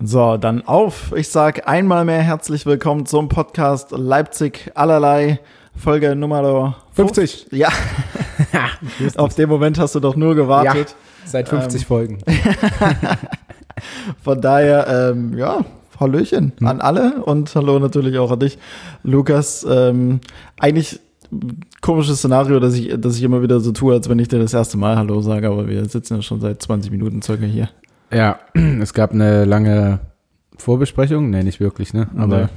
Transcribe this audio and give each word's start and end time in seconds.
So, 0.00 0.36
dann 0.36 0.62
auf. 0.62 1.12
Ich 1.16 1.28
sag 1.28 1.66
einmal 1.66 2.04
mehr 2.04 2.22
herzlich 2.22 2.66
willkommen 2.66 3.04
zum 3.04 3.28
Podcast 3.28 3.90
Leipzig 3.90 4.70
allerlei, 4.76 5.40
Folge 5.74 6.14
Nummer 6.14 6.76
50. 6.92 7.48
Ja, 7.50 7.68
auf 9.16 9.34
den 9.34 9.48
Moment 9.48 9.76
hast 9.80 9.96
du 9.96 10.00
doch 10.00 10.14
nur 10.14 10.36
gewartet. 10.36 10.94
Seit 11.24 11.48
50 11.48 11.84
Folgen. 11.84 12.18
Von 14.22 14.40
daher, 14.40 15.10
ähm, 15.10 15.36
ja, 15.36 15.64
Hallöchen 15.98 16.52
an 16.62 16.80
alle 16.80 17.24
und 17.24 17.52
hallo 17.56 17.80
natürlich 17.80 18.18
auch 18.18 18.30
an 18.30 18.38
dich, 18.38 18.56
Lukas. 19.02 19.66
Ähm, 19.68 20.20
eigentlich 20.60 21.00
komisches 21.80 22.18
Szenario, 22.18 22.60
dass 22.60 22.74
ich, 22.74 22.94
dass 23.00 23.16
ich 23.16 23.24
immer 23.24 23.42
wieder 23.42 23.58
so 23.58 23.72
tue, 23.72 23.94
als 23.94 24.08
wenn 24.08 24.20
ich 24.20 24.28
dir 24.28 24.38
das 24.38 24.54
erste 24.54 24.78
Mal 24.78 24.96
Hallo 24.96 25.20
sage, 25.22 25.48
aber 25.48 25.66
wir 25.66 25.84
sitzen 25.86 26.14
ja 26.14 26.22
schon 26.22 26.40
seit 26.40 26.62
20 26.62 26.92
Minuten 26.92 27.20
circa 27.20 27.46
hier. 27.46 27.68
Ja, 28.12 28.38
es 28.80 28.94
gab 28.94 29.12
eine 29.12 29.44
lange 29.44 30.00
Vorbesprechung. 30.56 31.30
Nee, 31.30 31.42
nicht 31.42 31.60
wirklich, 31.60 31.94
ne? 31.94 32.08
Aber 32.16 32.38
Nee. 32.42 32.48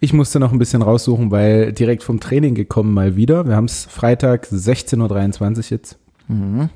ich 0.00 0.12
musste 0.12 0.40
noch 0.40 0.52
ein 0.52 0.58
bisschen 0.58 0.82
raussuchen, 0.82 1.30
weil 1.30 1.72
direkt 1.72 2.02
vom 2.02 2.20
Training 2.20 2.54
gekommen 2.54 2.94
mal 2.94 3.16
wieder. 3.16 3.46
Wir 3.46 3.56
haben 3.56 3.66
es 3.66 3.84
Freitag 3.84 4.46
16.23 4.46 5.58
Uhr 5.58 5.64
jetzt. 5.70 5.98
Mhm. 6.28 6.70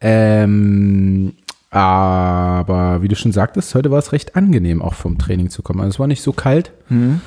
Ähm, 0.00 1.32
aber 1.70 3.02
wie 3.02 3.08
du 3.08 3.16
schon 3.16 3.32
sagtest, 3.32 3.74
heute 3.74 3.90
war 3.90 3.98
es 3.98 4.12
recht 4.12 4.36
angenehm, 4.36 4.82
auch 4.82 4.94
vom 4.94 5.18
Training 5.18 5.50
zu 5.50 5.62
kommen. 5.62 5.80
Also 5.80 5.90
es 5.96 5.98
war 5.98 6.06
nicht 6.06 6.22
so 6.22 6.32
kalt. 6.32 6.72
Mhm. 6.88 7.20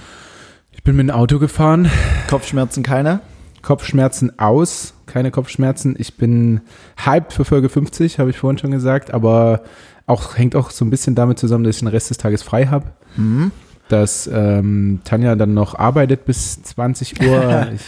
Ich 0.72 0.84
bin 0.84 0.96
mit 0.96 1.08
dem 1.10 1.16
Auto 1.16 1.40
gefahren. 1.40 1.90
Kopfschmerzen 2.30 2.84
keine? 2.84 3.20
Kopfschmerzen 3.62 4.40
aus, 4.40 4.94
keine 5.10 5.32
Kopfschmerzen. 5.32 5.96
Ich 5.98 6.16
bin 6.16 6.62
hyped 7.06 7.34
für 7.34 7.44
Folge 7.46 7.68
50, 7.70 8.20
habe 8.20 8.30
ich 8.30 8.38
vorhin 8.38 8.58
schon 8.58 8.72
gesagt, 8.72 9.14
aber 9.14 9.64
auch 10.06 10.38
hängt 10.38 10.56
auch 10.56 10.72
so 10.72 10.86
ein 10.86 10.90
bisschen 10.90 11.16
damit 11.16 11.38
zusammen, 11.40 11.64
dass 11.66 11.76
ich 11.76 11.80
den 11.82 11.88
Rest 11.90 12.10
des 12.10 12.18
Tages 12.18 12.42
frei 12.44 12.68
habe. 12.68 12.86
Mhm. 13.18 13.52
Dass 13.90 14.30
ähm, 14.32 15.02
Tanja 15.04 15.36
dann 15.36 15.54
noch 15.54 15.76
arbeitet 15.76 16.26
bis 16.26 16.62
20 16.64 17.22
Uhr. 17.28 17.68
ich, 17.76 17.82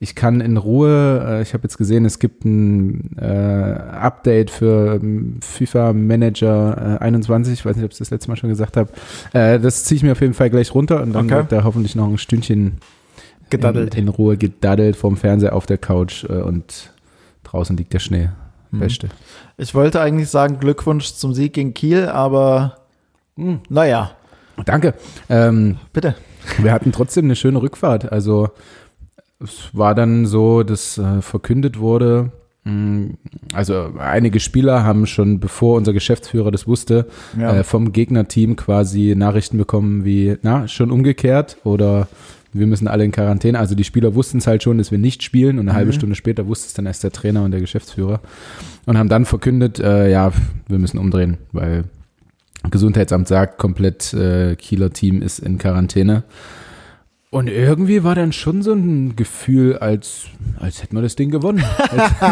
ich 0.00 0.14
kann 0.14 0.40
in 0.40 0.56
Ruhe, 0.56 1.24
äh, 1.28 1.42
ich 1.42 1.54
habe 1.54 1.64
jetzt 1.64 1.78
gesehen, 1.78 2.04
es 2.04 2.18
gibt 2.20 2.44
ein 2.44 3.16
äh, 3.18 3.24
Update 3.24 4.50
für 4.50 5.00
ähm, 5.02 5.38
FIFA 5.40 5.92
Manager 5.92 6.98
äh, 7.00 7.04
21, 7.04 7.54
ich 7.54 7.64
weiß 7.64 7.76
nicht, 7.76 7.84
ob 7.84 7.92
ich 7.92 7.98
das 7.98 8.10
letzte 8.10 8.30
Mal 8.30 8.36
schon 8.36 8.50
gesagt 8.50 8.76
habe. 8.76 8.90
Äh, 9.32 9.58
das 9.58 9.84
ziehe 9.84 9.96
ich 9.96 10.02
mir 10.02 10.12
auf 10.12 10.20
jeden 10.20 10.34
Fall 10.34 10.50
gleich 10.50 10.74
runter 10.74 11.02
und 11.02 11.12
dann 11.12 11.26
Okay. 11.26 11.36
wird 11.36 11.52
da 11.52 11.64
hoffentlich 11.64 11.96
noch 11.96 12.08
ein 12.08 12.18
Stündchen 12.18 12.74
Gedaddelt. 13.50 13.94
in, 13.94 14.02
in 14.04 14.08
Ruhe 14.08 14.36
gedaddelt 14.36 14.96
vorm 14.96 15.16
Fernseher 15.16 15.54
auf 15.54 15.66
der 15.66 15.78
Couch 15.78 16.24
äh, 16.24 16.32
und 16.42 16.92
draußen 17.44 17.76
liegt 17.76 17.92
der 17.92 17.98
Schnee. 18.00 18.28
Mhm. 18.70 18.78
Beste. 18.80 19.08
Ich 19.56 19.74
wollte 19.74 20.00
eigentlich 20.00 20.28
sagen 20.28 20.58
Glückwunsch 20.60 21.12
zum 21.14 21.32
Sieg 21.34 21.54
gegen 21.54 21.74
Kiel, 21.74 22.06
aber 22.06 22.76
Mhm. 23.36 23.60
naja, 23.68 24.10
Danke. 24.64 24.94
Ähm, 25.28 25.76
bitte. 25.92 26.16
wir 26.58 26.72
hatten 26.72 26.90
trotzdem 26.90 27.26
eine 27.26 27.36
schöne 27.36 27.62
Rückfahrt. 27.62 28.10
Also 28.10 28.48
es 29.40 29.68
war 29.72 29.94
dann 29.94 30.26
so, 30.26 30.64
dass 30.64 30.98
äh, 30.98 31.22
verkündet 31.22 31.78
wurde, 31.78 32.32
mh, 32.64 33.10
also 33.54 33.92
einige 33.98 34.40
Spieler 34.40 34.82
haben 34.82 35.06
schon, 35.06 35.38
bevor 35.38 35.76
unser 35.76 35.92
Geschäftsführer 35.92 36.50
das 36.50 36.66
wusste, 36.66 37.06
Ja. 37.38 37.58
äh, 37.58 37.62
vom 37.64 37.92
Gegnerteam 37.92 38.56
quasi 38.56 39.14
Nachrichten 39.16 39.56
bekommen 39.58 40.04
wie, 40.04 40.36
na, 40.42 40.66
schon 40.66 40.90
umgekehrt 40.90 41.56
oder 41.62 42.08
wir 42.58 42.66
müssen 42.66 42.88
alle 42.88 43.04
in 43.04 43.12
Quarantäne. 43.12 43.58
Also 43.58 43.74
die 43.74 43.84
Spieler 43.84 44.14
wussten 44.14 44.38
es 44.38 44.46
halt 44.46 44.62
schon, 44.62 44.78
dass 44.78 44.90
wir 44.90 44.98
nicht 44.98 45.22
spielen 45.22 45.58
und 45.58 45.68
eine 45.68 45.76
halbe 45.76 45.90
Mhm. 45.92 45.96
Stunde 45.96 46.14
später 46.16 46.46
wusste 46.46 46.66
es 46.66 46.74
dann 46.74 46.86
erst 46.86 47.04
der 47.04 47.12
Trainer 47.12 47.44
und 47.44 47.50
der 47.50 47.60
Geschäftsführer 47.60 48.20
und 48.86 48.98
haben 48.98 49.08
dann 49.08 49.24
verkündet, 49.24 49.78
äh, 49.80 50.10
ja, 50.10 50.32
wir 50.68 50.78
müssen 50.78 50.98
umdrehen, 50.98 51.36
weil 51.52 51.84
Gesundheitsamt 52.70 53.28
sagt, 53.28 53.58
komplett 53.58 54.12
äh, 54.14 54.56
Kieler 54.56 54.90
Team 54.92 55.22
ist 55.22 55.38
in 55.38 55.58
Quarantäne. 55.58 56.24
Und 57.30 57.48
irgendwie 57.48 58.04
war 58.04 58.14
dann 58.14 58.32
schon 58.32 58.62
so 58.62 58.72
ein 58.72 59.14
Gefühl, 59.14 59.76
als, 59.76 60.24
als 60.58 60.82
hätten 60.82 60.96
wir 60.96 61.02
das 61.02 61.14
Ding 61.14 61.30
gewonnen. 61.30 61.62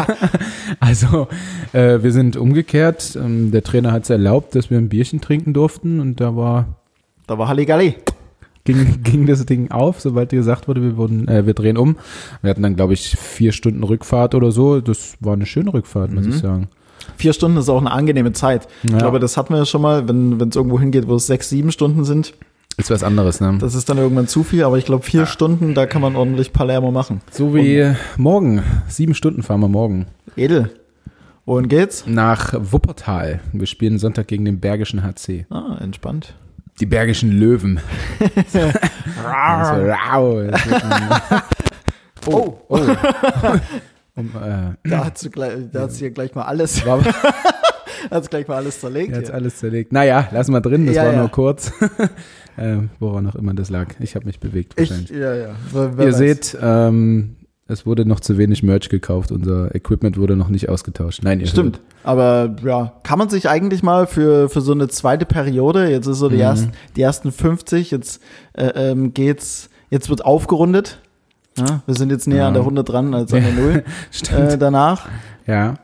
also, 0.79 1.27
äh, 1.71 2.01
wir 2.01 2.11
sind 2.11 2.35
umgekehrt. 2.35 3.15
Ähm, 3.15 3.51
der 3.51 3.61
Trainer 3.63 3.91
hat 3.91 4.03
es 4.03 4.09
erlaubt, 4.09 4.55
dass 4.55 4.71
wir 4.71 4.77
ein 4.79 4.89
Bierchen 4.89 5.21
trinken 5.21 5.53
durften 5.53 5.99
und 5.99 6.19
da 6.19 6.35
war, 6.35 6.79
Da 7.27 7.37
war 7.37 7.47
Halligalli. 7.47 7.93
Ging, 8.67 8.99
ging 9.03 9.25
das 9.25 9.43
Ding 9.47 9.71
auf, 9.71 9.99
sobald 9.99 10.29
gesagt 10.29 10.67
wurde, 10.67 10.81
wir, 10.83 10.95
wurden, 10.97 11.27
äh, 11.27 11.45
wir 11.47 11.55
drehen 11.55 11.77
um. 11.77 11.95
Wir 12.43 12.51
hatten 12.51 12.61
dann, 12.61 12.75
glaube 12.75 12.93
ich, 12.93 13.17
vier 13.17 13.51
Stunden 13.51 13.81
Rückfahrt 13.83 14.35
oder 14.35 14.51
so. 14.51 14.79
Das 14.81 15.15
war 15.19 15.33
eine 15.33 15.47
schöne 15.47 15.73
Rückfahrt, 15.73 16.11
muss 16.13 16.25
Mhm. 16.25 16.29
ich 16.31 16.37
sagen. 16.37 16.67
Vier 17.15 17.33
Stunden 17.33 17.57
ist 17.57 17.69
auch 17.69 17.79
eine 17.79 17.91
angenehme 17.91 18.33
Zeit. 18.33 18.67
Ich 18.83 18.91
Ja. 18.91 18.97
glaube, 18.99 19.19
das 19.19 19.37
hatten 19.37 19.53
wir 19.53 19.57
ja 19.59 19.65
schon 19.65 19.81
mal, 19.81 20.07
wenn 20.07 20.39
es 20.49 20.55
irgendwo 20.55 20.79
hingeht, 20.79 21.07
wo 21.07 21.15
es 21.15 21.25
sechs, 21.25 21.49
sieben 21.49 21.71
Stunden 21.71 22.03
sind. 22.05 22.33
Ist 22.77 22.91
was 22.91 23.01
anderes, 23.01 23.41
ne? 23.41 23.57
Das 23.59 23.73
ist 23.73 23.89
dann 23.89 23.97
irgendwann 23.97 24.27
zu 24.27 24.43
viel, 24.43 24.63
aber 24.63 24.77
ich 24.77 24.85
glaube, 24.85 25.03
vier 25.03 25.25
Stunden, 25.25 25.73
da 25.73 25.87
kann 25.87 25.99
man 26.01 26.15
ordentlich 26.15 26.53
Palermo 26.53 26.91
machen. 26.91 27.21
So 27.31 27.55
wie 27.55 27.91
morgen. 28.17 28.61
Sieben 28.87 29.15
Stunden 29.15 29.41
fahren 29.41 29.61
wir 29.61 29.67
morgen. 29.67 30.05
Edel. 30.35 30.69
Wohin 31.45 31.69
geht's? 31.69 32.03
Nach 32.05 32.53
Wuppertal. 32.59 33.39
Wir 33.53 33.65
spielen 33.67 33.97
Sonntag 33.97 34.27
gegen 34.27 34.45
den 34.45 34.59
Bergischen 34.59 35.01
HC. 35.01 35.45
Ah, 35.49 35.77
entspannt. 35.79 36.35
Die 36.79 36.85
Bergischen 36.85 37.31
Löwen. 37.31 37.79
Das 38.19 38.53
wird 40.63 40.83
ein- 40.83 41.41
oh, 42.27 42.57
oh. 42.69 42.79
Um, 44.15 44.31
äh, 44.35 44.89
Da 44.89 44.97
hat 45.05 45.05
hat 45.05 45.91
sie 45.91 46.05
ja 46.05 46.09
gleich 46.09 46.33
mal 46.33 46.41
alles, 46.45 46.83
hat 48.09 48.23
sie 48.23 48.29
gleich 48.31 48.47
mal 48.47 48.55
alles 48.55 48.79
zerlegt. 48.79 49.15
hier. 49.15 49.31
alles 49.31 49.57
zerlegt. 49.57 49.91
Naja, 49.93 50.27
lass 50.31 50.47
mal 50.47 50.59
drin, 50.59 50.87
das 50.87 50.95
Ja, 50.95 51.05
war 51.05 51.13
ja. 51.13 51.19
nur 51.19 51.29
kurz. 51.29 51.71
äh, 52.57 52.77
woran 52.99 53.27
auch 53.27 53.35
immer 53.35 53.53
das 53.53 53.69
lag. 53.69 53.89
Ich 53.99 54.15
habe 54.15 54.25
mich 54.25 54.39
bewegt 54.39 54.73
Ich, 54.79 54.89
wahrscheinlich. 54.89 55.11
ja, 55.15 55.35
ja. 55.35 55.49
Wer, 55.71 55.97
wer 55.99 56.05
Ihr 56.07 56.11
weiß. 56.13 56.17
seht, 56.17 56.57
ähm, 56.59 57.35
es 57.67 57.85
wurde 57.85 58.05
noch 58.05 58.19
zu 58.19 58.37
wenig 58.37 58.63
Merch 58.63 58.89
gekauft. 58.89 59.31
Unser 59.31 59.73
Equipment 59.75 60.17
wurde 60.17 60.35
noch 60.35 60.49
nicht 60.49 60.69
ausgetauscht. 60.69 61.21
Nein, 61.23 61.39
ihr 61.39 61.47
Stimmt. 61.47 61.79
Aber 62.03 62.55
ja, 62.63 62.93
kann 63.03 63.19
man 63.19 63.29
sich 63.29 63.49
eigentlich 63.49 63.83
mal 63.83 64.07
für, 64.07 64.47
für 64.49 64.61
so 64.61 64.71
eine 64.71 64.87
zweite 64.87 65.25
Periode, 65.25 65.89
jetzt 65.89 66.07
ist 66.07 66.19
so 66.19 66.29
die, 66.29 66.35
Mhm. 66.35 66.41
ersten, 66.41 66.71
die 66.95 67.01
ersten 67.01 67.31
50, 67.31 67.91
jetzt 67.91 68.21
äh, 68.53 68.67
ähm, 68.91 69.13
geht's, 69.13 69.69
jetzt 69.89 70.09
wird 70.09 70.23
aufgerundet. 70.25 70.99
Ja, 71.57 71.81
wir 71.85 71.95
sind 71.95 72.11
jetzt 72.11 72.27
näher 72.27 72.37
Ja. 72.43 72.47
an 72.49 72.53
der 72.53 72.63
100 72.63 72.87
dran 72.87 73.13
als 73.13 73.33
an 73.33 73.43
der 73.43 73.51
Null 73.53 73.83
Stimmt. 74.11 74.51
äh, 74.53 74.57
danach. 74.57 75.07
ja. 75.45 75.75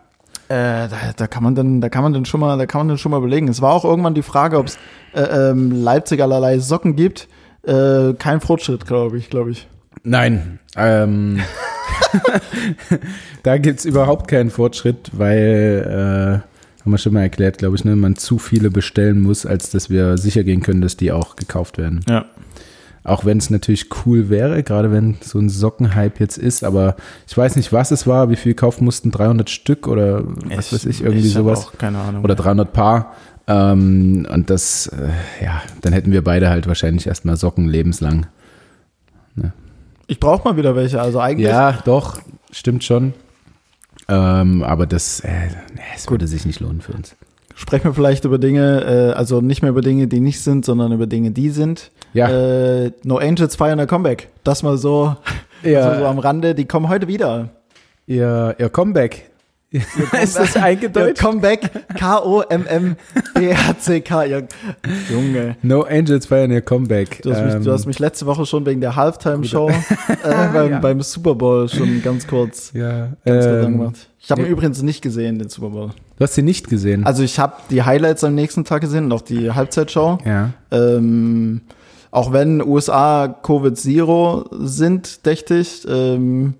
Äh, 0.50 0.88
da, 0.90 0.90
da 1.16 1.28
kann 1.28 1.42
man 1.42 1.56
dann, 1.56 1.80
da 1.82 1.88
kann 1.90 2.04
man 2.04 2.14
dann 2.14 2.26
schon 2.26 2.40
mal, 2.42 2.58
da 2.58 2.66
kann 2.66 2.80
man 2.82 2.90
dann 2.90 2.98
schon 2.98 3.12
mal 3.12 3.18
überlegen. 3.18 3.48
Es 3.48 3.62
war 3.62 3.72
auch 3.74 3.86
irgendwann 3.86 4.14
die 4.14 4.22
Frage, 4.22 4.58
ob 4.60 4.68
es 4.68 4.78
äh, 5.16 5.22
ähm, 5.22 5.72
Leipzig 5.72 6.22
allerlei 6.22 6.60
Socken 6.60 6.96
gibt. 6.98 7.28
Äh, 7.66 8.14
kein 8.20 8.40
Fortschritt, 8.42 8.86
glaube 8.86 9.18
ich, 9.18 9.30
glaube 9.30 9.52
ich. 9.52 9.68
Nein, 10.04 10.60
ähm, 10.76 11.40
da 13.44 13.58
gibt's 13.58 13.86
überhaupt 13.86 14.28
keinen 14.28 14.50
Fortschritt, 14.50 15.12
weil, 15.14 16.44
äh, 16.44 16.84
haben 16.84 16.92
wir 16.92 16.98
schon 16.98 17.14
mal 17.14 17.22
erklärt, 17.22 17.58
glaube 17.58 17.76
ich, 17.76 17.86
ne, 17.86 17.96
man 17.96 18.16
zu 18.16 18.38
viele 18.38 18.70
bestellen 18.70 19.22
muss, 19.22 19.46
als 19.46 19.70
dass 19.70 19.90
wir 19.90 20.18
sicher 20.18 20.44
gehen 20.44 20.62
können, 20.62 20.82
dass 20.82 20.98
die 20.98 21.12
auch 21.12 21.36
gekauft 21.36 21.78
werden. 21.78 22.04
Ja. 22.10 22.26
Auch 23.06 23.26
wenn 23.26 23.38
es 23.38 23.50
natürlich 23.50 23.90
cool 24.06 24.30
wäre, 24.30 24.64
gerade 24.64 24.92
wenn 24.92 25.18
so 25.22 25.38
ein 25.38 25.50
Sockenhype 25.50 26.20
jetzt 26.20 26.38
ist, 26.38 26.64
aber 26.64 26.96
ich 27.28 27.38
weiß 27.38 27.58
nicht, 27.58 27.74
was 27.74 27.92
es 27.92 28.08
war, 28.08 28.30
wie 28.30 28.38
viel 28.38 28.54
kaufen 28.54 28.86
mussten, 28.86 29.12
300 29.12 29.50
Stück 29.50 29.88
oder 29.88 30.24
was 30.26 30.72
weiß 30.72 30.86
ich, 30.86 31.04
irgendwie 31.04 31.28
hab 31.28 31.34
sowas. 31.34 31.68
Auch 31.68 31.78
keine 31.78 32.00
Ahnung. 32.00 32.24
Oder 32.24 32.36
300 32.36 32.72
Paar. 32.72 33.14
Ähm, 33.46 34.26
und 34.32 34.50
das, 34.50 34.88
äh, 34.88 35.44
ja, 35.44 35.62
dann 35.82 35.92
hätten 35.92 36.14
wir 36.14 36.24
beide 36.24 36.50
halt 36.50 36.68
wahrscheinlich 36.68 37.08
erstmal 37.08 37.36
Socken 37.36 37.68
lebenslang. 37.68 38.28
Ich 40.08 40.20
brauche 40.20 40.48
mal 40.48 40.58
wieder 40.58 40.76
welche. 40.76 41.02
Also 41.02 41.20
eigentlich. 41.20 41.48
Ja, 41.48 41.80
doch, 41.86 42.20
stimmt 42.52 42.84
schon. 42.84 43.14
Ähm, 44.10 44.64
aber 44.64 44.86
das, 44.86 45.22
äh, 45.22 45.30
es 45.96 46.10
würde 46.10 46.28
sich 46.28 46.46
nicht 46.46 46.60
lohnen 46.60 46.82
für 46.82 46.94
uns. 46.94 47.16
Sprechen 47.56 47.86
wir 47.86 47.94
vielleicht 47.94 48.26
über 48.26 48.38
Dinge, 48.40 48.82
äh, 48.84 49.14
also 49.14 49.40
nicht 49.40 49.62
mehr 49.62 49.70
über 49.72 49.82
Dinge, 49.82 50.08
die 50.08 50.20
nicht 50.20 50.42
sind, 50.42 50.66
sondern 50.66 50.92
über 50.92 51.06
Dinge, 51.08 51.32
die 51.32 51.50
sind. 51.50 51.92
Ja, 52.14 52.28
Äh, 52.30 52.92
no 53.04 53.18
Angels 53.18 53.56
feiern 53.56 53.80
ein 53.80 53.88
Comeback. 53.88 54.30
Das 54.44 54.64
mal 54.64 54.78
so, 54.78 55.16
ihr, 55.64 55.84
so, 55.84 56.00
so 56.00 56.06
am 56.06 56.20
Rande. 56.20 56.56
Die 56.56 56.66
kommen 56.66 56.90
heute 56.90 57.08
wieder. 57.08 57.50
ihr, 58.08 58.56
ihr 58.58 58.70
Comeback. 58.70 59.30
Ist 60.22 60.38
das 60.38 60.56
eingedeutscht? 60.56 61.20
Comeback. 61.22 61.70
K-O-M-M-B-R-C-K. 63.04 64.44
Junge. 65.12 65.56
No 65.62 65.82
Angels 65.82 66.28
feiern 66.28 66.52
ihr 66.52 66.62
Comeback. 66.62 67.22
Du 67.24 67.32
hast, 67.34 67.44
mich, 67.44 67.54
Ähm, 67.56 67.64
du 67.64 67.72
hast 67.72 67.86
mich 67.86 68.00
letzte 68.00 68.26
Woche 68.26 68.46
schon 68.46 68.66
wegen 68.66 68.82
der 68.82 68.96
Halftime-Show 68.96 69.70
äh, 69.70 69.74
beim, 70.54 70.72
Ja. 70.72 70.80
beim 70.80 71.02
Super 71.02 71.36
Bowl 71.36 71.68
schon 71.70 72.02
ganz 72.04 72.28
kurz, 72.28 72.72
ja, 72.74 73.10
ganz 73.26 73.46
kurz 73.46 73.46
ähm, 73.46 73.66
angemacht. 73.66 74.10
Ich 74.20 74.32
habe 74.32 74.42
ihn 74.42 74.46
ja. 74.46 74.52
übrigens 74.52 74.82
nicht 74.82 75.02
gesehen, 75.02 75.40
den 75.40 75.50
Super 75.50 75.70
Bowl. 75.70 75.90
Du 76.18 76.24
hast 76.24 76.36
sie 76.36 76.44
nicht 76.44 76.70
gesehen. 76.70 77.06
Also 77.06 77.24
ich 77.24 77.40
habe 77.40 77.56
die 77.70 77.84
Highlights 77.84 78.24
am 78.24 78.36
nächsten 78.36 78.64
Tag 78.64 78.82
gesehen 78.82 79.06
und 79.06 79.12
auch 79.12 79.22
die 79.22 79.52
Halbzeitshow. 79.52 80.20
ja. 80.26 80.52
Ähm, 80.72 81.62
auch 82.12 82.32
wenn 82.32 82.62
USA 82.62 83.28
Covid-Zero 83.28 84.46
sind, 84.52 85.26
dächte 85.26 85.56
ich, 85.56 85.84
ähm, 85.90 86.54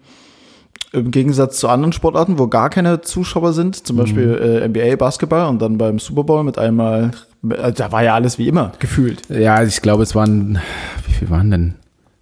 im 0.94 1.12
Gegensatz 1.12 1.60
zu 1.60 1.68
anderen 1.68 1.92
Sportarten, 1.92 2.38
wo 2.40 2.48
gar 2.48 2.70
keine 2.70 3.02
Zuschauer 3.02 3.54
sind, 3.54 3.86
zum 3.86 3.98
Beispiel 3.98 4.62
äh, 4.64 4.68
NBA 4.68 4.96
Basketball 4.96 5.50
und 5.50 5.62
dann 5.62 5.78
beim 5.78 6.00
Super 6.00 6.24
Bowl 6.24 6.44
mit 6.44 6.58
einmal 6.58 7.12
Äh, 7.50 7.74
Da 7.74 7.92
war 7.92 8.04
ja 8.04 8.14
alles 8.14 8.38
wie 8.38 8.48
immer, 8.48 8.72
gefühlt. 8.80 9.22
Ja, 9.30 9.64
ich 9.64 9.82
glaube, 9.82 10.04
es 10.04 10.16
waren, 10.16 10.60
wie 11.08 11.14
viel 11.14 11.30
waren 11.30 11.52
denn? 11.52 11.74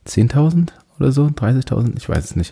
10.000 0.08 0.70
oder 1.00 1.12
so? 1.12 1.26
30.000? 1.26 1.98
Ich 1.98 2.10
weiß 2.10 2.24
es 2.24 2.36
nicht. 2.36 2.52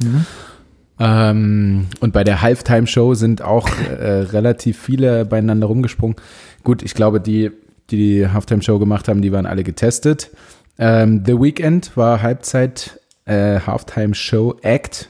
Ähm, 1.00 1.88
und 2.02 2.14
bei 2.14 2.24
der 2.24 2.42
Halftime-Show 2.42 3.14
sind 3.14 3.42
auch 3.42 3.70
äh, 3.90 4.06
relativ 4.22 4.78
viele 4.78 5.26
beieinander 5.26 5.68
rumgesprungen. 5.68 6.18
Gut, 6.64 6.84
ich 6.84 6.94
glaube, 6.94 7.22
die, 7.22 7.52
die 7.90 7.98
die 7.98 8.28
Halftime-Show 8.28 8.78
gemacht 8.78 9.08
haben, 9.08 9.22
die 9.22 9.32
waren 9.32 9.46
alle 9.46 9.64
getestet. 9.64 10.30
Ähm, 10.78 11.24
The 11.26 11.40
Weeknd 11.40 11.96
war 11.96 12.22
Halbzeit 12.22 13.00
äh, 13.26 13.60
Halftime-Show-Act. 13.62 15.10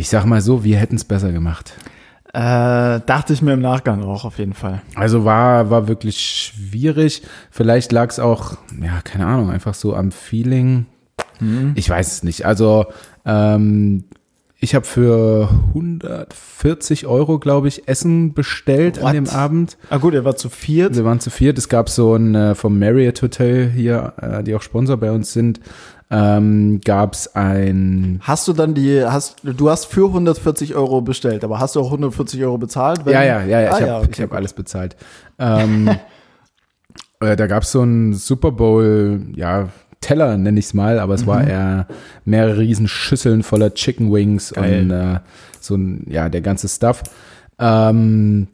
Ich 0.00 0.08
sag 0.08 0.24
mal 0.24 0.40
so, 0.40 0.64
wir 0.64 0.78
hätten 0.78 0.96
es 0.96 1.04
besser 1.04 1.30
gemacht. 1.30 1.74
Äh, 2.32 3.00
dachte 3.04 3.34
ich 3.34 3.42
mir 3.42 3.52
im 3.52 3.60
Nachgang 3.60 4.02
auch 4.02 4.24
auf 4.24 4.38
jeden 4.38 4.54
Fall. 4.54 4.80
Also 4.94 5.26
war, 5.26 5.68
war 5.68 5.88
wirklich 5.88 6.20
schwierig. 6.20 7.22
Vielleicht 7.50 7.92
lag 7.92 8.08
es 8.08 8.18
auch, 8.18 8.56
ja, 8.82 9.02
keine 9.02 9.26
Ahnung, 9.26 9.50
einfach 9.50 9.74
so 9.74 9.94
am 9.94 10.10
Feeling. 10.10 10.86
Ich 11.74 11.90
weiß 11.90 12.12
es 12.12 12.22
nicht. 12.22 12.46
Also 12.46 12.86
ähm, 13.26 14.04
ich 14.58 14.74
habe 14.74 14.86
für 14.86 15.50
140 15.74 17.06
Euro, 17.06 17.38
glaube 17.38 17.68
ich, 17.68 17.86
Essen 17.86 18.32
bestellt 18.32 19.02
What? 19.02 19.08
an 19.08 19.14
dem 19.14 19.28
Abend. 19.28 19.76
Ah 19.90 19.98
gut, 19.98 20.14
er 20.14 20.24
war 20.24 20.36
zu 20.36 20.48
viert. 20.48 20.96
Wir 20.96 21.04
waren 21.04 21.20
zu 21.20 21.28
viert. 21.28 21.58
Es 21.58 21.68
gab 21.68 21.90
so 21.90 22.14
ein 22.14 22.34
äh, 22.34 22.54
vom 22.54 22.78
Marriott 22.78 23.20
Hotel 23.20 23.70
hier, 23.70 24.14
äh, 24.18 24.42
die 24.44 24.54
auch 24.54 24.62
Sponsor 24.62 24.96
bei 24.96 25.10
uns 25.10 25.34
sind, 25.34 25.60
ähm, 26.10 26.80
gab 26.84 27.14
es 27.14 27.34
ein 27.36 28.20
Hast 28.24 28.48
du 28.48 28.52
dann 28.52 28.74
die, 28.74 29.04
hast, 29.04 29.36
du 29.44 29.70
hast 29.70 29.86
für 29.86 30.06
140 30.08 30.74
Euro 30.74 31.00
bestellt, 31.02 31.44
aber 31.44 31.60
hast 31.60 31.76
du 31.76 31.80
auch 31.80 31.86
140 31.86 32.42
Euro 32.42 32.58
bezahlt? 32.58 33.06
Ja, 33.06 33.22
ja, 33.22 33.42
ja, 33.44 33.60
ja. 33.60 33.70
Ah, 33.70 33.74
ich 33.78 33.86
ja, 33.86 33.92
habe 33.94 34.04
okay, 34.06 34.22
hab 34.24 34.32
alles 34.34 34.52
bezahlt. 34.52 34.96
Ähm, 35.38 35.88
äh, 37.20 37.36
da 37.36 37.46
gab 37.46 37.62
es 37.62 37.72
so 37.72 37.82
einen 37.82 38.14
Super 38.14 38.50
Bowl, 38.52 39.20
ja, 39.34 39.68
Teller 40.00 40.36
nenne 40.38 40.58
ich 40.58 40.64
es 40.66 40.74
mal, 40.74 40.98
aber 40.98 41.14
es 41.14 41.22
Mhm. 41.22 41.26
war 41.26 41.46
eher 41.46 41.86
mehrere 42.24 42.58
riesen 42.58 42.88
Schüsseln 42.88 43.42
voller 43.42 43.74
Chicken 43.74 44.10
Wings 44.12 44.52
Geil. 44.52 44.82
und 44.84 44.90
äh, 44.90 45.20
so 45.60 45.74
ein, 45.76 46.06
ja, 46.08 46.28
der 46.30 46.40
ganze 46.40 46.68
Stuff. 46.68 47.02
Ähm, 47.58 48.48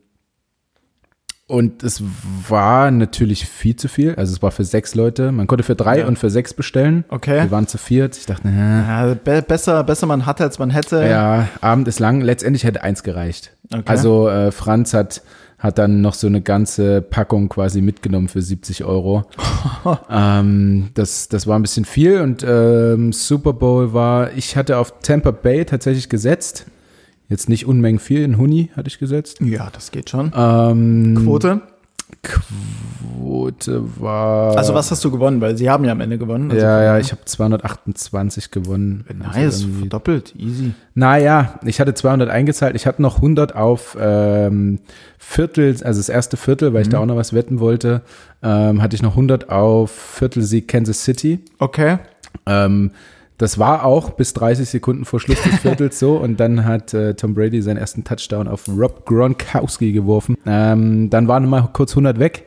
und 1.48 1.82
es 1.84 2.02
war 2.48 2.90
natürlich 2.90 3.46
viel 3.46 3.76
zu 3.76 3.88
viel. 3.88 4.14
Also 4.16 4.32
es 4.34 4.42
war 4.42 4.50
für 4.50 4.64
sechs 4.64 4.94
Leute. 4.94 5.30
Man 5.32 5.46
konnte 5.46 5.62
für 5.64 5.76
drei 5.76 6.00
Ja. 6.00 6.06
und 6.06 6.18
für 6.18 6.28
sechs 6.30 6.52
bestellen. 6.54 7.04
Okay. 7.08 7.42
Wir 7.42 7.50
waren 7.50 7.66
zu 7.68 7.78
viert. 7.78 8.16
Ich 8.16 8.26
dachte, 8.26 8.42
na, 8.48 9.06
Ja, 9.08 9.14
be 9.14 9.42
besser, 9.42 9.84
besser 9.84 10.06
man 10.06 10.26
hatte, 10.26 10.42
als 10.44 10.58
man 10.58 10.70
hätte. 10.70 11.04
ja, 11.06 11.48
Abend 11.60 11.86
ist 11.88 12.00
lang. 12.00 12.20
Letztendlich 12.20 12.64
hätte 12.64 12.82
eins 12.82 13.02
gereicht. 13.04 13.52
Okay. 13.72 13.82
Also 13.86 14.28
äh, 14.28 14.50
Franz 14.50 14.92
hat, 14.92 15.22
hat 15.58 15.78
dann 15.78 16.00
noch 16.00 16.14
so 16.14 16.26
eine 16.26 16.40
ganze 16.42 17.00
Packung 17.00 17.48
quasi 17.48 17.80
mitgenommen 17.80 18.28
für 18.28 18.42
70 18.42 18.84
Euro. 18.84 19.24
ähm, 20.10 20.90
das, 20.94 21.28
das 21.28 21.46
war 21.46 21.58
ein 21.58 21.62
bisschen 21.62 21.84
viel 21.84 22.20
und 22.22 22.44
ähm, 22.46 23.12
Super 23.12 23.52
Bowl 23.52 23.92
war, 23.92 24.32
ich 24.32 24.56
hatte 24.56 24.78
auf 24.78 25.00
Tampa 25.00 25.30
Bay 25.30 25.64
tatsächlich 25.64 26.08
gesetzt. 26.08 26.66
Jetzt 27.28 27.48
nicht 27.48 27.66
Unmengen 27.66 27.98
viel, 27.98 28.22
in 28.22 28.38
Huni 28.38 28.70
hatte 28.76 28.88
ich 28.88 28.98
gesetzt. 28.98 29.38
Ja, 29.40 29.68
das 29.72 29.90
geht 29.90 30.10
schon. 30.10 30.32
Ähm, 30.36 31.18
Quote? 31.24 31.60
Quote 32.22 33.82
war. 34.00 34.56
Also 34.56 34.74
was 34.74 34.90
hast 34.90 35.04
du 35.04 35.10
gewonnen? 35.10 35.40
Weil 35.40 35.56
sie 35.56 35.68
haben 35.70 35.84
ja 35.84 35.92
am 35.92 36.00
Ende 36.00 36.18
gewonnen. 36.18 36.50
Also 36.50 36.64
ja, 36.64 36.82
ja, 36.82 36.98
ich 36.98 37.10
habe 37.12 37.24
228 37.24 38.50
gewonnen. 38.50 39.04
Also 39.08 39.38
Nice, 39.40 39.60
irgendwie- 39.62 39.78
verdoppelt, 39.80 40.34
easy. 40.36 40.72
Naja, 40.94 41.58
ich 41.64 41.80
hatte 41.80 41.94
200 41.94 42.28
eingezahlt. 42.30 42.76
Ich 42.76 42.86
hatte 42.86 43.02
noch 43.02 43.16
100 43.16 43.54
auf 43.56 43.96
ähm, 44.00 44.78
Viertel, 45.18 45.76
also 45.82 45.98
das 45.98 46.08
erste 46.08 46.36
Viertel, 46.36 46.72
weil 46.74 46.82
ich 46.82 46.88
da 46.88 46.98
auch 47.00 47.06
noch 47.06 47.16
was 47.16 47.32
wetten 47.32 47.58
wollte, 47.60 48.02
ähm, 48.42 48.82
hatte 48.82 48.94
ich 48.96 49.02
noch 49.02 49.12
100 49.12 49.50
auf 49.50 49.90
Viertelsieg 49.90 50.68
Kansas 50.68 51.02
City. 51.04 51.40
Okay. 51.58 51.98
Ähm, 52.46 52.92
das 53.38 53.58
war 53.58 53.84
auch 53.84 54.10
bis 54.10 54.32
30 54.34 54.68
Sekunden 54.68 55.04
vor 55.04 55.20
Schluss 55.20 55.42
des 55.42 55.56
Viertels 55.60 55.98
so 55.98 56.16
und 56.16 56.40
dann 56.40 56.64
hat 56.64 56.94
äh, 56.94 57.14
Tom 57.14 57.34
Brady 57.34 57.60
seinen 57.62 57.76
ersten 57.76 58.04
Touchdown 58.04 58.48
auf 58.48 58.68
Rob 58.68 59.04
Gronkowski 59.06 59.92
geworfen. 59.92 60.36
Ähm, 60.46 61.10
dann 61.10 61.28
waren 61.28 61.48
mal 61.48 61.68
kurz 61.72 61.92
100 61.92 62.18
weg, 62.18 62.46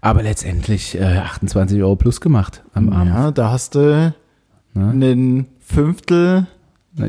aber 0.00 0.22
letztendlich 0.22 0.98
äh, 0.98 1.02
28 1.18 1.82
Euro 1.82 1.96
plus 1.96 2.20
gemacht 2.20 2.62
am 2.74 2.90
Abend. 2.92 3.12
Ja, 3.14 3.30
da 3.30 3.50
hast 3.50 3.74
du 3.74 4.12
Ne? 4.74 4.90
einen 4.90 5.46
Fünftel, 5.60 6.46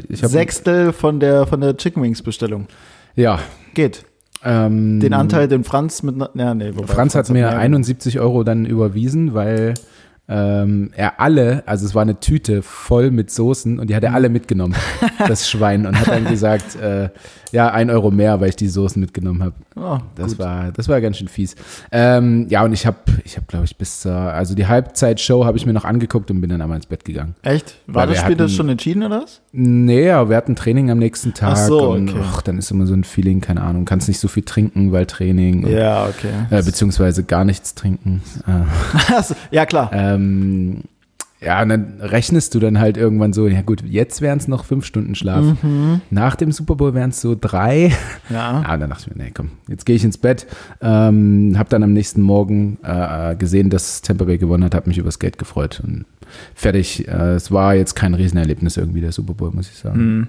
Sechstel 0.10 0.94
von 0.94 1.20
der, 1.20 1.46
von 1.46 1.62
der 1.62 1.78
Chicken 1.78 2.02
Wings 2.04 2.22
Bestellung. 2.22 2.68
Ja. 3.16 3.40
Geht. 3.74 4.06
Ähm, 4.44 5.00
Den 5.00 5.14
Anteil, 5.14 5.48
den 5.48 5.64
Franz 5.64 6.02
mit, 6.02 6.16
ja, 6.34 6.54
nee, 6.54 6.72
wobei 6.74 6.88
Franz 6.88 7.14
hat 7.16 7.28
mir 7.28 7.34
mehr 7.34 7.58
71 7.58 8.20
Euro 8.20 8.44
dann 8.44 8.66
überwiesen, 8.66 9.34
weil 9.34 9.74
ähm, 10.30 10.92
er 10.96 11.20
alle, 11.20 11.64
also 11.66 11.86
es 11.86 11.96
war 11.96 12.04
eine 12.04 12.20
Tüte 12.20 12.62
voll 12.62 13.10
mit 13.10 13.32
Soßen 13.32 13.80
und 13.80 13.90
die 13.90 13.96
hat 13.96 14.04
er 14.04 14.14
alle 14.14 14.30
mitgenommen, 14.30 14.76
das 15.28 15.50
Schwein, 15.50 15.88
und 15.88 16.00
hat 16.00 16.08
dann 16.08 16.26
gesagt, 16.26 16.76
äh, 16.76 17.10
ja, 17.52 17.72
ein 17.72 17.90
Euro 17.90 18.12
mehr, 18.12 18.40
weil 18.42 18.50
ich 18.50 18.56
die 18.56 18.68
Soßen 18.68 19.00
mitgenommen 19.00 19.44
habe. 19.44 19.54
Oh, 19.76 19.98
Das 20.16 20.32
gut. 20.32 20.40
war, 20.40 20.72
das 20.72 20.88
war 20.90 21.00
ganz 21.02 21.18
schön 21.18 21.28
fies. 21.28 21.56
Ähm, 21.92 22.48
ja, 22.50 22.64
und 22.64 22.74
ich 22.74 22.86
habe, 22.86 22.98
ich 23.24 23.36
habe, 23.38 23.46
glaube 23.48 23.66
ich, 23.66 23.76
bis 23.78 24.02
zur, 24.02 24.14
also 24.14 24.56
die 24.56 24.68
Halbzeitshow 24.68 25.46
habe 25.46 25.58
ich 25.58 25.66
mir 25.66 25.74
noch 25.74 25.86
angeguckt 25.86 26.30
und 26.32 26.42
bin 26.42 26.50
dann 26.50 26.62
einmal 26.62 26.76
ins 26.78 26.86
Bett 26.86 27.06
gegangen. 27.06 27.36
Echt? 27.44 27.76
War 27.88 28.02
Weil 28.08 28.14
das 28.14 28.20
Spiel 28.24 28.36
das 28.36 28.46
hatten- 28.52 28.56
schon 28.58 28.70
entschieden 28.70 29.04
oder 29.04 29.22
was? 29.24 29.42
Nee, 29.52 30.10
aber 30.12 30.30
wir 30.30 30.38
hatten 30.38 30.56
Training 30.56 30.92
am 30.92 30.98
nächsten 31.00 31.34
Tag 31.34 31.54
Ach 31.54 31.68
so, 31.68 31.90
und 31.92 32.10
okay. 32.10 32.20
ach, 32.32 32.42
dann 32.42 32.58
ist 32.58 32.70
immer 32.72 32.86
so 32.88 32.94
ein 32.94 33.04
Feeling, 33.04 33.42
keine 33.42 33.62
Ahnung, 33.62 33.86
kannst 33.86 34.08
nicht 34.08 34.20
so 34.20 34.28
viel 34.28 34.44
trinken, 34.44 34.92
weil 34.92 35.06
Training, 35.06 35.64
und, 35.66 35.72
Ja, 35.72 36.06
okay. 36.08 36.32
äh, 36.50 36.62
beziehungsweise 36.64 37.24
gar 37.24 37.46
nichts 37.46 37.76
trinken. 37.76 38.22
Ja, 39.52 39.66
klar. 39.66 39.90
Ähm, 39.94 40.82
ja, 41.42 41.62
und 41.62 41.70
dann 41.70 42.02
rechnest 42.02 42.54
du 42.54 42.60
dann 42.60 42.80
halt 42.80 42.98
irgendwann 42.98 43.32
so, 43.32 43.48
ja 43.48 43.62
gut, 43.62 43.82
jetzt 43.86 44.22
wären 44.22 44.40
es 44.40 44.50
noch 44.50 44.66
fünf 44.66 44.86
Stunden 44.86 45.16
Schlaf. 45.16 45.64
Mhm. 45.64 46.02
Nach 46.10 46.36
dem 46.36 46.52
Super 46.52 46.76
Bowl 46.76 46.94
wären 46.94 47.12
es 47.12 47.22
so 47.22 47.36
drei. 47.40 47.94
Ja. 48.30 48.64
Ah, 48.70 48.78
dann 48.78 48.90
dachte 48.90 49.06
ich 49.10 49.16
mir, 49.16 49.24
nee, 49.24 49.32
komm, 49.34 49.52
jetzt 49.68 49.86
gehe 49.86 49.96
ich 49.96 50.04
ins 50.04 50.18
Bett. 50.18 50.46
Ähm, 50.82 51.56
hab 51.58 51.70
dann 51.70 51.82
am 51.82 51.94
nächsten 51.94 52.22
Morgen 52.22 52.78
äh, 52.84 53.36
gesehen, 53.36 53.70
dass 53.70 54.02
Tampa 54.02 54.26
Bay 54.26 54.38
gewonnen 54.38 54.64
hat, 54.64 54.76
habe 54.76 54.88
mich 54.88 54.98
übers 54.98 55.18
Geld 55.18 55.40
gefreut 55.40 55.82
und 55.84 56.06
fertig. 56.54 57.08
Äh, 57.08 57.36
es 57.36 57.52
war 57.52 57.74
jetzt 57.74 57.96
kein 57.96 58.14
Riesenerlebnis 58.14 58.78
irgendwie, 58.78 59.02
der 59.02 59.12
Super 59.12 59.34
Bowl, 59.34 59.52
muss 59.52 59.70
ich 59.70 59.78
sagen. 59.78 59.96
Hm. 59.96 60.28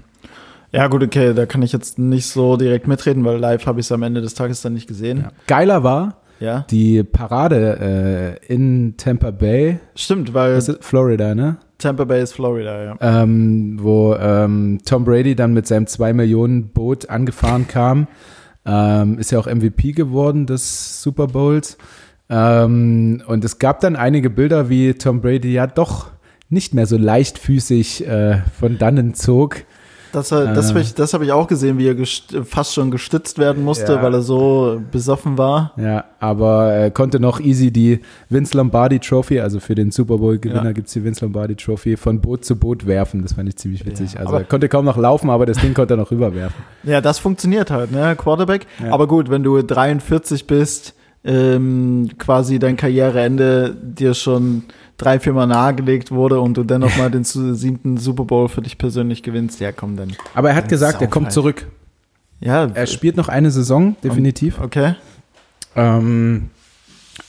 Ja, 0.73 0.87
gut, 0.87 1.03
okay, 1.03 1.35
da 1.35 1.45
kann 1.47 1.63
ich 1.63 1.73
jetzt 1.73 1.99
nicht 1.99 2.27
so 2.27 2.57
direkt 2.57 2.87
mitreden, 2.87 3.25
weil 3.25 3.39
live 3.39 3.67
habe 3.67 3.81
ich 3.81 3.87
es 3.87 3.93
am 3.93 4.03
Ende 4.05 4.21
des 4.21 4.35
Tages 4.35 4.63
dann 4.63 4.75
nicht 4.75 4.87
gesehen. 4.87 5.19
Ja. 5.19 5.33
Geiler 5.47 5.83
war 5.83 6.20
Ja. 6.41 6.67
die 6.71 7.05
Parade 7.05 8.39
äh, 8.49 8.53
in 8.53 8.95
Tampa 8.97 9.31
Bay, 9.31 9.79
Stimmt, 9.95 10.35
weil 10.35 10.55
das 10.55 10.69
ist 10.69 10.85
Florida, 10.85 11.35
ne? 11.35 11.59
Tampa 11.79 12.05
Bay 12.05 12.23
ist 12.23 12.33
Florida, 12.33 12.85
ja. 12.85 12.97
ähm, 13.01 13.79
wo 13.81 14.15
ähm, 14.15 14.81
Tom 14.85 15.05
Brady 15.05 15.35
dann 15.35 15.53
mit 15.53 15.67
seinem 15.67 15.87
2 15.87 16.13
Millionen 16.13 16.69
Boot 16.69 17.09
angefahren 17.09 17.69
kam. 17.69 18.07
Ähm, 18.67 19.19
ist 19.19 19.33
ja 19.33 19.39
auch 19.39 19.47
MVP 19.47 19.93
geworden 19.93 20.47
des 20.47 21.03
Super 21.03 21.27
Bowls. 21.27 21.79
Ähm, 22.29 23.23
und 23.27 23.45
es 23.45 23.59
gab 23.59 23.81
dann 23.81 23.97
einige 23.97 24.31
Bilder, 24.31 24.69
wie 24.69 24.95
Tom 24.95 25.21
Brady 25.21 25.53
ja 25.53 25.67
doch 25.67 26.11
nicht 26.51 26.75
mehr 26.75 26.87
so 26.87 26.97
leichtfüßig 26.97 28.07
äh, 28.07 28.43
von 28.59 28.79
dannen 28.79 29.15
zog. 29.15 29.65
Das, 30.13 30.33
äh, 30.33 30.55
das, 30.55 30.71
Äh. 30.71 30.75
hab 30.75 30.81
ich, 30.83 30.95
das 30.95 31.15
habe 31.15 31.25
ich 31.25 31.33
auch 31.33 31.47
gesehen, 31.47 31.79
wie 31.79 31.87
er 31.89 32.45
fast 32.45 32.75
schon 32.75 32.91
gestützt 32.91 33.39
werden 33.39 33.65
musste, 33.65 33.93
Ja. 33.95 34.03
weil 34.03 34.15
er 34.15 34.23
so 34.23 34.81
besoffen 34.91 35.39
war. 35.39 35.73
Ja, 35.77 36.05
aber 36.19 36.73
er 36.73 36.91
konnte 36.91 37.21
noch 37.21 37.41
easy 37.41 37.71
die 37.71 38.01
Vince 38.29 38.57
Lombardi 38.57 38.99
Trophy, 38.99 39.41
also 39.41 39.61
für 39.61 39.75
den 39.75 39.91
Super 39.91 40.19
Bowl-Gewinner 40.19 40.65
Ja. 40.65 40.73
gibt's 40.73 40.93
die 40.93 41.05
Vince 41.05 41.25
Lombardi 41.25 41.55
Trophy, 41.57 41.97
von 41.97 42.21
Boot 42.21 42.45
zu 42.45 42.57
Boot 42.57 42.87
werfen. 42.87 43.23
Das 43.23 43.35
fand 43.35 43.49
ich 43.49 43.57
ziemlich 43.57 43.87
witzig. 43.87 44.15
Ja, 44.15 44.21
also 44.21 44.35
er 44.35 44.45
konnte 44.45 44.69
kaum 44.69 44.85
noch 44.85 44.97
laufen, 44.97 45.31
aber 45.31 45.47
das 45.47 45.59
Ding 45.59 45.75
konnte 45.75 45.95
er 45.95 45.97
noch 45.99 46.11
rüberwerfen. 46.11 46.63
Ja, 46.83 47.01
das 47.01 47.19
funktioniert 47.19 47.71
halt, 47.71 47.93
ne? 47.93 48.17
Quarterback. 48.17 48.67
Aber 48.91 49.07
gut, 49.07 49.31
wenn 49.31 49.43
du 49.43 49.63
43 49.63 50.47
bist, 50.47 50.95
ähm, 51.25 52.11
quasi 52.19 52.59
dein 52.59 52.77
Karriereende 52.77 53.77
dir 53.81 54.15
schon 54.15 54.65
drei, 54.97 55.19
viermal 55.21 55.47
nahegelegt 55.47 56.11
wurde 56.11 56.41
und 56.41 56.57
du 56.57 56.65
dennoch 56.65 56.97
mal 56.97 57.11
den 57.11 57.25
siebten 57.25 57.97
Super 57.97 58.25
Bowl 58.25 58.49
für 58.49 58.63
dich 58.63 58.79
persönlich 58.79 59.23
gewinnst, 59.23 59.61
ja 59.61 59.73
komm 59.73 59.97
dann. 59.97 60.13
Aber 60.35 60.51
er 60.51 60.55
hat 60.57 60.69
gesagt, 60.69 61.01
er 61.01 61.09
kommt 61.09 61.33
zurück. 61.33 61.67
Ja, 62.41 62.67
Er 62.73 62.87
spielt 62.87 63.17
noch 63.17 63.29
eine 63.29 63.51
Saison, 63.51 63.97
definitiv. 64.03 64.61
okay. 64.61 64.95
Ähm, 65.77 66.49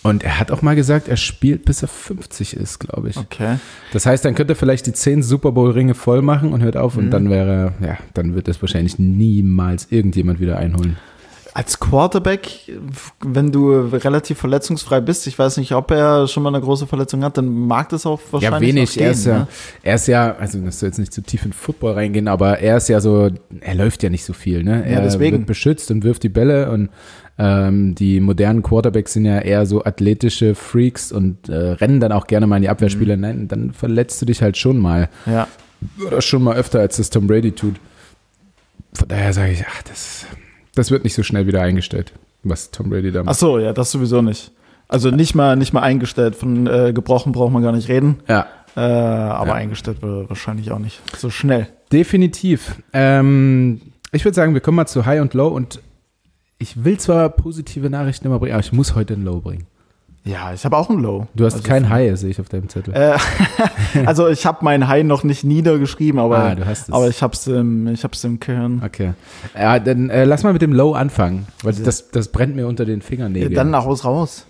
und 0.03 0.24
er 0.24 0.39
hat 0.39 0.51
auch 0.51 0.62
mal 0.62 0.75
gesagt, 0.75 1.07
er 1.07 1.17
spielt 1.17 1.65
bis 1.65 1.81
er 1.81 1.88
50 1.88 2.55
ist, 2.55 2.79
glaube 2.79 3.10
ich. 3.10 3.17
Okay. 3.17 3.57
Das 3.93 4.05
heißt, 4.05 4.24
dann 4.25 4.36
könnte 4.36 4.53
er 4.53 4.55
vielleicht 4.55 4.88
die 4.88 4.93
10 4.93 5.21
Super 5.21 5.51
Bowl-Ringe 5.51 5.93
voll 5.93 6.21
machen 6.21 6.53
und 6.53 6.62
hört 6.63 6.77
auf 6.77 6.98
und 6.98 7.12
dann 7.12 7.29
wäre, 7.29 7.74
ja, 7.81 7.98
dann 8.13 8.33
wird 8.33 8.48
das 8.48 8.62
wahrscheinlich 8.62 9.00
niemals 9.00 9.88
irgendjemand 9.91 10.39
wieder 10.39 10.57
einholen. 10.57 10.98
Als 11.53 11.79
Quarterback, 11.79 12.48
wenn 13.20 13.51
du 13.51 13.72
relativ 13.72 14.38
verletzungsfrei 14.39 15.01
bist, 15.01 15.27
ich 15.27 15.38
weiß 15.38 15.58
nicht, 15.58 15.74
ob 15.74 15.91
er 15.91 16.27
schon 16.27 16.43
mal 16.43 16.50
eine 16.55 16.63
große 16.63 16.88
Verletzung 16.88 17.24
hat, 17.25 17.38
dann 17.38 17.48
mag 17.67 17.89
das 17.89 18.05
auch 18.05 18.22
wahrscheinlich 18.31 18.70
Ja, 18.70 18.75
wenig. 18.75 18.93
gehen, 18.93 19.03
er, 19.03 19.12
ist 19.12 19.25
ja, 19.25 19.38
ne? 19.39 19.48
er 19.84 19.96
ist 19.96 20.08
ja, 20.08 20.36
also 20.38 20.60
das 20.60 20.79
soll 20.79 20.88
jetzt 20.88 20.98
nicht 21.00 21.12
zu 21.12 21.22
tief 21.22 21.43
in 21.46 21.51
Football 21.51 21.93
reingehen, 21.96 22.29
aber 22.29 22.60
er 22.60 22.77
ist 22.77 22.88
ja 22.88 23.01
so, 23.01 23.29
er 23.60 23.75
läuft 23.75 24.01
ja 24.01 24.10
nicht 24.10 24.24
so 24.24 24.31
viel, 24.31 24.63
ne? 24.63 24.86
Er 24.86 25.01
deswegen. 25.01 25.39
wird 25.39 25.48
beschützt 25.48 25.91
und 25.91 26.03
wirft 26.03 26.24
die 26.24 26.29
Bälle 26.29 26.72
und 26.72 26.89
Ähm, 27.39 27.96
die 27.96 28.20
modernen 28.20 28.62
Quarterbacks 28.62 29.13
sind 29.13 29.25
ja 29.25 29.39
eher 29.39 29.65
so 29.65 29.84
athletische 29.84 30.53
Freaks 30.53 31.12
und 31.12 31.50
äh, 31.50 31.55
rennen 31.55 32.00
dann 32.00 32.12
auch 32.12 32.27
gerne 32.27 32.46
mal 32.46 32.58
in 32.58 32.62
die 32.62 32.70
Abwehrspieler. 32.70 33.15
Mhm. 33.15 33.22
Nein, 33.22 33.48
dann 33.48 33.74
verletzt 33.74 34.22
du 34.22 34.25
dich 34.27 34.43
halt 34.43 34.58
schon 34.58 34.77
mal. 34.77 35.10
Ja. 35.25 35.48
Oder 36.05 36.22
schon 36.22 36.43
mal 36.43 36.55
öfter, 36.55 36.81
als 36.81 36.98
das 36.98 37.10
Tom 37.10 37.25
Brady 37.27 37.53
tut. 37.53 37.75
Von 38.93 39.08
daher 39.08 39.34
sage 39.34 39.53
ich, 39.53 39.63
ach, 39.65 39.81
das, 39.84 40.25
das 40.75 40.91
wird 40.91 41.03
nicht 41.03 41.13
so 41.13 41.23
schnell 41.23 41.47
wieder 41.47 41.61
eingestellt, 41.61 42.13
was 42.43 42.71
Tom 42.71 42.89
Brady 42.89 43.11
da 43.11 43.21
Ach 43.21 43.25
macht. 43.25 43.39
so, 43.39 43.59
ja, 43.59 43.73
das 43.73 43.91
sowieso 43.91 44.21
nicht. 44.21 44.51
Also 44.87 45.09
nicht 45.09 45.35
mal, 45.35 45.55
nicht 45.55 45.71
mal 45.73 45.81
eingestellt. 45.81 46.35
Von 46.35 46.67
äh, 46.67 46.91
gebrochen 46.93 47.31
braucht 47.31 47.51
man 47.53 47.63
gar 47.63 47.71
nicht 47.71 47.87
reden. 47.89 48.19
Ja, 48.27 48.45
Äh, 48.75 48.79
aber 48.79 49.47
Ja. 49.49 49.53
eingestellt 49.55 50.01
wird 50.01 50.29
wahrscheinlich 50.29 50.71
auch 50.71 50.79
nicht 50.79 51.01
so 51.17 51.29
schnell. 51.29 51.67
definitiv. 51.91 52.75
Ähm, 52.93 53.81
ich 54.13 54.23
würde 54.25 54.35
sagen, 54.35 54.53
wir 54.53 54.61
kommen 54.61 54.75
mal 54.77 54.85
zu 54.87 55.05
High 55.05 55.21
und 55.21 55.33
Low 55.33 55.47
und 55.49 55.79
ich 56.57 56.83
will 56.83 56.97
zwar 56.99 57.29
positive 57.29 57.89
Nachrichten 57.89 58.27
immer 58.27 58.39
bringen, 58.39 58.53
aber 58.53 58.61
ich 58.63 58.71
muss 58.71 58.95
heute 58.95 59.13
ein 59.15 59.23
Low 59.23 59.41
bringen. 59.41 59.65
Ja, 60.23 60.53
ich 60.53 60.63
habe 60.65 60.77
auch 60.77 60.89
ein 60.89 60.99
Low. 60.99 61.27
Du 61.35 61.45
hast 61.45 61.55
also, 61.55 61.67
kein 61.67 61.89
High, 61.89 62.15
sehe 62.19 62.29
ich 62.29 62.39
auf 62.39 62.47
deinem 62.47 62.69
Zettel. 62.69 62.93
Äh, 62.93 63.17
also 64.05 64.27
ich 64.27 64.45
habe 64.45 64.59
mein 64.61 64.87
High 64.87 65.03
noch 65.03 65.23
nicht 65.23 65.43
niedergeschrieben, 65.43 66.19
aber, 66.19 66.37
ah, 66.37 66.55
du 66.55 66.65
hast 66.65 66.89
es. 66.89 66.93
aber 66.93 67.07
ich 67.09 67.23
hab's 67.23 67.47
im, 67.47 67.87
ich 67.87 68.03
hab's 68.03 68.23
im 68.23 68.39
Gehirn. 68.39 68.81
okay. 68.85 69.13
Ja, 69.57 69.79
dann 69.79 70.11
äh, 70.11 70.25
lass 70.25 70.43
mal 70.43 70.53
mit 70.53 70.61
dem 70.61 70.73
Low 70.73 70.93
anfangen, 70.93 71.47
weil 71.63 71.73
das, 71.73 72.11
das 72.11 72.27
brennt 72.27 72.55
mir 72.55 72.67
unter 72.67 72.85
den 72.85 73.01
Fingernägeln. 73.01 73.53
Dann 73.55 73.71
nach 73.71 73.85
Haus 73.85 74.05
raus. 74.05 74.45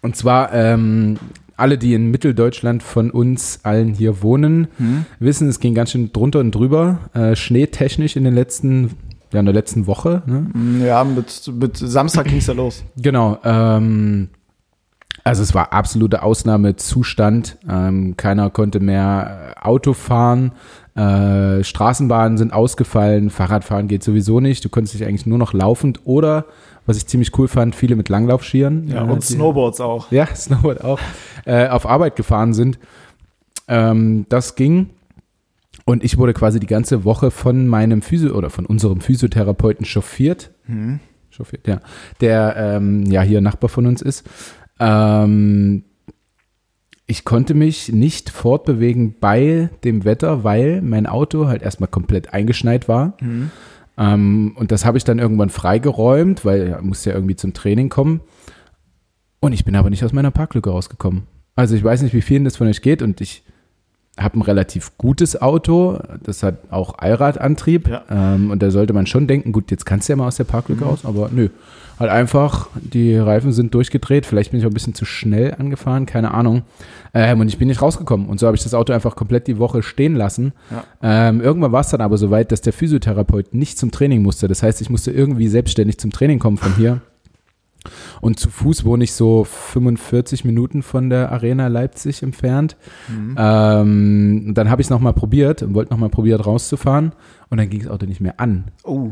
Und 0.00 0.16
zwar 0.16 0.52
ähm, 0.52 1.16
alle, 1.56 1.78
die 1.78 1.94
in 1.94 2.10
Mitteldeutschland 2.10 2.82
von 2.82 3.12
uns 3.12 3.60
allen 3.62 3.94
hier 3.94 4.20
wohnen, 4.20 4.66
Hm? 4.78 5.04
wissen, 5.20 5.48
es 5.48 5.60
ging 5.60 5.74
ganz 5.74 5.92
schön 5.92 6.12
drunter 6.12 6.40
und 6.40 6.50
drüber. 6.52 6.98
Äh, 7.14 7.36
schneetechnisch 7.36 8.16
in 8.16 8.24
den 8.24 8.34
letzten, 8.34 8.90
ja, 9.32 9.38
in 9.38 9.46
der 9.46 9.54
letzten 9.54 9.86
Woche. 9.86 10.22
Ne? 10.26 10.46
Mm, 10.52 10.84
Ja, 10.84 11.04
mit, 11.04 11.52
mit 11.54 11.76
Samstag 11.76 12.26
ging's 12.26 12.48
ja 12.48 12.54
los. 12.54 12.82
Genau. 12.96 13.38
Ähm, 13.44 14.30
also 15.24 15.42
es 15.42 15.54
war 15.54 15.72
absoluter 15.72 16.22
Ausnahmezustand. 16.22 17.58
Ähm, 17.68 18.16
keiner 18.16 18.50
konnte 18.50 18.80
mehr 18.80 19.54
äh, 19.56 19.60
Auto 19.66 19.92
fahren. 19.92 20.52
Äh, 20.94 21.62
Straßenbahnen 21.64 22.36
sind 22.38 22.52
ausgefallen. 22.52 23.30
Fahrradfahren 23.30 23.88
geht 23.88 24.02
sowieso 24.02 24.40
nicht. 24.40 24.64
Du 24.64 24.68
konntest 24.68 24.94
dich 24.94 25.04
eigentlich 25.06 25.26
nur 25.26 25.38
noch 25.38 25.52
laufend 25.52 26.00
oder, 26.04 26.44
was 26.86 26.96
ich 26.96 27.06
ziemlich 27.06 27.36
cool 27.38 27.48
fand, 27.48 27.74
viele 27.74 27.96
mit 27.96 28.08
Langlaufskiern. 28.08 28.88
Ja, 28.88 29.06
äh, 29.06 29.10
und 29.10 29.22
die- 29.28 29.34
Snowboards 29.34 29.80
auch. 29.80 30.10
ja, 30.10 30.26
Snowboard 30.34 30.82
auch, 30.84 30.98
äh, 31.44 31.68
auf 31.68 31.86
Arbeit 31.86 32.16
gefahren 32.16 32.52
sind. 32.52 32.78
Ähm, 33.68 34.26
das 34.28 34.54
ging. 34.54 34.90
Und 35.84 36.04
ich 36.04 36.18
wurde 36.18 36.32
quasi 36.34 36.60
die 36.60 36.66
ganze 36.66 37.04
Woche 37.04 37.30
von 37.30 37.66
meinem 37.66 38.02
Physio 38.02 38.34
oder 38.36 38.50
von 38.50 38.66
unserem 38.66 39.00
Physiotherapeuten 39.00 39.84
chauffiert. 39.84 40.50
Hm? 40.66 41.00
Chauffiert, 41.30 41.66
ja. 41.66 41.80
Der 42.20 42.54
ähm, 42.56 43.06
ja 43.10 43.22
hier 43.22 43.40
Nachbar 43.40 43.68
von 43.70 43.86
uns 43.86 44.02
ist. 44.02 44.24
Ähm, 44.78 45.84
ich 47.06 47.24
konnte 47.24 47.54
mich 47.54 47.92
nicht 47.92 48.30
fortbewegen 48.30 49.16
bei 49.20 49.70
dem 49.84 50.04
Wetter, 50.04 50.44
weil 50.44 50.80
mein 50.82 51.06
Auto 51.06 51.46
halt 51.46 51.62
erstmal 51.62 51.88
komplett 51.88 52.32
eingeschneit 52.32 52.88
war. 52.88 53.14
Hm? 53.18 53.50
Ähm, 53.98 54.52
und 54.54 54.72
das 54.72 54.84
habe 54.84 54.98
ich 54.98 55.04
dann 55.04 55.18
irgendwann 55.18 55.50
freigeräumt, 55.50 56.44
weil 56.44 56.68
er 56.68 56.82
musste 56.82 57.10
ja 57.10 57.16
irgendwie 57.16 57.36
zum 57.36 57.52
Training 57.52 57.88
kommen. 57.88 58.20
Und 59.40 59.52
ich 59.52 59.64
bin 59.64 59.76
aber 59.76 59.90
nicht 59.90 60.04
aus 60.04 60.12
meiner 60.12 60.30
Parklücke 60.30 60.70
rausgekommen. 60.70 61.24
Also 61.56 61.74
ich 61.74 61.84
weiß 61.84 62.02
nicht, 62.02 62.14
wie 62.14 62.22
vielen 62.22 62.44
das 62.44 62.56
von 62.56 62.66
euch 62.66 62.80
geht 62.80 63.02
und 63.02 63.20
ich 63.20 63.44
habe 64.18 64.38
ein 64.38 64.42
relativ 64.42 64.98
gutes 64.98 65.40
Auto. 65.40 65.98
Das 66.22 66.42
hat 66.42 66.70
auch 66.70 66.98
Allradantrieb. 66.98 67.88
Ja. 67.88 68.02
Ähm, 68.10 68.50
und 68.50 68.62
da 68.62 68.70
sollte 68.70 68.92
man 68.92 69.06
schon 69.06 69.26
denken, 69.26 69.52
gut, 69.52 69.70
jetzt 69.70 69.86
kannst 69.86 70.08
du 70.08 70.12
ja 70.12 70.16
mal 70.16 70.26
aus 70.26 70.36
der 70.36 70.44
Parklücke 70.44 70.84
raus, 70.84 71.00
aber 71.04 71.30
nö. 71.32 71.48
Halt 71.98 72.10
einfach, 72.10 72.68
die 72.74 73.16
Reifen 73.16 73.52
sind 73.52 73.74
durchgedreht. 73.74 74.26
Vielleicht 74.26 74.50
bin 74.50 74.60
ich 74.60 74.66
auch 74.66 74.70
ein 74.70 74.74
bisschen 74.74 74.94
zu 74.94 75.04
schnell 75.04 75.54
angefahren, 75.54 76.04
keine 76.04 76.34
Ahnung. 76.34 76.62
Ähm, 77.14 77.40
und 77.40 77.48
ich 77.48 77.58
bin 77.58 77.68
nicht 77.68 77.80
rausgekommen. 77.80 78.28
Und 78.28 78.40
so 78.40 78.46
habe 78.46 78.56
ich 78.56 78.62
das 78.62 78.74
Auto 78.74 78.92
einfach 78.92 79.14
komplett 79.14 79.46
die 79.46 79.58
Woche 79.58 79.82
stehen 79.82 80.14
lassen. 80.14 80.52
Ja. 80.70 80.84
Ähm, 81.02 81.40
irgendwann 81.40 81.72
war 81.72 81.82
es 81.82 81.88
dann 81.88 82.00
aber 82.00 82.18
so 82.18 82.30
weit, 82.30 82.50
dass 82.50 82.60
der 82.60 82.72
Physiotherapeut 82.72 83.54
nicht 83.54 83.78
zum 83.78 83.92
Training 83.92 84.22
musste. 84.22 84.48
Das 84.48 84.62
heißt, 84.62 84.80
ich 84.80 84.90
musste 84.90 85.10
irgendwie 85.10 85.48
selbstständig 85.48 85.98
zum 85.98 86.10
Training 86.10 86.38
kommen 86.38 86.56
von 86.56 86.74
hier. 86.76 87.02
Und 88.20 88.38
zu 88.38 88.50
Fuß 88.50 88.84
wohne 88.84 89.04
ich 89.04 89.12
so 89.12 89.44
45 89.44 90.44
Minuten 90.44 90.82
von 90.82 91.10
der 91.10 91.32
Arena 91.32 91.68
Leipzig 91.68 92.22
entfernt. 92.22 92.76
Mhm. 93.08 93.36
Ähm, 93.38 94.52
dann 94.54 94.70
habe 94.70 94.80
ich 94.82 94.86
es 94.86 94.90
nochmal 94.90 95.12
probiert 95.12 95.62
und 95.62 95.74
wollte 95.74 95.92
nochmal 95.92 96.08
probiert 96.10 96.44
rauszufahren. 96.46 97.12
Und 97.50 97.58
dann 97.58 97.68
ging 97.68 97.80
das 97.80 97.90
Auto 97.90 98.06
nicht 98.06 98.20
mehr 98.20 98.38
an. 98.40 98.64
Oh. 98.84 99.10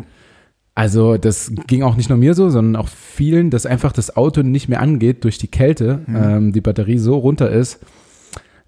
Also 0.74 1.16
das 1.16 1.52
ging 1.66 1.82
auch 1.82 1.96
nicht 1.96 2.08
nur 2.08 2.16
mir 2.18 2.34
so, 2.34 2.48
sondern 2.48 2.76
auch 2.80 2.88
vielen, 2.88 3.50
dass 3.50 3.66
einfach 3.66 3.92
das 3.92 4.16
Auto 4.16 4.42
nicht 4.42 4.68
mehr 4.68 4.80
angeht 4.80 5.24
durch 5.24 5.36
die 5.36 5.48
Kälte, 5.48 6.00
Mhm. 6.06 6.16
ähm, 6.16 6.52
die 6.52 6.60
Batterie 6.60 6.98
so 6.98 7.16
runter 7.18 7.50
ist. 7.50 7.80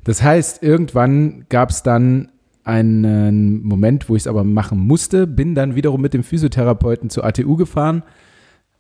Das 0.05 0.23
heißt, 0.23 0.63
irgendwann 0.63 1.45
gab 1.49 1.71
es 1.71 1.83
dann 1.85 2.29
einen 2.65 3.63
Moment, 3.63 4.09
wo 4.09 4.17
ich 4.17 4.23
es 4.23 4.27
aber 4.27 4.45
machen 4.45 4.79
musste, 4.79 5.27
bin 5.27 5.55
dann 5.55 5.75
wiederum 5.75 6.01
mit 6.01 6.15
dem 6.15 6.23
Physiotherapeuten 6.23 7.11
zur 7.11 7.25
ATU 7.25 7.57
gefahren, 7.57 8.03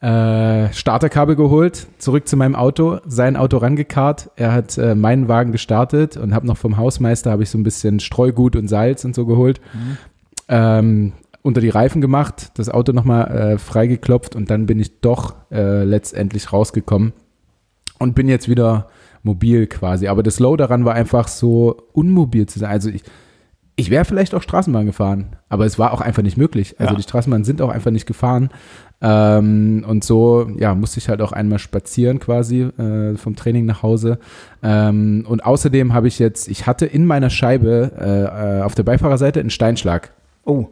äh, 0.02 0.72
Starterkabel 0.72 1.36
geholt, 1.36 1.86
zurück 1.98 2.26
zu 2.26 2.36
meinem 2.36 2.56
Auto, 2.56 2.98
sein 3.06 3.36
Auto 3.36 3.58
rangekarrt, 3.58 4.30
er 4.34 4.52
hat 4.52 4.76
äh, 4.76 4.96
meinen 4.96 5.28
Wagen 5.28 5.52
gestartet 5.52 6.16
und 6.16 6.34
habe 6.34 6.46
noch 6.46 6.56
vom 6.56 6.76
Hausmeister 6.76 7.30
habe 7.30 7.44
ich 7.44 7.50
so 7.50 7.58
ein 7.58 7.62
bisschen 7.62 8.00
Streugut 8.00 8.56
und 8.56 8.66
Salz 8.66 9.04
und 9.04 9.14
so 9.14 9.26
geholt. 9.26 9.60
Ähm, 10.48 11.12
unter 11.42 11.60
die 11.60 11.68
Reifen 11.68 12.00
gemacht, 12.00 12.50
das 12.54 12.68
Auto 12.68 12.92
nochmal 12.92 13.30
äh, 13.30 13.58
freigeklopft 13.58 14.34
und 14.34 14.50
dann 14.50 14.66
bin 14.66 14.80
ich 14.80 15.00
doch 15.00 15.34
äh, 15.52 15.84
letztendlich 15.84 16.52
rausgekommen 16.52 17.12
und 18.00 18.14
bin 18.14 18.28
jetzt 18.28 18.48
wieder 18.48 18.88
mobil 19.22 19.68
quasi. 19.68 20.08
Aber 20.08 20.24
das 20.24 20.40
Low 20.40 20.56
daran 20.56 20.84
war 20.84 20.94
einfach 20.94 21.28
so 21.28 21.76
unmobil 21.92 22.46
zu 22.46 22.58
sein. 22.58 22.70
Also 22.70 22.90
ich, 22.90 23.04
ich 23.76 23.90
wäre 23.90 24.04
vielleicht 24.04 24.34
auch 24.34 24.42
Straßenbahn 24.42 24.86
gefahren, 24.86 25.36
aber 25.48 25.64
es 25.64 25.78
war 25.78 25.92
auch 25.92 26.00
einfach 26.00 26.22
nicht 26.22 26.36
möglich. 26.36 26.76
Also 26.78 26.92
Ja. 26.92 26.96
die 26.96 27.02
Straßenbahnen 27.02 27.44
sind 27.44 27.62
auch 27.62 27.70
einfach 27.70 27.90
nicht 27.90 28.06
gefahren. 28.06 28.50
Ähm, 29.00 29.84
und 29.88 30.04
so, 30.04 30.48
ja, 30.58 30.74
musste 30.74 30.98
ich 30.98 31.08
halt 31.08 31.20
auch 31.22 31.32
einmal 31.32 31.58
spazieren 31.58 32.20
quasi 32.20 32.60
äh, 32.62 33.16
vom 33.16 33.34
Training 33.34 33.64
nach 33.66 33.82
Hause. 33.82 34.18
Ähm, 34.62 35.24
und 35.26 35.44
außerdem 35.44 35.92
habe 35.94 36.06
ich 36.06 36.18
jetzt, 36.18 36.48
ich 36.48 36.66
hatte 36.66 36.86
in 36.86 37.04
meiner 37.06 37.30
Scheibe 37.30 37.90
äh, 37.98 38.58
äh, 38.58 38.62
auf 38.62 38.74
der 38.74 38.84
Beifahrerseite 38.84 39.40
einen 39.40 39.50
Steinschlag. 39.50 40.12
Oh. 40.44 40.66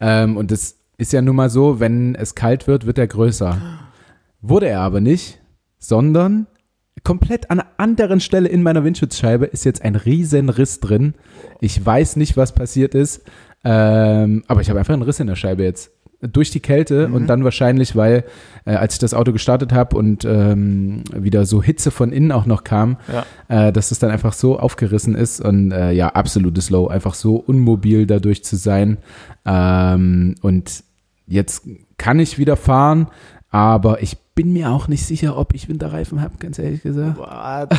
Ähm, 0.00 0.36
und 0.36 0.50
das 0.50 0.76
ist 0.98 1.12
ja 1.12 1.22
nun 1.22 1.36
mal 1.36 1.48
so, 1.48 1.80
wenn 1.80 2.14
es 2.14 2.34
kalt 2.34 2.66
wird, 2.66 2.86
wird 2.86 2.98
er 2.98 3.06
größer. 3.06 3.56
Wurde 4.42 4.66
er 4.68 4.80
aber 4.80 5.00
nicht, 5.00 5.40
sondern 5.78 6.46
komplett 7.04 7.50
an 7.50 7.60
einer 7.60 7.68
anderen 7.76 8.20
Stelle 8.20 8.48
in 8.48 8.62
meiner 8.62 8.82
Windschutzscheibe 8.84 9.44
ist 9.46 9.64
jetzt 9.64 9.82
ein 9.82 9.94
riesen 9.94 10.48
Riss 10.48 10.80
drin. 10.80 11.14
Ich 11.60 11.84
weiß 11.84 12.16
nicht, 12.16 12.36
was 12.36 12.52
passiert 12.52 12.94
ist, 12.94 13.22
ähm, 13.64 14.42
aber 14.48 14.60
ich 14.62 14.70
habe 14.70 14.78
einfach 14.78 14.94
einen 14.94 15.02
Riss 15.02 15.20
in 15.20 15.26
der 15.26 15.36
Scheibe 15.36 15.62
jetzt. 15.62 15.90
Durch 16.20 16.50
die 16.50 16.60
Kälte 16.60 17.08
und 17.08 17.26
dann 17.26 17.44
wahrscheinlich, 17.44 17.96
weil 17.96 18.24
äh, 18.64 18.76
als 18.76 18.94
ich 18.94 18.98
das 18.98 19.12
Auto 19.12 19.30
gestartet 19.32 19.74
habe 19.74 19.94
und 19.94 20.24
ähm, 20.24 21.04
wieder 21.14 21.44
so 21.44 21.62
Hitze 21.62 21.90
von 21.90 22.12
innen 22.12 22.32
auch 22.32 22.46
noch 22.46 22.64
kam, 22.64 22.96
Ja. 23.12 23.68
äh, 23.68 23.72
dass 23.74 23.90
es 23.90 23.98
dann 23.98 24.10
einfach 24.10 24.32
so 24.32 24.58
aufgerissen 24.58 25.16
ist 25.16 25.42
und 25.42 25.70
äh, 25.70 25.92
ja, 25.92 26.08
absolutes 26.08 26.70
Low, 26.70 26.86
einfach 26.88 27.12
so 27.12 27.36
unmobil 27.36 28.06
dadurch 28.06 28.42
zu 28.42 28.56
sein. 28.56 28.96
Ähm, 29.44 30.36
und 30.40 30.82
jetzt 31.26 31.68
kann 31.98 32.18
ich 32.20 32.38
wieder 32.38 32.56
fahren, 32.56 33.08
aber 33.50 34.02
ich 34.02 34.16
bin 34.34 34.52
mir 34.52 34.70
auch 34.70 34.88
nicht 34.88 35.06
sicher, 35.06 35.36
ob 35.38 35.54
ich 35.54 35.68
Winterreifen 35.68 36.20
habe, 36.20 36.34
ganz 36.40 36.58
ehrlich 36.58 36.82
gesagt. 36.82 37.18
What? 37.18 37.78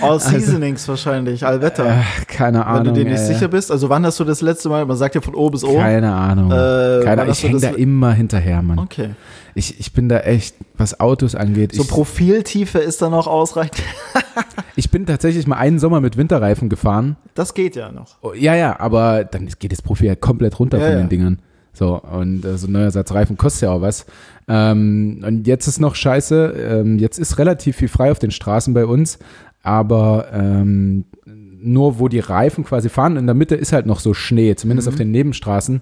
All 0.00 0.18
Seasonings 0.18 0.88
wahrscheinlich, 0.88 1.46
Allwetter. 1.46 1.86
Äh, 1.86 2.02
keine 2.26 2.58
Wenn 2.58 2.66
Ahnung. 2.66 2.84
du 2.86 2.92
dir 2.92 3.04
nicht 3.04 3.20
ey. 3.20 3.26
sicher 3.34 3.46
bist, 3.46 3.70
also 3.70 3.88
wann 3.88 4.04
hast 4.04 4.18
du 4.18 4.24
das 4.24 4.40
letzte 4.40 4.68
Mal, 4.68 4.84
man 4.84 4.96
sagt 4.96 5.14
ja 5.14 5.20
von 5.20 5.36
O 5.36 5.48
bis 5.48 5.62
O. 5.62 5.76
Keine 5.76 6.12
Ahnung. 6.12 6.50
Äh, 6.50 7.04
Keine, 7.04 7.30
ich 7.30 7.42
hänge 7.42 7.60
da 7.60 7.68
immer 7.70 8.12
hinterher, 8.12 8.62
Mann. 8.62 8.80
Okay. 8.80 9.10
Ich, 9.54 9.78
ich 9.78 9.92
bin 9.92 10.08
da 10.08 10.18
echt, 10.20 10.56
was 10.76 10.98
Autos 10.98 11.36
angeht. 11.36 11.72
So 11.72 11.82
ich, 11.82 11.88
Profiltiefe 11.88 12.78
ist 12.78 13.00
da 13.00 13.08
noch 13.08 13.28
ausreichend. 13.28 13.82
ich 14.76 14.90
bin 14.90 15.06
tatsächlich 15.06 15.46
mal 15.46 15.56
einen 15.56 15.78
Sommer 15.78 16.00
mit 16.00 16.16
Winterreifen 16.16 16.68
gefahren. 16.68 17.16
Das 17.34 17.54
geht 17.54 17.76
ja 17.76 17.92
noch. 17.92 18.16
Oh, 18.22 18.32
ja, 18.32 18.56
ja, 18.56 18.80
aber 18.80 19.22
dann 19.24 19.46
geht 19.58 19.70
das 19.70 19.82
Profi 19.82 20.06
ja 20.06 20.16
komplett 20.16 20.58
runter 20.58 20.78
Ja, 20.78 20.84
von 20.86 20.92
ja. 20.94 20.98
den 21.00 21.08
Dingern. 21.10 21.38
So, 21.72 22.00
und 22.00 22.44
äh, 22.44 22.58
so 22.58 22.66
ein 22.66 22.72
neuer 22.72 22.90
Satz 22.90 23.12
Reifen 23.12 23.36
kostet 23.36 23.62
ja 23.62 23.70
auch 23.70 23.80
was. 23.80 24.06
Ähm, 24.48 25.22
und 25.26 25.46
jetzt 25.46 25.66
ist 25.66 25.80
noch 25.80 25.94
scheiße, 25.94 26.54
ähm, 26.56 26.98
jetzt 26.98 27.18
ist 27.18 27.38
relativ 27.38 27.76
viel 27.76 27.88
frei 27.88 28.10
auf 28.10 28.18
den 28.18 28.30
Straßen 28.30 28.74
bei 28.74 28.84
uns, 28.84 29.18
aber 29.62 30.26
ähm, 30.32 31.04
nur 31.24 31.98
wo 31.98 32.08
die 32.08 32.18
Reifen 32.18 32.64
quasi 32.64 32.88
fahren, 32.88 33.16
in 33.16 33.26
der 33.26 33.34
Mitte 33.34 33.54
ist 33.54 33.72
halt 33.72 33.86
noch 33.86 34.00
so 34.00 34.14
Schnee, 34.14 34.54
zumindest 34.56 34.88
auf 34.88 34.96
den 34.96 35.10
Nebenstraßen. 35.10 35.80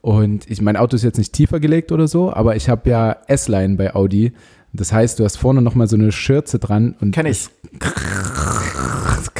Und 0.00 0.48
ich, 0.48 0.62
mein 0.62 0.76
Auto 0.76 0.94
ist 0.94 1.02
jetzt 1.02 1.18
nicht 1.18 1.32
tiefer 1.32 1.58
gelegt 1.58 1.90
oder 1.90 2.06
so, 2.06 2.32
aber 2.32 2.56
ich 2.56 2.68
habe 2.68 2.88
ja 2.88 3.16
S-Line 3.26 3.74
bei 3.76 3.94
Audi. 3.94 4.32
Das 4.72 4.92
heißt, 4.92 5.18
du 5.18 5.24
hast 5.24 5.36
vorne 5.36 5.60
nochmal 5.60 5.88
so 5.88 5.96
eine 5.96 6.12
Schürze 6.12 6.58
dran 6.58 6.94
und 7.00 7.12
Kenn 7.12 7.26
ich. 7.26 7.48
es 7.48 7.50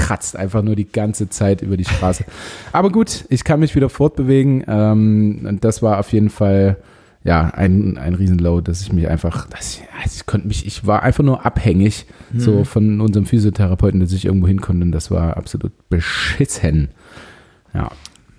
kratzt 0.08 0.36
einfach 0.36 0.62
nur 0.62 0.74
die 0.76 0.90
ganze 0.90 1.28
Zeit 1.28 1.60
über 1.62 1.76
die 1.76 1.84
Straße. 1.84 2.24
Aber 2.72 2.90
gut, 2.90 3.24
ich 3.28 3.44
kann 3.44 3.60
mich 3.60 3.74
wieder 3.74 3.88
fortbewegen. 3.90 4.64
Ähm, 4.66 5.44
und 5.46 5.64
das 5.64 5.82
war 5.82 5.98
auf 5.98 6.12
jeden 6.12 6.30
Fall 6.30 6.76
ja, 7.24 7.50
ein, 7.54 7.98
ein 7.98 8.14
Riesenlow, 8.14 8.60
dass 8.62 8.80
ich 8.80 8.92
mich 8.92 9.08
einfach, 9.08 9.48
dass 9.48 9.74
ich, 9.74 9.82
also 10.02 10.14
ich 10.16 10.24
konnte 10.26 10.46
mich, 10.46 10.64
ich 10.66 10.86
war 10.86 11.02
einfach 11.02 11.24
nur 11.24 11.44
abhängig 11.44 12.06
Mhm. 12.30 12.40
so 12.40 12.64
von 12.64 13.00
unserem 13.00 13.24
Physiotherapeuten, 13.26 14.00
dass 14.00 14.12
ich 14.12 14.24
irgendwo 14.26 14.46
hin 14.46 14.60
konnte 14.60 14.84
und 14.84 14.92
das 14.92 15.10
war 15.10 15.36
absolut 15.36 15.72
beschissen. 15.88 16.88
Ja. 17.74 17.88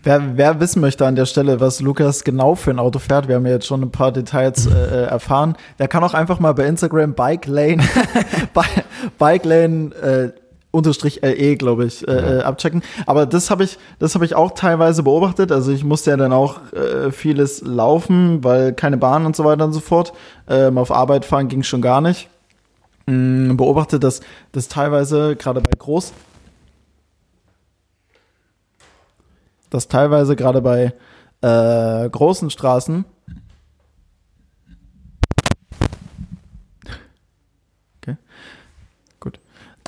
Wer, 0.03 0.37
wer 0.37 0.59
wissen 0.59 0.79
möchte 0.79 1.05
an 1.05 1.15
der 1.15 1.25
Stelle, 1.25 1.59
was 1.59 1.81
Lukas 1.81 2.23
genau 2.23 2.55
für 2.55 2.71
ein 2.71 2.79
Auto 2.79 2.99
fährt, 2.99 3.27
wir 3.27 3.35
haben 3.35 3.45
ja 3.45 3.51
jetzt 3.53 3.67
schon 3.67 3.81
ein 3.81 3.91
paar 3.91 4.11
Details 4.13 4.65
äh, 4.65 4.69
äh, 4.71 5.03
erfahren, 5.07 5.55
der 5.77 5.87
kann 5.87 6.03
auch 6.03 6.13
einfach 6.13 6.39
mal 6.39 6.53
bei 6.53 6.65
Instagram 6.67 7.13
Bike 7.15 7.47
Lane, 7.47 7.83
Bi- 8.53 8.81
Bike 9.17 9.45
Lane 9.45 9.93
äh, 9.95 10.29
unterstrich 10.71 11.21
LE, 11.23 11.55
glaube 11.57 11.85
ich, 11.85 12.07
äh, 12.07 12.39
äh, 12.39 12.41
abchecken. 12.41 12.83
Aber 13.05 13.25
das 13.25 13.49
habe 13.49 13.63
ich, 13.63 13.77
das 13.97 14.15
habe 14.15 14.25
ich 14.25 14.35
auch 14.35 14.51
teilweise 14.51 15.03
beobachtet. 15.03 15.51
Also 15.51 15.71
ich 15.71 15.83
musste 15.83 16.11
ja 16.11 16.17
dann 16.17 16.33
auch 16.33 16.71
äh, 16.73 17.11
vieles 17.11 17.61
laufen, 17.61 18.43
weil 18.43 18.73
keine 18.73 18.97
Bahn 18.97 19.25
und 19.25 19.35
so 19.35 19.43
weiter 19.45 19.65
und 19.65 19.73
so 19.73 19.79
fort. 19.79 20.13
Ähm, 20.47 20.77
auf 20.77 20.91
Arbeit 20.91 21.25
fahren 21.25 21.47
ging 21.47 21.63
schon 21.63 21.81
gar 21.81 22.01
nicht. 22.01 22.29
Mm, 23.07 23.55
beobachtet, 23.55 24.03
dass 24.03 24.21
das 24.51 24.67
teilweise 24.67 25.35
gerade 25.35 25.61
bei 25.61 25.71
Groß 25.77 26.13
dass 29.69 29.87
teilweise 29.87 30.35
gerade 30.35 30.61
bei 30.61 30.93
äh, 31.41 32.09
großen 32.09 32.49
Straßen 32.49 33.05
okay 38.01 38.17
gut 39.19 39.39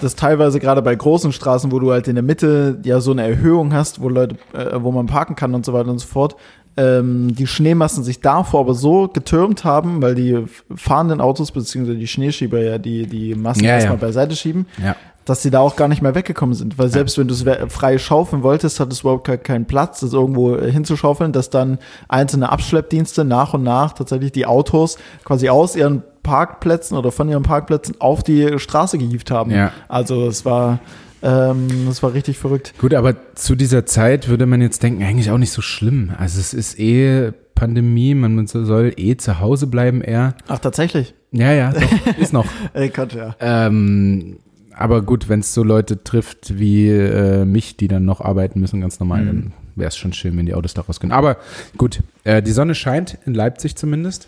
dass 0.02 0.16
teilweise 0.16 0.60
gerade 0.60 0.82
bei 0.82 0.94
großen 0.96 1.32
Straßen 1.32 1.72
wo 1.72 1.80
du 1.80 1.92
halt 1.92 2.08
in 2.08 2.16
der 2.16 2.24
Mitte 2.24 2.80
ja 2.84 3.00
so 3.02 3.12
eine 3.12 3.24
Erhöhung 3.28 3.74
hast 3.74 4.02
wo 4.02 4.10
Leute 4.10 4.36
äh, 4.54 4.82
wo 4.82 4.92
man 4.92 5.06
parken 5.08 5.36
kann 5.36 5.54
und 5.56 5.66
so 5.66 5.74
weiter 5.74 5.90
und 5.90 6.00
so 6.00 6.08
fort 6.08 6.36
ähm, 6.78 7.36
die 7.36 7.48
Schneemassen 7.48 8.04
sich 8.04 8.22
davor 8.22 8.62
aber 8.62 8.74
so 8.74 9.10
getürmt 9.10 9.66
haben, 9.66 10.02
weil 10.02 10.16
die 10.16 10.46
fahrenden 10.74 11.20
Autos 11.20 11.52
beziehungsweise 11.52 11.98
die 11.98 12.08
Schneeschieber 12.08 12.62
ja 12.62 12.78
die, 12.78 13.08
die 13.08 13.36
Massen 13.36 13.66
Ja, 13.66 13.72
erstmal 13.74 13.98
ja. 13.98 14.02
beiseite 14.02 14.38
schieben, 14.38 14.66
Ja. 14.82 14.96
dass 15.26 15.42
sie 15.44 15.52
da 15.52 15.60
auch 15.60 15.76
gar 15.76 15.90
nicht 15.90 16.02
mehr 16.02 16.16
weggekommen 16.16 16.56
sind. 16.56 16.80
Weil 16.80 16.88
selbst 16.88 17.18
wenn 17.18 17.28
du 17.28 17.34
es 17.34 17.44
frei 17.74 17.98
schaufeln 17.98 18.42
wolltest, 18.42 18.80
hat 18.80 18.90
es 18.94 19.02
überhaupt 19.02 19.26
ke- 19.28 19.38
keinen 19.38 19.66
Platz, 19.66 20.00
das 20.00 20.14
irgendwo 20.14 20.56
äh, 20.56 20.72
hinzuschaufeln, 20.72 21.34
dass 21.34 21.50
dann 21.50 21.78
einzelne 22.08 22.50
Abschleppdienste 22.50 23.26
nach 23.26 23.54
und 23.54 23.64
nach 23.64 23.92
tatsächlich 23.92 24.32
die 24.32 24.46
Autos 24.46 24.98
quasi 25.26 25.50
aus 25.50 25.76
ihren 25.76 26.04
Parkplätzen 26.24 26.98
oder 26.98 27.12
von 27.12 27.30
ihren 27.30 27.44
Parkplätzen 27.44 27.96
auf 28.00 28.24
die 28.24 28.60
Straße 28.60 28.98
gehievt 28.98 29.32
haben. 29.32 29.52
Ja. 29.52 29.72
Also 29.88 30.28
es 30.28 30.46
war, 30.46 30.80
ähm, 31.24 31.88
es 31.90 32.02
war 32.04 32.14
richtig 32.14 32.38
verrückt. 32.38 32.74
Gut, 32.78 32.94
aber 32.94 33.16
zu 33.36 33.56
dieser 33.56 33.86
Zeit 33.86 34.28
würde 34.28 34.46
man 34.46 34.62
jetzt 34.62 34.84
denken, 34.84 35.04
eigentlich 35.04 35.32
auch 35.32 35.38
nicht 35.38 35.52
so 35.52 35.62
schlimm. 35.62 36.12
Also 36.18 36.40
es 36.40 36.54
ist 36.54 36.80
eh 36.80 37.32
Pandemie, 37.56 38.16
man 38.16 38.48
soll 38.48 38.94
eh 38.98 39.18
zu 39.18 39.40
Hause 39.40 39.68
bleiben 39.68 40.02
eher. 40.02 40.36
Ach, 40.48 40.60
tatsächlich? 40.60 41.14
Ja, 41.32 41.52
ja, 41.54 41.72
doch, 41.72 42.18
ist 42.20 42.34
noch. 42.34 42.46
Ey, 42.74 42.90
Gott, 42.90 43.14
ja. 43.14 43.36
Ähm, 43.40 44.38
aber 44.76 45.04
gut, 45.04 45.30
wenn 45.30 45.42
es 45.42 45.54
so 45.54 45.64
Leute 45.64 46.04
trifft 46.04 46.58
wie 46.58 46.90
äh, 46.90 47.46
mich, 47.46 47.78
die 47.78 47.88
dann 47.88 48.04
noch 48.04 48.20
arbeiten 48.22 48.60
müssen, 48.60 48.82
ganz 48.82 49.00
normal, 49.00 49.26
dann 49.26 49.54
wäre 49.76 49.90
es 49.90 49.98
schon 49.98 50.14
schön, 50.14 50.36
wenn 50.38 50.46
die 50.46 50.56
Autos 50.56 50.74
da 50.74 50.82
raus 50.82 51.00
können. 51.00 51.12
Aber 51.12 51.38
gut, 51.78 52.02
äh, 52.24 52.42
die 52.42 52.52
Sonne 52.52 52.74
scheint 52.74 53.18
in 53.26 53.34
Leipzig 53.34 53.76
zumindest. 53.76 54.28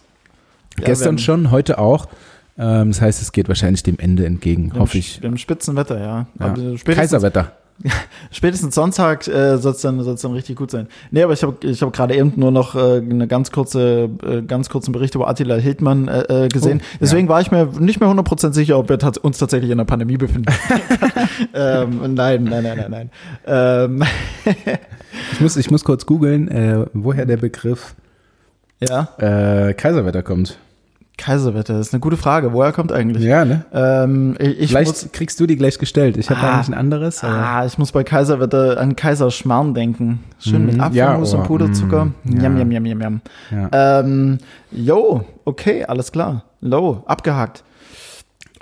Ja, 0.80 0.86
Gestern 0.86 1.18
schon, 1.18 1.51
heute 1.51 1.77
auch. 1.77 2.08
Ähm, 2.58 2.89
das 2.89 3.01
heißt, 3.01 3.22
es 3.22 3.32
geht 3.32 3.48
wahrscheinlich 3.48 3.84
dem 3.84 3.98
Ende 4.00 4.25
entgegen, 4.25 4.72
haben, 4.72 4.80
hoffe 4.80 4.98
ich. 4.98 5.22
Haben 5.24 5.38
Spitzenwetter, 5.38 6.00
ja. 6.00 6.27
Ja. 6.39 6.56
Spätestens, 6.56 6.96
Kaiserwetter. 6.96 7.51
spätestens 8.32 8.75
Sonntag 8.75 9.27
äh, 9.27 9.58
soll 9.58 9.72
es 9.72 9.82
dann, 9.82 10.01
soll's 10.03 10.22
dann 10.22 10.34
richtig 10.34 10.58
gut 10.58 10.70
sein. 10.70 10.88
Nee, 11.10 11.24
aber 11.24 11.34
ich 11.34 11.42
habe 11.42 11.56
ich 11.62 11.82
hab 11.82 11.92
gerade 11.92 12.15
eben 12.15 12.34
nur 12.36 12.51
noch 12.51 12.75
äh, 12.75 12.98
eine 12.98 13.27
ganz 13.27 13.51
kurze, 13.51 14.10
äh, 14.24 14.42
ganz 14.44 14.70
kurzen 14.70 14.92
Bericht 14.92 15.15
über 15.15 15.27
Attila 15.27 15.56
Hildmann 15.56 16.08
äh, 16.08 16.46
äh, 16.46 16.48
gesehen. 16.48 16.82
Oh, 16.84 16.98
Deswegen 17.01 17.27
war 17.27 17.42
ich 17.42 17.50
mir 17.50 17.65
nicht 17.80 18.00
mehr 18.00 18.10
100% 18.10 18.53
sicher, 18.53 18.77
ob 18.77 18.89
wir 18.89 19.00
uns 19.24 19.39
tatsächlich 19.39 19.72
in 19.72 19.80
der 19.80 19.86
Pandemie 19.86 20.18
befinden. 20.18 20.53
ähm, 21.53 22.13
nein, 22.13 22.44
nein, 22.44 22.63
nein, 22.63 22.77
nein, 22.77 22.92
nein. 22.92 23.10
Ähm, 23.46 24.04
Ich 25.34 25.41
muss, 25.41 25.58
ich 25.58 25.71
muss 25.71 25.84
kurz 25.84 26.06
googeln, 26.06 26.47
äh, 26.50 26.86
woher 26.93 27.26
der 27.26 27.38
Begriff 27.38 27.95
ja, 28.80 29.10
äh, 29.17 29.74
Kaiserwetter 29.74 30.24
kommt. 30.24 30.58
Kaiserwetter, 31.23 31.73
das 31.77 31.88
ist 31.88 31.93
eine 31.93 32.01
gute 32.01 32.17
Frage. 32.17 32.51
Woher 32.51 32.73
kommt 32.73 32.91
eigentlich? 32.91 33.23
Ja, 33.23 33.45
ne? 33.45 33.63
Ähm, 33.73 34.36
ich 34.39 34.59
ich 34.59 34.69
Vielleicht 34.69 34.88
muss, 34.89 35.09
kriegst 35.13 35.39
du 35.39 35.47
die 35.47 35.55
gleich 35.55 35.79
gestellt. 35.79 36.17
Ich 36.17 36.29
habe 36.29 36.41
Ah. 36.41 36.55
eigentlich 36.55 36.67
ein 36.67 36.73
anderes. 36.73 37.23
Ah, 37.23 37.65
ich 37.65 37.77
muss 37.77 37.91
bei 37.93 38.03
Kaiserwetter 38.03 38.77
an 38.79 38.95
Kaiserschmarrn 38.97 39.73
denken. 39.73 40.19
Schön 40.39 40.65
mit 40.65 40.75
Mhm. 40.75 40.81
Apfelmus 40.81 41.31
Ja, 41.31 41.38
und 41.39 41.43
oh, 41.45 41.47
Puderzucker. 41.47 42.05
mm, 42.05 42.41
Jam, 42.41 42.53
ja. 42.57 42.59
jam, 42.63 42.71
jam, 42.71 42.86
jam, 42.86 43.01
jam. 43.01 43.21
ja. 43.71 43.99
Ähm, 44.01 44.38
jo, 44.71 45.23
okay, 45.45 45.86
alles 45.86 46.12
klar. 46.12 46.43
Low, 46.59 47.03
abgehakt. 47.05 47.63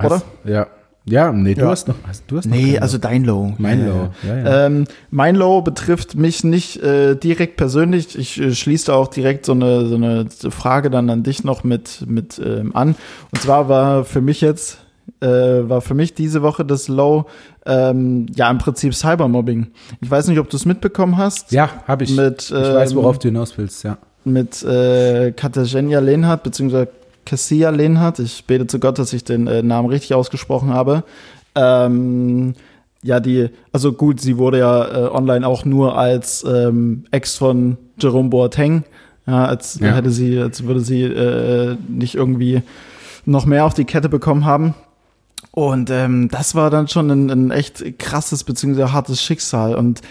Oder? 0.04 0.21
Ja. 0.43 0.67
Ja, 1.06 1.32
nee, 1.32 1.56
du 1.56 1.62
Ja. 1.62 1.70
hast 1.70 1.88
noch. 1.88 1.96
Hast, 2.08 2.24
du 2.28 2.38
hast 2.38 2.46
noch 2.46 2.56
Nee, 2.56 2.78
also 2.78 2.98
dein 3.00 3.24
Low. 3.24 3.54
Mein 3.58 3.80
Ja, 3.80 3.88
Low, 3.88 4.10
ja. 4.28 4.38
ja. 4.38 4.66
Ähm, 4.68 4.86
mein 5.10 5.36
Low 5.36 5.62
betrifft 5.62 6.16
mich 6.16 6.44
nicht 6.44 6.78
äh, 6.84 7.16
direkt 7.16 7.58
persönlich. 7.58 8.18
Ich 8.18 8.40
äh, 8.40 8.54
schließe 8.54 8.88
da 8.88 8.94
auch 8.94 9.08
direkt 9.08 9.46
so 9.48 9.54
eine, 9.54 9.88
so 9.88 9.96
eine 9.96 10.28
Frage 10.50 10.90
dann 10.92 11.10
an 11.10 11.24
dich 11.24 11.44
noch 11.44 11.64
mit, 11.64 12.04
mit 12.08 12.40
ähm, 12.44 12.76
an. 12.76 12.96
Und 13.32 13.42
zwar 13.42 13.68
war 13.68 14.06
für 14.06 14.22
mich 14.22 14.42
jetzt, 14.42 14.78
äh, 15.22 15.28
war 15.28 15.82
für 15.82 15.96
mich 15.96 16.14
diese 16.14 16.44
Woche 16.44 16.64
das 16.66 16.88
Low, 16.88 17.26
ähm, 17.66 18.28
ja, 18.36 18.50
im 18.52 18.60
Prinzip 18.60 18.94
Cybermobbing. 18.94 19.68
Ich 20.02 20.10
weiß 20.12 20.28
nicht, 20.28 20.40
ob 20.40 20.50
du 20.52 20.58
es 20.58 20.66
mitbekommen 20.66 21.18
hast. 21.18 21.52
ja, 21.52 21.70
habe 21.88 22.04
ich. 22.04 22.16
Mit, 22.16 22.44
ich 22.44 22.52
weiß, 22.52 22.92
ähm, 22.92 22.98
worauf 22.98 23.18
du 23.18 23.28
hinaus 23.30 23.58
willst, 23.58 23.84
ja. 23.84 23.98
mit 24.24 24.62
äh, 24.64 25.32
Katarzynia 25.32 26.00
Lehnhardt, 26.00 26.44
beziehungsweise 26.44 26.90
Cassia 27.26 27.70
Lehnhardt. 27.70 28.20
Ich 28.20 28.46
bete 28.46 28.68
zu 28.68 28.80
Gott, 28.80 29.00
dass 29.00 29.14
ich 29.14 29.24
den 29.24 29.48
äh, 29.48 29.62
Namen 29.64 29.90
richtig 29.90 30.14
ausgesprochen 30.14 30.74
habe. 30.74 31.04
Ähm, 31.56 32.54
ja, 33.04 33.20
die, 33.20 33.50
also 33.72 33.94
gut, 33.94 34.22
sie 34.22 34.38
wurde 34.38 34.60
ja 34.60 34.86
äh, 34.86 35.10
online 35.12 35.46
auch 35.48 35.66
nur 35.66 35.98
als 35.98 36.44
ähm, 36.44 37.06
Ex 37.12 37.38
von 37.38 37.78
Jerome 38.00 38.30
Boateng, 38.30 38.84
ja, 39.26 39.46
als 39.46 39.80
Ja. 39.80 39.94
hätte 39.94 40.12
sie, 40.12 40.38
als 40.40 40.64
würde 40.66 40.82
sie 40.82 41.04
äh, 41.04 41.78
nicht 41.88 42.16
irgendwie 42.16 42.62
noch 43.26 43.46
mehr 43.46 43.66
auf 43.66 43.74
die 43.74 43.86
Kette 43.86 44.10
bekommen 44.10 44.46
haben. 44.46 44.76
Und 45.52 45.90
ähm, 45.90 46.30
das 46.30 46.56
war 46.56 46.70
dann 46.70 46.88
schon 46.88 47.10
ein, 47.10 47.30
ein 47.30 47.52
echt 47.52 48.00
krasses 48.00 48.44
beziehungsweise 48.44 48.94
hartes 48.94 49.22
Schicksal. 49.22 49.76
Und 49.76 50.02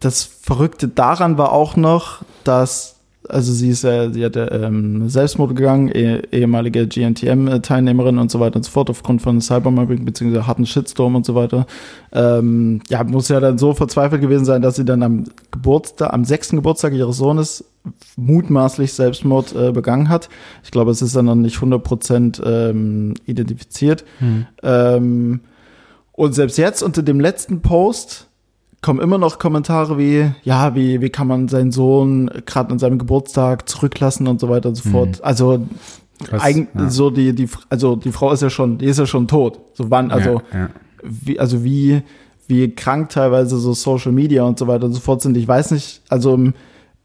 das 0.00 0.22
Verrückte 0.24 0.88
daran 0.88 1.38
war 1.38 1.52
auch 1.52 1.76
noch, 1.76 2.22
dass, 2.44 2.96
also 3.28 3.52
sie 3.52 3.70
ist 3.70 3.84
ja, 3.84 4.10
sie 4.10 4.24
hat 4.24 4.36
ja, 4.36 4.50
ähm, 4.50 5.08
Selbstmord 5.08 5.54
gegangen, 5.54 5.88
eh, 5.88 6.22
ehemalige 6.32 6.86
GNTM-Teilnehmerin 6.86 8.18
und 8.18 8.30
so 8.30 8.40
weiter 8.40 8.56
und 8.56 8.62
so 8.62 8.70
fort, 8.70 8.88
aufgrund 8.88 9.20
von 9.20 9.40
Cybermobbing 9.40 10.04
beziehungsweise 10.04 10.46
harten 10.46 10.66
Shitstorm 10.66 11.16
und 11.16 11.26
so 11.26 11.34
weiter. 11.34 11.66
Ähm, 12.12 12.80
ja, 12.88 13.04
muss 13.04 13.28
ja 13.28 13.40
dann 13.40 13.58
so 13.58 13.74
verzweifelt 13.74 14.22
gewesen 14.22 14.44
sein, 14.44 14.62
dass 14.62 14.76
sie 14.76 14.84
dann 14.84 15.02
am 15.02 15.24
Geburtstag, 15.50 16.12
am 16.12 16.24
sechsten 16.24 16.56
Geburtstag 16.56 16.94
ihres 16.94 17.18
Sohnes 17.18 17.64
mutmaßlich 18.16 18.92
Selbstmord 18.92 19.54
äh, 19.54 19.72
begangen 19.72 20.08
hat. 20.08 20.28
Ich 20.64 20.70
glaube, 20.70 20.90
es 20.90 21.02
ist 21.02 21.14
dann 21.14 21.26
noch 21.26 21.34
nicht 21.34 21.58
100% 21.58 22.42
ähm, 22.44 23.14
identifiziert. 23.26 24.04
Ähm, 24.62 25.40
und 26.12 26.34
selbst 26.34 26.58
jetzt 26.58 26.82
unter 26.82 27.02
dem 27.02 27.20
letzten 27.20 27.60
Post 27.60 28.29
kommen 28.82 29.00
immer 29.00 29.18
noch 29.18 29.38
Kommentare 29.38 29.98
wie, 29.98 30.30
ja, 30.42 30.74
wie, 30.74 31.00
wie 31.00 31.10
kann 31.10 31.26
man 31.26 31.48
seinen 31.48 31.70
Sohn 31.70 32.30
gerade 32.46 32.72
an 32.72 32.78
seinem 32.78 32.98
Geburtstag 32.98 33.68
zurücklassen 33.68 34.26
und 34.26 34.40
so 34.40 34.48
weiter 34.48 34.70
und 34.70 34.74
so 34.74 34.88
fort. 34.88 35.22
Also 35.22 35.66
Krass, 36.24 36.42
eigen, 36.42 36.68
ja. 36.74 36.90
so 36.90 37.10
die, 37.10 37.34
die, 37.34 37.48
also 37.68 37.96
die 37.96 38.12
Frau 38.12 38.32
ist 38.32 38.42
ja 38.42 38.50
schon, 38.50 38.78
die 38.78 38.86
ist 38.86 38.98
ja 38.98 39.06
schon 39.06 39.28
tot. 39.28 39.60
So 39.74 39.90
wann, 39.90 40.10
also 40.10 40.42
ja, 40.52 40.58
ja. 40.58 40.68
wie, 41.02 41.38
also 41.38 41.62
wie, 41.62 42.02
wie 42.46 42.74
krank 42.74 43.10
teilweise 43.10 43.58
so 43.58 43.72
Social 43.74 44.12
Media 44.12 44.44
und 44.44 44.58
so 44.58 44.66
weiter 44.66 44.86
und 44.86 44.92
so 44.92 45.00
fort 45.00 45.22
sind. 45.22 45.36
Ich 45.36 45.46
weiß 45.46 45.72
nicht, 45.72 46.02
also 46.08 46.34
im, 46.34 46.54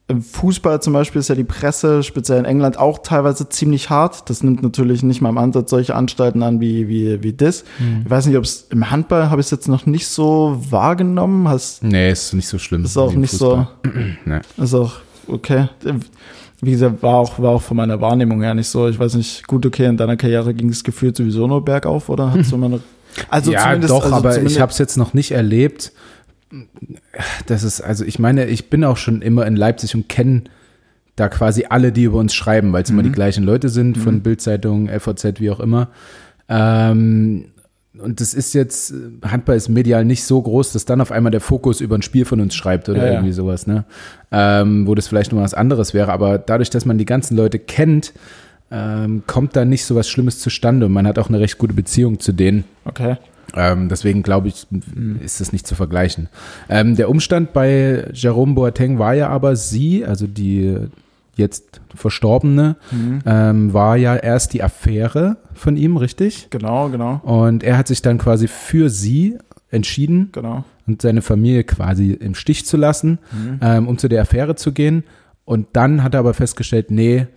im 0.07 0.21
Fußball 0.21 0.81
zum 0.83 0.93
Beispiel 0.93 1.19
ist 1.19 1.29
ja 1.29 1.35
die 1.35 1.43
Presse, 1.43 2.03
speziell 2.03 2.37
in 2.37 2.45
England, 2.45 2.77
auch 2.77 2.99
teilweise 2.99 3.49
ziemlich 3.49 3.89
hart. 3.89 4.29
Das 4.29 4.43
nimmt 4.43 4.61
natürlich 4.61 5.01
nicht 5.01 5.19
mal 5.19 5.29
im 5.29 5.39
Ansatz 5.39 5.71
solche 5.71 5.95
Anstalten 5.95 6.43
an 6.43 6.61
wie, 6.61 6.87
wie, 6.87 7.23
wie 7.23 7.33
das. 7.33 7.63
Ich 8.03 8.09
weiß 8.09 8.27
nicht, 8.27 8.37
ob 8.37 8.43
es 8.43 8.67
im 8.69 8.91
Handball 8.91 9.31
habe 9.31 9.41
ich 9.41 9.47
es 9.47 9.51
jetzt 9.51 9.67
noch 9.67 9.87
nicht 9.87 10.07
so 10.07 10.61
wahrgenommen. 10.69 11.47
Hast, 11.47 11.83
Nee, 11.83 12.11
ist 12.11 12.33
nicht 12.33 12.47
so 12.47 12.59
schlimm. 12.59 12.85
ist 12.85 12.97
auch 12.97 13.13
nicht 13.13 13.31
so, 13.31 13.65
Fußball. 13.83 14.17
Nee. 14.25 14.41
ist 14.57 14.73
auch 14.75 14.93
okay. 15.27 15.69
Wie 16.61 16.71
gesagt, 16.71 17.01
war 17.01 17.15
auch, 17.15 17.39
war 17.39 17.51
auch 17.51 17.61
von 17.63 17.77
meiner 17.77 17.99
Wahrnehmung 17.99 18.43
her 18.43 18.53
nicht 18.53 18.69
so. 18.69 18.87
Ich 18.87 18.99
weiß 18.99 19.15
nicht, 19.15 19.47
gut, 19.47 19.65
okay, 19.65 19.87
in 19.87 19.97
deiner 19.97 20.17
Karriere 20.17 20.53
ging 20.53 20.69
es 20.69 20.83
gefühlt 20.83 21.17
sowieso 21.17 21.47
nur 21.47 21.65
bergauf, 21.65 22.09
oder? 22.09 22.31
Hast 22.31 22.51
du 22.51 22.55
immer 22.57 22.69
noch, 22.69 22.79
also 23.29 23.51
ja, 23.51 23.61
zumindest, 23.63 23.91
doch, 23.91 24.03
also 24.03 24.15
aber 24.15 24.29
zumindest, 24.31 24.55
ich 24.55 24.61
habe 24.61 24.71
es 24.71 24.77
jetzt 24.77 24.97
noch 24.97 25.13
nicht 25.15 25.31
erlebt. 25.31 25.91
Das 27.47 27.63
ist, 27.63 27.81
also 27.81 28.03
ich 28.05 28.19
meine, 28.19 28.45
ich 28.45 28.69
bin 28.69 28.83
auch 28.83 28.97
schon 28.97 29.21
immer 29.21 29.45
in 29.45 29.55
Leipzig 29.55 29.95
und 29.95 30.09
kenne 30.09 30.43
da 31.15 31.29
quasi 31.29 31.65
alle, 31.69 31.91
die 31.91 32.03
über 32.03 32.19
uns 32.19 32.33
schreiben, 32.33 32.73
weil 32.73 32.83
es 32.83 32.89
immer 32.89 33.03
die 33.03 33.11
gleichen 33.11 33.43
Leute 33.43 33.69
sind, 33.69 33.97
von 33.97 34.21
Bildzeitung, 34.21 34.89
FVZ, 34.89 35.39
wie 35.39 35.49
auch 35.49 35.59
immer. 35.59 35.89
Ähm, 36.49 37.45
und 37.97 38.19
das 38.19 38.33
ist 38.33 38.53
jetzt, 38.53 38.93
Handball 39.23 39.55
ist 39.55 39.69
medial 39.69 40.03
nicht 40.03 40.25
so 40.25 40.41
groß, 40.41 40.73
dass 40.73 40.83
dann 40.83 40.99
auf 40.99 41.11
einmal 41.11 41.31
der 41.31 41.39
Fokus 41.39 41.79
über 41.79 41.97
ein 41.97 42.01
Spiel 42.01 42.25
von 42.25 42.41
uns 42.41 42.53
schreibt 42.53 42.89
oder 42.89 42.99
Ja, 42.99 43.05
ja. 43.05 43.13
irgendwie 43.13 43.31
sowas, 43.31 43.67
ne? 43.67 43.85
Ähm, 44.31 44.85
wo 44.85 44.95
das 44.95 45.07
vielleicht 45.07 45.31
noch 45.31 45.41
was 45.41 45.53
anderes 45.53 45.93
wäre. 45.93 46.11
Aber 46.11 46.37
dadurch, 46.37 46.69
dass 46.69 46.85
man 46.85 46.97
die 46.97 47.05
ganzen 47.05 47.37
Leute 47.37 47.57
kennt, 47.57 48.13
ähm, 48.71 49.23
kommt 49.27 49.55
da 49.55 49.63
nicht 49.63 49.85
so 49.85 49.95
was 49.95 50.09
Schlimmes 50.09 50.39
zustande 50.39 50.87
und 50.87 50.91
man 50.91 51.07
hat 51.07 51.19
auch 51.19 51.29
eine 51.29 51.39
recht 51.39 51.57
gute 51.57 51.73
Beziehung 51.73 52.19
zu 52.19 52.33
denen. 52.33 52.65
Okay. 52.83 53.15
Ähm, 53.55 53.89
deswegen 53.89 54.21
glaube 54.21 54.47
ich, 54.49 54.67
ist 55.23 55.41
das 55.41 55.53
nicht 55.53 55.65
zu 55.65 55.75
vergleichen. 55.75 56.29
Ähm, 56.69 56.95
der 56.95 57.09
Umstand 57.09 57.53
bei 57.53 58.09
Jerome 58.13 58.53
Boateng 58.53 58.99
war 58.99 59.13
ja 59.13 59.29
aber 59.29 59.55
sie, 59.55 60.05
also 60.05 60.27
die 60.27 60.77
jetzt 61.37 61.81
Verstorbene, 61.93 62.77
ähm, 63.25 63.73
war 63.73 63.97
ja 63.97 64.15
erst 64.15 64.53
die 64.53 64.63
Affäre 64.63 65.37
von 65.53 65.75
ihm, 65.75 65.97
richtig? 65.97 66.47
Genau, 66.49 66.89
genau, 66.89 67.21
Und 67.23 67.63
er 67.63 67.77
hat 67.77 67.87
sich 67.87 68.01
dann 68.01 68.17
quasi 68.17 68.47
für 68.47 68.89
sie 68.89 69.37
entschieden 69.69 70.29
genau. 70.31 70.63
und 70.87 71.01
seine 71.01 71.21
Familie 71.21 71.65
quasi 71.65 72.11
im 72.11 72.35
Stich 72.35 72.65
zu 72.65 72.77
lassen, 72.77 73.19
ähm, 73.61 73.87
um 73.87 73.97
zu 73.97 74.07
der 74.07 74.21
Affäre 74.21 74.55
zu 74.55 74.71
gehen. 74.71 75.03
Und 75.43 75.67
dann 75.73 76.03
hat 76.03 76.13
er 76.13 76.21
aber 76.21 76.33
festgestellt, 76.33 76.89
nee, 76.89 77.27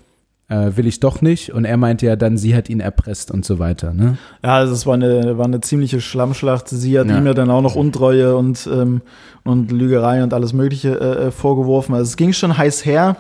äh, 0.48 0.76
will 0.76 0.86
ich 0.86 1.00
doch 1.00 1.20
nicht. 1.20 1.52
Und 1.52 1.64
er 1.64 1.76
meinte 1.76 2.06
ja 2.06 2.16
dann, 2.16 2.36
sie 2.38 2.54
hat 2.56 2.68
ihn 2.70 2.80
erpresst 2.80 3.30
und 3.30 3.44
so 3.44 3.58
weiter. 3.58 3.92
Ne? 3.92 4.16
Ja, 4.42 4.56
also 4.56 4.72
es 4.72 4.86
war 4.86 4.94
eine, 4.94 5.36
war 5.38 5.44
eine 5.44 5.60
ziemliche 5.60 6.00
Schlammschlacht. 6.00 6.68
Sie 6.68 6.98
hat 6.98 7.08
Ja. 7.08 7.18
ihm 7.18 7.26
ja 7.26 7.34
dann 7.34 7.50
auch 7.50 7.62
noch 7.62 7.74
Untreue 7.76 8.36
und, 8.36 8.68
ähm, 8.72 9.02
und 9.44 9.70
Lügerei 9.72 10.22
und 10.22 10.32
alles 10.34 10.52
Mögliche 10.52 10.98
äh, 11.00 11.26
äh, 11.26 11.30
vorgeworfen. 11.30 11.94
Also 11.94 12.04
es 12.08 12.16
ging 12.16 12.32
schon 12.32 12.56
heiß 12.56 12.84
her. 12.86 13.16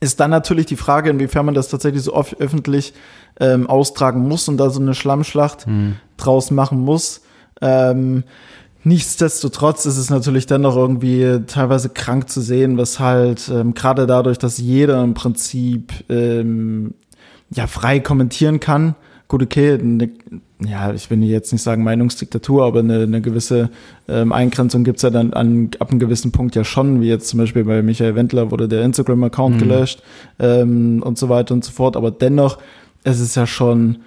Ist 0.00 0.20
dann 0.20 0.30
natürlich 0.30 0.66
die 0.66 0.76
Frage, 0.76 1.10
inwiefern 1.10 1.44
man 1.44 1.54
das 1.54 1.68
tatsächlich 1.68 2.02
so 2.02 2.14
oft 2.14 2.40
öffentlich 2.40 2.94
ähm, 3.38 3.68
austragen 3.68 4.26
muss 4.28 4.48
und 4.48 4.56
da 4.56 4.70
so 4.70 4.80
eine 4.80 4.94
Schlammschlacht 4.94 5.66
draus 6.16 6.50
machen 6.50 6.80
muss. 6.80 7.20
Ähm, 7.60 8.24
nichtsdestotrotz 8.84 9.86
ist 9.86 9.96
es 9.96 10.10
natürlich 10.10 10.46
dennoch 10.46 10.76
irgendwie 10.76 11.40
teilweise 11.46 11.88
krank 11.90 12.28
zu 12.28 12.40
sehen, 12.40 12.78
was 12.78 12.98
halt 13.00 13.50
ähm, 13.52 13.74
gerade 13.74 14.06
dadurch, 14.06 14.38
dass 14.38 14.58
jeder 14.58 15.02
im 15.02 15.14
Prinzip 15.14 15.92
ähm, 16.08 16.94
ja 17.50 17.66
frei 17.66 18.00
kommentieren 18.00 18.60
kann. 18.60 18.94
Gut, 19.28 19.42
okay, 19.42 19.74
eine, 19.74 20.10
ja, 20.66 20.92
ich 20.92 21.08
will 21.10 21.22
jetzt 21.22 21.52
nicht 21.52 21.62
sagen 21.62 21.84
Meinungsdiktatur, 21.84 22.64
aber 22.64 22.80
eine, 22.80 23.02
eine 23.02 23.20
gewisse 23.20 23.70
ähm, 24.08 24.32
Eingrenzung 24.32 24.82
gibt's 24.82 25.02
ja 25.02 25.10
dann 25.10 25.32
an, 25.32 25.70
ab 25.78 25.90
einem 25.90 26.00
gewissen 26.00 26.32
Punkt 26.32 26.56
ja 26.56 26.64
schon, 26.64 27.00
wie 27.00 27.08
jetzt 27.08 27.28
zum 27.28 27.38
Beispiel 27.38 27.64
bei 27.64 27.82
Michael 27.82 28.16
Wendler 28.16 28.50
wurde 28.50 28.66
der 28.66 28.82
Instagram-Account 28.82 29.58
gelöscht 29.58 30.02
ähm, 30.38 31.02
und 31.02 31.16
so 31.16 31.28
weiter 31.28 31.54
und 31.54 31.64
so 31.64 31.70
fort. 31.70 31.96
Aber 31.96 32.10
dennoch, 32.10 32.58
es 33.04 33.20
ist 33.20 33.36
ja 33.36 33.46
schon 33.46 33.98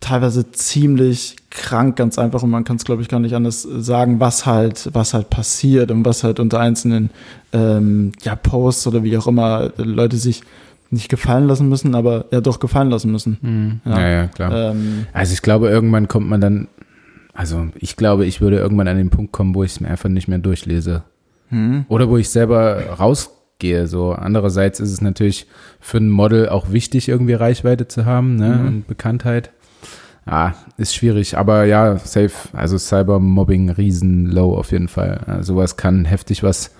teilweise 0.00 0.50
ziemlich 0.52 1.36
krank, 1.50 1.96
ganz 1.96 2.18
einfach, 2.18 2.42
und 2.42 2.50
man 2.50 2.64
kann 2.64 2.76
es, 2.76 2.84
glaube 2.84 3.02
ich, 3.02 3.08
gar 3.08 3.20
nicht 3.20 3.34
anders 3.34 3.62
sagen, 3.62 4.20
was 4.20 4.46
halt, 4.46 4.90
was 4.92 5.12
halt 5.14 5.28
passiert 5.30 5.90
und 5.90 6.04
was 6.04 6.22
halt 6.24 6.40
unter 6.40 6.60
einzelnen 6.60 7.10
ähm, 7.52 8.12
ja, 8.22 8.36
Posts 8.36 8.86
oder 8.86 9.02
wie 9.02 9.16
auch 9.18 9.26
immer 9.26 9.70
Leute 9.76 10.16
sich 10.16 10.42
nicht 10.90 11.08
gefallen 11.08 11.46
lassen 11.46 11.68
müssen, 11.68 11.94
aber 11.94 12.26
ja 12.30 12.40
doch 12.40 12.60
gefallen 12.60 12.90
lassen 12.90 13.10
müssen. 13.12 13.80
Ja, 13.84 14.08
ja, 14.08 14.26
klar. 14.28 14.52
Ähm, 14.70 15.06
Also 15.12 15.32
ich 15.34 15.42
glaube, 15.42 15.68
irgendwann 15.68 16.08
kommt 16.08 16.28
man 16.28 16.40
dann, 16.40 16.68
also 17.34 17.66
ich 17.76 17.96
glaube, 17.96 18.24
ich 18.24 18.40
würde 18.40 18.58
irgendwann 18.58 18.88
an 18.88 18.96
den 18.96 19.10
Punkt 19.10 19.32
kommen, 19.32 19.54
wo 19.54 19.64
ich 19.64 19.72
es 19.72 19.80
mir 19.80 19.88
einfach 19.88 20.08
nicht 20.08 20.28
mehr 20.28 20.38
durchlese. 20.38 21.02
hm. 21.50 21.84
Oder 21.88 22.08
wo 22.08 22.16
ich 22.16 22.30
selber 22.30 22.80
rausgehe. 22.98 23.86
So. 23.86 24.12
Andererseits 24.12 24.80
ist 24.80 24.92
es 24.92 25.00
natürlich 25.00 25.46
für 25.80 25.98
ein 25.98 26.08
Model 26.08 26.48
auch 26.48 26.72
wichtig, 26.72 27.08
irgendwie 27.08 27.34
Reichweite 27.34 27.88
zu 27.88 28.06
haben 28.06 28.36
ne? 28.36 28.48
Mhm. 28.48 28.66
und 28.66 28.86
Bekanntheit. 28.86 29.50
Ah, 30.30 30.52
ist 30.76 30.94
schwierig, 30.94 31.36
aber 31.38 31.64
ja, 31.64 31.96
safe. 31.96 32.32
Also 32.52 32.76
Cybermobbing 32.76 33.70
riesen 33.70 34.26
low 34.26 34.54
auf 34.56 34.72
jeden 34.72 34.88
Fall. 34.88 35.20
Ja, 35.26 35.42
sowas 35.42 35.76
kann 35.76 36.04
heftig 36.04 36.42
was, 36.42 36.70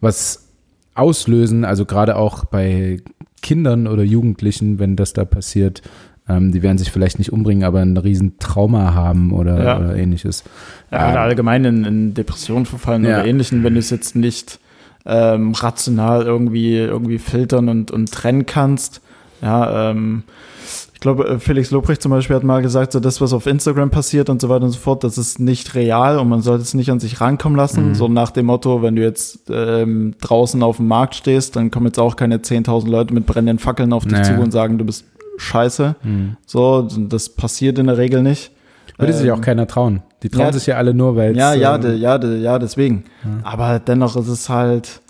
was 0.00 0.48
auslösen. 0.94 1.64
Also 1.64 1.86
gerade 1.86 2.16
auch 2.16 2.44
bei 2.44 3.00
Kindern 3.42 3.86
oder 3.86 4.02
Jugendlichen, 4.02 4.78
wenn 4.78 4.96
das 4.96 5.12
da 5.14 5.24
passiert. 5.24 5.82
Ähm, 6.28 6.52
die 6.52 6.62
werden 6.62 6.76
sich 6.78 6.92
vielleicht 6.92 7.18
nicht 7.18 7.32
umbringen, 7.32 7.64
aber 7.64 7.80
ein 7.80 7.96
riesen 7.96 8.38
Trauma 8.38 8.92
haben 8.94 9.32
oder, 9.32 9.64
Ja. 9.64 9.78
oder 9.78 9.96
ähnliches. 9.96 10.44
Ja, 10.90 11.06
Ähm, 11.06 11.12
oder 11.12 11.20
allgemein 11.22 11.64
in, 11.64 11.84
in 11.84 12.14
Depressionen 12.14 12.66
verfallen 12.66 13.04
Ja. 13.04 13.20
oder 13.20 13.24
ähnlichen, 13.26 13.64
wenn 13.64 13.74
du 13.74 13.80
es 13.80 13.90
jetzt 13.90 14.14
nicht 14.14 14.60
ähm, 15.06 15.52
rational 15.52 16.22
irgendwie, 16.22 16.76
irgendwie 16.76 17.18
filtern 17.18 17.70
und, 17.70 17.90
und 17.90 18.12
trennen 18.12 18.44
kannst. 18.44 19.00
Ja, 19.40 19.90
ähm, 19.90 20.24
ich 21.00 21.02
glaube, 21.02 21.26
äh, 21.26 21.38
Felix 21.38 21.70
Lobrecht 21.70 22.02
zum 22.02 22.10
Beispiel 22.10 22.36
hat 22.36 22.44
mal 22.44 22.60
gesagt, 22.60 22.92
so 22.92 23.00
das, 23.00 23.22
was 23.22 23.32
auf 23.32 23.46
Instagram 23.46 23.88
passiert 23.88 24.28
und 24.28 24.38
so 24.42 24.50
weiter 24.50 24.66
und 24.66 24.70
so 24.70 24.78
fort, 24.78 25.02
das 25.02 25.16
ist 25.16 25.40
nicht 25.40 25.74
real 25.74 26.18
und 26.18 26.28
man 26.28 26.42
sollte 26.42 26.60
es 26.62 26.74
nicht 26.74 26.90
an 26.90 27.00
sich 27.00 27.22
rankommen 27.22 27.56
lassen. 27.56 27.88
Mhm. 27.88 27.94
So 27.94 28.06
nach 28.08 28.30
dem 28.32 28.44
Motto, 28.44 28.82
wenn 28.82 28.96
du 28.96 29.02
jetzt 29.02 29.50
ähm, 29.50 30.14
draußen 30.20 30.62
auf 30.62 30.76
dem 30.76 30.88
Markt 30.88 31.14
stehst, 31.14 31.56
dann 31.56 31.70
kommen 31.70 31.86
jetzt 31.86 31.98
auch 31.98 32.16
keine 32.16 32.36
10.000 32.36 32.86
Leute 32.90 33.14
mit 33.14 33.24
brennenden 33.24 33.58
Fackeln 33.58 33.94
auf 33.94 34.02
dich 34.04 34.12
Naja. 34.12 34.36
zu 34.36 34.42
und 34.42 34.50
sagen, 34.50 34.76
du 34.76 34.84
bist 34.84 35.06
scheiße. 35.38 35.96
hm. 36.02 36.36
So, 36.44 36.86
das 37.08 37.30
passiert 37.30 37.78
in 37.78 37.86
der 37.86 37.96
Regel 37.96 38.22
nicht. 38.22 38.50
Würde 38.98 39.14
sich 39.14 39.26
Ähm, 39.26 39.32
auch 39.32 39.40
keiner 39.40 39.66
trauen. 39.66 40.02
Die 40.22 40.28
trauen 40.28 40.44
ja, 40.48 40.52
sich 40.52 40.66
ja 40.66 40.76
alle 40.76 40.92
nur, 40.92 41.16
weil 41.16 41.34
Ja, 41.34 41.54
ja, 41.54 41.76
ähm, 41.76 41.80
de, 41.80 41.96
ja, 41.96 42.18
de, 42.18 42.42
ja, 42.42 42.58
deswegen. 42.58 43.04
Aber 43.42 43.78
dennoch 43.78 44.16
ist 44.16 44.28
es 44.28 44.50
halt, 44.50 45.00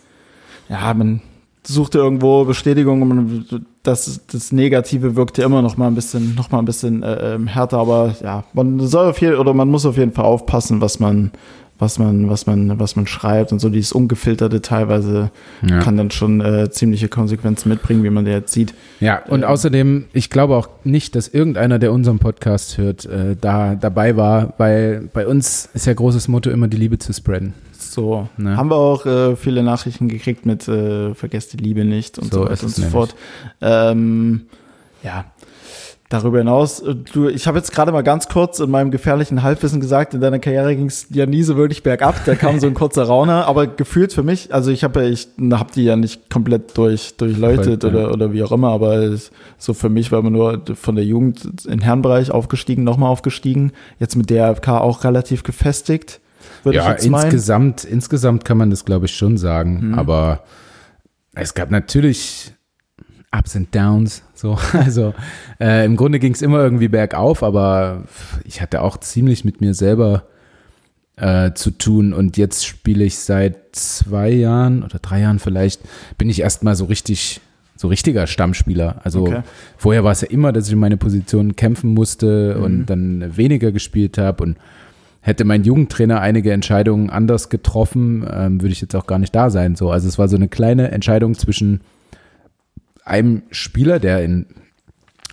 ja, 0.69 0.95
man 0.95 1.21
sucht 1.67 1.97
ja 1.97 2.01
irgendwo 2.03 2.45
Bestätigung 2.45 3.03
und 3.03 3.09
man, 3.09 3.67
das, 3.83 4.21
das 4.31 4.53
Negative 4.53 5.17
wirkt 5.17 5.39
ja 5.39 5.47
immer 5.47 5.63
noch 5.63 5.77
mal 5.77 5.87
ein 5.87 5.95
bisschen, 5.95 6.35
noch 6.35 6.51
mal 6.51 6.59
ein 6.59 6.65
bisschen 6.67 7.03
äh, 7.03 7.35
ähm, 7.35 7.47
härter. 7.47 7.79
Aber 7.79 8.15
ja, 8.23 8.45
man 8.53 8.79
soll 8.81 9.09
auf 9.11 9.21
jeden 9.21 9.37
oder 9.37 9.55
man 9.55 9.69
muss 9.69 9.87
auf 9.87 9.97
jeden 9.97 10.13
Fall 10.13 10.27
aufpassen, 10.27 10.81
was 10.83 11.01
man, 11.01 11.31
was 11.79 11.99
man, 11.99 12.29
was 12.29 12.47
man, 12.47 12.79
was 12.79 12.95
man 12.95 13.07
schreibt 13.07 13.53
und 13.53 13.59
so 13.59 13.71
dieses 13.71 13.93
ungefilterte 13.93 14.61
teilweise 14.61 15.31
Ja. 15.67 15.79
kann 15.79 15.97
dann 15.97 16.11
schon 16.11 16.43
äh, 16.43 16.71
ziemliche 16.71 17.09
Konsequenzen 17.09 17.71
mitbringen, 17.71 18.05
wie 18.05 18.11
man 18.11 18.27
der 18.27 18.35
jetzt 18.35 18.53
sieht. 18.53 18.75
Ja, 19.01 19.23
und 19.29 19.45
Ähm. 19.45 19.49
außerdem, 19.49 20.05
ich 20.13 20.29
glaube 20.29 20.57
auch 20.57 20.69
nicht, 20.85 21.15
dass 21.17 21.29
irgendeiner, 21.29 21.79
der 21.79 21.93
unseren 21.95 22.19
Podcast 22.19 22.77
hört, 22.77 23.07
äh, 23.07 23.35
da 23.41 23.77
dabei 23.77 24.15
war, 24.19 24.53
weil 24.59 25.09
bei 25.15 25.27
uns 25.27 25.71
ist 25.73 25.87
ja 25.87 25.95
großes 25.95 26.29
Motto 26.29 26.51
immer 26.51 26.69
die 26.69 26.77
Liebe 26.77 26.99
zu 26.99 27.15
spreaden. 27.15 27.55
So, 27.91 28.29
Ne? 28.37 28.57
haben 28.57 28.71
wir 28.71 28.77
auch 28.77 29.05
äh, 29.05 29.35
viele 29.35 29.63
Nachrichten 29.65 30.09
gekriegt 30.09 30.47
mit 30.47 30.69
äh, 30.69 31.15
Vergesst 31.15 31.53
die 31.53 31.57
Liebe 31.57 31.85
nicht 31.85 32.19
und 32.19 32.33
So 32.33 32.45
so, 32.45 32.49
weiter 32.49 32.65
und 32.65 32.75
so 32.75 32.83
fort. 32.83 33.17
Ähm, 33.61 34.43
ja, 35.03 35.25
darüber 36.09 36.39
hinaus, 36.39 36.81
äh, 36.81 36.95
du, 36.95 37.29
ich 37.29 37.47
habe 37.47 37.59
jetzt 37.59 37.73
gerade 37.73 37.91
mal 37.91 38.03
ganz 38.03 38.29
kurz 38.29 38.61
in 38.61 38.71
meinem 38.71 38.91
gefährlichen 38.91 39.43
Halbwissen 39.43 39.81
gesagt, 39.81 40.15
in 40.15 40.21
deiner 40.21 40.39
Karriere 40.39 40.77
ging 40.77 40.87
es 40.87 41.07
ja 41.11 41.27
nie 41.27 41.43
so 41.43 41.57
wirklich 41.57 41.83
bergab, 41.83 42.25
da 42.27 42.37
kam 42.37 42.61
so 42.61 42.67
ein 42.67 42.75
kurzer 42.75 43.05
Rauner, 43.05 43.47
aber 43.49 43.67
gefühlt 43.67 44.13
für 44.13 44.23
mich, 44.23 44.53
also 44.55 44.71
ich 44.71 44.85
habe 44.85 45.03
ja, 45.03 45.09
ich 45.09 45.29
habe 45.53 45.73
die 45.75 45.85
ja 45.85 45.97
nicht 45.97 46.31
komplett 46.31 46.77
durch, 46.77 47.17
durchleuchtet 47.17 47.83
ja. 47.83 47.89
oder, 47.89 48.13
oder 48.13 48.33
wie 48.33 48.43
auch 48.43 48.53
immer, 48.53 48.71
aber 48.71 48.99
es, 48.99 49.31
so 49.59 49.73
für 49.73 49.89
mich 49.89 50.13
war 50.13 50.23
man 50.23 50.33
nur 50.33 50.63
von 50.75 50.97
der 50.97 51.05
Jugend 51.05 51.65
in 51.67 51.81
Herrenbereich 51.81 52.31
aufgestiegen, 52.31 52.85
nochmal 52.85 53.11
aufgestiegen, 53.11 53.73
jetzt 53.99 54.17
mit 54.17 54.31
DRFK 54.31 54.81
auch 54.81 55.05
relativ 55.05 55.43
gefestigt. 55.43 56.20
Würde 56.65 56.79
ich 56.79 56.85
Ja, 56.85 56.91
jetzt 56.93 57.09
meinen. 57.09 57.25
insgesamt, 57.25 57.85
insgesamt 57.85 58.45
kann 58.45 58.59
man 58.59 58.71
das, 58.71 58.85
glaube 58.85 59.07
ich, 59.07 59.15
schon 59.17 59.39
sagen. 59.39 59.89
Mhm. 59.89 59.95
Aber 59.99 60.45
es 61.35 61.55
gab 61.55 61.71
natürlich 61.71 62.53
Ups 63.37 63.57
and 63.57 63.75
Downs. 63.75 64.23
So, 64.35 64.59
also 64.73 65.15
äh, 65.61 65.85
im 65.85 65.97
Grunde 65.97 66.19
ging 66.19 66.33
es 66.35 66.43
immer 66.43 66.59
irgendwie 66.63 66.89
bergauf, 66.89 67.43
aber 67.43 68.05
ich 68.45 68.61
hatte 68.61 68.83
auch 68.83 68.97
ziemlich 68.99 69.45
mit 69.45 69.61
mir 69.61 69.75
selber 69.75 70.25
äh, 71.17 71.53
zu 71.55 71.71
tun. 71.71 72.13
Und 72.13 72.37
jetzt 72.37 72.67
spiele 72.67 73.05
ich 73.05 73.19
seit 73.19 73.57
zwei 73.77 74.31
Jahren 74.31 74.83
oder 74.83 74.99
drei 74.99 75.21
Jahren 75.21 75.39
vielleicht, 75.39 75.81
bin 76.19 76.29
ich 76.31 76.41
erstmal 76.41 76.75
so 76.77 76.87
richtig, 76.87 77.41
so 77.77 77.89
richtiger 77.89 78.27
Stammspieler. 78.27 79.01
Also 79.05 79.23
Okay. 79.23 79.43
vorher 79.77 80.03
war 80.05 80.13
es 80.13 80.23
ja 80.23 80.29
immer, 80.29 80.53
dass 80.53 80.69
ich 80.69 80.75
um 80.75 80.81
meine 80.81 80.97
Position 80.97 81.57
kämpfen 81.57 81.95
musste 81.95 82.55
Mhm. 82.59 82.63
und 82.65 82.87
dann 82.87 83.37
weniger 83.37 83.71
gespielt 83.73 84.19
habe 84.19 84.43
und 84.43 84.57
hätte 85.21 85.45
mein 85.45 85.65
Jugendtrainer 85.65 86.21
einige 86.21 86.53
Entscheidungen 86.53 87.11
anders 87.11 87.49
getroffen, 87.51 88.27
ähm, 88.31 88.61
würde 88.61 88.73
ich 88.73 88.81
jetzt 88.81 88.97
auch 88.97 89.07
gar 89.07 89.19
nicht 89.19 89.35
da 89.35 89.51
sein. 89.51 89.77
So, 89.77 89.91
also 89.91 90.09
es 90.09 90.19
war 90.19 90.29
so 90.29 90.37
eine 90.37 90.49
kleine 90.49 90.91
Entscheidung 90.91 91.35
zwischen 91.35 91.81
einem 93.05 93.43
Spieler, 93.51 93.99
der 93.99 94.25
in, 94.25 94.47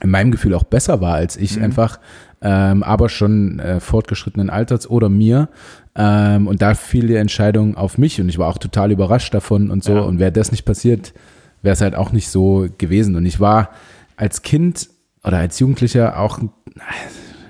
in 0.02 0.10
meinem 0.10 0.32
Gefühl 0.32 0.54
auch 0.54 0.64
besser 0.64 1.00
war 1.00 1.16
als 1.16 1.38
ich 1.38 1.62
einfach, 1.62 2.00
ähm, 2.42 2.84
aber 2.84 3.10
schon 3.10 3.60
äh, 3.60 3.80
fortgeschrittenen 3.80 4.50
Alters 4.50 4.90
oder 4.90 5.10
mir. 5.10 5.50
Ähm, 5.96 6.48
und 6.48 6.62
da 6.62 6.76
fiel 6.76 7.08
die 7.08 7.16
Entscheidung 7.16 7.76
auf 7.78 7.98
mich 7.98 8.20
und 8.22 8.30
ich 8.30 8.38
war 8.38 8.48
auch 8.50 8.58
total 8.58 8.92
überrascht 8.92 9.34
davon 9.34 9.72
und 9.72 9.84
so. 9.84 9.96
Ja. 9.96 10.02
Und 10.02 10.20
wäre 10.20 10.32
das 10.32 10.52
nicht 10.52 10.66
passiert, 10.66 11.14
wäre 11.62 11.74
es 11.74 11.82
halt 11.82 11.96
auch 11.96 12.12
nicht 12.12 12.30
so 12.30 12.68
gewesen. 12.78 13.16
Und 13.16 13.26
ich 13.26 13.40
war 13.40 13.72
als 14.16 14.42
Kind 14.42 14.90
oder 15.24 15.38
als 15.38 15.60
Jugendlicher 15.60 16.20
auch 16.20 16.40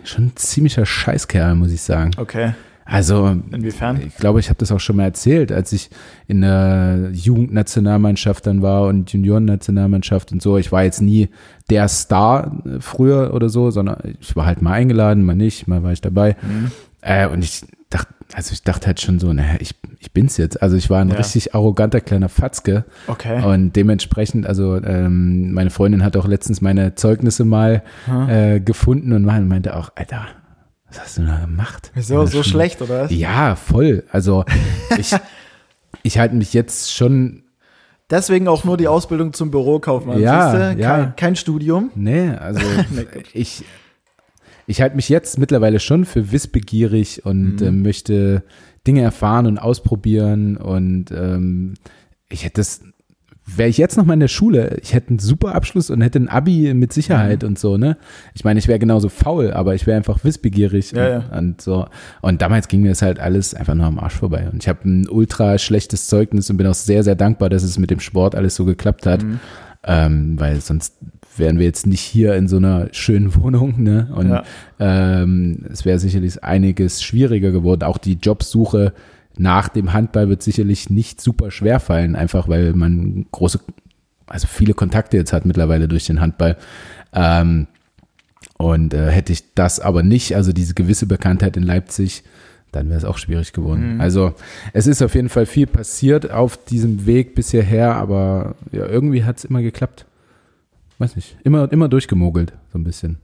schon 0.07 0.27
ein 0.27 0.35
ziemlicher 0.35 0.85
Scheißkerl, 0.85 1.55
muss 1.55 1.71
ich 1.71 1.81
sagen. 1.81 2.11
Okay. 2.17 2.53
Also 2.89 3.35
Inwiefern? 3.51 3.99
ich 4.07 4.15
glaube, 4.15 4.39
ich 4.39 4.47
habe 4.49 4.59
das 4.59 4.71
auch 4.71 4.79
schon 4.79 4.95
mal 4.95 5.03
erzählt, 5.03 5.51
als 5.51 5.73
ich 5.73 5.89
in 6.27 6.41
der 6.41 7.09
Jugendnationalmannschaft 7.11 8.47
dann 8.47 8.61
war 8.61 8.83
und 8.83 9.11
Juniorennationalmannschaft 9.11 10.31
und 10.31 10.41
so. 10.41 10.57
Ich 10.57 10.71
war 10.71 10.83
jetzt 10.83 11.01
nie 11.01 11.27
der 11.69 11.89
Star 11.89 12.61
äh, 12.65 12.79
früher 12.79 13.33
oder 13.33 13.49
so, 13.49 13.71
sondern 13.71 13.97
ich 14.21 14.33
war 14.37 14.45
halt 14.45 14.61
mal 14.61 14.71
eingeladen, 14.71 15.25
mal 15.25 15.35
nicht, 15.35 15.67
mal 15.67 15.83
war 15.83 15.91
ich 15.91 15.99
dabei. 15.99 16.37
Mhm. 16.41 16.71
Äh, 17.01 17.27
und 17.27 17.43
ich 17.43 17.65
dachte, 17.89 18.13
also 18.33 18.53
ich 18.53 18.63
dachte 18.63 18.87
halt 18.87 19.01
schon 19.01 19.19
so, 19.19 19.33
naja, 19.33 19.55
ich, 19.59 19.75
ich 20.07 20.13
bin's 20.13 20.37
jetzt. 20.37 20.61
Also 20.61 20.77
ich 20.77 20.89
war 20.89 21.01
ein 21.01 21.09
Ja. 21.09 21.15
richtig 21.15 21.53
arroganter 21.53 21.99
kleiner 22.01 22.29
Fatzke. 22.29 22.85
Okay. 23.07 23.43
Und 23.43 23.73
dementsprechend, 23.75 24.45
also 24.47 24.77
ähm, 24.77 25.51
meine 25.53 25.69
Freundin 25.69 26.03
hat 26.03 26.15
auch 26.17 26.27
letztens 26.27 26.61
meine 26.61 26.95
Zeugnisse 26.95 27.43
mal 27.45 27.83
Hm. 28.05 28.29
äh, 28.29 28.59
gefunden 28.59 29.11
und 29.13 29.23
meinte 29.25 29.75
auch, 29.75 29.91
Alter, 29.95 30.27
was 30.87 31.01
hast 31.01 31.17
du 31.17 31.23
da 31.23 31.39
gemacht? 31.39 31.91
Wieso? 31.95 32.21
Ja, 32.21 32.27
So 32.27 32.43
schlecht, 32.43 32.81
oder? 32.81 33.11
Ja, 33.11 33.55
voll. 33.55 34.03
Also 34.11 34.45
ich, 34.97 35.13
ich 36.03 36.17
halte 36.19 36.35
mich 36.35 36.53
jetzt 36.53 36.93
schon, 36.93 37.43
Deswegen 38.09 38.47
auch 38.47 38.63
nur 38.63 38.77
die 38.77 38.87
Ausbildung 38.87 39.33
zum 39.33 39.51
Bürokaufmann. 39.51 40.21
Ja, 40.21 40.49
siehste? 40.51 40.81
ja. 40.81 40.95
Kein, 40.97 41.15
kein 41.17 41.35
Studium. 41.35 41.91
nee, 41.93 42.29
also 42.29 42.61
ich, 43.33 43.65
ich 44.65 44.81
halte 44.81 44.95
mich 44.95 45.09
jetzt 45.09 45.37
mittlerweile 45.37 45.81
schon 45.81 46.05
für 46.05 46.31
wissbegierig 46.31 47.25
und 47.25 47.57
Mhm. 47.59 47.67
äh, 47.67 47.71
möchte 47.71 48.43
Dinge 48.87 49.01
erfahren 49.01 49.45
und 49.45 49.57
ausprobieren 49.57 50.57
und 50.57 51.11
ähm, 51.11 51.73
ich 52.29 52.43
hätte 52.45 52.55
das, 52.61 52.81
wäre 53.45 53.69
ich 53.69 53.77
jetzt 53.77 53.95
noch 53.97 54.03
mal 54.05 54.13
in 54.15 54.19
der 54.19 54.27
Schule, 54.27 54.77
ich 54.81 54.93
hätte 54.93 55.09
einen 55.11 55.19
super 55.19 55.55
Abschluss 55.55 55.89
und 55.89 56.01
hätte 56.01 56.19
ein 56.19 56.27
Abi 56.27 56.73
mit 56.73 56.91
Sicherheit 56.91 57.43
Mhm. 57.43 57.47
und 57.49 57.59
so, 57.59 57.77
ne? 57.77 57.95
Ich 58.33 58.43
meine, 58.43 58.59
ich 58.59 58.67
wäre 58.67 58.79
genauso 58.79 59.07
faul, 59.07 59.51
aber 59.51 59.73
ich 59.75 59.87
wäre 59.87 59.95
einfach 59.95 60.23
wissbegierig 60.25 60.91
Ja, 60.91 61.19
und, 61.31 61.37
und 61.37 61.61
so. 61.61 61.85
Und 62.21 62.41
damals 62.41 62.67
ging 62.67 62.81
mir 62.81 62.89
das 62.89 63.01
halt 63.01 63.19
alles 63.19 63.53
einfach 63.53 63.73
nur 63.75 63.85
am 63.85 63.99
Arsch 63.99 64.15
vorbei. 64.15 64.49
Und 64.51 64.63
ich 64.63 64.67
habe 64.67 64.79
ein 64.89 65.07
ultra 65.07 65.57
schlechtes 65.57 66.07
Zeugnis 66.07 66.49
und 66.49 66.57
bin 66.57 66.67
auch 66.67 66.73
sehr, 66.73 67.03
sehr 67.03 67.15
dankbar, 67.15 67.47
dass 67.49 67.63
es 67.63 67.77
mit 67.79 67.89
dem 67.89 68.01
Sport 68.01 68.35
alles 68.35 68.55
so 68.55 68.65
geklappt 68.65 69.05
hat. 69.05 69.23
Mhm. 69.23 69.39
Ähm, 69.85 70.39
weil 70.39 70.59
sonst 70.59 70.95
wären 71.39 71.57
wir 71.59 71.65
jetzt 71.65 71.87
nicht 71.87 72.01
hier 72.01 72.35
in 72.35 72.47
so 72.47 72.57
einer 72.57 72.87
schönen 72.91 73.33
Wohnung, 73.41 73.81
ne? 73.81 74.09
Und 74.15 74.29
Ja. 74.29 74.43
ähm, 74.79 75.65
es 75.71 75.85
wäre 75.85 75.99
sicherlich 75.99 76.43
einiges 76.43 77.01
schwieriger 77.03 77.51
geworden. 77.51 77.83
Auch 77.83 77.97
die 77.97 78.13
Jobsuche 78.21 78.93
nach 79.37 79.69
dem 79.69 79.93
Handball 79.93 80.29
wird 80.29 80.41
sicherlich 80.41 80.89
nicht 80.89 81.21
super 81.21 81.51
schwer 81.51 81.79
fallen, 81.79 82.15
einfach 82.15 82.47
weil 82.47 82.73
man 82.73 83.27
große, 83.31 83.59
also 84.25 84.47
viele 84.47 84.73
Kontakte 84.73 85.15
jetzt 85.17 85.31
hat 85.33 85.45
mittlerweile 85.45 85.87
durch 85.87 86.05
den 86.05 86.19
Handball. 86.21 86.57
Ähm, 87.13 87.67
und 88.57 88.95
äh, 88.95 89.11
hätte 89.11 89.31
ich 89.33 89.53
das 89.53 89.79
aber 89.79 90.01
nicht, 90.01 90.35
also 90.35 90.51
diese 90.51 90.73
gewisse 90.73 91.05
Bekanntheit 91.05 91.55
in 91.55 91.63
Leipzig, 91.63 92.23
dann 92.71 92.89
wäre 92.89 92.97
es 92.97 93.05
auch 93.05 93.19
schwierig 93.19 93.53
geworden. 93.53 94.01
Also 94.01 94.33
es 94.73 94.87
ist 94.87 95.01
auf 95.03 95.13
jeden 95.15 95.29
Fall 95.29 95.45
viel 95.45 95.67
passiert 95.67 96.31
auf 96.31 96.57
diesem 96.65 97.05
Weg 97.05 97.33
bis 97.35 97.51
hierher, 97.51 97.95
aber 97.95 98.55
ja, 98.71 98.85
irgendwie 98.87 99.23
hat 99.23 99.37
es 99.37 99.45
immer 99.45 99.61
geklappt. 99.61 100.05
Weiß 100.99 101.15
nicht, 101.15 101.37
immer, 101.43 101.71
immer 101.71 101.87
durchgemogelt, 101.89 102.53
so 102.71 102.79
ein 102.79 102.83
bisschen. 102.83 103.17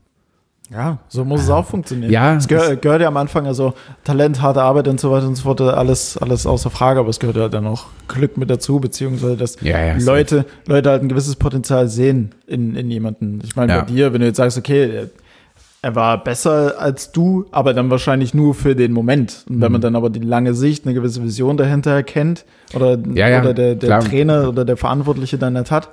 Ja, 0.70 0.98
so 1.08 1.24
muss 1.26 1.42
es 1.42 1.50
auch 1.50 1.66
funktionieren. 1.66 2.10
Ja, 2.10 2.36
es 2.36 2.48
gehört, 2.48 2.80
gehört 2.80 3.02
ja 3.02 3.08
am 3.08 3.16
Anfang, 3.18 3.46
also 3.46 3.74
Talent, 4.02 4.40
harte 4.40 4.62
Arbeit 4.62 4.88
und 4.88 4.98
so 4.98 5.10
weiter 5.10 5.26
und 5.26 5.34
so 5.36 5.42
fort, 5.42 5.60
alles, 5.60 6.16
alles 6.16 6.46
außer 6.46 6.70
Frage, 6.70 7.00
aber 7.00 7.10
es 7.10 7.20
gehört 7.20 7.36
ja 7.36 7.48
dann 7.50 7.66
auch 7.66 7.86
Glück 8.08 8.38
mit 8.38 8.48
dazu, 8.48 8.80
beziehungsweise 8.80 9.36
dass 9.36 9.60
Ja, 9.60 9.78
ja. 9.78 9.96
Leute, 9.98 10.46
Leute 10.66 10.88
halt 10.90 11.02
ein 11.02 11.08
gewisses 11.10 11.36
Potenzial 11.36 11.88
sehen 11.88 12.30
in, 12.46 12.76
in 12.76 12.90
jemanden. 12.90 13.40
Ich 13.44 13.56
meine, 13.56 13.72
Ja. 13.74 13.80
bei 13.80 13.86
dir, 13.86 14.12
wenn 14.14 14.20
du 14.20 14.26
jetzt 14.26 14.38
sagst, 14.38 14.56
okay, 14.56 15.08
er- 15.82 15.94
war 15.94 16.24
besser 16.24 16.76
als 16.78 17.12
du, 17.12 17.44
aber 17.50 17.74
dann 17.74 17.90
wahrscheinlich 17.90 18.32
nur 18.32 18.54
für 18.54 18.74
den 18.74 18.92
Moment. 18.94 19.44
Und 19.50 19.60
wenn 19.60 19.68
Mhm. 19.68 19.72
man 19.72 19.80
dann 19.82 19.96
aber 19.96 20.08
die 20.08 20.20
lange 20.20 20.54
Sicht, 20.54 20.86
eine 20.86 20.94
gewisse 20.94 21.22
Vision 21.22 21.58
dahinter 21.58 21.90
erkennt, 21.90 22.46
oder, 22.74 22.96
Ja, 23.14 23.28
ja, 23.28 23.42
oder 23.42 23.52
der, 23.52 23.74
der. 23.74 24.00
Trainer 24.00 24.48
oder 24.48 24.64
der 24.64 24.78
Verantwortliche 24.78 25.36
dann 25.36 25.52
nicht 25.52 25.70
hat, 25.70 25.90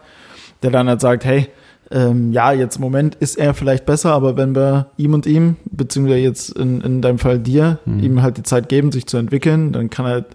der 0.64 0.72
dann 0.72 0.88
halt 0.88 1.02
sagt, 1.02 1.26
hey, 1.26 1.48
ähm, 1.92 2.32
ja, 2.32 2.52
jetzt 2.54 2.78
im 2.78 2.82
Moment 2.82 3.16
ist 3.16 3.38
er 3.38 3.54
vielleicht 3.54 3.86
besser, 3.86 4.12
aber 4.14 4.38
wenn 4.38 4.56
wir 4.56 4.88
ihm 4.98 5.14
und 5.14 5.26
ihm, 5.26 5.58
beziehungsweise 5.70 6.20
jetzt 6.20 6.50
in, 6.58 6.82
in 6.82 7.02
deinem 7.02 7.20
Fall 7.20 7.40
dir, 7.40 7.80
Mhm. 7.86 8.00
ihm 8.04 8.22
halt 8.22 8.38
die 8.38 8.44
Zeit 8.44 8.70
geben, 8.70 8.92
sich 8.92 9.06
zu 9.08 9.18
entwickeln, 9.18 9.72
dann 9.74 9.90
kann 9.90 10.06
er 10.06 10.12
halt 10.12 10.26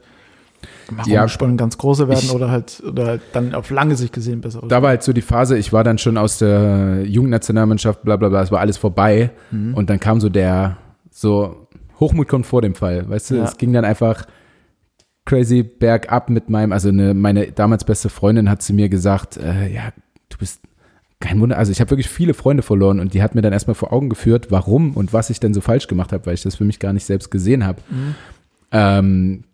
Ja, 1.07 1.21
Rumspannen 1.23 1.57
ganz 1.57 1.79
große 1.79 2.09
werden 2.09 2.21
ich- 2.25 2.33
oder 2.33 2.51
halt, 2.51 2.83
oder 2.87 3.07
halt 3.07 3.21
dann 3.33 3.55
auf 3.55 3.71
lange 3.71 3.97
Sicht 3.97 4.12
gesehen 4.12 4.40
besser. 4.40 4.62
Da 4.69 4.83
war 4.83 4.90
halt 4.90 5.03
so 5.03 5.12
die 5.12 5.21
Phase, 5.23 5.59
ich 5.59 5.73
war 5.73 5.83
dann 5.83 5.99
schon 5.99 6.16
aus 6.16 6.38
der 6.38 7.03
Jugendnationalmannschaft, 7.05 8.03
bla 8.03 8.16
bla 8.16 8.29
bla, 8.29 8.42
es 8.42 8.53
war 8.53 8.61
alles 8.61 8.77
vorbei. 8.77 9.31
Mhm. 9.51 9.75
Und 9.75 9.90
dann 9.90 9.99
kam 9.99 10.21
so 10.21 10.29
der, 10.29 10.77
so, 11.11 11.66
Hochmut 11.99 12.29
kommt 12.29 12.47
vor 12.47 12.62
dem 12.62 12.75
Fall, 12.75 13.09
weißt 13.09 13.31
du, 13.31 13.35
Ja. 13.37 13.45
es 13.45 13.57
ging 13.57 13.73
dann 13.73 13.85
einfach 13.85 14.27
crazy 15.25 15.62
bergab 15.64 16.31
mit 16.31 16.51
meinem, 16.51 16.73
also 16.73 16.88
eine, 16.90 17.14
meine 17.14 17.51
damals 17.51 17.85
beste 17.85 18.09
Freundin 18.09 18.49
hat 18.49 18.62
zu 18.62 18.73
mir 18.73 18.88
gesagt, 18.88 19.37
äh, 19.38 19.73
ja, 19.73 19.83
du 20.29 20.38
bist 20.38 20.61
kein 21.20 21.40
Wunder, 21.40 21.57
also 21.57 21.72
ich 21.72 21.81
habe 21.81 21.90
wirklich 21.90 22.09
viele 22.09 22.35
Freunde 22.35 22.62
verloren 22.62 23.00
und 23.00 23.14
die 23.14 23.22
hat 23.22 23.35
mir 23.35 23.42
dann 23.42 23.52
erstmal 23.52 23.74
vor 23.74 23.92
Augen 23.92 24.09
geführt, 24.11 24.50
warum 24.50 24.92
und 24.94 25.12
was 25.12 25.31
ich 25.31 25.40
denn 25.40 25.55
so 25.55 25.61
falsch 25.61 25.87
gemacht 25.87 26.12
habe, 26.12 26.26
weil 26.26 26.35
ich 26.35 26.42
das 26.42 26.57
für 26.57 26.64
mich 26.64 26.79
gar 26.79 26.92
nicht 26.92 27.05
selbst 27.05 27.31
gesehen 27.31 27.64
habe. 27.64 27.81
Ähm, 28.70 29.44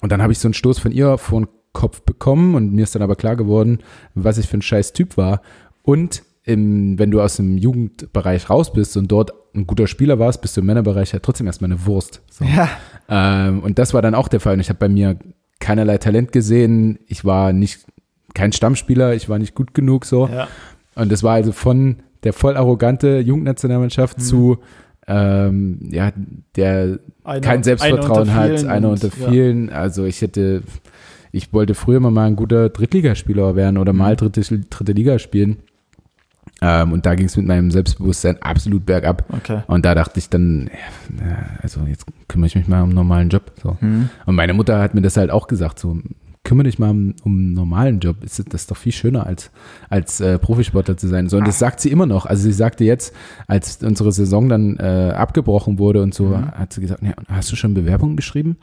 und 0.00 0.12
dann 0.12 0.22
habe 0.22 0.32
ich 0.32 0.38
so 0.38 0.48
einen 0.48 0.54
Stoß 0.54 0.78
von 0.78 0.92
ihr 0.92 1.18
vor 1.18 1.40
den 1.40 1.48
Kopf 1.72 2.02
bekommen 2.02 2.54
und 2.54 2.72
mir 2.72 2.82
ist 2.84 2.94
dann 2.94 3.02
aber 3.02 3.16
klar 3.16 3.34
geworden, 3.36 3.78
was 4.14 4.38
ich 4.38 4.46
für 4.46 4.58
ein 4.58 4.62
scheiß 4.62 4.92
Typ 4.92 5.16
war. 5.16 5.42
Und 5.82 6.22
im, 6.44 6.98
wenn 6.98 7.10
du 7.10 7.20
aus 7.20 7.36
dem 7.36 7.58
Jugendbereich 7.58 8.48
raus 8.50 8.72
bist 8.72 8.96
und 8.96 9.10
dort 9.10 9.32
ein 9.54 9.66
guter 9.66 9.86
Spieler 9.86 10.18
warst, 10.18 10.42
bist 10.42 10.56
du 10.56 10.60
im 10.60 10.66
Männerbereich 10.66 11.12
halt 11.12 11.22
trotzdem 11.22 11.46
erstmal 11.46 11.72
eine 11.72 11.86
Wurst. 11.86 12.22
So. 12.30 12.44
Ja, 12.44 12.68
Ähm, 13.08 13.60
und 13.60 13.78
das 13.78 13.94
war 13.94 14.02
dann 14.02 14.14
auch 14.14 14.28
der 14.28 14.40
Fall. 14.40 14.54
Und 14.54 14.60
ich 14.60 14.68
habe 14.68 14.78
bei 14.78 14.88
mir 14.88 15.18
keinerlei 15.60 15.98
Talent 15.98 16.32
gesehen. 16.32 16.98
Ich 17.06 17.24
war 17.24 17.52
nicht 17.52 17.86
kein 18.34 18.52
Stammspieler, 18.52 19.14
ich 19.14 19.28
war 19.28 19.38
nicht 19.38 19.54
gut 19.54 19.74
genug 19.74 20.04
so. 20.04 20.28
ja. 20.28 20.48
Und 20.94 21.10
das 21.12 21.22
war 21.22 21.34
also 21.34 21.52
von 21.52 21.96
der 22.22 22.32
voll 22.32 22.56
arrogante 22.56 23.18
Jugendnationalmannschaft 23.18 24.20
zu 24.20 24.58
ähm, 25.06 25.80
ja, 25.90 26.12
der 26.56 26.98
Einer- 27.24 27.40
kein 27.40 27.62
Selbstvertrauen 27.62 28.20
unter 28.22 28.34
hat, 28.34 28.64
einer 28.64 28.88
unter 28.88 29.08
ja. 29.08 29.28
vielen. 29.28 29.68
Also 29.70 30.04
ich 30.06 30.22
hätte, 30.22 30.62
ich 31.32 31.52
wollte 31.52 31.74
früher 31.74 32.00
mal, 32.00 32.10
mal 32.10 32.26
ein 32.26 32.36
guter 32.36 32.70
Drittligaspieler 32.70 33.54
werden 33.56 33.76
oder 33.76 33.92
Mhm. 33.92 33.98
mal 33.98 34.16
dritte, 34.16 34.40
dritte 34.40 34.92
Liga 34.92 35.18
spielen. 35.18 35.58
Ähm, 36.62 36.92
und 36.92 37.04
da 37.04 37.14
ging 37.16 37.26
es 37.26 37.36
mit 37.36 37.44
meinem 37.46 37.70
Selbstbewusstsein 37.70 38.40
absolut 38.40 38.86
bergab. 38.86 39.24
Okay. 39.30 39.62
Und 39.66 39.84
da 39.84 39.94
dachte 39.94 40.18
ich 40.18 40.30
dann, 40.30 40.70
ja, 41.18 41.46
also 41.60 41.80
jetzt 41.86 42.06
kümmere 42.28 42.46
ich 42.46 42.54
mich 42.54 42.68
mal 42.68 42.78
um 42.80 42.84
einen 42.90 42.94
normalen 42.94 43.28
Job. 43.28 43.52
So. 43.62 43.76
Hm. 43.80 44.08
Und 44.24 44.34
meine 44.36 44.54
Mutter 44.54 44.80
hat 44.80 44.94
mir 44.94 45.02
das 45.02 45.18
halt 45.18 45.30
auch 45.30 45.48
gesagt, 45.48 45.78
so 45.78 45.98
kümmere 46.44 46.64
dich 46.66 46.78
mal 46.78 46.90
um, 46.90 47.14
um 47.24 47.32
einen 47.38 47.52
normalen 47.54 48.00
Job. 48.00 48.22
Ist 48.22 48.38
das 48.38 48.62
ist 48.62 48.70
doch 48.70 48.76
viel 48.76 48.92
schöner 48.92 49.26
als 49.26 49.50
als 49.88 50.20
äh, 50.20 50.38
Profisportler 50.38 50.96
zu 50.96 51.08
sein. 51.08 51.28
So 51.28 51.38
und 51.38 51.46
das 51.48 51.58
sagt 51.58 51.80
sie 51.80 51.90
immer 51.90 52.06
noch. 52.06 52.26
Also 52.26 52.42
sie 52.44 52.52
sagte 52.52 52.84
jetzt, 52.84 53.14
als 53.46 53.78
unsere 53.82 54.12
Saison 54.12 54.48
dann 54.48 54.76
äh, 54.78 55.12
abgebrochen 55.16 55.78
wurde 55.78 56.02
und 56.02 56.14
so, 56.14 56.36
hat 56.36 56.72
sie 56.72 56.80
gesagt, 56.82 57.02
ja, 57.02 57.14
hast 57.28 57.50
du 57.50 57.56
schon 57.56 57.72
Bewerbungen 57.74 58.14
geschrieben? 58.16 58.56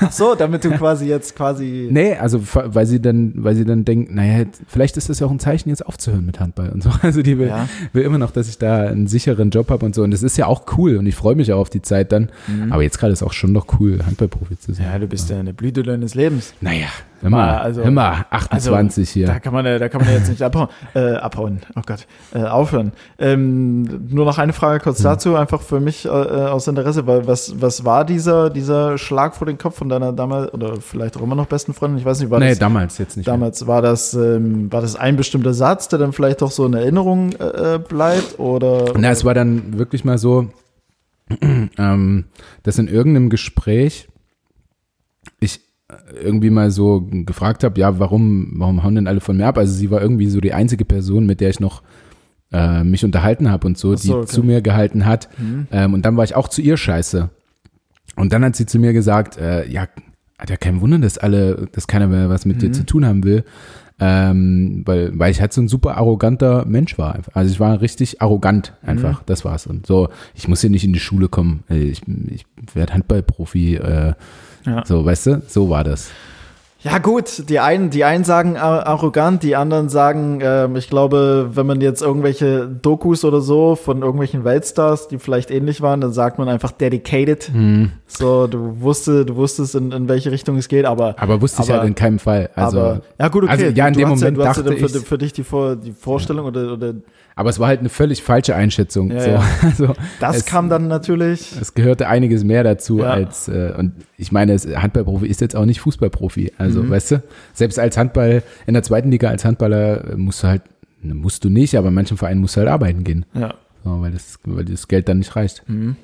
Ach 0.00 0.12
so, 0.12 0.34
damit 0.34 0.64
du 0.64 0.70
quasi 0.72 1.06
jetzt 1.06 1.34
quasi. 1.34 1.88
Nee, 1.94 2.14
also 2.14 2.40
weil 2.52 2.86
sie 2.86 3.00
dann, 3.00 3.32
weil 3.36 3.54
sie 3.54 3.64
dann 3.64 3.84
denkt, 3.84 4.14
naja, 4.14 4.44
vielleicht 4.66 4.96
ist 4.96 5.08
das 5.08 5.20
ja 5.20 5.26
auch 5.26 5.30
ein 5.30 5.38
Zeichen, 5.38 5.68
jetzt 5.70 5.86
aufzuhören 5.86 6.26
mit 6.26 6.40
Handball 6.40 6.70
und 6.70 6.82
so. 6.82 6.90
Also 7.02 7.22
die 7.22 7.38
will, 7.38 7.48
Ja. 7.48 7.68
will 7.92 8.02
immer 8.02 8.18
noch, 8.18 8.30
dass 8.32 8.48
ich 8.48 8.58
da 8.58 8.82
einen 8.88 9.06
sicheren 9.06 9.50
Job 9.50 9.70
habe 9.70 9.84
und 9.86 9.94
so. 9.94 10.02
Und 10.02 10.10
das 10.10 10.22
ist 10.22 10.36
ja 10.36 10.46
auch 10.46 10.64
cool 10.76 10.96
und 10.96 11.06
ich 11.06 11.14
freue 11.14 11.34
mich 11.36 11.52
auch 11.52 11.60
auf 11.60 11.70
die 11.70 11.82
Zeit 11.82 12.12
dann. 12.12 12.28
Aber 12.70 12.82
jetzt 12.82 12.98
gerade 12.98 13.12
ist 13.12 13.22
auch 13.22 13.32
schon 13.32 13.52
noch 13.52 13.66
cool, 13.80 14.00
Handballprofi 14.04 14.58
zu 14.58 14.72
sein. 14.74 14.86
Ja, 14.92 14.98
du 14.98 15.06
bist 15.06 15.30
ja 15.30 15.38
eine 15.38 15.54
Blüte 15.54 15.82
deines 15.82 16.14
Lebens. 16.14 16.52
Naja, 16.60 16.86
immer, 17.24 17.60
Also- 17.60 17.82
immer 17.82 18.26
28 18.30 19.10
hier. 19.10 19.26
Da 19.26 19.38
kann 19.40 19.52
man, 19.52 19.64
da 19.64 19.88
kann 19.88 20.00
man 20.04 20.12
jetzt 20.12 20.28
nicht 20.28 20.42
abhauen, 20.42 20.68
äh, 20.94 21.14
abhauen. 21.14 21.60
Oh 21.76 21.80
Gott, 21.84 22.06
äh, 22.34 22.42
aufhören. 22.44 22.92
Ähm, 23.18 23.82
nur 24.08 24.24
noch 24.24 24.38
eine 24.38 24.52
Frage 24.52 24.80
kurz 24.82 24.98
Hm. 24.98 25.04
dazu, 25.04 25.36
einfach 25.36 25.60
für 25.62 25.80
mich 25.80 26.04
äh, 26.04 26.08
aus 26.08 26.68
Interesse, 26.68 27.06
weil 27.06 27.26
was, 27.26 27.60
was 27.60 27.84
war 27.84 28.04
dieser, 28.04 28.50
dieser 28.50 28.98
Schlag 28.98 29.34
vor 29.34 29.46
den 29.46 29.58
Kopf 29.58 29.76
von 29.76 29.88
deiner 29.88 30.12
damals 30.12 30.52
oder 30.54 30.76
vielleicht 30.80 31.16
auch 31.16 31.22
immer 31.22 31.34
noch 31.34 31.46
besten 31.46 31.74
Freundin? 31.74 31.98
Ich 31.98 32.04
weiß 32.04 32.20
nicht, 32.20 32.30
war 32.30 32.38
nee, 32.40 32.50
das 32.50 32.58
damals 32.58 32.98
jetzt 32.98 33.16
nicht. 33.16 33.26
mehr. 33.26 33.34
damals 33.34 33.66
war 33.66 33.82
das 33.82 34.14
ähm, 34.14 34.70
war 34.72 34.80
das 34.80 34.96
ein 34.96 35.16
bestimmter 35.16 35.54
Satz, 35.54 35.88
der 35.88 35.98
dann 35.98 36.12
vielleicht 36.12 36.42
doch 36.42 36.50
so 36.50 36.66
in 36.66 36.74
Erinnerung 36.74 37.32
äh, 37.32 37.78
bleibt 37.78 38.38
oder? 38.38 38.92
Na, 38.98 39.10
es 39.10 39.24
war 39.24 39.34
dann 39.34 39.78
wirklich 39.78 40.04
mal 40.04 40.18
so, 40.18 40.48
ähm, 41.40 42.24
dass 42.62 42.78
in 42.78 42.88
irgendeinem 42.88 43.30
Gespräch 43.30 44.08
ich 45.40 45.56
äh, 45.58 45.63
irgendwie 46.22 46.50
mal 46.50 46.70
so 46.70 47.02
gefragt 47.10 47.62
habe, 47.64 47.78
ja, 47.78 47.98
warum, 47.98 48.52
warum 48.56 48.82
hauen 48.82 48.94
denn 48.94 49.06
alle 49.06 49.20
von 49.20 49.36
mir 49.36 49.46
ab? 49.46 49.58
Also 49.58 49.72
sie 49.74 49.90
war 49.90 50.00
irgendwie 50.00 50.28
so 50.28 50.40
die 50.40 50.54
einzige 50.54 50.84
Person, 50.84 51.26
mit 51.26 51.40
der 51.40 51.50
ich 51.50 51.60
noch 51.60 51.82
äh, 52.52 52.82
mich 52.82 53.04
unterhalten 53.04 53.50
habe 53.50 53.66
und 53.66 53.76
so, 53.76 53.94
so, 53.94 54.02
die 54.02 54.12
okay. 54.14 54.26
zu 54.26 54.42
mir 54.42 54.62
gehalten 54.62 55.04
hat. 55.06 55.28
Hm. 55.36 55.66
Ähm, 55.70 55.94
und 55.94 56.04
dann 56.06 56.16
war 56.16 56.24
ich 56.24 56.36
auch 56.36 56.48
zu 56.48 56.62
ihr 56.62 56.76
scheiße. 56.76 57.28
Und 58.16 58.32
dann 58.32 58.44
hat 58.44 58.56
sie 58.56 58.66
zu 58.66 58.78
mir 58.78 58.92
gesagt, 58.92 59.36
äh, 59.38 59.68
ja, 59.68 59.88
hat 60.38 60.50
ja 60.50 60.56
kein 60.56 60.80
Wunder, 60.80 60.98
dass 60.98 61.18
alle, 61.18 61.68
dass 61.72 61.86
keiner 61.86 62.06
mehr 62.06 62.28
was 62.28 62.44
mit 62.46 62.62
dir 62.62 62.68
Mhm. 62.68 62.74
zu 62.74 62.86
tun 62.86 63.04
haben 63.04 63.24
will. 63.24 63.44
Ähm, 64.00 64.82
weil, 64.86 65.16
weil 65.16 65.30
ich 65.30 65.40
halt 65.40 65.52
so 65.52 65.60
ein 65.60 65.68
super 65.68 65.96
arroganter 65.96 66.64
Mensch 66.66 66.98
war. 66.98 67.20
Also 67.32 67.52
ich 67.52 67.60
war 67.60 67.80
richtig 67.80 68.20
arrogant 68.20 68.72
einfach. 68.82 69.20
Mhm. 69.20 69.24
Das 69.26 69.44
war's. 69.44 69.66
Und 69.68 69.86
so, 69.86 70.08
ich 70.34 70.48
muss 70.48 70.60
hier 70.60 70.70
nicht 70.70 70.84
in 70.84 70.92
die 70.92 70.98
Schule 71.00 71.28
kommen. 71.28 71.62
Äh, 71.70 71.84
Ich, 71.84 72.02
ich 72.30 72.44
werde 72.74 72.92
Handballprofi. 72.94 73.76
Äh, 73.76 74.14
Ja. 74.66 74.84
So, 74.84 75.04
weißt 75.04 75.26
du? 75.26 75.42
So 75.46 75.68
war 75.70 75.84
das. 75.84 76.10
Ja 76.84 76.98
gut, 76.98 77.48
die 77.48 77.60
einen, 77.60 77.88
die 77.88 78.04
einen 78.04 78.24
sagen 78.24 78.58
arrogant, 78.58 79.42
die 79.42 79.56
anderen 79.56 79.88
sagen, 79.88 80.42
äh, 80.42 80.68
ich 80.76 80.90
glaube, 80.90 81.48
wenn 81.54 81.66
man 81.66 81.80
jetzt 81.80 82.02
irgendwelche 82.02 82.66
Dokus 82.66 83.24
oder 83.24 83.40
so 83.40 83.74
von 83.74 84.02
irgendwelchen 84.02 84.44
Weltstars, 84.44 85.08
die 85.08 85.18
vielleicht 85.18 85.50
ähnlich 85.50 85.80
waren, 85.80 86.02
dann 86.02 86.12
sagt 86.12 86.38
man 86.38 86.46
einfach 86.46 86.72
dedicated. 86.72 87.44
Hm. 87.44 87.92
So, 88.06 88.46
du 88.48 88.82
wusstest, 88.82 89.30
du 89.30 89.36
wusstest, 89.36 89.74
in, 89.76 89.92
in 89.92 90.10
welche 90.10 90.30
Richtung 90.30 90.58
es 90.58 90.68
geht, 90.68 90.84
aber. 90.84 91.14
Aber 91.18 91.40
wusste 91.40 91.62
ich 91.62 91.70
halt 91.70 91.84
in 91.84 91.94
keinem 91.94 92.18
Fall. 92.18 92.50
Also, 92.54 92.78
aber, 92.78 93.00
ja 93.18 93.28
gut, 93.28 93.44
okay. 93.44 93.52
Also, 93.52 93.64
ja, 93.64 93.88
in 93.88 93.94
du 93.94 94.00
dem 94.00 94.10
hast 94.10 94.20
Moment 94.20 94.36
ja, 94.36 94.42
du 94.42 94.48
hast 94.50 94.58
dachte 94.58 94.74
ja 94.74 94.86
für, 94.86 94.98
ich, 94.98 95.04
für 95.06 95.18
dich 95.18 95.32
die, 95.32 95.44
Vor, 95.44 95.76
die 95.76 95.92
Vorstellung 95.92 96.44
oder, 96.44 96.74
oder 96.74 96.92
aber 97.36 97.50
es 97.50 97.58
war 97.58 97.68
halt 97.68 97.80
eine 97.80 97.88
völlig 97.88 98.22
falsche 98.22 98.54
Einschätzung. 98.54 99.10
Ja, 99.10 99.20
so. 99.20 99.30
ja. 99.30 99.42
Also, 99.62 99.94
das 100.20 100.36
es, 100.38 100.44
kam 100.46 100.68
dann 100.68 100.86
natürlich. 100.88 101.52
Es 101.60 101.74
gehörte 101.74 102.08
einiges 102.08 102.44
mehr 102.44 102.62
dazu 102.64 103.00
Ja. 103.00 103.10
als, 103.10 103.48
äh, 103.48 103.72
und 103.76 103.92
ich 104.18 104.30
meine, 104.32 104.56
Handballprofi 104.56 105.26
ist 105.26 105.40
jetzt 105.40 105.56
auch 105.56 105.64
nicht 105.64 105.80
Fußballprofi. 105.80 106.52
Also, 106.58 106.82
Mhm. 106.82 106.90
weißt 106.90 107.10
du, 107.12 107.22
selbst 107.52 107.78
als 107.78 107.96
Handball, 107.96 108.42
in 108.66 108.74
der 108.74 108.82
zweiten 108.82 109.10
Liga 109.10 109.28
als 109.28 109.44
Handballer 109.44 110.12
äh, 110.12 110.16
musst 110.16 110.42
du 110.42 110.46
halt, 110.48 110.62
ne, 111.02 111.14
musst 111.14 111.44
du 111.44 111.48
nicht, 111.50 111.76
aber 111.76 111.88
in 111.88 111.94
manchen 111.94 112.16
Vereinen 112.16 112.40
musst 112.40 112.56
du 112.56 112.60
halt 112.60 112.68
arbeiten 112.70 113.04
gehen. 113.04 113.26
Ja. 113.34 113.54
So, 113.84 114.00
weil, 114.00 114.12
das, 114.12 114.38
weil 114.44 114.64
das 114.64 114.88
Geld 114.88 115.08
dann 115.08 115.18
nicht 115.18 115.36
reicht. 115.36 115.62
Mhm. 115.68 115.96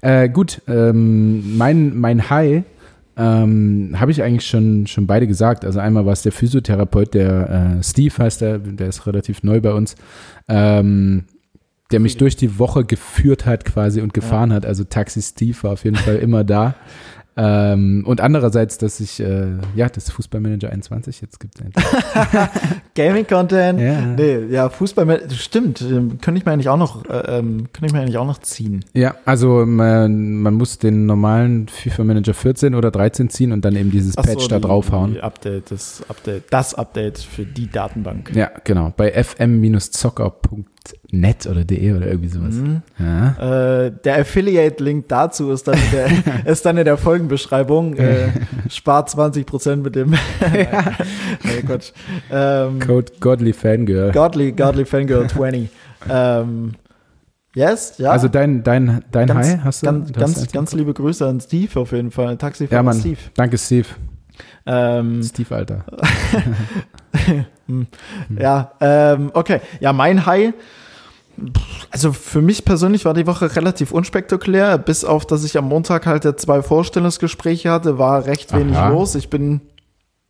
Äh, 0.00 0.28
gut, 0.30 0.62
ähm, 0.66 1.58
mein, 1.58 1.98
mein 1.98 2.30
High 2.30 2.62
ähm, 3.18 3.96
habe 3.98 4.12
ich 4.12 4.22
eigentlich 4.22 4.46
schon, 4.46 4.86
schon 4.86 5.06
beide 5.06 5.26
gesagt. 5.26 5.64
Also 5.64 5.80
einmal 5.80 6.06
war 6.06 6.12
es 6.12 6.22
der 6.22 6.32
Physiotherapeut, 6.32 7.14
der 7.14 7.78
äh, 7.78 7.82
Steve 7.82 8.14
heißt 8.16 8.40
der, 8.40 8.58
der 8.58 8.88
ist 8.88 9.06
relativ 9.06 9.42
neu 9.42 9.60
bei 9.60 9.72
uns, 9.72 9.96
ähm, 10.48 11.24
der 11.90 12.00
mich 12.00 12.16
durch 12.16 12.36
die 12.36 12.58
Woche 12.58 12.84
geführt 12.84 13.44
hat 13.44 13.64
quasi 13.64 14.00
und 14.02 14.14
gefahren 14.14 14.52
hat. 14.52 14.64
Also 14.64 14.84
Taxi 14.84 15.20
Steve 15.20 15.56
war 15.62 15.72
auf 15.72 15.84
jeden 15.84 15.96
Fall 15.96 16.16
immer 16.16 16.44
da. 16.44 16.74
Ähm, 17.40 18.02
und 18.04 18.20
andererseits, 18.20 18.78
dass 18.78 18.98
ich, 18.98 19.20
äh, 19.20 19.46
ja, 19.76 19.88
das 19.88 20.10
Fußballmanager 20.10 20.70
21 20.70 21.20
jetzt 21.20 21.38
gibt. 21.38 21.54
Gaming-Content. 22.94 23.80
Ja. 23.80 24.00
Nee, 24.06 24.38
ja, 24.50 24.68
Fußball, 24.68 25.30
stimmt. 25.30 25.80
ähm, 25.80 26.18
Könnte 26.20 26.38
ich 26.38 26.44
mir 26.46 26.52
eigentlich 26.52 26.68
auch 26.68 26.76
noch, 26.76 27.04
äh, 27.08 27.38
ähm, 27.38 27.68
könnte 27.72 27.86
ich 27.86 27.92
mir 27.92 28.00
eigentlich 28.00 28.18
auch 28.18 28.26
noch 28.26 28.38
ziehen. 28.38 28.84
Ja, 28.92 29.14
also 29.24 29.64
man, 29.66 30.34
man 30.34 30.54
muss 30.54 30.78
den 30.78 31.06
normalen 31.06 31.68
FIFA 31.68 32.04
Manager 32.04 32.34
14 32.34 32.74
oder 32.74 32.90
13 32.90 33.30
ziehen 33.30 33.52
und 33.52 33.64
dann 33.64 33.76
eben 33.76 33.90
dieses 33.90 34.18
Ach 34.18 34.24
so, 34.24 34.32
Patch 34.32 34.48
da 34.48 34.56
die- 34.56 34.62
draufhauen. 34.62 35.12
Die 35.14 35.20
Update, 35.20 35.70
das 35.70 36.02
Update, 36.08 36.44
das 36.50 36.74
Update 36.74 37.18
für 37.18 37.44
die 37.44 37.70
Datenbank. 37.70 38.32
Ja, 38.34 38.50
genau. 38.64 38.92
Bei 38.96 39.10
fm-zocker.net 40.88 41.46
oder 41.46 41.64
de 41.64 41.92
oder 41.92 42.06
irgendwie 42.06 42.28
sowas. 42.28 42.54
Mhm. 42.54 42.82
Ja. 42.98 43.84
Äh, 43.86 43.92
der 44.04 44.20
Affiliate-Link 44.20 45.08
dazu 45.08 45.50
ist 45.50 45.68
dann 45.68 45.76
in 45.78 45.90
der, 45.92 46.44
ist 46.52 46.64
dann 46.66 46.76
in 46.76 46.84
der 46.84 46.96
Folgenbeschreibung. 46.96 47.96
Äh, 48.08 48.28
spart 48.70 49.10
20% 49.10 49.76
mit 49.76 49.96
dem. 49.96 50.10
nee, 50.52 51.62
Quatsch. 51.66 51.90
Ähm, 52.30 52.78
Code 52.78 53.12
Godly 53.20 53.52
Fangirl. 53.52 54.12
Godly, 54.12 54.52
Godly 54.52 54.84
Fangirl 54.84 55.26
20. 55.28 55.68
ähm, 56.08 56.72
yes, 57.54 57.94
ja. 57.98 58.10
Also 58.12 58.28
dein, 58.28 58.62
dein, 58.62 59.02
dein 59.10 59.26
ganz, 59.26 59.46
High 59.46 59.64
hast 59.64 59.82
du? 59.82 59.86
ganz, 59.86 60.08
hast 60.08 60.16
ganz, 60.16 60.52
ganz 60.52 60.74
liebe 60.74 60.94
Grüße 60.94 61.26
an 61.26 61.40
Steve 61.40 61.80
auf 61.80 61.92
jeden 61.92 62.10
Fall. 62.10 62.36
Taxifahrer 62.36 62.78
Ja, 62.78 62.82
Mann. 62.82 63.00
Steve. 63.00 63.18
Danke, 63.34 63.58
Steve. 63.58 63.88
Ähm, 64.64 65.22
Steve, 65.22 65.54
Alter. 65.54 65.84
Ja, 68.38 68.72
ähm, 68.80 69.30
okay. 69.34 69.60
Ja, 69.80 69.92
mein 69.92 70.24
High. 70.26 70.54
Also 71.90 72.12
für 72.12 72.42
mich 72.42 72.64
persönlich 72.64 73.04
war 73.04 73.14
die 73.14 73.26
Woche 73.26 73.54
relativ 73.54 73.92
unspektakulär, 73.92 74.76
bis 74.78 75.04
auf, 75.04 75.24
dass 75.24 75.44
ich 75.44 75.56
am 75.56 75.66
Montag 75.66 76.06
halt 76.06 76.40
zwei 76.40 76.62
Vorstellungsgespräche 76.62 77.70
hatte, 77.70 77.98
war 77.98 78.24
recht 78.24 78.52
wenig 78.52 78.76
Aha. 78.76 78.88
los. 78.88 79.14
Ich 79.14 79.30
bin. 79.30 79.60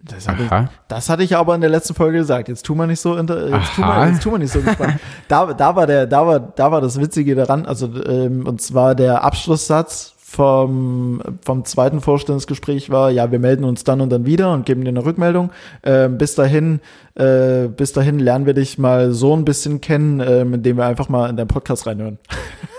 Das 0.01 0.29
hatte, 0.29 0.43
ich, 0.45 0.51
das 0.87 1.09
hatte 1.09 1.23
ich 1.25 1.37
aber 1.37 1.55
in 1.57 1.61
der 1.61 1.71
letzten 1.71 1.95
Folge 1.95 2.19
gesagt. 2.19 2.49
Jetzt 2.49 2.65
tu 2.65 2.75
mal 2.75 2.87
nicht 2.87 3.01
so, 3.01 3.17
jetzt 3.17 3.27
tu 3.75 3.81
mal, 3.81 4.09
jetzt 4.09 4.23
tu 4.23 4.31
mal 4.31 4.39
nicht 4.39 4.53
so 4.53 4.61
gespannt. 4.61 5.01
da, 5.29 5.53
da 5.53 5.75
war 5.75 5.87
der, 5.87 6.07
da 6.07 6.27
war, 6.27 6.39
da 6.39 6.71
war 6.71 6.81
das 6.81 7.01
Witzige 7.01 7.35
daran. 7.35 7.67
Also 7.67 7.91
ähm, 8.05 8.47
und 8.47 8.61
zwar 8.61 8.95
der 8.95 9.25
Abschlusssatz 9.25 10.15
vom, 10.31 11.23
vom 11.43 11.65
zweiten 11.65 12.03
Vorstellungsgespräch 12.03 12.91
war, 12.91 13.11
ja, 13.11 13.33
wir 13.33 13.39
melden 13.39 13.65
uns 13.65 13.83
dann 13.83 14.03
und 14.03 14.11
dann 14.11 14.27
wieder 14.27 14.53
und 14.53 14.67
geben 14.67 14.83
dir 14.83 14.91
eine 14.91 15.03
Rückmeldung. 15.05 15.51
Ähm, 15.83 16.19
bis 16.19 16.35
dahin, 16.35 16.81
äh, 17.15 17.69
bis 17.69 17.95
dahin 17.95 18.19
lernen 18.19 18.45
wir 18.45 18.53
dich 18.53 18.77
mal 18.77 19.13
so 19.13 19.35
ein 19.35 19.47
bisschen 19.47 19.81
kennen, 19.81 20.21
ähm, 20.21 20.53
indem 20.53 20.77
wir 20.77 20.85
einfach 20.85 21.09
mal 21.09 21.31
in 21.31 21.37
deinen 21.39 21.49
Podcast 21.49 21.87
reinhören. 21.87 22.19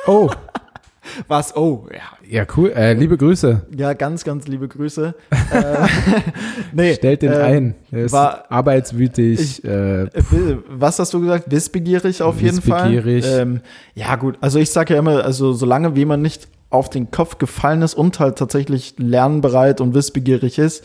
Oh, 0.05 0.29
Was? 1.27 1.55
Oh, 1.57 1.87
ja. 1.91 2.01
ja, 2.41 2.45
cool. 2.55 2.69
Äh, 2.69 2.93
liebe 2.93 3.17
Grüße. 3.17 3.63
Ja, 3.75 3.93
ganz, 3.93 4.23
ganz 4.23 4.47
liebe 4.47 4.67
Grüße. 4.67 5.15
äh, 5.51 5.87
nee, 6.71 6.93
Stellt 6.93 7.23
den 7.23 7.31
ähm, 7.33 7.41
ein. 7.41 7.75
Er 7.91 8.05
ist 8.05 8.11
war- 8.11 8.43
arbeitswütig. 8.49 9.63
äh, 9.63 10.03
Äh, 10.03 10.07
wi- 10.29 10.57
Was 10.69 10.99
hast 10.99 11.11
du 11.15 11.21
gesagt? 11.21 11.45
Wissbegierig 11.49 12.21
auf 12.21 12.39
jeden 12.39 12.61
Fall. 12.61 12.91
Wissbegierig. 12.91 13.25
Ähm, 13.27 13.61
ja, 13.95 14.15
gut. 14.17 14.37
Also 14.39 14.59
ich 14.59 14.69
sage 14.69 14.93
ja 14.93 14.99
immer, 14.99 15.23
also 15.25 15.51
solange 15.53 15.95
wie 15.95 16.05
man 16.05 16.21
nicht 16.21 16.47
auf 16.69 16.89
den 16.89 17.09
Kopf 17.11 17.37
gefallen 17.37 17.81
ist 17.81 17.93
und 17.95 18.19
halt 18.19 18.37
tatsächlich 18.37 18.93
lernbereit 18.97 19.81
und 19.81 19.93
wissbegierig 19.95 20.59
ist, 20.59 20.83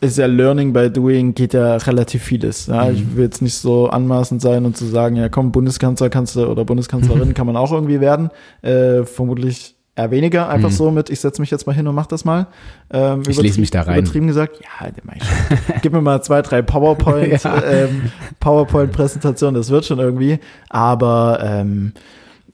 ist 0.00 0.16
ja 0.16 0.26
Learning 0.26 0.72
by 0.72 0.90
Doing 0.90 1.34
geht 1.34 1.54
ja 1.54 1.76
relativ 1.76 2.22
vieles. 2.22 2.66
Ja, 2.68 2.88
Ich 2.88 3.16
will 3.16 3.24
jetzt 3.24 3.42
nicht 3.42 3.56
so 3.56 3.88
anmaßend 3.88 4.40
sein 4.40 4.64
und 4.64 4.76
zu 4.76 4.86
sagen, 4.86 5.16
ja 5.16 5.28
komm, 5.28 5.50
Bundeskanzler 5.52 6.08
kannst 6.08 6.36
du 6.36 6.46
oder 6.46 6.64
Bundeskanzlerin 6.64 7.34
kann 7.34 7.46
man 7.46 7.56
auch 7.56 7.72
irgendwie 7.72 8.00
werden. 8.00 8.30
Äh, 8.62 9.02
vermutlich 9.04 9.74
eher 9.96 10.12
weniger, 10.12 10.48
einfach 10.48 10.68
Mhm. 10.70 10.74
so 10.74 10.90
mit, 10.92 11.10
ich 11.10 11.18
setze 11.18 11.40
mich 11.42 11.50
jetzt 11.50 11.66
mal 11.66 11.72
hin 11.74 11.88
und 11.88 11.96
mach 11.96 12.06
das 12.06 12.24
mal. 12.24 12.46
Ähm, 12.92 13.22
Ich 13.28 13.42
lese 13.42 13.58
mich 13.58 13.72
da 13.72 13.82
rein. 13.82 13.98
Übertrieben 13.98 14.28
gesagt, 14.28 14.60
ja, 14.60 14.88
der 14.88 15.02
mach 15.02 15.16
ich 15.16 15.24
schon. 15.24 15.58
Gib 15.82 15.92
mir 15.92 16.00
mal 16.00 16.22
zwei, 16.22 16.42
drei 16.42 16.62
PowerPoint, 16.62 17.42
Ja. 17.42 17.60
ähm, 17.64 18.12
PowerPoint-Präsentationen, 18.38 19.56
das 19.56 19.70
wird 19.70 19.84
schon 19.84 19.98
irgendwie. 19.98 20.38
Aber 20.68 21.40
ähm, 21.42 21.92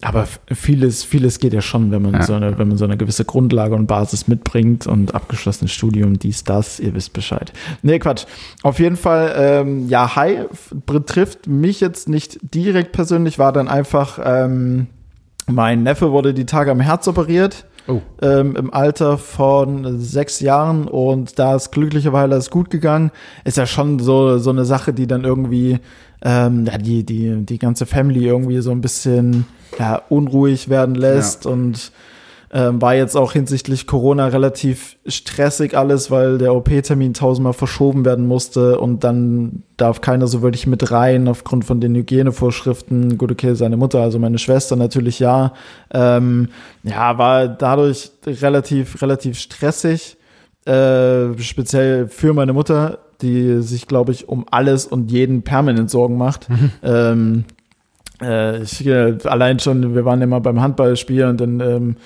aber 0.02 0.26
vieles, 0.52 1.04
vieles 1.04 1.38
geht 1.38 1.52
ja 1.54 1.60
schon, 1.60 1.90
wenn 1.90 2.02
man 2.02 2.14
Ja. 2.14 2.22
so 2.22 2.34
eine, 2.34 2.58
wenn 2.58 2.68
man 2.68 2.76
so 2.76 2.84
eine 2.84 2.96
gewisse 2.96 3.24
Grundlage 3.24 3.74
und 3.74 3.86
Basis 3.86 4.28
mitbringt 4.28 4.86
und 4.86 5.14
abgeschlossenes 5.14 5.72
Studium, 5.72 6.18
dies, 6.18 6.44
das, 6.44 6.80
ihr 6.80 6.94
wisst 6.94 7.12
Bescheid. 7.12 7.52
Nee, 7.82 7.98
Quatsch. 7.98 8.24
Auf 8.62 8.78
jeden 8.80 8.96
Fall, 8.96 9.34
ähm, 9.36 9.88
ja, 9.88 10.16
Hi 10.16 10.40
betrifft 10.86 11.46
mich 11.46 11.80
jetzt 11.80 12.08
nicht 12.08 12.38
direkt 12.54 12.92
persönlich, 12.92 13.38
war 13.38 13.52
dann 13.52 13.68
einfach, 13.68 14.18
ähm, 14.24 14.88
mein 15.46 15.82
Neffe 15.82 16.10
wurde 16.10 16.34
die 16.34 16.46
Tage 16.46 16.70
am 16.70 16.80
Herz 16.80 17.06
operiert 17.06 17.66
oh, 17.86 18.00
ähm, 18.22 18.56
im 18.56 18.72
Alter 18.72 19.18
von 19.18 20.00
sechs 20.00 20.40
Jahren 20.40 20.88
und 20.88 21.38
da 21.38 21.54
ist 21.54 21.70
glücklicherweise 21.70 22.32
alles 22.32 22.50
gut 22.50 22.70
gegangen. 22.70 23.10
Ist 23.44 23.58
ja 23.58 23.66
schon 23.66 23.98
so, 23.98 24.38
so 24.38 24.50
eine 24.50 24.64
Sache, 24.64 24.92
die 24.92 25.06
dann 25.06 25.24
irgendwie 25.24 25.78
ähm, 26.22 26.64
ja, 26.64 26.78
die, 26.78 27.04
die, 27.04 27.44
die 27.44 27.58
ganze 27.58 27.84
Family 27.86 28.24
irgendwie 28.26 28.60
so 28.60 28.70
ein 28.70 28.80
bisschen 28.80 29.44
ja, 29.78 30.02
unruhig 30.08 30.68
werden 30.68 30.94
lässt 30.94 31.46
und 31.46 31.92
ähm, 32.54 32.80
war 32.80 32.94
jetzt 32.94 33.16
auch 33.16 33.32
hinsichtlich 33.32 33.88
Corona 33.88 34.28
relativ 34.28 34.96
stressig 35.06 35.76
alles, 35.76 36.12
weil 36.12 36.38
der 36.38 36.54
OP-Termin 36.54 37.12
tausendmal 37.12 37.52
verschoben 37.52 38.04
werden 38.04 38.28
musste 38.28 38.78
und 38.78 39.02
dann 39.02 39.64
darf 39.76 40.00
keiner 40.00 40.28
so 40.28 40.40
wirklich 40.40 40.68
mit 40.68 40.92
rein 40.92 41.26
aufgrund 41.26 41.64
von 41.64 41.80
den 41.80 41.96
Hygienevorschriften. 41.96 43.18
Gut, 43.18 43.32
okay, 43.32 43.54
seine 43.56 43.76
Mutter, 43.76 44.00
also 44.02 44.20
meine 44.20 44.38
Schwester 44.38 44.76
natürlich 44.76 45.18
ja. 45.18 45.52
Ähm, 45.92 46.48
ja, 46.84 47.18
war 47.18 47.48
dadurch 47.48 48.12
relativ, 48.24 49.02
relativ 49.02 49.36
stressig, 49.40 50.16
äh, 50.64 51.36
speziell 51.38 52.06
für 52.06 52.34
meine 52.34 52.52
Mutter, 52.52 53.00
die 53.20 53.62
sich, 53.62 53.88
glaube 53.88 54.12
ich, 54.12 54.28
um 54.28 54.46
alles 54.48 54.86
und 54.86 55.10
jeden 55.10 55.42
permanent 55.42 55.90
Sorgen 55.90 56.16
macht. 56.16 56.46
Ähm, 56.84 57.44
äh, 58.22 58.62
ich, 58.62 58.86
äh, 58.86 59.16
allein 59.24 59.58
schon, 59.58 59.94
wir 59.94 60.04
waren 60.04 60.22
immer 60.22 60.40
beim 60.40 60.60
Handballspiel 60.60 61.24
und 61.24 61.40
dann, 61.40 61.60
ähm, 61.60 61.96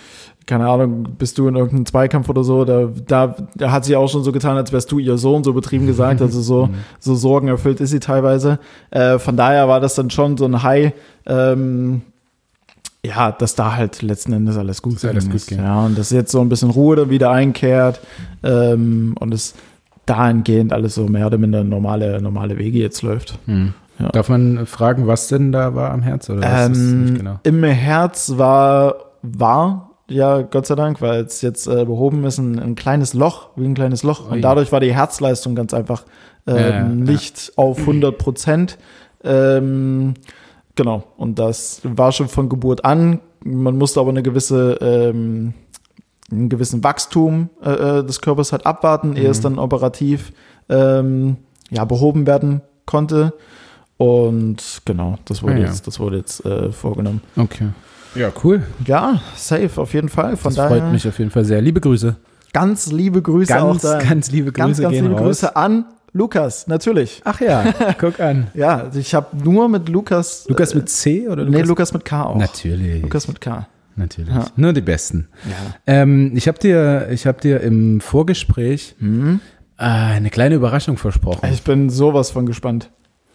keine 0.47 0.67
Ahnung, 0.67 1.07
bist 1.19 1.37
du 1.37 1.47
in 1.49 1.57
irgendeinem 1.57 1.85
Zweikampf 1.85 2.29
oder 2.29 2.43
so, 2.43 2.65
da, 2.65 2.89
da, 3.07 3.37
da 3.55 3.71
hat 3.71 3.85
sie 3.85 3.97
auch 3.97 4.09
schon 4.09 4.25
so 4.25 4.33
getan, 4.33 4.57
als 4.57 4.73
wärst 4.73 4.91
du 4.91 4.99
ihr 4.99 5.19
Sohn, 5.19 5.45
so 5.45 5.53
betrieben 5.53 5.87
gesagt, 5.87 6.23
also 6.23 6.41
so, 6.41 6.71
so 6.99 7.15
sorgenerfüllt 7.15 7.81
ist 7.81 7.91
sie 7.91 8.01
teilweise. 8.01 8.59
Äh, 8.91 9.19
von 9.19 9.37
daher 9.37 9.69
war 9.69 9.81
das 9.81 9.95
dann 9.95 10.09
schon 10.09 10.39
so 10.39 10.47
ein 10.47 10.63
High, 10.63 10.93
ähm, 11.27 12.01
ja, 13.05 13.31
dass 13.31 13.55
da 13.55 13.77
halt 13.77 14.03
letzten 14.03 14.33
Endes 14.33 14.57
alles 14.57 14.83
gut 14.83 15.05
alles 15.05 15.27
gut 15.27 15.35
ist. 15.35 15.49
ging. 15.49 15.59
Ja, 15.59 15.85
und 15.85 15.99
dass 15.99 16.11
jetzt 16.11 16.33
so 16.33 16.41
ein 16.41 16.49
bisschen 16.49 16.71
Ruhe 16.71 16.97
dann 16.97 17.11
wieder 17.11 17.31
einkehrt 17.31 18.01
ähm, 18.43 19.15
und 19.21 19.33
es 19.33 19.55
dahingehend 20.07 20.73
alles 20.73 20.95
so 20.95 21.07
mehr 21.07 21.27
oder 21.27 21.39
minder 21.39 21.63
normale, 21.63 22.21
normale 22.23 22.59
Wege 22.59 22.79
jetzt 22.79 23.03
läuft. 23.03 23.39
hm. 23.45 23.75
Ja. 23.99 24.09
Darf 24.11 24.29
man 24.29 24.65
fragen, 24.67 25.07
was 25.07 25.29
denn 25.29 25.51
da 25.53 25.75
war 25.75 25.91
am 25.91 26.03
Herz? 26.03 26.31
Oder 26.31 26.67
Ähm, 26.67 27.05
nicht 27.05 27.17
genau? 27.19 27.41
Im 27.43 27.65
Herz 27.65 28.35
war, 28.37 28.95
war, 29.23 29.91
ja, 30.09 30.43
Gott 30.43 30.67
sei 30.67 30.75
Dank, 30.77 31.01
weil 31.03 31.25
es 31.25 31.43
jetzt 31.43 31.67
äh, 31.67 31.85
behoben 31.85 32.25
ist, 32.25 32.39
ein, 32.39 32.59
ein 32.59 32.75
kleines 32.77 33.13
Loch, 33.15 33.49
wie 33.57 33.65
ein 33.67 33.75
kleines 33.75 34.03
Loch. 34.05 34.27
Ui. 34.29 34.35
Und 34.37 34.43
dadurch 34.43 34.71
war 34.73 34.81
die 34.81 34.95
Herzleistung 34.95 35.55
ganz 35.55 35.75
einfach 35.75 36.05
ähm, 36.47 36.57
Ja, 36.57 36.63
ja, 36.63 36.69
ja. 36.79 36.85
nicht 36.89 37.53
auf 37.57 37.79
100 37.81 38.17
Prozent. 38.17 38.79
Ähm, 39.25 40.15
genau. 40.77 41.05
Und 41.17 41.39
das 41.39 41.81
war 41.85 42.13
schon 42.13 42.29
von 42.29 42.49
Geburt 42.49 42.85
an. 42.85 43.21
Man 43.45 43.77
musste 43.79 44.01
aber 44.01 44.11
eine 44.11 44.23
gewisse, 44.23 44.79
ähm, 44.81 45.55
einen 46.31 46.49
gewissen 46.49 46.85
Wachstum 46.85 47.51
äh, 47.65 47.71
äh, 47.99 48.05
des 48.05 48.21
Körpers 48.21 48.53
halt 48.53 48.65
abwarten, 48.67 49.17
ehe 49.17 49.25
Mhm. 49.25 49.31
es 49.31 49.41
dann 49.41 49.59
operativ 49.59 50.33
ähm, 50.69 51.37
ja, 51.71 51.85
behoben 51.85 52.27
werden 52.27 52.61
konnte. 52.87 53.33
Und 53.99 54.83
genau, 54.85 55.19
das 55.27 55.43
wurde 55.43 55.55
Ah, 55.55 55.59
ja. 55.59 55.67
jetzt, 55.67 55.87
das 55.87 55.99
wurde 56.01 56.17
jetzt 56.19 56.45
äh, 56.47 56.71
vorgenommen. 56.73 57.21
Okay. 57.37 57.69
Ja, 58.15 58.31
cool. 58.43 58.63
Ja, 58.87 59.21
safe, 59.37 59.71
auf 59.81 59.93
jeden 59.93 60.09
Fall. 60.09 60.37
Von 60.37 60.51
Das 60.51 60.57
daher 60.57 60.81
freut 60.81 60.93
mich 60.93 61.07
auf 61.07 61.19
jeden 61.19 61.31
Fall 61.31 61.45
sehr. 61.45 61.61
Liebe 61.61 61.81
Grüße. 61.81 62.17
ganz 62.53 62.91
liebe 62.91 63.21
Grüße 63.21 63.53
Ganz, 63.53 63.85
auch 63.85 63.91
da. 63.91 63.99
ganz 64.03 64.31
liebe 64.31 64.51
Grüße 64.53 64.57
ganz, 64.67 64.81
ganz 64.81 64.93
gehen 64.95 65.05
liebe 65.05 65.17
raus. 65.17 65.25
Grüße 65.27 65.57
an 65.57 65.85
Lukas, 66.15 66.67
natürlich. 66.69 67.21
Ach 67.25 67.39
ja, 67.41 67.65
guck 68.01 68.19
an. 68.19 68.47
Ja, 68.55 68.91
ich 68.95 69.15
habe 69.15 69.37
nur 69.37 69.69
mit 69.69 69.89
Lukas. 69.91 70.47
Lukas 70.49 70.75
mit 70.75 70.89
C 70.89 71.29
oder 71.29 71.43
äh, 71.47 71.51
Nee, 71.51 71.63
Lukas 71.63 71.93
mit 71.93 72.05
K 72.07 72.23
auch. 72.25 72.37
Natürlich. 72.37 73.03
Lukas 73.03 73.29
mit 73.29 73.41
K. 73.43 73.67
Natürlich. 73.97 74.33
Ja. 74.35 74.47
Nur 74.57 74.73
die 74.73 74.81
Besten. 74.81 75.29
Ja. 75.45 75.75
Ähm, 75.87 76.33
ich 76.35 76.47
habe 76.49 76.59
dir, 76.59 77.09
ich 77.11 77.27
hab 77.27 77.41
dir 77.41 77.61
im 77.61 78.01
Vorgespräch 78.01 78.95
Mhm. 79.01 79.41
äh, 79.77 79.83
eine 79.83 80.31
kleine 80.31 80.55
Überraschung 80.55 80.97
versprochen. 80.97 81.47
Ich 81.53 81.63
bin 81.63 81.91
sowas 81.91 82.31
von 82.31 82.47
gespannt. 82.47 82.91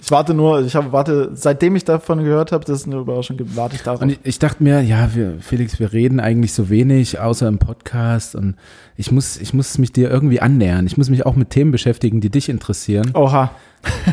Ich 0.05 0.11
warte 0.11 0.33
nur, 0.33 0.59
ich 0.65 0.75
habe 0.75 0.91
warte, 0.91 1.31
seitdem 1.33 1.77
ich 1.77 1.85
davon 1.85 2.25
gehört 2.25 2.51
habe, 2.51 2.65
dass 2.65 2.81
es 2.81 2.85
eine 2.85 2.97
Überraschung 2.97 3.37
gibt, 3.37 3.55
warte 3.55 3.77
ich 3.77 3.83
darauf. 3.83 4.01
Und 4.01 4.09
ich, 4.09 4.19
ich 4.23 4.37
dachte 4.37 4.61
mir, 4.61 4.81
ja, 4.81 5.15
wir, 5.15 5.37
Felix, 5.39 5.79
wir 5.79 5.93
reden 5.93 6.19
eigentlich 6.19 6.51
so 6.51 6.69
wenig, 6.69 7.21
außer 7.21 7.47
im 7.47 7.57
Podcast. 7.57 8.35
Und 8.35 8.55
ich 8.97 9.13
muss, 9.13 9.37
ich 9.37 9.53
muss 9.53 9.77
mich 9.77 9.93
dir 9.93 10.11
irgendwie 10.11 10.41
annähern. 10.41 10.85
Ich 10.87 10.97
muss 10.97 11.09
mich 11.09 11.25
auch 11.25 11.37
mit 11.37 11.51
Themen 11.51 11.71
beschäftigen, 11.71 12.19
die 12.19 12.29
dich 12.29 12.49
interessieren. 12.49 13.11
Oha. 13.13 13.51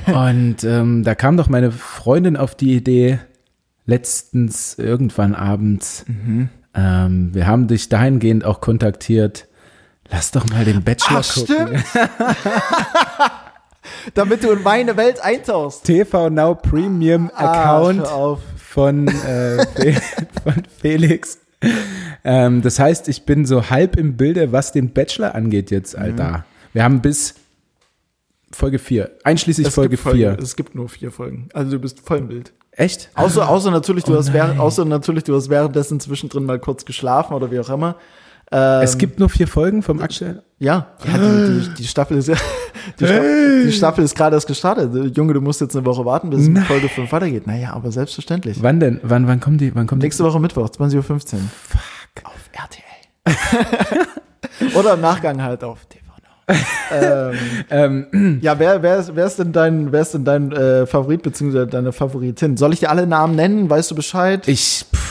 Und 0.07 0.63
ähm, 0.63 1.03
da 1.03 1.17
kam 1.17 1.37
doch 1.37 1.49
meine 1.49 1.73
Freundin 1.73 2.37
auf 2.37 2.55
die 2.55 2.77
Idee, 2.77 3.19
letztens 3.85 4.79
irgendwann 4.79 5.35
abends, 5.35 6.05
Mhm. 6.07 6.51
ähm, 6.75 7.35
wir 7.35 7.49
haben 7.49 7.67
dich 7.67 7.89
dahingehend 7.89 8.45
auch 8.45 8.61
kontaktiert, 8.61 9.49
lass 10.09 10.31
doch 10.31 10.49
mal 10.49 10.65
den 10.65 10.85
Bachelor 10.85 11.23
Ach, 11.25 11.35
gucken. 11.35 11.57
stimmt. 11.57 11.85
Damit 14.15 14.43
du 14.45 14.51
in 14.51 14.63
meine 14.63 14.97
Welt 14.97 15.21
eintauchst. 15.23 15.85
TV 15.85 16.31
Now 16.31 16.55
Premium 16.55 17.31
Ah, 17.35 17.81
Account 17.81 18.07
auf. 18.07 18.41
von, 18.57 19.09
äh, 19.09 19.65
von 20.45 20.63
Felix. 20.81 21.39
Ähm, 22.25 22.63
das 22.63 22.79
heißt, 22.79 23.09
ich 23.09 23.25
bin 23.25 23.45
so 23.47 23.69
halb 23.71 23.97
im 23.97 24.17
Bilde, 24.17 24.53
was 24.53 24.73
den 24.73 24.93
Bachelor 24.93 25.35
angeht 25.35 25.71
jetzt, 25.71 25.97
Mhm. 25.97 26.03
Alter. 26.03 26.45
Wir 26.73 26.85
haben 26.85 27.01
bis 27.01 27.35
Folge 28.53 28.79
4, 28.79 29.11
einschließlich 29.25 29.69
Es 29.69 29.75
Folge 29.75 29.91
gibt 29.91 30.03
Folge- 30.03 30.19
4. 30.19 30.39
Es 30.43 30.57
gibt 30.57 30.75
nur 30.75 30.89
vier 30.89 31.11
Folgen. 31.13 31.49
Also 31.55 31.71
du 31.73 31.79
bist 31.79 32.01
voll 32.01 32.19
im 32.19 32.29
Bild. 32.29 32.53
Echt? 32.73 33.11
Außer, 33.15 33.49
außer 33.49 33.71
natürlich, 33.71 34.05
du 34.05 34.15
Oh 34.15 34.17
hast 34.19 34.33
während, 34.33 34.59
außer 34.59 34.85
natürlich, 34.85 35.25
du 35.25 35.35
hast 35.35 35.51
währenddessen 35.51 36.01
zwischendrin 36.01 36.45
mal 36.47 36.59
kurz 36.59 36.85
geschlafen 36.85 37.35
oder 37.35 37.51
wie 37.51 37.61
auch 37.61 37.69
immer. 37.71 37.97
Ähm, 38.53 38.83
es 38.83 38.97
gibt 38.99 39.19
nur 39.21 39.29
vier 39.29 39.47
Folgen 39.47 39.83
vom 39.83 40.01
aktuellen. 40.01 40.41
ja, 40.59 40.89
ja 41.05 41.19
die, 41.19 41.61
die, 41.69 41.75
die 41.75 41.85
Staffel 41.87 42.17
ist 42.19 42.29
ja, 42.29 42.35
die, 42.99 43.07
Staffel, 43.07 43.65
die 43.65 43.73
Staffel 43.73 44.05
ist 44.05 44.15
gerade 44.15 44.37
erst 44.37 44.47
gestartet. 44.47 45.17
Junge, 45.17 45.35
du 45.35 45.41
musst 45.41 45.61
jetzt 45.61 45.77
eine 45.77 45.85
Woche 45.85 46.05
warten, 46.05 46.31
bis 46.31 46.41
es 46.41 46.47
mit 46.47 46.57
Nein. 46.57 46.65
Folge 46.65 46.89
5 46.89 47.11
weitergeht. 47.13 47.47
Naja, 47.47 47.73
aber 47.73 47.93
selbstverständlich. 47.93 48.63
Wann 48.63 48.81
denn? 48.81 49.01
Wann, 49.03 49.27
wann 49.27 49.41
kommt 49.41 49.61
die? 49.61 49.75
Wann 49.75 49.87
kommt 49.87 50.03
Nächste 50.03 50.25
Woche 50.25 50.41
Mittwoch, 50.41 50.69
20.15 50.69 50.97
Uhr. 50.97 51.41
Fuck. 51.69 51.81
Auf 52.25 52.51
RTL. 52.53 54.07
Oder 54.75 54.95
im 54.95 55.01
Nachgang 55.01 55.43
halt 55.43 55.65
auf 55.65 55.87
TV 55.87 56.11
ähm, 56.91 57.33
die? 57.33 57.75
Ähm, 57.75 58.39
ja, 58.43 58.59
wer, 58.59 58.83
wer, 58.83 58.99
ist, 58.99 59.15
wer 59.15 59.27
ist 59.27 59.39
denn 59.39 59.53
dein, 59.53 59.93
wer 59.93 60.03
ist 60.03 60.15
denn 60.15 60.25
dein 60.25 60.53
äh, 60.53 60.87
Favorit 60.87 61.23
bzw. 61.23 61.67
deine 61.67 61.93
Favoritin? 61.93 62.57
Soll 62.57 62.73
ich 62.73 62.81
dir 62.81 62.91
alle 62.91 63.07
Namen 63.07 63.37
nennen? 63.37 63.71
Weißt 63.71 63.91
du 63.91 63.95
Bescheid? 63.95 64.47
ich, 64.49 64.85
pff, 64.95 65.10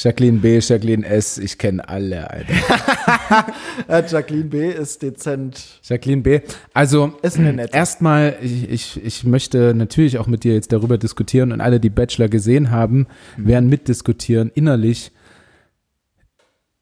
Jacqueline 0.00 0.38
B, 0.38 0.58
Jacqueline 0.60 1.04
S, 1.04 1.38
ich 1.38 1.58
kenne 1.58 1.86
alle, 1.88 2.30
Alter. 2.30 2.54
Äh, 3.88 4.02
Jacqueline 4.08 4.44
B. 4.44 4.70
ist 4.70 5.02
dezent. 5.02 5.80
Jacqueline 5.82 6.22
B. 6.22 6.40
Also, 6.72 7.12
erstmal, 7.22 8.36
ich, 8.42 8.68
ich, 8.70 9.04
ich 9.04 9.24
möchte 9.24 9.74
natürlich 9.74 10.18
auch 10.18 10.26
mit 10.26 10.44
dir 10.44 10.54
jetzt 10.54 10.72
darüber 10.72 10.98
diskutieren 10.98 11.52
und 11.52 11.60
alle, 11.60 11.80
die 11.80 11.90
Bachelor 11.90 12.28
gesehen 12.28 12.70
haben, 12.70 13.06
Mhm. 13.36 13.46
werden 13.46 13.46
werden 13.46 13.68
mitdiskutieren, 13.70 14.50
innerlich. 14.54 15.10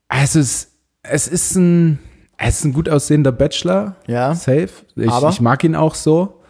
Also, 0.08 0.38
es, 0.40 0.72
es 1.02 1.26
ist 1.28 1.56
ein, 1.56 1.98
es 2.38 2.58
ist 2.58 2.64
ein 2.66 2.72
gut 2.74 2.88
aussehender 2.88 3.32
Bachelor. 3.32 3.96
Ja. 4.06 4.34
Safe. 4.34 4.68
Ich, 4.94 5.10
Aber? 5.10 5.30
ich 5.30 5.40
mag 5.40 5.64
ihn 5.64 5.74
auch 5.74 5.94
so. 5.94 6.42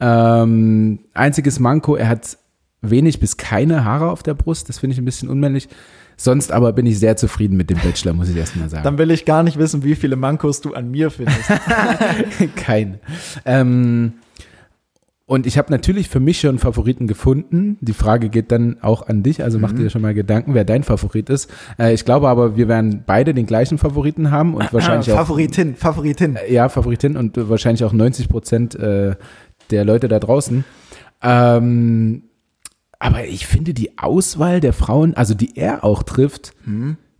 Ähm, 0.00 1.00
einziges 1.14 1.58
Manko, 1.60 1.96
er 1.96 2.08
hat 2.08 2.36
wenig 2.82 3.20
bis 3.20 3.36
keine 3.36 3.84
Haare 3.84 4.10
auf 4.10 4.22
der 4.22 4.34
Brust. 4.34 4.68
Das 4.68 4.78
finde 4.78 4.94
ich 4.94 4.98
ein 4.98 5.04
bisschen 5.04 5.28
unmännlich. 5.28 5.68
Sonst 6.22 6.52
aber 6.52 6.74
bin 6.74 6.84
ich 6.84 6.98
sehr 6.98 7.16
zufrieden 7.16 7.56
mit 7.56 7.70
dem 7.70 7.78
Bachelor, 7.78 8.12
muss 8.12 8.28
ich 8.28 8.36
erstmal 8.36 8.68
sagen. 8.68 8.84
Dann 8.84 8.98
will 8.98 9.10
ich 9.10 9.24
gar 9.24 9.42
nicht 9.42 9.58
wissen, 9.58 9.82
wie 9.84 9.94
viele 9.94 10.16
Mankos 10.16 10.60
du 10.60 10.74
an 10.74 10.90
mir 10.90 11.10
findest. 11.10 11.50
Kein. 12.56 13.00
Ähm, 13.46 14.12
und 15.24 15.46
ich 15.46 15.56
habe 15.56 15.70
natürlich 15.72 16.10
für 16.10 16.20
mich 16.20 16.40
schon 16.40 16.58
Favoriten 16.58 17.06
gefunden. 17.06 17.78
Die 17.80 17.94
Frage 17.94 18.28
geht 18.28 18.52
dann 18.52 18.76
auch 18.82 19.06
an 19.08 19.22
dich, 19.22 19.42
also 19.42 19.56
Mhm. 19.56 19.62
mach 19.62 19.72
dir 19.72 19.88
schon 19.88 20.02
mal 20.02 20.12
Gedanken, 20.12 20.52
wer 20.52 20.64
dein 20.66 20.82
Favorit 20.82 21.30
ist. 21.30 21.48
Äh, 21.78 21.94
ich 21.94 22.04
glaube 22.04 22.28
aber, 22.28 22.54
wir 22.56 22.68
werden 22.68 23.02
beide 23.06 23.32
den 23.32 23.46
gleichen 23.46 23.78
Favoriten 23.78 24.30
haben 24.30 24.52
und 24.54 24.72
wahrscheinlich 24.74 25.10
auch. 25.12 25.16
Favoritin, 25.16 25.74
Favoritin. 25.74 26.36
Ja, 26.50 26.68
Favoritin 26.68 27.16
und 27.16 27.36
wahrscheinlich 27.48 27.82
auch 27.84 27.94
90 27.94 28.28
Prozent 28.28 28.74
äh, 28.74 29.14
der 29.70 29.84
Leute 29.86 30.08
da 30.08 30.18
draußen. 30.18 30.64
Ähm, 31.22 32.24
aber 33.00 33.24
ich 33.24 33.46
finde 33.48 33.74
die 33.74 33.98
Auswahl 33.98 34.60
der 34.60 34.72
Frauen, 34.72 35.14
also 35.14 35.34
die 35.34 35.56
er 35.56 35.82
auch 35.82 36.04
trifft, 36.04 36.52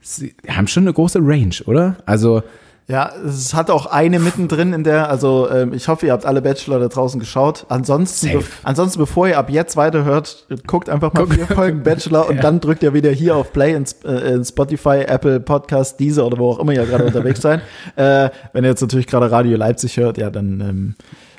sie 0.01 0.35
haben 0.49 0.69
schon 0.69 0.85
eine 0.85 0.93
große 0.93 1.19
Range, 1.21 1.55
oder? 1.67 1.97
Also 2.07 2.43
Ja, 2.87 3.13
es 3.25 3.55
hat 3.55 3.71
auch 3.71 3.87
eine 3.87 4.19
mittendrin 4.19 4.73
in 4.73 4.83
der, 4.83 5.09
also 5.11 5.49
ähm, 5.49 5.73
ich 5.73 5.87
hoffe, 5.87 6.07
ihr 6.07 6.13
habt 6.13 6.27
alle 6.27 6.43
Bachelor 6.43 6.81
da 6.81 6.89
draußen 6.89 7.21
geschaut. 7.21 7.65
Ansonsten, 7.69 8.33
be 8.33 8.43
ansonsten 8.65 8.99
bevor 8.99 9.29
ihr 9.29 9.39
ab 9.39 9.49
jetzt 9.49 9.77
weiterhört, 9.77 10.49
guckt 10.67 10.89
einfach 10.89 11.13
mal 11.13 11.25
Guck- 11.27 11.35
vier 11.35 11.47
Folgen 11.47 11.83
Bachelor 11.85 12.29
und 12.29 12.37
Ja. 12.37 12.43
dann 12.43 12.59
drückt 12.61 12.83
ihr 12.83 12.93
wieder 12.93 13.11
hier 13.11 13.37
auf 13.37 13.53
Play 13.53 13.75
in, 13.75 13.85
äh, 14.05 14.35
in 14.35 14.45
Spotify, 14.45 15.05
Apple 15.07 15.39
Podcast, 15.39 16.01
Deezer 16.01 16.27
oder 16.27 16.39
wo 16.39 16.51
auch 16.51 16.59
immer 16.59 16.73
ihr 16.73 16.85
gerade 16.85 17.05
unterwegs 17.05 17.41
seid. 17.43 17.61
Äh, 17.97 18.31
wenn 18.53 18.65
ihr 18.65 18.71
jetzt 18.71 18.81
natürlich 18.83 19.07
gerade 19.07 19.31
Radio 19.31 19.57
Leipzig 19.57 19.97
hört, 19.97 20.19
ja, 20.19 20.29
dann 20.31 20.61
ähm, 20.61 20.95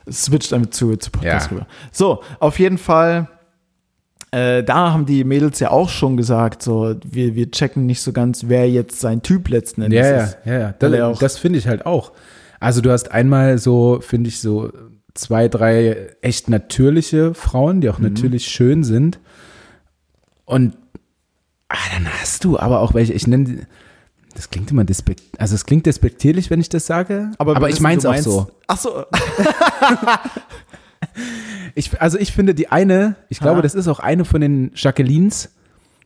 switcht 0.09 0.51
damit 0.53 0.73
zu, 0.73 0.95
zu 0.95 1.11
Podcast 1.11 1.47
Ja. 1.47 1.51
rüber. 1.57 1.67
So, 1.91 2.21
auf 2.39 2.59
jeden 2.59 2.77
Fall 2.77 3.27
äh, 4.31 4.63
da 4.63 4.93
haben 4.93 5.05
die 5.05 5.23
Mädels 5.25 5.59
ja 5.59 5.71
auch 5.71 5.89
schon 5.89 6.15
gesagt, 6.15 6.63
so, 6.63 6.95
wir, 7.05 7.35
wir 7.35 7.51
checken 7.51 7.85
nicht 7.85 8.01
so 8.01 8.13
ganz, 8.13 8.45
wer 8.47 8.69
jetzt 8.69 8.99
sein 9.01 9.21
Typ 9.21 9.49
letzten 9.49 9.81
Endes 9.81 9.99
Ja, 9.99 10.11
ja, 10.15 10.23
ist. 10.23 10.37
ja, 10.45 10.53
ja. 10.53 10.73
Er 10.79 11.09
Das, 11.09 11.19
das 11.19 11.37
finde 11.37 11.59
ich 11.59 11.67
halt 11.67 11.85
auch. 11.85 12.13
Also 12.59 12.81
du 12.81 12.91
hast 12.91 13.11
einmal 13.11 13.57
so, 13.57 13.99
finde 14.01 14.29
ich, 14.29 14.39
so 14.39 14.71
zwei, 15.13 15.49
drei 15.49 16.15
echt 16.21 16.49
natürliche 16.49 17.33
Frauen, 17.33 17.81
die 17.81 17.89
auch 17.89 17.99
natürlich 17.99 18.47
schön 18.47 18.83
sind. 18.83 19.19
Und 20.45 20.77
ah, 21.67 21.75
dann 21.93 22.07
hast 22.21 22.43
du 22.45 22.57
aber 22.57 22.79
auch 22.79 22.93
welche, 22.93 23.13
ich 23.13 23.27
nenne 23.27 23.67
das 24.33 24.49
klingt 24.49 24.71
immer 24.71 24.85
despekt, 24.85 25.23
also 25.39 25.55
es 25.55 25.65
klingt 25.65 25.85
despektierlich, 25.85 26.49
wenn 26.49 26.61
ich 26.61 26.69
das 26.69 26.85
sage, 26.85 27.31
aber, 27.37 27.59
wir 27.59 27.67
ich 27.67 27.81
meine 27.81 27.97
es 27.97 28.05
auch 28.05 28.17
so. 28.17 28.47
Ach 28.67 28.77
so, 28.77 29.03
Ich, 31.73 32.01
also 32.01 32.17
ich 32.17 32.31
finde 32.31 32.53
die 32.53 32.69
eine, 32.69 33.15
ich 33.29 33.39
glaube, 33.39 33.61
das 33.61 33.75
ist 33.75 33.87
auch 33.87 33.99
eine 33.99 34.25
von 34.25 34.41
den 34.41 34.71
Jacquelines, 34.75 35.51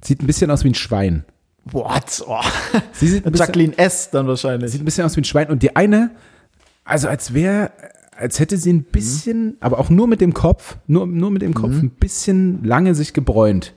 sieht 0.02 0.22
ein 0.22 0.28
bisschen 0.28 0.52
aus 0.52 0.64
wie 0.64 0.70
ein 0.70 0.76
Schwein. 0.76 1.26
what? 1.66 2.24
Oh. 2.28 2.42
Sie 2.94 3.08
sieht 3.08 3.26
ein 3.26 3.32
bisschen, 3.32 3.48
Jacqueline 3.48 3.78
S. 3.78 4.10
dann 4.12 4.28
wahrscheinlich. 4.28 4.72
Sieht 4.72 4.82
ein 4.82 4.86
bisschen 4.86 5.06
aus 5.06 5.16
wie 5.16 5.22
ein 5.22 5.26
Schwein. 5.26 5.50
Und 5.50 5.64
die 5.64 5.76
eine, 5.76 6.12
also 6.84 7.08
als 7.08 7.34
wäre, 7.34 7.72
als 8.16 8.40
hätte 8.40 8.58
sie 8.58 8.72
ein 8.72 8.84
bisschen, 8.84 9.58
aber 9.60 9.80
auch 9.80 9.90
nur 9.90 10.08
mit 10.08 10.22
dem 10.22 10.34
Kopf, 10.34 10.78
nur, 10.88 11.08
nur 11.08 11.32
mit 11.32 11.42
dem 11.42 11.54
Kopf, 11.54 11.74
ein 11.74 11.90
bisschen 11.90 12.64
lange 12.64 12.94
sich 12.94 13.14
gebräunt. 13.14 13.74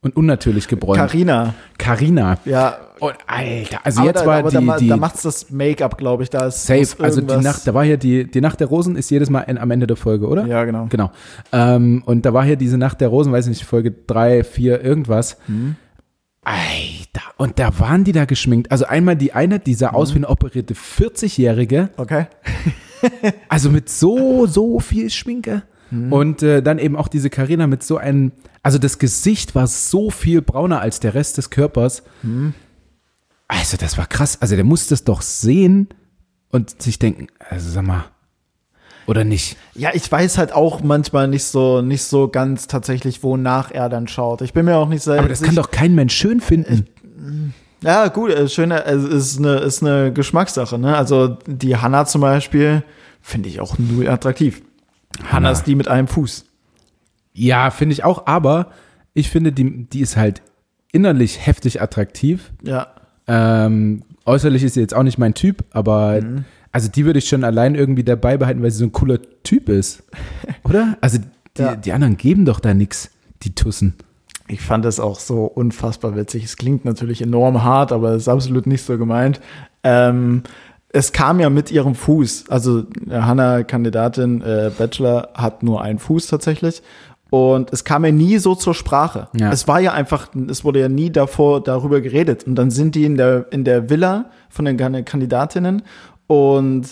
Und 0.00 0.16
unnatürlich 0.16 0.68
gebräunt. 0.68 0.98
Carina. 0.98 1.54
Carina. 1.78 2.38
Ja. 2.44 2.78
Und 2.98 3.14
Alter, 3.26 3.80
also 3.84 4.00
Aber 4.00 4.08
jetzt 4.08 4.22
da, 4.22 4.26
war 4.26 4.38
aber 4.38 4.50
die, 4.50 4.66
da, 4.66 4.76
die 4.78 4.88
da 4.88 4.96
macht's 4.96 5.22
das 5.22 5.50
Make-up, 5.50 5.98
glaube 5.98 6.22
ich. 6.22 6.30
Da 6.30 6.46
ist 6.46 6.66
Safe. 6.66 6.86
Also 7.02 7.20
die 7.20 7.36
Nacht, 7.36 7.66
da 7.66 7.74
war 7.74 7.84
hier 7.84 7.98
die, 7.98 8.30
die 8.30 8.40
Nacht 8.40 8.58
der 8.60 8.68
Rosen 8.68 8.96
ist 8.96 9.10
jedes 9.10 9.28
Mal 9.28 9.40
in, 9.42 9.58
am 9.58 9.70
Ende 9.70 9.86
der 9.86 9.96
Folge, 9.96 10.26
oder? 10.26 10.46
Ja, 10.46 10.64
genau. 10.64 10.86
Genau. 10.88 11.10
Ähm, 11.52 12.02
und 12.06 12.24
da 12.24 12.32
war 12.32 12.44
hier 12.44 12.56
diese 12.56 12.78
Nacht 12.78 13.00
der 13.02 13.08
Rosen, 13.08 13.32
weiß 13.32 13.46
ich 13.46 13.50
nicht, 13.50 13.64
Folge 13.64 13.92
drei, 14.06 14.44
vier, 14.44 14.82
irgendwas. 14.82 15.36
Mhm. 15.46 15.76
Alter, 16.42 17.22
und 17.38 17.58
da 17.58 17.78
waren 17.80 18.04
die 18.04 18.12
da 18.12 18.24
geschminkt. 18.24 18.70
Also 18.70 18.86
einmal 18.86 19.16
die 19.16 19.32
eine, 19.32 19.58
die 19.58 19.72
Mhm. 19.72 19.76
sah 19.76 19.88
aus 19.90 20.12
wie 20.14 20.18
eine 20.18 20.28
operierte 20.28 20.74
40-Jährige. 20.74 21.90
Okay. 21.96 22.26
Also 23.48 23.70
mit 23.70 23.90
so, 23.90 24.46
so 24.46 24.80
viel 24.80 25.10
Schminke. 25.10 25.62
Mhm. 25.90 26.12
Und 26.12 26.42
äh, 26.42 26.62
dann 26.62 26.78
eben 26.78 26.96
auch 26.96 27.08
diese 27.08 27.30
Karina 27.30 27.66
mit 27.66 27.82
so 27.84 27.98
einem, 27.98 28.32
also 28.62 28.78
das 28.78 28.98
Gesicht 28.98 29.54
war 29.54 29.66
so 29.66 30.10
viel 30.10 30.40
brauner 30.42 30.80
als 30.80 30.98
der 30.98 31.14
Rest 31.14 31.36
des 31.36 31.50
Körpers. 31.50 32.02
Mhm. 32.22 32.54
Also 33.48 33.76
das 33.76 33.96
war 33.96 34.06
krass. 34.06 34.40
Also 34.40 34.56
der 34.56 34.64
musste 34.64 34.94
es 34.94 35.04
doch 35.04 35.22
sehen 35.22 35.88
und 36.50 36.82
sich 36.82 36.98
denken, 36.98 37.28
also 37.38 37.70
sag 37.70 37.84
mal, 37.84 38.04
oder 39.06 39.24
nicht? 39.24 39.56
Ja, 39.74 39.90
ich 39.94 40.10
weiß 40.10 40.36
halt 40.36 40.52
auch 40.52 40.82
manchmal 40.82 41.28
nicht 41.28 41.44
so, 41.44 41.80
nicht 41.80 42.02
so 42.02 42.28
ganz 42.28 42.66
tatsächlich, 42.66 43.22
wonach 43.22 43.70
er 43.70 43.88
dann 43.88 44.08
schaut. 44.08 44.42
Ich 44.42 44.52
bin 44.52 44.64
mir 44.64 44.76
auch 44.76 44.88
nicht 44.88 45.02
sehr 45.02 45.18
Aber 45.18 45.28
das 45.28 45.42
kann 45.42 45.54
doch 45.54 45.70
kein 45.70 45.94
Mensch 45.94 46.14
schön 46.14 46.40
finden. 46.40 47.54
Ja, 47.82 48.08
gut, 48.08 48.30
äh, 48.30 48.48
schöne, 48.48 48.84
es 48.84 49.04
ist 49.04 49.38
eine, 49.38 49.56
ist 49.56 49.82
eine 49.82 50.12
Geschmackssache, 50.12 50.78
ne? 50.78 50.96
Also 50.96 51.38
die 51.46 51.76
Hanna 51.76 52.04
zum 52.06 52.20
Beispiel 52.20 52.82
finde 53.20 53.48
ich 53.48 53.60
auch 53.60 53.78
null 53.78 54.08
attraktiv. 54.08 54.62
Hannah 55.30 55.50
ist 55.50 55.64
die 55.64 55.74
mit 55.74 55.88
einem 55.88 56.08
Fuß. 56.08 56.44
Ja, 57.32 57.70
finde 57.70 57.92
ich 57.92 58.02
auch, 58.02 58.26
aber 58.26 58.70
ich 59.14 59.30
finde, 59.30 59.52
die, 59.52 59.84
die 59.84 60.00
ist 60.00 60.16
halt 60.16 60.42
innerlich 60.90 61.46
heftig 61.46 61.80
attraktiv. 61.80 62.52
Ja. 62.62 62.88
Ähm, 63.28 64.02
äußerlich 64.24 64.62
ist 64.62 64.74
sie 64.74 64.80
jetzt 64.80 64.94
auch 64.94 65.02
nicht 65.02 65.18
mein 65.18 65.34
Typ, 65.34 65.64
aber 65.72 66.20
also 66.72 66.88
die 66.90 67.04
würde 67.04 67.18
ich 67.18 67.28
schon 67.28 67.44
allein 67.44 67.74
irgendwie 67.74 68.04
dabei 68.04 68.36
behalten, 68.36 68.62
weil 68.62 68.70
sie 68.70 68.78
so 68.78 68.84
ein 68.84 68.92
cooler 68.92 69.18
Typ 69.42 69.68
ist. 69.68 70.02
Oder? 70.64 70.96
Also 71.00 71.18
die, 71.56 71.62
Ja. 71.62 71.74
die 71.76 71.92
anderen 71.92 72.16
geben 72.16 72.44
doch 72.44 72.60
da 72.60 72.74
nichts, 72.74 73.10
die 73.42 73.54
Tussen. 73.54 73.94
Ich 74.48 74.60
fand 74.60 74.84
das 74.84 75.00
auch 75.00 75.18
so 75.18 75.44
unfassbar 75.46 76.14
witzig. 76.14 76.44
Es 76.44 76.56
klingt 76.56 76.84
natürlich 76.84 77.20
enorm 77.20 77.64
hart, 77.64 77.90
aber 77.92 78.10
es 78.10 78.22
ist 78.22 78.28
absolut 78.28 78.66
nicht 78.66 78.82
so 78.84 78.96
gemeint. 78.96 79.40
Ähm, 79.82 80.42
es 80.90 81.12
kam 81.12 81.40
ja 81.40 81.50
mit 81.50 81.72
ihrem 81.72 81.94
Fuß. 81.96 82.44
Also 82.48 82.84
äh, 83.10 83.20
Hannah, 83.20 83.64
Kandidatin, 83.64 84.40
äh, 84.42 84.70
Bachelor, 84.76 85.30
hat 85.34 85.62
nur 85.64 85.82
einen 85.82 85.98
Fuß 85.98 86.28
tatsächlich. 86.28 86.82
Und 87.30 87.72
es 87.72 87.82
kam 87.84 88.04
ja 88.04 88.12
nie 88.12 88.38
so 88.38 88.54
zur 88.54 88.72
Sprache. 88.74 89.28
Ja. 89.38 89.50
Es 89.50 89.66
war 89.66 89.80
ja 89.80 89.92
einfach, 89.92 90.28
es 90.48 90.64
wurde 90.64 90.80
ja 90.80 90.88
nie 90.88 91.10
davor 91.10 91.62
darüber 91.62 92.00
geredet. 92.00 92.44
Und 92.44 92.54
dann 92.54 92.70
sind 92.70 92.94
die 92.94 93.04
in 93.04 93.16
der, 93.16 93.46
in 93.50 93.64
der 93.64 93.90
Villa 93.90 94.26
von 94.48 94.64
den 94.64 94.76
Kan- 94.76 95.04
Kandidatinnen 95.04 95.82
und 96.28 96.84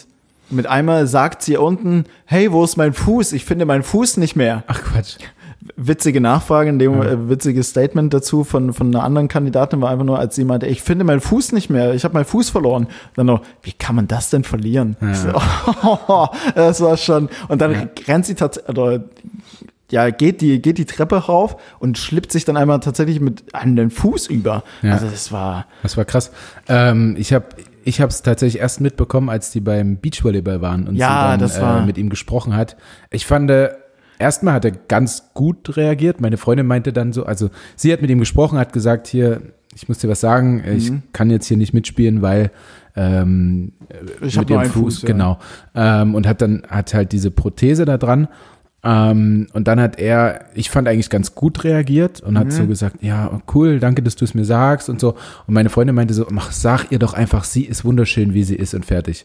mit 0.50 0.66
einmal 0.66 1.06
sagt 1.06 1.42
sie 1.42 1.56
unten, 1.56 2.04
hey, 2.26 2.52
wo 2.52 2.62
ist 2.64 2.76
mein 2.76 2.92
Fuß? 2.92 3.32
Ich 3.32 3.44
finde 3.44 3.64
meinen 3.64 3.82
Fuß 3.82 4.18
nicht 4.18 4.36
mehr 4.36 4.62
Ach 4.66 4.82
Quatsch. 4.82 5.16
witzige 5.76 6.20
Nachfrage, 6.20 6.68
in 6.68 6.78
dem 6.78 7.00
äh, 7.00 7.28
witziges 7.30 7.70
Statement 7.70 8.12
dazu 8.12 8.44
von, 8.44 8.74
von 8.74 8.88
einer 8.88 9.02
anderen 9.02 9.28
Kandidatin 9.28 9.80
war 9.80 9.90
einfach 9.90 10.04
nur, 10.04 10.18
als 10.18 10.34
sie 10.36 10.44
meinte, 10.44 10.66
ich 10.66 10.82
finde 10.82 11.04
meinen 11.04 11.20
Fuß 11.20 11.52
nicht 11.52 11.70
mehr, 11.70 11.94
ich 11.94 12.04
habe 12.04 12.12
meinen 12.14 12.26
Fuß 12.26 12.50
verloren. 12.50 12.88
Dann 13.16 13.26
noch, 13.26 13.40
wie 13.62 13.72
kann 13.72 13.96
man 13.96 14.06
das 14.06 14.28
denn 14.30 14.44
verlieren? 14.44 14.96
Ich 15.10 15.18
So, 15.18 16.28
das 16.54 16.80
war 16.82 16.96
schon. 16.98 17.30
Und 17.48 17.60
dann 17.62 17.88
rennt 18.06 18.26
sie 18.26 18.34
tatsächlich, 18.34 19.00
ja, 19.94 20.10
geht 20.10 20.40
die, 20.40 20.60
geht 20.60 20.78
die 20.78 20.84
Treppe 20.86 21.16
rauf 21.16 21.56
und 21.78 21.96
schlippt 21.98 22.32
sich 22.32 22.44
dann 22.44 22.56
einmal 22.56 22.80
tatsächlich 22.80 23.20
mit 23.20 23.44
an 23.54 23.76
den 23.76 23.90
Fuß 23.90 24.26
über. 24.26 24.64
Ja. 24.82 24.92
Also 24.94 25.06
das 25.06 25.30
war. 25.30 25.66
Das 25.84 25.96
war 25.96 26.04
krass. 26.04 26.32
Ähm, 26.68 27.14
ich 27.16 27.32
habe 27.32 27.44
ich 27.84 28.00
es 28.00 28.22
tatsächlich 28.22 28.60
erst 28.60 28.80
mitbekommen, 28.80 29.28
als 29.28 29.50
die 29.52 29.60
beim 29.60 29.98
Beachvolleyball 29.98 30.60
waren 30.60 30.88
und 30.88 30.96
Ja, 30.96 31.08
sie 31.08 31.30
dann 31.32 31.40
das 31.40 31.60
war- 31.60 31.82
äh, 31.82 31.86
mit 31.86 31.96
ihm 31.98 32.08
gesprochen 32.10 32.56
hat. 32.56 32.76
Ich 33.10 33.24
fand, 33.26 33.50
äh, 33.50 33.70
erstmal 34.18 34.54
hat 34.54 34.64
er 34.64 34.72
ganz 34.72 35.30
gut 35.34 35.76
reagiert. 35.76 36.20
Meine 36.20 36.36
Freundin 36.38 36.66
meinte 36.66 36.92
dann 36.92 37.12
so, 37.12 37.24
also 37.26 37.50
sie 37.76 37.92
hat 37.92 38.00
mit 38.02 38.10
ihm 38.10 38.18
gesprochen, 38.20 38.58
hat 38.58 38.72
gesagt, 38.72 39.06
hier, 39.06 39.42
ich 39.76 39.88
muss 39.88 39.98
dir 39.98 40.08
was 40.08 40.20
sagen, 40.20 40.64
ich 40.76 40.90
Mhm. 40.90 41.02
kann 41.12 41.30
jetzt 41.30 41.46
hier 41.46 41.56
nicht 41.56 41.72
mitspielen, 41.74 42.20
weil 42.22 42.50
ähm, 42.96 43.72
Ich 44.20 44.38
mit 44.38 44.48
ihrem 44.48 44.60
einen 44.62 44.70
Fuß, 44.70 45.02
ja. 45.02 45.06
genau. 45.08 45.38
Ähm, 45.74 46.14
und 46.14 46.26
hat 46.26 46.40
dann 46.40 46.62
hat 46.68 46.94
halt 46.94 47.12
diese 47.12 47.30
Prothese 47.32 47.84
da 47.84 47.98
dran. 47.98 48.28
Ähm, 48.86 49.46
und 49.54 49.66
dann 49.66 49.80
hat 49.80 49.98
er, 49.98 50.44
ich 50.54 50.68
fand 50.70 50.86
eigentlich 50.88 51.08
ganz 51.08 51.34
gut 51.34 51.64
reagiert 51.64 52.20
und 52.20 52.38
hat 52.38 52.46
Mhm. 52.48 52.50
so 52.50 52.66
gesagt, 52.66 52.96
ja, 53.02 53.40
cool, 53.54 53.80
danke, 53.80 54.02
dass 54.02 54.14
du 54.16 54.24
es 54.26 54.34
mir 54.34 54.44
sagst 54.44 54.90
und 54.90 55.00
so. 55.00 55.14
Und 55.46 55.54
meine 55.54 55.70
Freundin 55.70 55.94
meinte 55.96 56.12
so, 56.12 56.26
mach, 56.30 56.52
sag 56.52 56.90
ihr 56.92 56.98
doch 56.98 57.14
einfach, 57.14 57.44
sie 57.44 57.64
ist 57.64 57.84
wunderschön, 57.84 58.34
wie 58.34 58.44
sie 58.44 58.56
ist 58.56 58.74
und 58.74 58.84
fertig. 58.84 59.24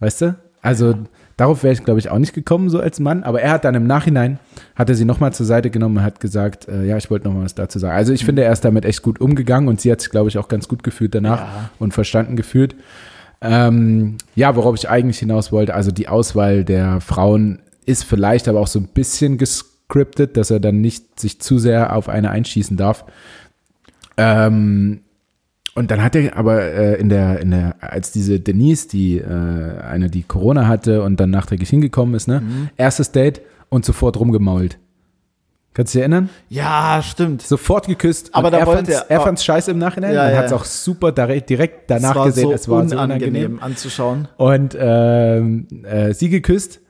Weißt 0.00 0.22
du? 0.22 0.34
Also 0.62 0.94
darauf 1.36 1.62
wäre 1.64 1.74
ich, 1.74 1.84
glaube 1.84 2.00
ich, 2.00 2.08
auch 2.08 2.18
nicht 2.18 2.32
gekommen, 2.34 2.70
so 2.70 2.80
als 2.80 2.98
Mann. 3.00 3.24
Aber 3.24 3.42
er 3.42 3.50
hat 3.50 3.64
dann 3.64 3.74
im 3.74 3.86
Nachhinein, 3.86 4.38
hat 4.74 4.88
er 4.88 4.94
sie 4.94 5.04
nochmal 5.04 5.32
zur 5.34 5.44
Seite 5.44 5.68
genommen 5.70 5.98
und 5.98 6.02
hat 6.04 6.20
gesagt, 6.20 6.66
äh, 6.68 6.84
ja, 6.86 6.96
ich 6.96 7.10
wollte 7.10 7.26
nochmal 7.28 7.44
was 7.44 7.54
dazu 7.54 7.78
sagen. 7.78 7.94
Also 7.96 8.12
ich 8.12 8.24
finde, 8.24 8.42
er 8.44 8.52
ist 8.52 8.64
damit 8.64 8.84
echt 8.86 9.02
gut 9.02 9.20
umgegangen 9.20 9.68
und 9.68 9.80
sie 9.80 9.92
hat 9.92 10.00
sich, 10.00 10.10
glaube 10.10 10.28
ich, 10.30 10.38
auch 10.38 10.48
ganz 10.48 10.66
gut 10.68 10.82
gefühlt 10.82 11.14
danach 11.14 11.40
Ja. 11.40 11.70
und 11.78 11.92
verstanden 11.92 12.36
gefühlt. 12.36 12.74
Ähm, 13.40 14.16
ja, 14.36 14.54
worauf 14.56 14.76
ich 14.76 14.88
eigentlich 14.88 15.18
hinaus 15.18 15.50
wollte, 15.52 15.74
also 15.74 15.90
die 15.90 16.08
Auswahl 16.08 16.64
der 16.64 17.00
Frauen 17.00 17.58
ist 17.86 18.04
vielleicht 18.04 18.48
aber 18.48 18.60
auch 18.60 18.66
so 18.66 18.78
ein 18.78 18.88
bisschen 18.88 19.38
gescriptet, 19.38 20.36
dass 20.36 20.50
er 20.50 20.60
dann 20.60 20.80
nicht 20.80 21.18
sich 21.20 21.40
zu 21.40 21.58
sehr 21.58 21.94
auf 21.96 22.08
eine 22.08 22.30
einschießen 22.30 22.76
darf. 22.76 23.04
Ähm, 24.16 25.00
und 25.74 25.90
dann 25.90 26.02
hat 26.02 26.14
er 26.14 26.36
aber 26.36 26.62
äh, 26.62 27.00
in 27.00 27.08
der, 27.08 27.40
in 27.40 27.50
der, 27.50 27.76
als 27.80 28.12
diese 28.12 28.38
Denise, 28.40 28.88
die 28.88 29.18
äh, 29.18 29.24
eine, 29.80 30.10
die 30.10 30.22
Corona 30.22 30.66
hatte 30.68 31.02
und 31.02 31.18
dann 31.18 31.30
nachträglich 31.30 31.70
hingekommen 31.70 32.14
ist, 32.14 32.28
ne, 32.28 32.42
erstes 32.76 33.10
Date 33.12 33.40
und 33.70 33.84
sofort 33.84 34.18
rumgemault. 34.20 34.78
Kannst 35.74 35.94
du 35.94 35.98
dich 35.98 36.02
erinnern? 36.02 36.28
Ja, 36.50 37.00
stimmt. 37.02 37.40
Sofort 37.40 37.86
geküsst. 37.86 38.34
Aber 38.34 38.48
und 38.48 38.52
da 38.52 38.58
er 38.58 38.66
wollte 38.66 38.92
fand's, 38.92 39.00
er- 39.08 39.10
er 39.10 39.20
fand's 39.22 39.42
scheiße 39.42 39.70
im 39.70 39.78
Nachhinein. 39.78 40.14
Ja, 40.14 40.24
man 40.24 40.32
ja, 40.32 40.36
hat 40.38 40.44
es 40.44 40.50
ja. 40.50 40.56
auch 40.58 40.66
super 40.66 41.12
direkt, 41.12 41.90
danach 41.90 42.26
gesehen. 42.26 42.42
so 42.48 42.52
es 42.52 42.68
war 42.68 42.86
so 42.86 42.94
unangenehm 42.94 43.28
unangenehm. 43.30 43.62
anzuschauen. 43.62 44.28
Und 44.36 44.76
ähm, 44.78 45.66
äh, 45.84 46.12
sie 46.12 46.28
geküsst, 46.28 46.80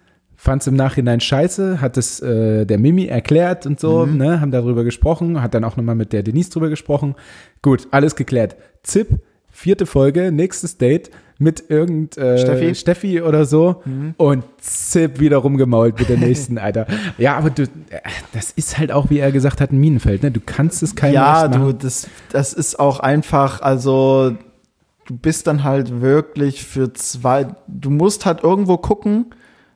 fand 0.45 0.63
es 0.63 0.67
im 0.67 0.75
Nachhinein 0.75 1.21
scheiße, 1.21 1.81
hat 1.81 1.97
es 1.97 2.19
äh, 2.19 2.65
der 2.67 2.79
Mimi 2.79 3.07
erklärt 3.07 3.65
und 3.65 3.79
so, 3.79 4.05
Mhm. 4.07 4.17
ne, 4.17 4.41
haben 4.41 4.51
darüber 4.51 4.83
gesprochen, 4.83 5.41
hat 5.41 5.55
dann 5.55 5.63
auch 5.63 5.77
nochmal 5.77 5.95
mit 5.95 6.13
der 6.13 6.25
Denise 6.25 6.51
drüber 6.51 6.69
gesprochen. 6.69 7.15
Gut, 7.63 7.87
alles 7.93 8.17
geklärt. 8.17 8.57
Zip, 8.83 9.21
vierte 9.53 9.87
Folge, 9.87 10.33
nächstes 10.33 10.79
Date 10.79 11.11
mit 11.39 11.65
irgend 11.71 12.19
äh, 12.19 12.39
Steffi? 12.39 12.75
Steffi 12.75 13.23
oder 13.23 13.45
so 13.45 13.83
und 14.17 14.43
Zip 14.59 15.21
wieder 15.21 15.37
rumgemault 15.37 15.99
mit 16.01 16.09
der 16.09 16.17
nächsten, 16.19 16.59
Alter. 16.67 16.87
Ja, 17.19 17.37
aber 17.37 17.51
du, 17.51 17.63
äh, 17.63 17.69
das 18.33 18.51
ist 18.51 18.79
halt 18.79 18.91
auch, 18.91 19.11
wie 19.11 19.19
er 19.21 19.31
gesagt 19.31 19.61
hat, 19.61 19.71
ein 19.71 19.79
Minenfeld, 19.79 20.25
ne? 20.25 20.33
Du 20.33 20.41
kannst 20.45 20.83
es 20.83 20.97
keinem 20.97 21.15
Ja, 21.15 21.47
du, 21.47 21.73
das, 21.73 22.09
das 22.33 22.53
ist 22.53 22.81
auch 22.81 22.99
einfach, 22.99 23.61
also 23.63 24.37
du 25.05 25.17
bist 25.17 25.47
dann 25.47 25.63
halt 25.63 26.01
wirklich 26.01 26.65
für 26.65 26.93
zwei, 26.95 27.47
du 27.69 27.91
musst 27.91 28.27
halt 28.27 28.43
irgendwo 28.43 28.77
gucken. 28.77 29.27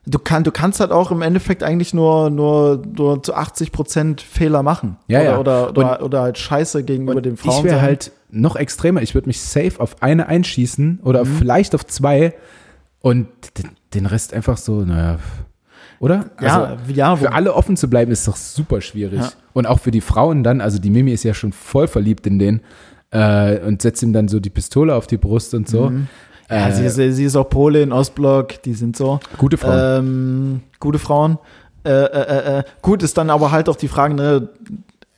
Du, 0.09 0.19
kann, 0.19 0.43
du 0.45 0.51
kannst 0.51 0.79
halt 0.79 0.91
auch 0.91 1.11
im 1.11 1.21
Endeffekt 1.21 1.63
eigentlich 1.63 1.93
nur, 1.93 2.29
nur, 2.29 2.81
nur 2.95 3.21
zu 3.21 3.33
80 3.33 3.73
Prozent 3.73 4.21
Fehler 4.21 4.63
machen. 4.63 4.95
Ja, 5.07 5.19
oder, 5.19 5.29
ja. 5.29 5.37
Oder, 5.39 5.69
oder, 5.71 6.03
oder 6.03 6.21
halt 6.21 6.37
Scheiße 6.37 6.83
gegenüber 6.83 7.21
den 7.21 7.35
Frauen. 7.35 7.57
Ich 7.57 7.63
wäre 7.65 7.81
halt 7.81 8.11
noch 8.29 8.55
extremer. 8.55 9.01
Ich 9.01 9.13
würde 9.15 9.27
mich 9.27 9.41
safe 9.41 9.73
auf 9.79 10.01
eine 10.01 10.27
einschießen 10.27 11.01
oder 11.03 11.25
Mhm. 11.25 11.35
vielleicht 11.37 11.75
auf 11.75 11.85
zwei 11.85 12.33
und 13.01 13.27
den- 13.57 13.71
den 13.93 14.05
Rest 14.05 14.33
einfach 14.33 14.57
so, 14.57 14.81
naja. 14.85 15.17
Oder? 15.99 16.29
Ja, 16.41 16.63
Also, 16.63 16.93
ja, 16.93 17.15
für 17.15 17.33
alle 17.33 17.53
offen 17.53 17.75
zu 17.75 17.89
bleiben, 17.89 18.11
ist 18.11 18.27
doch 18.27 18.35
super 18.35 18.81
schwierig. 18.81 19.19
Ja. 19.19 19.31
Und 19.53 19.65
auch 19.65 19.79
für 19.79 19.91
die 19.91 20.01
Frauen 20.01 20.43
dann, 20.43 20.61
also 20.61 20.77
die 20.79 20.89
Mimi 20.91 21.11
ist 21.11 21.23
ja 21.23 21.33
schon 21.33 21.51
voll 21.51 21.87
verliebt 21.87 22.27
in 22.27 22.37
den 22.39 22.61
äh, 23.09 23.59
und 23.65 23.81
setzt 23.81 24.03
ihm 24.03 24.13
dann 24.13 24.27
so 24.27 24.39
die 24.39 24.49
Pistole 24.49 24.93
auf 24.93 25.07
die 25.07 25.17
Brust 25.17 25.53
und 25.53 25.67
so. 25.67 25.89
Mhm. 25.89 26.07
Ja, 26.49 26.67
Äh, 26.67 26.71
sie, 26.71 26.85
ist, 26.85 27.15
sie 27.15 27.23
ist 27.25 27.35
auch 27.35 27.49
Polin, 27.49 27.91
Ostblock, 27.91 28.61
die 28.63 28.73
sind 28.73 28.95
so. 28.95 29.19
gute 29.37 29.57
Frauen. 29.57 29.99
Ähm, 29.99 30.61
gute 30.79 30.99
Frauen. 30.99 31.37
Äh, 31.83 31.89
äh, 31.89 32.05
äh, 32.05 32.59
äh. 32.59 32.63
Gut, 32.81 33.03
ist 33.03 33.17
dann 33.17 33.29
aber 33.29 33.51
halt 33.51 33.69
auch 33.69 33.75
die 33.75 33.87
Frage, 33.87 34.13
ne, 34.13 34.49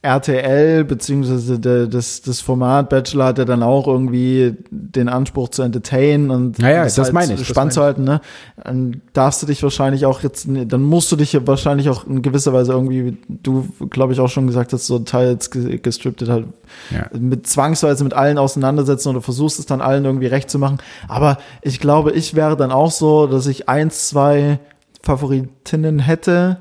RTL 0.02 0.86
beziehungsweise 0.86 1.60
de, 1.60 1.88
das, 1.90 2.22
das 2.22 2.40
Format 2.40 2.88
Bachelor 2.88 3.26
hat 3.26 3.38
ja 3.38 3.44
dann 3.44 3.64
auch 3.64 3.86
irgendwie 3.86 4.56
den 4.72 5.10
Anspruch 5.10 5.50
zu 5.50 5.62
entertainen 5.62 6.32
und 6.32 6.58
Ja, 6.60 6.70
ja, 6.70 6.84
das 6.86 7.12
meine 7.12 7.34
ich, 7.34 7.40
das 7.40 7.48
spannend 7.48 7.74
zu 7.74 7.82
halten, 7.82 8.06
ne? 8.06 8.22
Dann 8.64 9.02
darfst 9.12 9.42
du 9.42 9.46
dich 9.46 9.62
wahrscheinlich 9.62 10.06
auch 10.06 10.22
jetzt, 10.24 10.48
dann 10.48 10.84
musst 10.84 11.12
du 11.12 11.18
dich 11.18 11.34
ja 11.34 11.46
wahrscheinlich 11.46 11.90
auch 11.90 12.08
in 12.08 12.22
gewisser 12.22 12.54
Weise 12.54 12.72
irgendwie, 12.72 13.08
wie 13.08 13.18
du 13.28 13.68
glaube 13.90 14.14
ich 14.14 14.22
auch 14.22 14.30
schon 14.30 14.48
gesagt 14.48 14.72
hast, 14.72 14.88
so 14.88 15.00
teils 15.00 15.52
ge- 15.52 15.80
gestriptet 15.80 16.30
halt 16.30 16.46
ja. 16.92 17.08
mit 17.20 17.46
zwangsweise 17.46 18.06
mit 18.06 18.14
allen 18.14 18.38
auseinandersetzen 18.38 19.10
oder 19.10 19.22
versuchst 19.22 19.60
es 19.60 19.66
dann 19.66 19.82
allen 19.82 20.06
irgendwie 20.06 20.28
recht 20.28 20.50
zu 20.50 20.60
machen. 20.60 20.78
Aber 21.10 21.40
ich 21.62 21.82
glaube, 21.82 22.12
ich 22.12 22.36
wäre 22.36 22.56
dann 22.56 22.72
auch 22.72 22.92
so, 22.92 23.28
dass 23.28 23.48
ich 23.48 23.68
eins, 23.68 24.08
zwei 24.08 24.60
Favoritinnen 25.04 26.00
hätte, 26.00 26.58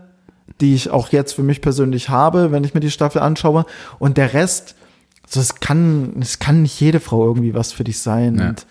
die 0.60 0.74
ich 0.74 0.90
auch 0.90 1.10
jetzt 1.10 1.32
für 1.34 1.42
mich 1.42 1.60
persönlich 1.60 2.08
habe, 2.08 2.50
wenn 2.52 2.64
ich 2.64 2.74
mir 2.74 2.80
die 2.80 2.90
Staffel 2.90 3.20
anschaue. 3.22 3.64
Und 3.98 4.16
der 4.16 4.32
Rest, 4.34 4.74
so, 5.26 5.40
es 5.40 5.56
kann, 5.60 6.14
es 6.20 6.38
kann 6.38 6.62
nicht 6.62 6.80
jede 6.80 7.00
Frau 7.00 7.26
irgendwie 7.26 7.54
was 7.54 7.72
für 7.72 7.84
dich 7.84 7.98
sein. 8.00 8.38
Ja. 8.38 8.48
Und 8.48 8.66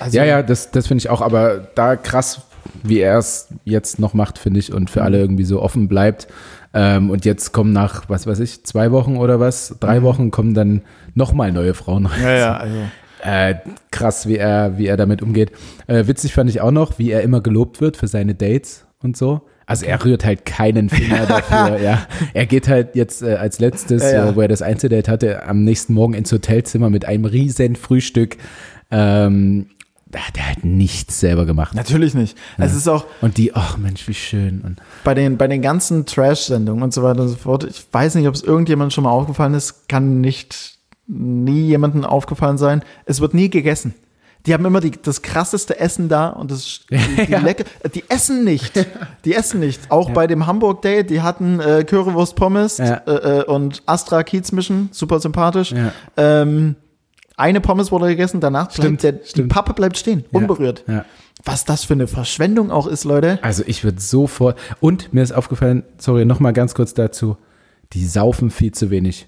also, 0.00 0.16
Ja, 0.18 0.24
ja, 0.24 0.42
das, 0.42 0.70
das 0.70 0.86
finde 0.86 1.00
ich 1.00 1.10
auch, 1.10 1.20
aber 1.20 1.68
da 1.74 1.96
krass, 1.96 2.42
wie 2.82 2.98
er 3.00 3.18
es 3.18 3.48
jetzt 3.64 3.98
noch 3.98 4.14
macht, 4.14 4.38
finde 4.38 4.60
ich, 4.60 4.72
und 4.72 4.90
für 4.90 5.00
Mhm. 5.00 5.06
alle 5.06 5.18
irgendwie 5.18 5.44
so 5.44 5.60
offen 5.62 5.88
bleibt. 5.88 6.26
Ähm, 6.76 7.10
und 7.10 7.24
jetzt 7.24 7.52
kommen 7.52 7.72
nach, 7.72 8.08
was 8.08 8.26
weiß 8.26 8.40
ich, 8.40 8.64
zwei 8.64 8.90
Wochen 8.90 9.16
oder 9.16 9.38
was, 9.38 9.76
drei 9.80 10.02
Wochen 10.02 10.30
kommen 10.30 10.54
dann 10.54 10.82
nochmal 11.14 11.52
neue 11.52 11.74
Frauen 11.74 12.06
rein. 12.06 12.18
Mhm. 12.20 12.26
Ja, 12.26 12.36
ja, 12.36 12.56
also. 12.58 12.76
Äh, 13.22 13.54
krass, 13.90 14.26
wie 14.28 14.36
er, 14.36 14.76
wie 14.76 14.86
er 14.86 14.96
damit 14.98 15.22
umgeht. 15.22 15.52
Äh, 15.86 16.06
witzig 16.06 16.34
fand 16.34 16.50
ich 16.50 16.60
auch 16.60 16.72
noch, 16.72 16.98
wie 16.98 17.10
er 17.10 17.22
immer 17.22 17.40
gelobt 17.40 17.80
wird 17.80 17.96
für 17.96 18.06
seine 18.08 18.34
Dates 18.34 18.84
und 19.02 19.16
so. 19.16 19.40
Also 19.66 19.86
er 19.86 20.04
rührt 20.04 20.24
halt 20.24 20.44
keinen 20.44 20.88
Finger 20.90 21.26
dafür, 21.28 21.80
ja. 21.80 22.06
Er 22.32 22.46
geht 22.46 22.68
halt 22.68 22.94
jetzt 22.96 23.22
äh, 23.22 23.34
als 23.34 23.58
letztes, 23.60 24.02
Ja, 24.02 24.12
ja. 24.12 24.28
Äh, 24.30 24.36
wo 24.36 24.40
er 24.40 24.48
das 24.48 24.62
Einzeldate 24.62 25.10
hatte, 25.10 25.46
am 25.46 25.64
nächsten 25.64 25.94
Morgen 25.94 26.14
ins 26.14 26.30
Hotelzimmer 26.32 26.90
mit 26.90 27.04
einem 27.06 27.24
riesen 27.24 27.76
Frühstück. 27.76 28.36
Ähm, 28.90 29.66
da 30.14 30.20
hat 30.20 30.36
er 30.36 30.46
halt 30.46 30.64
nichts 30.64 31.18
selber 31.18 31.44
gemacht. 31.44 31.74
Natürlich 31.74 32.14
nicht. 32.14 32.38
Es 32.56 32.74
ist 32.74 32.86
auch, 32.86 33.04
Und 33.20 33.36
die, 33.36 33.54
ach 33.54 33.78
Mensch, 33.78 34.06
wie 34.06 34.14
schön. 34.14 34.60
Und 34.60 34.80
bei 35.02 35.12
den, 35.14 35.36
bei 35.36 35.48
den 35.48 35.60
ganzen 35.60 36.06
Trash-Sendungen 36.06 36.84
und 36.84 36.94
so 36.94 37.02
weiter 37.02 37.22
und 37.22 37.28
so 37.28 37.36
fort, 37.36 37.64
ich 37.64 37.84
weiß 37.90 38.14
nicht, 38.14 38.28
ob 38.28 38.34
es 38.34 38.42
irgendjemand 38.42 38.92
schon 38.92 39.04
mal 39.04 39.10
aufgefallen 39.10 39.54
ist, 39.54 39.88
kann 39.88 40.20
nicht 40.20 40.78
nie 41.06 41.66
jemandem 41.66 42.04
aufgefallen 42.04 42.58
sein. 42.58 42.82
Es 43.06 43.20
wird 43.20 43.34
nie 43.34 43.50
gegessen. 43.50 43.94
Die 44.46 44.52
haben 44.52 44.64
immer 44.66 44.80
die, 44.80 44.90
das 44.90 45.22
krasseste 45.22 45.78
Essen 45.80 46.08
da 46.08 46.28
und 46.28 46.50
das 46.50 46.80
die, 46.90 46.98
die, 47.26 47.32
Ja. 47.32 47.38
lecker, 47.40 47.64
die 47.94 48.04
essen 48.08 48.44
nicht. 48.44 48.72
Die 49.24 49.34
essen 49.34 49.60
nicht. 49.60 49.80
Auch 49.90 50.10
bei 50.10 50.26
dem 50.26 50.46
Hamburg 50.46 50.82
Date, 50.82 51.08
die 51.10 51.22
hatten 51.22 51.60
äh, 51.60 51.84
Currywurst 51.84 52.36
Pommes 52.36 52.78
Ja. 52.78 52.96
äh, 53.06 53.40
äh, 53.40 53.44
und 53.44 53.82
Astra 53.86 54.22
Kiez 54.22 54.52
mischen, 54.52 54.90
super 54.92 55.18
sympathisch. 55.20 55.72
Ja. 55.72 55.92
Ähm, 56.16 56.76
eine 57.36 57.60
Pommes 57.60 57.90
wurde 57.90 58.06
gegessen, 58.06 58.40
danach 58.40 58.70
Stimmt, 58.70 59.00
bleibt 59.00 59.02
der, 59.02 59.12
die 59.24 59.28
stimmt. 59.28 59.52
Pappe 59.52 59.72
bleibt 59.72 59.96
stehen, 59.96 60.24
unberührt. 60.30 60.84
Ja. 60.86 61.04
Was 61.44 61.64
das 61.64 61.84
für 61.84 61.94
eine 61.94 62.06
Verschwendung 62.06 62.70
auch 62.70 62.86
ist, 62.86 63.04
Leute. 63.04 63.38
Also 63.42 63.64
ich 63.66 63.82
würde 63.82 64.00
sofort. 64.00 64.56
Und 64.80 65.12
mir 65.12 65.22
ist 65.22 65.32
aufgefallen, 65.32 65.82
sorry, 65.98 66.24
nochmal 66.26 66.52
ganz 66.52 66.74
kurz 66.74 66.94
dazu, 66.94 67.36
die 67.92 68.06
saufen 68.06 68.50
viel 68.50 68.72
zu 68.72 68.88
wenig. 68.90 69.26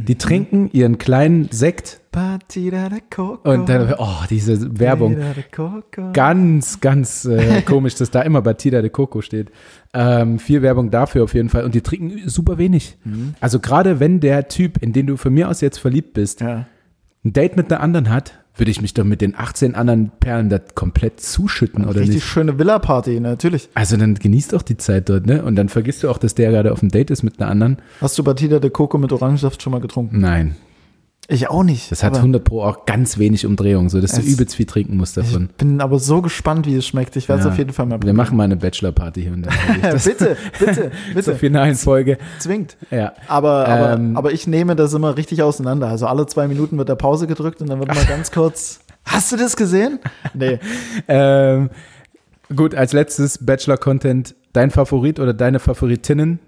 Die 0.00 0.14
Mhm. 0.14 0.18
trinken 0.18 0.70
ihren 0.72 0.96
kleinen 0.96 1.48
Sekt 1.50 2.00
Partida 2.12 2.88
de 2.88 3.00
Coco. 3.10 3.50
und 3.52 3.68
dann, 3.68 3.94
oh, 3.98 4.24
diese 4.30 4.78
Werbung. 4.78 5.16
Partida 5.16 5.34
de 5.34 5.44
Coco. 5.50 6.12
Ganz, 6.12 6.80
ganz 6.80 7.24
äh, 7.24 7.62
komisch, 7.66 7.96
dass 7.96 8.10
da 8.10 8.22
immer 8.22 8.40
Batida 8.40 8.80
de 8.80 8.90
Coco 8.90 9.20
steht. 9.22 9.50
Ähm, 9.92 10.38
viel 10.38 10.62
Werbung 10.62 10.90
dafür 10.90 11.24
auf 11.24 11.34
jeden 11.34 11.48
Fall. 11.48 11.64
Und 11.64 11.74
die 11.74 11.80
trinken 11.80 12.28
super 12.28 12.58
wenig. 12.58 12.96
Mhm. 13.04 13.34
Also 13.40 13.58
gerade 13.60 13.98
wenn 14.00 14.20
der 14.20 14.46
Typ, 14.48 14.80
in 14.82 14.92
den 14.92 15.06
du 15.08 15.16
von 15.16 15.34
mir 15.34 15.48
aus 15.48 15.60
jetzt 15.60 15.78
verliebt 15.78 16.14
bist, 16.14 16.40
Ja. 16.40 16.66
ein 17.24 17.32
Date 17.32 17.56
mit 17.56 17.70
einer 17.72 17.80
anderen 17.82 18.08
hat, 18.10 18.38
würde 18.58 18.70
ich 18.70 18.82
mich 18.82 18.94
doch 18.94 19.04
mit 19.04 19.20
den 19.20 19.34
18 19.34 19.74
anderen 19.74 20.10
Perlen 20.20 20.48
da 20.48 20.58
komplett 20.58 21.20
zuschütten, 21.20 21.84
oder 21.84 22.00
Richtig 22.00 22.16
nicht? 22.16 22.24
schöne 22.26 22.58
Villa-Party, 22.58 23.20
natürlich. 23.20 23.68
Also 23.74 23.96
dann 23.96 24.14
genießt 24.14 24.52
doch 24.52 24.62
die 24.62 24.76
Zeit 24.76 25.08
dort, 25.08 25.26
ne? 25.26 25.42
Und 25.44 25.56
dann 25.56 25.68
vergisst 25.68 26.02
du 26.02 26.10
auch, 26.10 26.18
dass 26.18 26.34
der 26.34 26.50
gerade 26.50 26.72
auf 26.72 26.80
dem 26.80 26.90
Date 26.90 27.10
ist 27.10 27.22
mit 27.22 27.40
einer 27.40 27.50
anderen. 27.50 27.78
Hast 28.00 28.18
du 28.18 28.24
Partida 28.24 28.58
de 28.58 28.70
Coco 28.70 28.98
mit 28.98 29.12
Orangensaft 29.12 29.62
schon 29.62 29.72
mal 29.72 29.80
getrunken? 29.80 30.20
Nein, 30.20 30.56
Ich 31.30 31.50
auch 31.50 31.62
nicht. 31.62 31.92
das 31.92 32.02
hat 32.02 32.12
aber 32.12 32.20
100 32.20 32.42
pro 32.42 32.62
auch 32.62 32.86
ganz 32.86 33.18
wenig 33.18 33.44
Umdrehung, 33.44 33.90
so 33.90 34.00
dass 34.00 34.12
du 34.12 34.22
übelst 34.22 34.56
viel 34.56 34.64
trinken 34.64 34.96
musst 34.96 35.18
davon. 35.18 35.48
Ich 35.50 35.56
bin 35.56 35.80
aber 35.82 35.98
so 35.98 36.22
gespannt, 36.22 36.66
wie 36.66 36.74
es 36.74 36.86
schmeckt. 36.86 37.16
Ich 37.16 37.28
werde 37.28 37.40
es 37.40 37.44
Ja. 37.44 37.52
auf 37.52 37.58
jeden 37.58 37.74
Fall 37.74 37.84
mal 37.84 37.96
Wir 37.96 37.98
probieren. 37.98 38.16
machen 38.16 38.36
mal 38.38 38.44
eine 38.44 38.56
Bachelor-Party 38.56 39.22
hier 39.24 39.32
und 39.34 39.42
dann. 39.42 39.54
Das 39.82 40.04
bitte, 40.06 40.38
bitte, 40.58 40.74
zur 41.04 41.14
bitte. 41.14 41.34
finalen 41.36 41.74
Folge. 41.74 42.16
Zwingt. 42.38 42.78
Ja. 42.90 43.12
Aber, 43.26 43.68
aber, 43.68 43.92
Ähm. 43.92 44.16
aber 44.16 44.32
ich 44.32 44.46
nehme 44.46 44.74
das 44.74 44.94
immer 44.94 45.18
richtig 45.18 45.42
auseinander. 45.42 45.88
Also 45.88 46.06
alle 46.06 46.24
zwei 46.26 46.48
Minuten 46.48 46.78
wird 46.78 46.88
der 46.88 46.94
Pause 46.96 47.26
gedrückt 47.26 47.60
und 47.60 47.68
dann 47.68 47.78
wird 47.78 47.88
mal 47.94 48.04
ganz 48.08 48.30
kurz. 48.32 48.80
Hast 49.04 49.30
du 49.30 49.36
das 49.36 49.54
gesehen? 49.56 49.98
Nee. 50.32 50.58
Ähm, 51.08 51.68
gut, 52.56 52.74
als 52.74 52.94
letztes 52.94 53.44
Bachelor-Content, 53.44 54.34
dein 54.54 54.70
Favorit 54.70 55.20
oder 55.20 55.34
deine 55.34 55.58
Favoritinnen? 55.58 56.38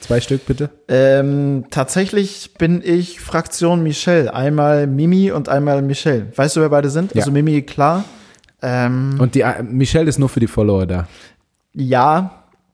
Zwei 0.00 0.20
Stück 0.20 0.46
bitte. 0.46 0.70
Ähm, 0.88 1.64
tatsächlich 1.70 2.54
bin 2.56 2.82
ich 2.84 3.20
Fraktion 3.20 3.82
Michelle. 3.82 4.32
Einmal 4.32 4.86
Mimi 4.86 5.30
und 5.32 5.48
einmal 5.48 5.82
Michelle. 5.82 6.26
Weißt 6.36 6.56
du, 6.56 6.60
wer 6.60 6.68
beide 6.68 6.88
sind? 6.90 7.14
Ja. 7.14 7.20
Also 7.22 7.32
Mimi, 7.32 7.62
klar. 7.62 8.04
Ähm, 8.62 9.16
Und 9.18 9.34
die 9.34 9.40
äh, 9.42 9.62
Michelle 9.62 10.08
ist 10.08 10.18
nur 10.18 10.28
für 10.28 10.40
die 10.40 10.46
Follower 10.46 10.86
da. 10.86 11.06
ja, 11.74 12.30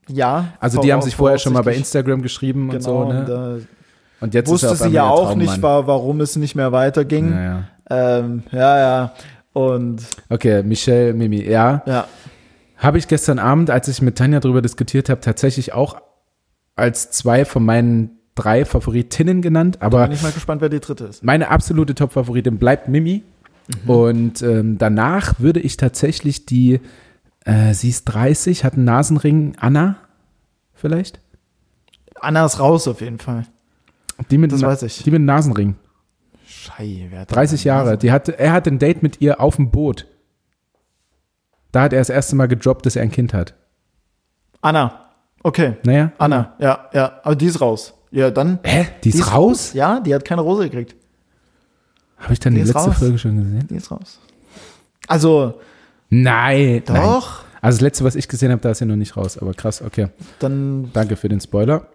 ja. 0.08 0.52
Also 0.60 0.80
die 0.82 0.92
haben 0.92 1.00
sich 1.02 1.16
vorher 1.16 1.38
schon 1.38 1.54
mal 1.54 1.62
bei. 1.62 1.74
Instagram 1.74 2.20
geschrieben 2.22 2.64
und 2.68 2.78
Genau, 2.78 2.82
so, 2.84 3.12
ne? 3.12 3.20
und, 3.20 3.60
äh, 3.60 3.66
Und 4.20 4.34
jetzt 4.34 4.50
wusste 4.50 4.76
sie 4.76 4.90
ja 4.90 5.04
auch 5.08 5.34
nicht, 5.34 5.62
war, 5.62 5.86
warum 5.86 6.20
es 6.20 6.36
nicht 6.36 6.54
mehr 6.54 6.72
weiterging. 6.72 7.32
Ja, 7.32 7.42
ja. 7.90 8.18
Ähm, 8.18 8.42
ja, 8.52 8.78
ja. 8.78 9.12
Und 9.54 10.02
Okay, 10.28 10.62
Michelle, 10.62 11.14
Mimi, 11.14 11.42
ja. 11.42 11.82
ja, 11.86 12.06
Habe 12.76 12.98
ich 12.98 13.08
gestern 13.08 13.38
Abend, 13.38 13.70
als 13.70 13.88
ich 13.88 14.02
mit 14.02 14.16
Tanja 14.18 14.40
darüber 14.40 14.60
diskutiert 14.60 15.08
habe, 15.08 15.20
tatsächlich 15.20 15.72
auch 15.72 15.96
als 16.76 17.10
zwei 17.10 17.44
von 17.44 17.64
meinen 17.64 18.10
drei 18.34 18.64
Favoritinnen 18.64 19.42
genannt. 19.42 19.80
Aber 19.80 20.04
bin 20.04 20.12
ich 20.16 20.22
mal 20.22 20.32
gespannt, 20.32 20.60
wer 20.60 20.68
die 20.68 20.80
dritte 20.80 21.04
ist. 21.04 21.22
meine 21.22 21.48
absolute 21.50 21.94
Top-Favoritin 21.94 22.58
bleibt 22.58 22.88
Mimi. 22.88 23.22
Mhm. 23.84 23.90
Und 23.90 24.42
ähm, 24.42 24.76
danach 24.78 25.38
würde 25.40 25.60
ich 25.60 25.76
tatsächlich 25.76 26.44
die, 26.46 26.80
äh, 27.44 27.72
sie 27.74 27.90
ist 27.90 28.04
30, 28.06 28.64
hat 28.64 28.74
einen 28.74 28.84
Nasenring, 28.84 29.54
Anna 29.58 29.96
vielleicht? 30.74 31.20
Anna 32.20 32.44
ist 32.44 32.58
raus 32.58 32.88
auf 32.88 33.00
jeden 33.00 33.18
Fall. 33.18 33.46
Die 34.30 34.38
mit, 34.38 34.52
Das 34.52 34.60
dem- 34.60 34.68
weiß 34.68 34.82
ich. 34.82 35.02
Die 35.02 35.10
mit 35.10 35.18
dem 35.18 35.24
Nasenring. 35.24 35.76
Schei, 36.46 37.06
wer 37.10 37.20
hat 37.20 37.34
30 37.34 37.62
denn 37.62 37.68
Jahre. 37.68 37.98
Die 37.98 38.12
hatte, 38.12 38.38
er 38.38 38.52
hat 38.52 38.66
ein 38.66 38.78
Date 38.78 39.02
mit 39.02 39.20
ihr 39.20 39.40
auf 39.40 39.56
dem 39.56 39.70
Boot. 39.70 40.06
Da 41.72 41.82
hat 41.82 41.92
er 41.92 41.98
das 42.00 42.10
erste 42.10 42.36
Mal 42.36 42.46
gedroppt, 42.48 42.84
dass 42.86 42.96
er 42.96 43.02
ein 43.02 43.10
Kind 43.10 43.32
hat. 43.34 43.54
Anna. 44.60 45.03
Okay. 45.44 45.74
Naja. 45.84 46.10
Anna, 46.18 46.54
ja, 46.58 46.88
ja. 46.92 47.20
Aber 47.22 47.36
die 47.36 47.46
ist 47.46 47.60
raus. 47.60 47.94
Ja, 48.10 48.30
dann. 48.30 48.58
Hä? 48.64 48.88
Die 49.04 49.10
ist, 49.10 49.32
raus? 49.32 49.72
Ja, 49.74 50.00
die 50.00 50.14
hat 50.14 50.24
keine 50.24 50.40
Rose 50.40 50.64
gekriegt. 50.64 50.96
Habe 52.16 52.32
ich 52.32 52.40
dann 52.40 52.54
Die 52.54 52.62
die, 52.62 52.68
ist 52.68 52.74
letzte 52.74 52.90
raus. 52.90 52.98
Folge 52.98 53.18
schon 53.18 53.36
gesehen? 53.36 53.66
Die 53.68 53.76
ist 53.76 53.90
raus. 53.90 54.18
Also, 55.06 55.60
Nein. 56.08 56.82
Nein. 56.88 57.02
doch. 57.02 57.44
Also 57.60 57.76
das 57.76 57.80
letzte, 57.82 58.04
was 58.04 58.14
ich 58.14 58.28
gesehen 58.28 58.50
habe, 58.52 58.60
da 58.62 58.70
ist 58.70 58.80
er 58.80 58.86
noch 58.86 58.96
nicht 58.96 59.16
raus. 59.16 59.36
Aber 59.38 59.52
krass, 59.52 59.82
okay. 59.82 60.08
Dann. 60.38 60.90
Danke 60.92 61.16
für 61.16 61.28
den 61.28 61.40
Spoiler. 61.40 61.86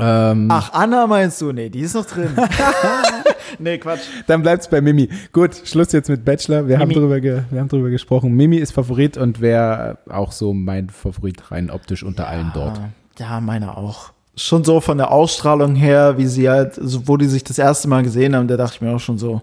Ähm, 0.00 0.48
Ach, 0.50 0.72
Anna 0.72 1.06
meinst 1.06 1.40
du? 1.40 1.52
Nee, 1.52 1.68
die 1.68 1.80
ist 1.80 1.94
noch 1.94 2.06
drin. 2.06 2.30
nee, 3.58 3.78
Quatsch. 3.78 4.00
Dann 4.26 4.42
bleibt's 4.42 4.68
bei 4.68 4.80
Mimi. 4.80 5.08
Gut, 5.32 5.54
Schluss 5.64 5.92
jetzt 5.92 6.08
mit 6.08 6.24
Bachelor. 6.24 6.68
Wir, 6.68 6.78
haben 6.78 6.90
drüber 6.92 7.20
ge, 7.20 7.42
wir 7.50 7.60
haben 7.60 7.68
drüber 7.68 7.90
gesprochen. 7.90 8.32
Mimi 8.34 8.56
ist 8.56 8.72
Favorit 8.72 9.16
und 9.16 9.40
wäre 9.40 9.98
auch 10.08 10.32
so 10.32 10.52
mein 10.52 10.90
Favorit 10.90 11.50
rein 11.50 11.70
optisch 11.70 12.02
unter 12.02 12.28
allen 12.28 12.50
dort. 12.54 12.80
Ja, 13.18 13.40
meine 13.40 13.76
auch. 13.76 14.12
Schon 14.36 14.64
so 14.64 14.80
von 14.80 14.96
der 14.96 15.10
Ausstrahlung 15.10 15.74
her, 15.74 16.16
wie 16.16 16.26
sie 16.26 16.48
halt, 16.48 16.74
so, 16.80 17.06
wo 17.06 17.16
die 17.16 17.26
sich 17.26 17.44
das 17.44 17.58
erste 17.58 17.88
Mal 17.88 18.02
gesehen 18.02 18.34
haben, 18.34 18.48
da 18.48 18.56
dachte 18.56 18.76
ich 18.76 18.80
mir 18.80 18.94
auch 18.94 19.00
schon 19.00 19.18
so, 19.18 19.42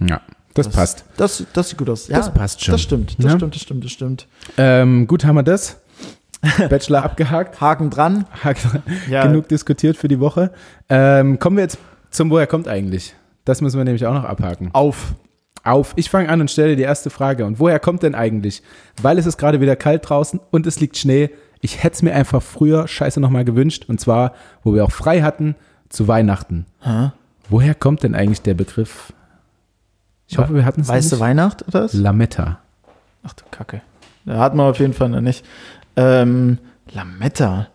Ja, 0.00 0.20
das, 0.54 0.68
passt. 0.68 1.04
Das, 1.16 1.44
das 1.52 1.68
sieht 1.68 1.78
gut 1.78 1.90
aus. 1.90 2.08
Ja, 2.08 2.16
Das 2.16 2.32
passt 2.32 2.64
schon. 2.64 2.72
Das 2.72 2.80
stimmt, 2.82 3.14
das 3.18 3.26
Ja. 3.26 3.36
stimmt, 3.36 3.54
das 3.54 3.62
stimmt, 3.62 3.84
das 3.84 3.92
stimmt. 3.92 4.26
Ähm, 4.56 5.06
gut, 5.06 5.24
haben 5.24 5.36
wir 5.36 5.42
das. 5.42 5.80
Bachelor 6.70 7.04
abgehakt. 7.04 7.60
Haken 7.60 7.90
dran. 7.90 8.24
Hakt- 8.44 8.66
Ja. 9.08 9.26
Genug 9.26 9.48
diskutiert 9.48 9.96
für 9.96 10.08
die 10.08 10.20
Woche. 10.20 10.50
Ähm, 10.88 11.38
kommen 11.38 11.56
wir 11.56 11.62
jetzt 11.64 11.78
zum 12.10 12.30
Woher 12.30 12.46
kommt 12.46 12.68
eigentlich? 12.68 13.14
Das 13.44 13.60
müssen 13.60 13.76
wir 13.78 13.84
nämlich 13.84 14.06
auch 14.06 14.14
noch 14.14 14.24
abhaken. 14.24 14.70
Auf. 14.72 15.14
Auf, 15.64 15.92
ich 15.96 16.08
fange 16.08 16.28
an 16.28 16.40
und 16.40 16.50
stelle 16.50 16.76
die 16.76 16.82
erste 16.82 17.10
Frage. 17.10 17.44
Und 17.44 17.58
woher 17.58 17.78
kommt 17.80 18.02
denn 18.02 18.14
eigentlich? 18.14 18.62
Weil 19.02 19.18
es 19.18 19.26
ist 19.26 19.36
gerade 19.38 19.60
wieder 19.60 19.76
kalt 19.76 20.08
draußen 20.08 20.40
und 20.50 20.66
es 20.66 20.80
liegt 20.80 20.96
Schnee. 20.96 21.30
Ich 21.60 21.82
hätte 21.82 21.94
es 21.96 22.02
mir 22.02 22.14
einfach 22.14 22.40
früher 22.42 22.86
scheiße 22.86 23.20
nochmal 23.20 23.44
gewünscht. 23.44 23.86
Und 23.88 24.00
zwar, 24.00 24.32
wo 24.62 24.72
wir 24.74 24.84
auch 24.84 24.92
frei 24.92 25.22
hatten, 25.22 25.56
zu 25.88 26.06
Weihnachten. 26.08 26.66
Hä? 26.80 27.10
Woher 27.50 27.74
kommt 27.74 28.02
denn 28.04 28.14
eigentlich 28.14 28.42
der 28.42 28.54
Begriff? 28.54 29.12
Ich 30.28 30.38
hoffe, 30.38 30.54
wir 30.54 30.64
hatten 30.64 30.82
es 30.82 30.88
Weißt 30.88 31.10
du 31.10 31.16
nicht. 31.16 31.20
Weihnacht 31.22 31.66
oder 31.66 31.84
was? 31.84 31.92
Lametta. 31.94 32.58
Ach 33.24 33.32
du 33.32 33.44
Kacke. 33.50 33.80
Da 34.24 34.38
hat 34.38 34.54
man 34.54 34.66
auf 34.70 34.78
jeden 34.78 34.92
Fall 34.92 35.08
noch 35.08 35.22
nicht. 35.22 35.44
Ähm, 35.98 36.58
Lametta. 36.92 37.68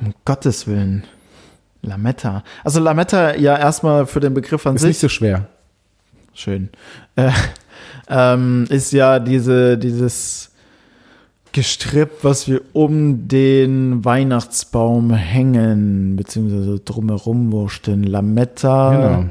Um 0.00 0.14
Gottes 0.24 0.66
Willen. 0.66 1.04
Lametta. 1.82 2.42
Also 2.64 2.80
Lametta 2.80 3.36
ja 3.36 3.56
erstmal 3.56 4.06
für 4.06 4.20
den 4.20 4.34
Begriff 4.34 4.66
an 4.66 4.76
Ist 4.76 4.82
sich. 4.82 4.88
nicht 4.88 4.98
so 4.98 5.08
schwer. 5.08 5.46
Schön. 6.34 6.70
Äh, 7.16 7.30
ähm, 8.08 8.66
ist 8.68 8.92
ja 8.92 9.18
diese, 9.20 9.78
dieses 9.78 10.50
Gestrüpp, 11.52 12.22
was 12.22 12.48
wir 12.48 12.62
um 12.72 13.28
den 13.28 14.04
Weihnachtsbaum 14.04 15.12
hängen, 15.12 16.16
beziehungsweise 16.16 16.80
drumherum 16.80 17.52
wursteln. 17.52 18.02
Lametta. 18.02 18.90
Genau. 18.90 19.24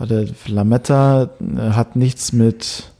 Oder 0.00 0.24
Lametta 0.46 1.30
äh, 1.40 1.70
hat 1.70 1.94
nichts 1.96 2.32
mit 2.32 2.91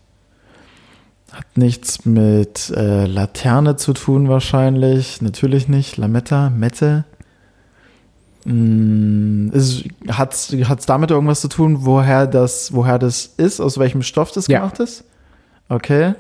hat 1.33 1.57
nichts 1.57 2.05
mit 2.05 2.71
äh, 2.77 3.07
Laterne 3.07 3.77
zu 3.77 3.93
tun 3.95 4.29
wahrscheinlich. 4.29 5.23
Natürlich 5.23 5.69
nicht. 5.69 5.97
Lametta, 5.97 6.51
Mette. 6.51 7.05
Mm, 8.45 9.51
ist, 9.53 9.85
hat's, 10.09 10.53
hat's 10.65 10.87
damit 10.87 11.11
irgendwas 11.11 11.41
zu 11.41 11.49
tun, 11.49 11.85
woher 11.85 12.27
das, 12.27 12.73
woher 12.73 12.99
das 12.99 13.27
ist, 13.37 13.61
aus 13.61 13.79
welchem 13.79 14.03
Stoff 14.03 14.33
das 14.33 14.47
Ja. 14.49 14.59
gemacht 14.61 14.81
ist? 14.81 15.05
Okay. 15.69 16.15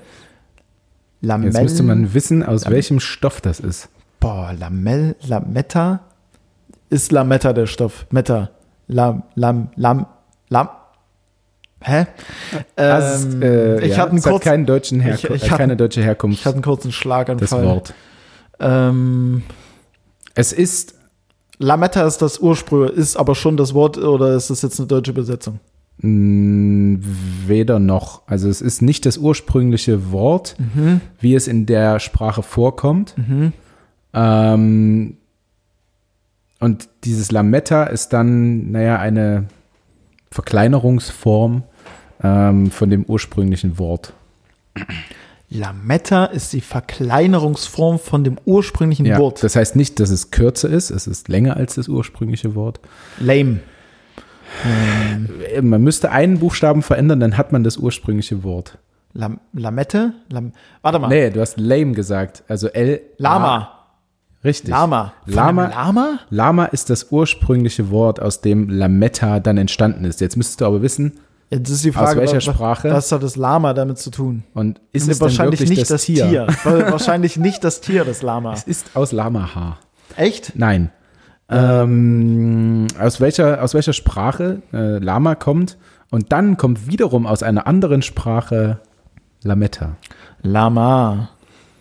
Lamell. 1.21 1.53
Jetzt 1.53 1.63
müsste 1.63 1.83
man 1.83 2.15
wissen, 2.15 2.43
aus 2.43 2.65
Lam- 2.65 2.73
welchem 2.75 3.01
Stoff 3.01 3.41
das 3.41 3.61
ist. 3.61 3.89
Boah, 4.21 4.53
Lamell, 4.59 5.17
Lametta. 5.27 6.01
Ist 6.91 7.11
Lametta 7.13 7.53
der 7.53 7.67
Stoff? 7.67 8.07
Metta. 8.11 8.51
Lam, 8.87 9.23
Lam, 9.35 9.69
Lam, 9.77 10.07
Lam. 10.49 10.69
Hä? 11.85 12.03
Ist, 12.03 12.67
Ähm, 12.77 13.43
äh, 13.43 13.81
ich 13.85 13.93
ja, 13.93 13.97
hatte 13.99 14.11
einen 14.13 14.23
kurzen, 14.23 14.41
keinen 14.45 14.67
deutschen 14.67 15.01
Herku 15.01 15.29
ich- 15.35 15.43
ich 15.43 15.51
hatte- 15.51 15.59
keine 15.61 15.77
deutsche 15.77 16.01
ich 16.01 16.07
Herkunft, 16.07 16.45
hatte 16.45 16.55
einen 16.57 16.63
kurzen 16.63 16.93
Schlaganfall. 16.93 17.63
das 17.63 17.69
Wort. 17.69 17.95
Ähm, 18.61 19.43
Es 20.35 20.53
ist, 20.53 20.95
Lametta 21.59 22.07
ist 22.07 22.19
das 22.23 22.39
Ursprung, 22.39 22.89
ist 22.89 23.17
aber 23.17 23.35
schon 23.35 23.57
das 23.57 23.75
Wort 23.75 23.99
oder 23.99 24.35
ist 24.35 24.51
das 24.51 24.63
jetzt 24.63 24.79
eine 24.81 24.87
deutsche 24.87 25.11
Übersetzung? 25.13 25.61
mh, 25.99 26.99
weder 27.47 27.79
noch. 27.79 28.23
Also 28.27 28.49
es 28.49 28.61
ist 28.63 28.81
nicht 28.83 29.05
das 29.07 29.19
ursprüngliche 29.19 30.11
Wort, 30.11 30.57
Mhm. 30.59 31.01
wie 31.21 31.35
es 31.35 31.47
in 31.47 31.67
der 31.67 32.01
Sprache 32.01 32.43
vorkommt. 32.43 33.15
Ähm, 34.15 35.17
und 36.61 36.89
dieses 37.05 37.31
Lametta 37.31 37.85
ist 37.85 38.13
dann, 38.13 38.71
naja, 38.73 38.99
eine 38.99 39.45
Verkleinerungsform 40.31 41.63
ähm, 42.23 42.71
von 42.71 42.91
dem 42.91 43.05
ursprünglichen 43.05 43.79
Wort. 43.79 44.13
Lametta 45.51 46.25
ist 46.27 46.53
die 46.55 46.61
Verkleinerungsform 46.63 47.99
von 47.99 48.25
dem 48.25 48.39
ursprünglichen 48.47 49.05
Ja, 49.05 49.19
Wort. 49.19 49.43
das 49.43 49.55
heißt 49.55 49.77
nicht, 49.77 50.01
dass 50.01 50.11
es 50.11 50.31
kürzer 50.31 50.71
ist, 50.71 50.91
es 50.91 51.07
ist 51.07 51.29
länger 51.29 51.57
als 51.57 51.75
das 51.75 51.89
ursprüngliche 51.89 52.55
Wort. 52.55 52.81
Lame. 53.19 53.61
Äh, 55.55 55.61
Man 55.63 55.83
müsste 55.83 56.11
einen 56.11 56.39
Buchstaben 56.39 56.83
verändern, 56.83 57.21
dann 57.21 57.37
hat 57.37 57.53
man 57.53 57.65
das 57.65 57.77
ursprüngliche 57.77 58.43
Wort. 58.45 58.79
Lam 59.15 59.41
Lamette? 59.53 60.15
Lam 60.31 60.53
Warte 60.81 60.99
mal. 60.99 61.09
Nee, 61.09 61.29
du 61.31 61.41
hast 61.41 61.59
lame 61.61 61.93
gesagt. 61.93 62.45
Also 62.49 62.69
L. 62.69 63.01
Lama. 63.19 63.79
Richtig. 64.43 64.71
Lama. 64.71 65.13
Lama. 65.27 65.67
Lama? 65.69 66.19
Lama 66.31 66.65
ist 66.67 66.89
das 66.89 67.13
ursprüngliche 67.13 67.91
Wort, 67.91 68.21
aus 68.21 68.41
dem 68.41 68.69
Lametta 68.71 69.39
dann 69.39 69.59
entstanden 69.59 70.05
ist. 70.05 70.21
Jetzt 70.23 70.37
müsstest 70.37 70.63
du 70.63 70.65
aber 70.67 70.81
wissen, 70.83 71.21
Jetzt 71.53 71.69
ist 71.69 71.85
die 71.85 71.93
Frage, 71.93 72.19
welcher 72.21 72.37
was, 72.39 72.45
Sprache? 72.45 72.91
was 72.91 73.13
hat 73.13 73.23
das 73.23 73.37
Lama 73.37 73.75
damit 73.75 73.99
zu 73.99 74.11
tun? 74.11 74.43
und 74.55 74.81
ist 74.93 75.03
es 75.09 75.19
denn 75.19 75.27
wahrscheinlich 75.27 75.61
wirklich 75.61 75.79
nicht 75.79 75.91
das, 75.91 76.05
Tier? 76.05 76.47
Wa- 76.65 76.93
wahrscheinlich 76.93 77.37
nicht 77.37 77.63
das 77.63 77.83
Tier, 77.83 78.05
das 78.07 78.23
Lama. 78.23 78.55
Es 78.55 78.63
ist 78.65 78.97
aus 78.97 79.13
Lamahaar. 79.13 79.79
Echt? 80.17 80.53
Nein. 80.57 80.91
Ähm, 81.51 82.87
aus, 82.99 83.21
welcher, 83.21 83.63
aus 83.63 83.75
welcher 83.75 83.93
Sprache 83.93 84.63
äh, 84.73 84.97
Lama 84.99 85.35
kommt 85.35 85.77
und 86.11 86.33
dann 86.33 86.57
kommt 86.57 86.87
wiederum 86.87 87.27
aus 87.27 87.43
einer 87.43 87.67
anderen 87.67 88.01
Sprache 88.01 88.79
Lametta. 89.43 89.97
Lama. 90.41 91.29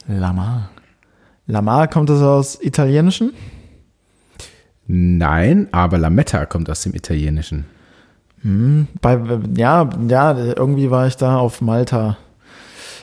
Lama. 0.08 0.70
Lama 1.48 1.88
kommt 1.88 2.10
das 2.10 2.22
aus 2.22 2.60
Italienischen? 2.62 3.32
Nein, 4.88 5.70
aber 5.72 5.98
Lametta 5.98 6.46
kommt 6.46 6.70
aus 6.70 6.84
dem 6.84 6.94
Italienischen. 6.94 7.66
Bei, 8.44 9.20
ja, 9.56 9.90
ja, 10.08 10.36
irgendwie 10.38 10.90
war 10.90 11.08
ich 11.08 11.16
da 11.18 11.38
auf 11.38 11.62
Malta. 11.62 12.18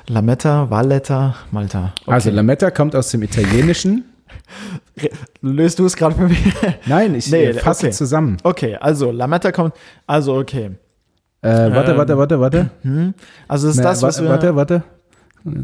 Lametta, 0.09 0.69
Valletta, 0.71 1.37
Malta. 1.51 1.93
Okay. 2.03 2.11
Also 2.13 2.31
Lametta 2.31 2.71
kommt 2.71 2.97
aus 2.97 3.11
dem 3.11 3.23
Italienischen. 3.23 4.05
löst 5.43 5.79
du 5.79 5.85
es 5.87 5.95
gerade 5.97 6.15
für 6.17 6.29
mich? 6.29 6.43
Nein, 6.87 7.15
ich 7.15 7.31
Nee, 7.31 7.45
äh, 7.47 7.55
fasse 7.55 7.87
okay. 7.87 7.95
zusammen. 7.95 8.39
Okay, 8.43 8.77
also 8.77 9.11
Lametta 9.13 9.53
kommt, 9.53 9.75
also 10.07 10.37
okay. 10.39 10.71
Äh, 11.43 11.71
warte, 11.71 11.93
Ähm, 11.93 11.99
warte, 11.99 12.19
warte, 12.19 12.41
warte. 12.41 12.71
Also 13.47 13.69
ist 13.69 13.77
Na, 13.77 13.83
das, 13.85 14.03
was 14.03 14.21
warte, 14.25 14.49
wir, 14.49 14.57
warte, 14.57 14.83
warte. 15.45 15.59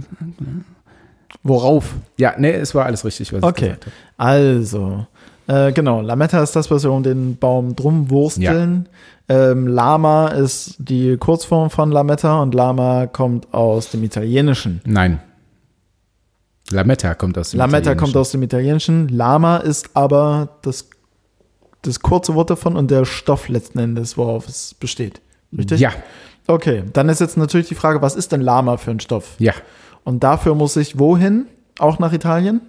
worauf? 1.43 1.95
Ja, 2.19 2.35
nee, 2.39 2.53
es 2.53 2.75
war 2.75 2.87
alles 2.87 3.05
richtig, 3.05 3.33
was 3.33 3.39
ich 3.39 3.45
Okay, 3.45 3.61
gesagt 3.69 3.87
habe. 3.87 3.95
also, 4.31 5.07
äh, 5.47 5.73
genau, 5.73 6.01
Lametta 6.01 6.43
ist 6.43 6.55
das, 6.57 6.71
was 6.71 6.83
wir 6.85 6.93
um 6.93 7.03
den 7.03 7.37
Baum 7.37 7.75
drum 7.77 8.11
wursteln. 8.11 8.89
Ähm, 9.29 9.67
Lama 9.67 10.29
ist 10.29 10.77
die 10.79 11.17
Kurzform 11.17 11.71
von 11.71 11.91
Lametta 11.91 12.43
und 12.43 12.55
Lama 12.55 13.07
kommt 13.07 13.53
aus 13.55 13.91
dem 13.91 14.05
Italienischen. 14.05 14.81
Nein. 14.85 15.21
Lametta 16.71 17.15
kommt 17.15 17.37
aus 17.39 17.51
dem 17.51 17.59
Lametta 17.59 17.95
kommt 17.95 18.11
Italienischen. 18.11 18.19
aus 18.19 18.31
dem 18.31 18.43
Italienischen. 18.43 19.09
Lama 19.09 19.59
ist 19.59 19.91
aber 19.95 20.49
das, 20.63 20.89
das 21.83 22.01
kurze 22.01 22.35
Wort 22.35 22.51
davon 22.51 22.77
und 22.77 22.91
der 22.91 23.05
Stoff 23.05 23.49
letzten 23.49 23.79
Endes, 23.79 24.17
worauf 24.17 24.49
es 24.49 24.75
besteht. 24.75 25.21
Richtig? 25.57 25.81
Ja, 25.81 25.93
Okay, 26.47 26.83
dann 26.93 27.09
ist 27.09 27.23
jetzt 27.23 27.39
natürlich 27.39 27.69
die 27.69 27.75
Frage, 27.75 28.03
was 28.03 28.17
ist 28.17 28.31
denn 28.33 28.43
Lama 28.43 28.77
für 28.77 28.91
ein 28.91 29.01
Stoff? 29.01 29.37
ja. 29.39 29.55
Und 30.07 30.23
dafür 30.23 30.55
muss 30.55 30.77
ich 30.77 30.99
wohin? 30.99 31.47
Auch 31.79 31.99
nach 31.99 32.13
Italien? 32.13 32.61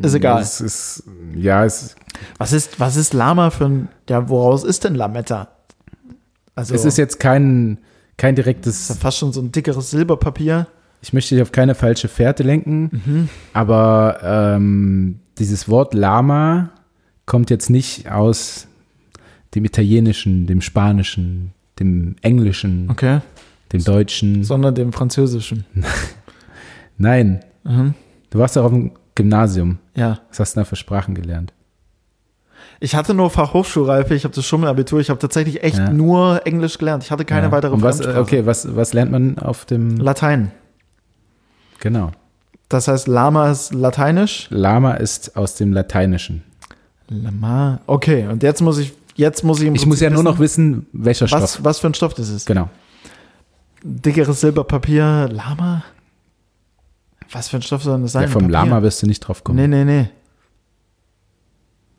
Ist 0.00 0.14
egal. 0.14 0.40
Es 0.40 0.60
ist, 0.60 1.04
ja, 1.34 1.64
es, 1.64 1.94
Was 2.38 2.52
ist, 2.52 2.80
was 2.80 2.96
ist 2.96 3.12
Lama 3.12 3.50
für 3.50 3.66
ein, 3.66 3.88
ja, 4.08 4.28
woraus 4.28 4.64
ist 4.64 4.84
denn 4.84 4.94
Lametta? 4.94 5.48
Also, 6.54 6.74
es 6.74 6.84
ist 6.84 6.98
jetzt 6.98 7.18
kein, 7.20 7.78
kein 8.16 8.34
ist 8.34 8.38
ja 8.38 8.44
direktes, 8.44 8.96
fast 8.98 9.18
schon 9.18 9.32
so 9.32 9.40
ein 9.40 9.52
dickeres 9.52 9.90
Silberpapier. 9.90 10.66
ich 11.02 11.12
möchte 11.12 11.34
dich 11.34 11.42
auf 11.42 11.52
keine 11.52 11.74
falsche 11.74 12.08
Fährte 12.08 12.42
lenken, 12.42 13.02
Mhm. 13.04 13.28
aber 13.52 14.18
ähm, 14.22 15.20
dieses 15.38 15.68
Wort 15.68 15.94
Lama 15.94 16.70
kommt 17.26 17.50
jetzt 17.50 17.70
nicht 17.70 18.10
aus 18.10 18.66
dem 19.54 19.64
Italienischen, 19.64 20.46
dem 20.46 20.60
Spanischen, 20.60 21.52
dem 21.80 22.16
Englischen, 22.22 22.88
Okay. 22.90 23.20
dem 23.72 23.82
Deutschen. 23.84 24.44
Sondern 24.44 24.74
dem 24.74 24.92
Französischen. 24.92 25.64
Nein, 26.98 27.40
Mhm. 27.64 27.94
du 28.30 28.38
warst 28.38 28.56
doch 28.56 28.64
auf 28.64 28.72
dem 28.72 28.92
Gymnasium. 29.14 29.78
Ja. 29.94 30.20
Was 30.30 30.40
hast 30.40 30.56
du 30.56 30.60
da 30.60 30.64
für 30.64 30.76
Sprachen 30.76 31.14
gelernt? 31.14 31.52
Ich 32.80 32.94
hatte 32.96 33.14
nur 33.14 33.30
Fachhochschulreife, 33.30 34.14
ich 34.14 34.24
habe 34.24 34.34
das 34.34 34.44
Schummelabitur, 34.44 35.00
ich 35.00 35.10
habe 35.10 35.18
tatsächlich 35.20 35.62
echt 35.62 35.78
Ja. 35.78 35.90
nur 35.92 36.46
Englisch 36.46 36.78
gelernt. 36.78 37.04
Ich 37.04 37.10
hatte 37.10 37.24
keine 37.24 37.46
Ja. 37.46 37.52
weitere 37.52 37.72
was, 37.80 37.96
Fremdsprache. 37.98 38.20
Okay, 38.20 38.46
was, 38.46 38.74
was 38.74 38.92
lernt 38.92 39.12
man 39.12 39.38
auf 39.38 39.64
dem, 39.64 39.96
Latein. 39.98 40.50
genau. 41.80 42.10
Das 42.68 42.88
heißt, 42.88 43.06
Lama 43.06 43.50
ist 43.50 43.74
lateinisch. 43.74 44.46
Lama 44.50 44.94
ist 44.94 45.36
aus 45.36 45.56
dem 45.56 45.72
Lateinischen. 45.74 46.42
Lama. 47.08 47.80
Okay, 47.86 48.26
und 48.28 48.42
jetzt 48.42 48.62
muss 48.62 48.78
ich, 48.78 48.94
jetzt 49.14 49.44
muss 49.44 49.60
ich 49.60 49.70
Ich 49.74 49.84
muss 49.86 50.00
ja 50.00 50.08
nur 50.08 50.22
noch 50.22 50.38
wissen, 50.38 50.86
wissen, 50.86 50.86
welcher 50.92 51.28
Stoff. 51.28 51.42
was, 51.42 51.64
was 51.64 51.78
für 51.80 51.88
ein 51.88 51.94
Stoff 51.94 52.14
das 52.14 52.30
ist. 52.30 52.46
Genau. 52.46 52.70
Dickeres 53.82 54.40
Silberpapier, 54.40 55.28
Lama? 55.30 55.84
Was 57.32 57.48
für 57.48 57.56
ein 57.56 57.62
Stoff 57.62 57.82
soll 57.82 58.00
das 58.02 58.12
sein? 58.12 58.22
Ja, 58.24 58.28
vom 58.28 58.42
Papier? 58.42 58.52
Lama 58.52 58.82
wirst 58.82 59.02
du 59.02 59.06
nicht 59.06 59.20
drauf 59.20 59.42
kommen. 59.42 59.56
Nee, 59.58 59.66
nee, 59.68 59.84
nee. 59.84 60.08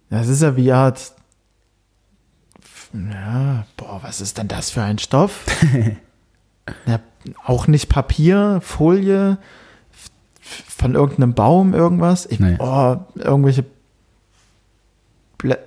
Das 0.10 0.28
ist 0.28 0.42
ja 0.42 0.56
wie 0.56 0.72
Art. 0.72 1.14
Ja, 2.94 3.66
boah, 3.76 4.00
was 4.04 4.22
ist 4.22 4.38
denn 4.38 4.48
das 4.48 4.70
für 4.70 4.84
ein 4.84 5.00
Stoff? 5.00 5.46
ja, 6.86 7.00
auch 7.46 7.66
nicht 7.68 7.90
Papier, 7.90 8.60
Folie, 8.62 9.40
von 10.40 10.94
irgendeinem 10.94 11.34
Baum, 11.34 11.74
irgendwas. 11.74 12.28
Ich, 12.28 12.40
Nee. 12.40 12.58
Oh, 12.60 12.98
irgendwelche. 13.16 13.66
Blä 15.40 15.58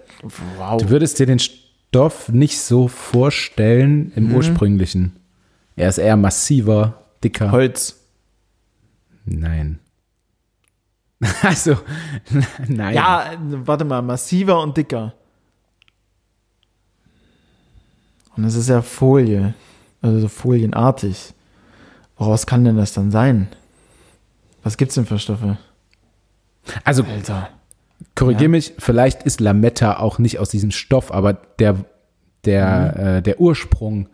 wow. 0.59 0.81
Du 0.81 0.89
würdest 0.91 1.19
dir 1.19 1.27
den 1.27 1.41
Stoff 1.41 2.29
nicht 2.29 2.61
so 2.61 2.87
vorstellen 2.87 4.13
im 4.15 4.29
Mhm. 4.29 4.35
ursprünglichen. 4.37 5.17
Er 5.75 5.89
ist 5.89 5.99
eher 5.99 6.17
massiver, 6.17 7.03
dicker. 7.25 7.51
Holz. 7.51 7.96
Nein. 9.27 9.81
Also, 11.43 11.79
nein. 12.69 12.95
Ja, 12.95 13.31
warte 13.41 13.85
mal, 13.87 14.03
massiver 14.03 14.61
und 14.61 14.77
dicker. 14.77 15.15
Und 18.37 18.45
es 18.45 18.55
ist 18.55 18.69
ja 18.69 18.83
Folie. 18.83 19.55
Also 20.03 20.21
so 20.21 20.29
folienartig. 20.29 21.33
Woraus 22.19 22.47
kann 22.47 22.65
denn 22.65 22.77
das 22.77 22.93
dann 22.93 23.11
sein? 23.11 23.49
Was 24.63 24.77
gibt's 24.77 24.95
denn 24.95 25.07
für 25.07 25.19
Stoffe? 25.19 25.57
Also, 26.85 27.03
Alter. 27.05 27.49
korrigier 28.15 28.43
Ja. 28.45 28.49
mich, 28.49 28.75
vielleicht 28.79 29.23
ist 29.23 29.41
Lametta 29.41 29.99
auch 29.99 30.19
nicht 30.19 30.39
aus 30.39 30.51
diesem 30.51 30.71
Stoff, 30.71 31.11
aber 31.13 31.33
der, 31.33 31.85
der, 32.45 32.95
Mhm. 32.97 33.01
äh, 33.07 33.23
der 33.23 33.41
Ursprung 33.41 34.09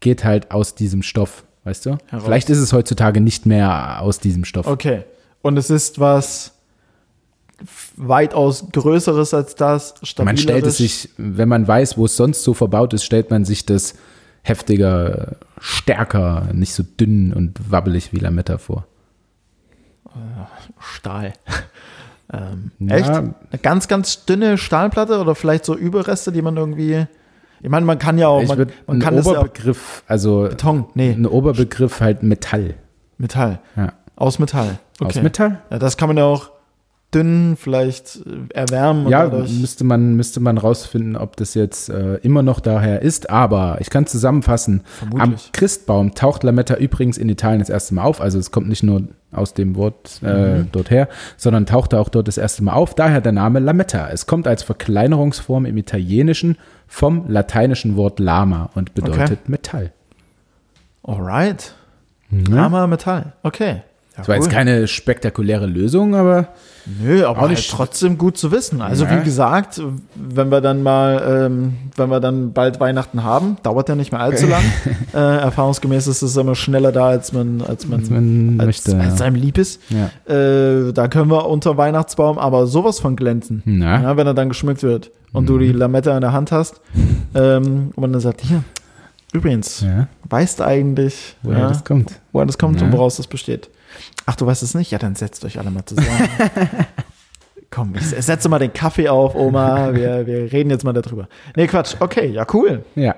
geht 0.00 0.24
halt 0.24 0.50
aus 0.50 0.74
diesem 0.74 1.02
Stoff, 1.02 1.44
weißt 1.68 1.86
du? 1.86 1.98
Heraus. 2.06 2.24
Vielleicht 2.24 2.50
ist 2.50 2.58
es 2.58 2.72
heutzutage 2.72 3.20
nicht 3.20 3.44
mehr 3.44 4.00
aus 4.00 4.18
diesem 4.18 4.44
Stoff. 4.44 4.66
Okay. 4.66 5.04
Und 5.42 5.58
es 5.58 5.68
ist 5.70 6.00
was 6.00 6.54
weitaus 7.96 8.66
Größeres 8.72 9.34
als 9.34 9.54
das. 9.54 9.94
Man 10.18 10.36
stellt 10.36 10.64
es 10.64 10.78
sich, 10.78 11.10
wenn 11.16 11.48
man 11.48 11.66
weiß, 11.68 11.98
wo 11.98 12.06
es 12.06 12.16
sonst 12.16 12.42
so 12.42 12.54
verbaut 12.54 12.94
ist, 12.94 13.04
stellt 13.04 13.30
man 13.30 13.44
sich 13.44 13.66
das 13.66 13.94
heftiger, 14.42 15.36
stärker, 15.60 16.48
nicht 16.52 16.72
so 16.72 16.82
dünn 16.82 17.32
und 17.32 17.70
wabbelig 17.70 18.12
wie 18.12 18.18
Lametta 18.18 18.58
vor. 18.58 18.86
Stahl. 20.78 21.34
ähm, 22.32 22.70
Ja. 22.78 22.96
Echt? 22.96 23.08
Eine 23.08 23.34
ganz, 23.62 23.88
ganz 23.88 24.24
dünne 24.24 24.56
Stahlplatte 24.56 25.20
oder 25.20 25.34
vielleicht 25.34 25.64
so 25.64 25.76
Überreste, 25.76 26.32
die 26.32 26.42
man 26.42 26.56
irgendwie. 26.56 27.06
Ich 27.60 27.68
meine, 27.68 27.86
man 27.86 27.98
kann 27.98 28.18
ja 28.18 28.28
auch. 28.28 28.42
ich 28.42 28.48
Man, 28.48 28.66
man 28.86 28.98
kann 29.00 29.16
das 29.16 29.26
ja 29.26 29.32
Oberbegriff, 29.32 30.04
also 30.06 30.42
Beton, 30.48 30.86
nee, 30.94 31.10
ein 31.10 31.26
Oberbegriff 31.26 32.00
halt 32.00 32.22
Metall. 32.22 32.74
Metall. 33.18 33.60
Ja. 33.76 33.92
Aus 34.16 34.38
Metall. 34.38 34.78
Aus 35.00 35.20
Metall? 35.22 35.60
Ja, 35.70 35.78
das 35.78 35.96
kann 35.96 36.08
man 36.08 36.16
ja 36.16 36.24
auch 36.24 36.50
dünn 37.14 37.56
vielleicht 37.56 38.16
äh, 38.26 38.52
erwärmen. 38.54 39.08
Ja, 39.08 39.26
müsste 39.28 39.84
man, 39.84 40.14
müsste 40.16 40.40
man 40.40 40.58
rausfinden, 40.58 41.16
ob 41.16 41.36
das 41.36 41.54
jetzt 41.54 41.88
äh, 41.88 42.16
immer 42.16 42.42
noch 42.42 42.60
daher 42.60 43.00
ist. 43.02 43.30
Aber 43.30 43.78
ich 43.80 43.88
kann 43.90 44.06
zusammenfassen. 44.06 44.82
Am 45.00 45.10
Vermutlich. 45.10 45.50
Christbaum 45.52 46.14
taucht 46.14 46.42
Lametta 46.42 46.74
übrigens 46.76 47.16
in 47.16 47.28
Italien 47.28 47.60
das 47.60 47.70
erste 47.70 47.94
Mal 47.94 48.02
auf. 48.04 48.20
Also 48.20 48.38
es 48.38 48.50
kommt 48.50 48.68
nicht 48.68 48.82
nur 48.82 49.02
aus 49.32 49.54
dem 49.54 49.76
Wort 49.76 50.20
äh, 50.22 50.58
Mhm. 50.58 50.68
dort 50.72 50.90
her, 50.90 51.08
sondern 51.36 51.66
tauchte 51.66 51.98
auch 51.98 52.08
dort 52.08 52.28
das 52.28 52.38
erste 52.38 52.62
Mal 52.62 52.72
auf. 52.72 52.94
Daher 52.94 53.20
der 53.20 53.32
Name 53.32 53.58
Lametta. 53.60 54.08
Es 54.10 54.26
kommt 54.26 54.46
als 54.46 54.62
Verkleinerungsform 54.62 55.64
im 55.66 55.76
Italienischen 55.76 56.56
vom 56.86 57.28
lateinischen 57.28 57.96
Wort 57.96 58.20
Lama 58.20 58.70
und 58.74 58.94
bedeutet 58.94 59.48
Metall. 59.48 59.92
Alright. 61.02 61.74
Ja? 62.30 62.54
Lama 62.54 62.86
Metall. 62.86 63.32
Okay. 63.42 63.82
Das 64.18 64.28
war 64.28 64.34
jetzt 64.36 64.50
keine 64.50 64.86
spektakuläre 64.88 65.66
Lösung, 65.66 66.14
aber 66.14 66.48
Nö, 67.02 67.22
aber 67.26 67.36
Auch 67.38 67.42
halt 67.42 67.50
nicht- 67.50 67.70
trotzdem 67.70 68.16
gut 68.16 68.38
zu 68.38 68.50
wissen. 68.50 68.80
Also 68.80 69.04
Ja. 69.04 69.20
wie 69.20 69.22
gesagt, 69.24 69.78
wenn 70.14 70.48
wir 70.50 70.62
dann 70.62 70.82
mal, 70.82 71.44
ähm, 71.46 71.74
wenn 71.96 72.08
wir 72.08 72.18
dann 72.18 72.54
bald 72.54 72.80
Weihnachten 72.80 73.22
haben, 73.24 73.58
dauert 73.62 73.90
ja 73.90 73.94
nicht 73.94 74.10
mehr 74.10 74.22
allzu 74.22 74.46
lang. 74.48 74.62
äh, 75.12 75.18
erfahrungsgemäß 75.18 76.06
ist 76.06 76.22
es 76.22 76.34
immer 76.38 76.54
schneller 76.54 76.90
da, 76.90 77.08
als 77.08 77.32
man, 77.34 77.60
als 77.60 77.86
man, 77.86 78.00
als 78.00 78.08
man 78.08 78.56
als, 78.58 78.66
möchte. 78.86 78.98
als 78.98 79.20
einem 79.20 79.36
lieb 79.36 79.58
ist. 79.58 79.82
Ja. 79.90 80.06
Äh, 80.34 80.92
da 80.94 81.08
können 81.08 81.30
wir 81.30 81.46
unter 81.46 81.76
Weihnachtsbaum 81.76 82.38
aber 82.38 82.66
sowas 82.66 83.00
von 83.00 83.16
glänzen. 83.16 83.62
Ja, 83.66 84.16
wenn 84.16 84.26
er 84.26 84.32
dann 84.34 84.48
geschmückt 84.48 84.82
wird 84.82 85.10
und 85.34 85.42
Mhm. 85.42 85.46
du 85.46 85.58
die 85.58 85.72
Lamette 85.72 86.10
in 86.12 86.22
der 86.22 86.32
Hand 86.32 86.52
hast 86.52 86.80
ähm, 87.34 87.90
und 87.94 87.98
man 87.98 88.12
dann 88.12 88.22
sagt, 88.22 88.40
hier, 88.40 88.64
übrigens, 89.34 89.84
weißt 90.30 90.60
du 90.60 90.64
eigentlich, 90.64 91.36
woher 91.42 91.68
das 91.68 91.84
kommt. 91.84 92.18
woher 92.32 92.46
das 92.46 92.56
kommt 92.56 92.80
und 92.80 92.92
woraus 92.92 93.16
das 93.18 93.26
besteht. 93.26 93.68
Ach, 94.30 94.36
du 94.36 94.44
weißt 94.44 94.62
es 94.62 94.74
nicht? 94.74 94.90
Ja, 94.90 94.98
dann 94.98 95.14
setzt 95.14 95.42
euch 95.46 95.58
alle 95.58 95.70
mal 95.70 95.86
zusammen. 95.86 96.06
Komm, 97.70 97.94
ich 97.94 98.04
setze 98.06 98.50
mal 98.50 98.58
den 98.58 98.74
Kaffee 98.74 99.08
auf, 99.08 99.34
Oma. 99.34 99.94
Wir, 99.94 100.26
wir 100.26 100.52
reden 100.52 100.68
jetzt 100.68 100.84
mal 100.84 100.92
darüber. 100.92 101.28
Nee, 101.56 101.66
Quatsch. 101.66 101.96
Okay, 101.98 102.26
ja, 102.26 102.44
cool. 102.52 102.84
Ja. 102.94 103.14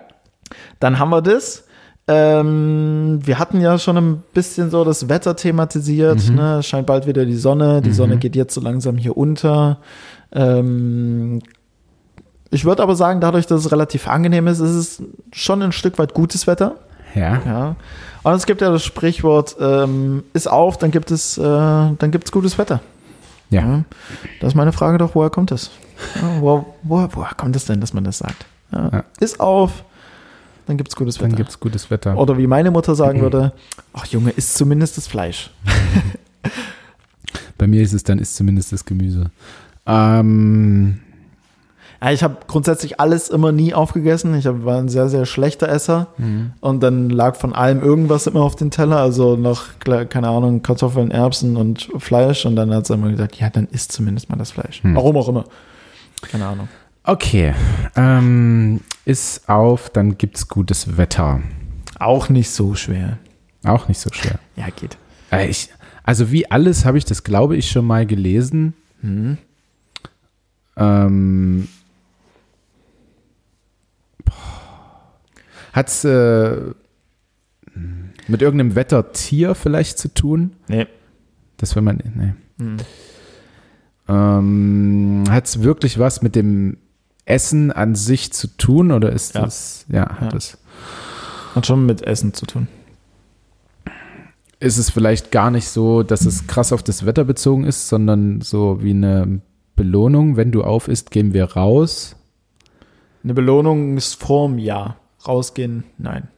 Dann 0.79 1.01
haben 1.01 1.11
wir 1.11 1.21
das. 1.21 1.65
Ähm, 2.07 3.19
wir 3.25 3.41
hatten 3.41 3.61
ja 3.61 3.77
schon 3.79 3.97
ein 3.97 4.23
bisschen 4.35 4.71
so 4.71 4.85
das 4.85 5.09
Wetter 5.09 5.35
thematisiert. 5.35 6.29
Mhm. 6.29 6.37
Ne? 6.37 6.57
Es 6.61 6.67
Scheint 6.69 6.87
bald 6.87 7.09
wieder 7.09 7.25
die 7.27 7.35
Sonne. 7.37 7.83
Die 7.83 7.89
Mhm. 7.91 7.95
Sonne 7.95 8.17
geht 8.19 8.37
jetzt 8.37 8.55
so 8.55 8.61
langsam 8.61 8.97
hier 8.97 9.17
unter. 9.17 9.79
Ähm, 10.33 11.41
ich 12.51 12.65
würde 12.65 12.85
aber 12.85 12.95
sagen, 12.95 13.21
dadurch, 13.21 13.49
dass 13.49 13.65
es 13.65 13.73
relativ 13.73 14.07
angenehm 14.07 14.47
ist, 14.47 14.61
ist 14.61 14.71
es 14.77 15.03
schon 15.33 15.61
ein 15.61 15.73
Stück 15.73 15.99
weit 15.99 16.15
gutes 16.15 16.47
Wetter. 16.47 16.77
Ja. 17.17 17.43
Ja. 17.45 17.77
Und 18.23 18.35
es 18.35 18.47
gibt 18.47 18.61
ja 18.61 18.71
das 18.71 18.85
Sprichwort, 18.85 19.57
ähm, 19.61 20.23
ist 20.35 20.47
auf, 20.51 20.77
dann 20.79 20.91
gibt 20.91 21.11
es, 21.11 21.39
äh, 21.39 21.43
dann 21.43 22.11
gibt 22.11 22.25
es 22.25 22.33
gutes 22.33 22.59
Wetter. 22.59 22.81
Ja. 23.51 23.85
Das 24.41 24.49
ist 24.49 24.55
meine 24.55 24.73
Frage 24.73 24.99
doch, 24.99 25.15
woher 25.15 25.31
kommt 25.31 25.51
das? 25.51 25.71
Ja, 26.17 26.41
wo, 26.41 26.67
woher, 26.83 27.09
woher 27.13 27.35
kommt 27.35 27.57
es 27.57 27.65
denn, 27.65 27.81
dass 27.81 27.93
man 27.95 28.05
das 28.05 28.19
sagt? 28.19 28.45
Ja. 28.73 28.89
Ja. 28.93 29.05
Ist 29.21 29.41
auf, 29.41 29.85
dann 30.67 30.77
gibt 30.77 30.91
es 30.91 30.97
gutes 30.97 31.17
Dann 31.17 31.29
Wetter. 31.29 31.37
gibt 31.37 31.49
es 31.51 31.59
gutes 31.61 31.91
Wetter. 31.91 32.17
Oder 32.17 32.39
wie 32.39 32.47
meine 32.47 32.71
Mutter 32.71 32.95
sagen 32.95 33.21
würde, 33.23 33.53
ach 33.93 34.07
Junge, 34.07 34.31
isst 34.31 34.57
zumindest 34.57 34.97
das 34.99 35.07
Fleisch. 35.09 35.51
Bei 37.59 37.67
mir 37.67 37.83
ist 37.83 37.93
es 37.93 38.03
dann, 38.05 38.19
ist 38.19 38.37
zumindest 38.37 38.73
das 38.73 38.85
Gemüse. 38.85 39.31
Ähm, 39.87 41.01
Ja, 41.01 41.10
ich 42.09 42.23
habe 42.23 42.39
grundsätzlich 42.47 42.99
alles 42.99 43.29
immer 43.29 43.53
nie 43.53 43.75
aufgegessen. 43.75 44.35
Ich 44.35 44.47
hab, 44.47 44.65
war 44.65 44.79
ein 44.79 44.89
sehr, 44.89 45.11
sehr 45.11 45.27
schlechter 45.27 45.69
Esser. 45.69 46.07
Und 46.61 46.83
dann 46.83 47.11
lag 47.11 47.37
von 47.37 47.53
allem 47.53 47.83
irgendwas 47.83 48.27
immer 48.27 48.41
auf 48.41 48.57
den 48.57 48.71
Teller. 48.71 48.97
Also 48.97 49.37
noch, 49.37 49.65
keine 49.79 50.29
Ahnung, 50.29 50.63
Kartoffeln, 50.63 51.11
Erbsen 51.11 51.59
und 51.59 51.91
Fleisch. 51.99 52.47
Und 52.47 52.57
dann 52.57 52.73
hat 52.73 52.87
sie 52.87 52.95
immer 52.95 53.11
gesagt, 53.11 53.37
ja, 53.37 53.51
dann 53.51 53.67
isst 53.67 53.93
zumindest 53.93 54.31
mal 54.31 54.37
das 54.37 54.53
Fleisch. 54.53 54.83
Hm. 54.83 54.97
Warum 54.97 55.17
auch 55.19 55.29
immer. 55.29 55.45
Keine 56.23 56.47
Ahnung. 56.47 56.69
okay. 57.05 57.55
Ähm, 57.97 58.81
ist 59.05 59.49
auf, 59.49 59.91
dann 59.91 60.17
gibt 60.17 60.37
es 60.37 60.49
gutes 60.49 60.97
Wetter. 60.97 61.43
Auch 61.99 62.31
nicht 62.31 62.51
so 62.51 62.75
schwer. 62.75 63.19
Auch 63.65 63.89
nicht 63.89 64.01
so 64.01 64.11
schwer. 64.11 64.39
Ja, 64.57 64.69
geht. 64.75 64.97
Äh, 65.31 65.49
ich, 65.49 65.69
also 66.03 66.33
wie 66.33 66.51
alles 66.51 66.87
habe 66.87 66.97
ich 66.97 67.05
das, 67.05 67.25
glaube 67.25 67.57
ich, 67.57 67.71
schon 67.71 67.87
mal 67.87 68.07
gelesen. 68.07 68.75
Hm. 69.03 69.37
Ähm, 70.77 71.69
Hat 75.81 75.89
es 75.89 76.05
äh, 76.05 76.75
mit 78.29 78.43
irgendeinem 78.43 78.75
Wettertier 78.75 79.55
vielleicht 79.55 79.97
zu 79.99 80.13
tun? 80.13 80.53
Nee. 80.69 80.87
Das 81.57 81.75
will 81.75 81.81
man. 81.81 82.03
Nee. 82.15 82.35
Hm. 82.59 82.77
Ähm, 84.07 85.25
hat 85.31 85.47
es 85.47 85.63
wirklich 85.63 85.99
was 85.99 86.21
mit 86.21 86.37
dem 86.37 86.77
Essen 87.25 87.73
an 87.73 87.95
sich 87.95 88.31
zu 88.31 88.49
tun 88.59 88.93
oder 88.93 89.11
ist 89.11 89.35
Ja. 89.37 89.41
das. 89.41 89.87
Ja, 89.89 90.17
hat 90.21 90.33
Ja. 90.33 90.37
es. 90.37 90.59
Hat 91.55 91.67
schon 91.67 91.87
mit 91.87 92.03
Essen 92.03 92.35
zu 92.35 92.45
tun. 92.45 92.69
Ist 94.59 94.77
es 94.77 94.91
vielleicht 94.91 95.31
gar 95.33 95.51
nicht 95.51 95.71
so, 95.71 96.03
dass 96.03 96.27
es 96.27 96.47
krass 96.47 96.75
auf 96.75 96.83
das 96.83 97.07
Wetter 97.07 97.25
bezogen 97.25 97.65
ist, 97.65 97.89
sondern 97.89 98.43
so 98.43 98.83
wie 98.83 98.91
eine 98.91 99.41
Belohnung, 99.77 100.37
wenn 100.37 100.53
du 100.53 100.63
auf 100.63 100.89
isst, 100.89 101.11
gehen 101.11 101.33
wir 101.33 101.45
raus. 101.53 102.17
Eine 103.25 103.33
Belohnungsform, 103.33 104.59
ja. 104.59 104.97
Rausgehen, 105.27 105.85
nein. 105.99 106.29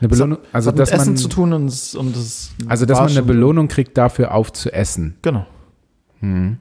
Eine 0.00 0.08
Belohnung, 0.08 0.38
Das 0.42 0.54
also 0.54 0.70
hat 0.70 0.78
dass 0.78 0.90
mit 0.90 1.00
Essen 1.00 1.12
man, 1.12 1.16
zu 1.16 1.28
tun 1.28 1.52
und, 1.52 1.66
es- 1.66 1.94
und 1.94 2.16
das 2.16 2.50
also 2.66 2.84
dass 2.86 2.98
man 2.98 3.08
eine 3.10 3.22
Belohnung 3.22 3.68
kriegt, 3.68 3.96
dafür 3.96 4.34
aufzuessen. 4.34 5.16
Genau. 5.22 5.46
Hm. 6.20 6.58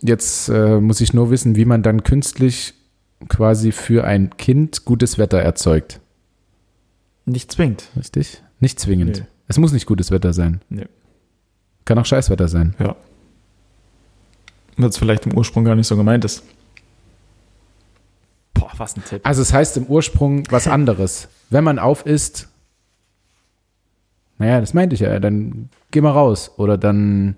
Jetzt 0.00 0.48
äh, 0.48 0.80
muss 0.80 1.00
ich 1.00 1.12
nur 1.12 1.30
wissen, 1.30 1.56
wie 1.56 1.64
man 1.64 1.82
dann 1.82 2.02
künstlich 2.04 2.74
quasi 3.28 3.72
für 3.72 4.04
ein 4.04 4.36
Kind 4.36 4.84
gutes 4.84 5.18
Wetter 5.18 5.38
erzeugt. 5.38 6.00
Nicht 7.24 7.50
zwingend. 7.50 7.88
Richtig? 7.96 8.42
Nicht 8.60 8.78
zwingend. 8.78 9.18
Nee. 9.20 9.26
Es 9.48 9.58
muss 9.58 9.72
nicht 9.72 9.86
gutes 9.86 10.10
Wetter 10.10 10.32
sein. 10.32 10.60
Nee. 10.68 10.86
Kann 11.84 11.98
auch 11.98 12.04
Scheißwetter 12.06 12.46
sein. 12.48 12.74
Ja. 12.78 12.94
Was 14.76 14.98
vielleicht 14.98 15.26
im 15.26 15.36
Ursprung 15.36 15.64
gar 15.64 15.74
nicht 15.74 15.86
so 15.86 15.96
gemeint 15.96 16.24
ist. 16.24 16.42
Boah, 18.58 18.70
was 18.76 18.96
ein 18.96 19.04
Tipp. 19.04 19.20
Also 19.24 19.42
es 19.42 19.52
heißt 19.52 19.76
im 19.76 19.86
Ursprung 19.86 20.44
was 20.50 20.66
anderes. 20.66 21.28
Wenn 21.50 21.64
man 21.64 21.78
auf 21.78 22.04
ist, 22.06 22.48
naja, 24.38 24.60
das 24.60 24.74
meinte 24.74 24.94
ich 24.94 25.00
ja, 25.00 25.18
dann 25.20 25.68
geh 25.90 26.00
mal 26.00 26.10
raus. 26.10 26.50
Oder 26.56 26.76
dann 26.78 27.36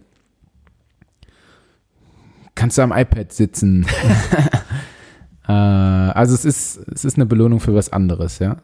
kannst 2.54 2.78
du 2.78 2.82
am 2.82 2.92
iPad 2.92 3.32
sitzen. 3.32 3.86
äh, 5.48 5.52
also 5.52 6.34
es 6.34 6.44
ist, 6.44 6.76
es 6.92 7.04
ist 7.04 7.16
eine 7.16 7.26
Belohnung 7.26 7.60
für 7.60 7.74
was 7.74 7.92
anderes, 7.92 8.38
ja. 8.38 8.56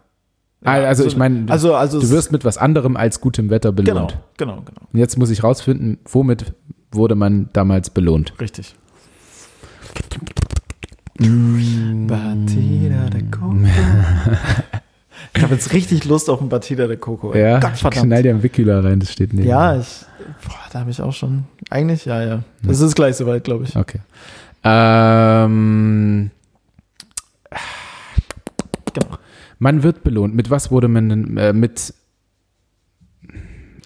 Ja, 0.65 0.73
also 0.73 1.03
so- 1.03 1.09
ich 1.09 1.17
meine, 1.17 1.51
Also, 1.53 1.75
also 1.75 2.01
du 2.01 2.09
wirst 2.11 2.33
mit 2.33 2.45
was 2.45 2.57
anderem 2.57 2.97
als 2.97 3.21
gutem 3.21 3.51
Wetter 3.51 3.73
genau, 3.73 3.93
belohnt. 3.95 4.19
genau, 4.39 4.57
genau. 4.63 4.81
Und 4.93 4.99
jetzt 4.99 5.19
muss 5.19 5.29
ich 5.31 5.43
rausfinden, 5.45 5.99
womit 6.07 6.55
wurde 6.91 7.15
man 7.17 7.51
damals 7.53 7.91
belohnt. 7.91 8.33
Richtig. 8.41 8.75
Batida 11.19 13.09
de 13.11 13.23
Coco. 13.31 13.55
ich 15.35 15.43
habe 15.43 15.55
jetzt 15.55 15.73
richtig 15.73 16.05
Lust 16.05 16.29
auf 16.29 16.41
ein 16.41 16.49
Batida 16.49 16.87
de 16.87 16.97
Coco. 16.97 17.35
Ja, 17.35 17.61
Gottverdammt. 17.61 18.07
knall 18.07 18.23
dir 18.23 18.31
einen 18.31 18.43
Wickkühler 18.43 18.85
rein, 18.85 19.01
das 19.01 19.13
steht 19.13 19.33
neben. 19.33 19.49
Ja, 19.49 19.77
ich, 19.79 20.05
boah, 20.47 20.55
da 20.73 20.81
habe 20.81 20.91
ich 20.91 21.01
auch 21.01 21.13
schon. 21.13 21.45
Eigentlich, 21.71 22.05
ja, 22.05 22.23
ja. 22.23 22.43
Das 22.63 22.81
ist 22.81 22.95
gleich 22.95 23.17
soweit, 23.17 23.45
glaube 23.45 23.65
ich. 23.65 23.77
Okay. 23.77 24.01
Ähm, 24.65 26.31
Genau. 28.93 29.17
man 29.59 29.83
wird 29.83 30.03
belohnt. 30.05 30.35
Mit 30.35 30.51
was 30.51 30.71
wurde 30.71 30.89
man 30.89 31.09
denn, 31.09 31.37
äh, 31.37 31.53
mit 31.53 31.95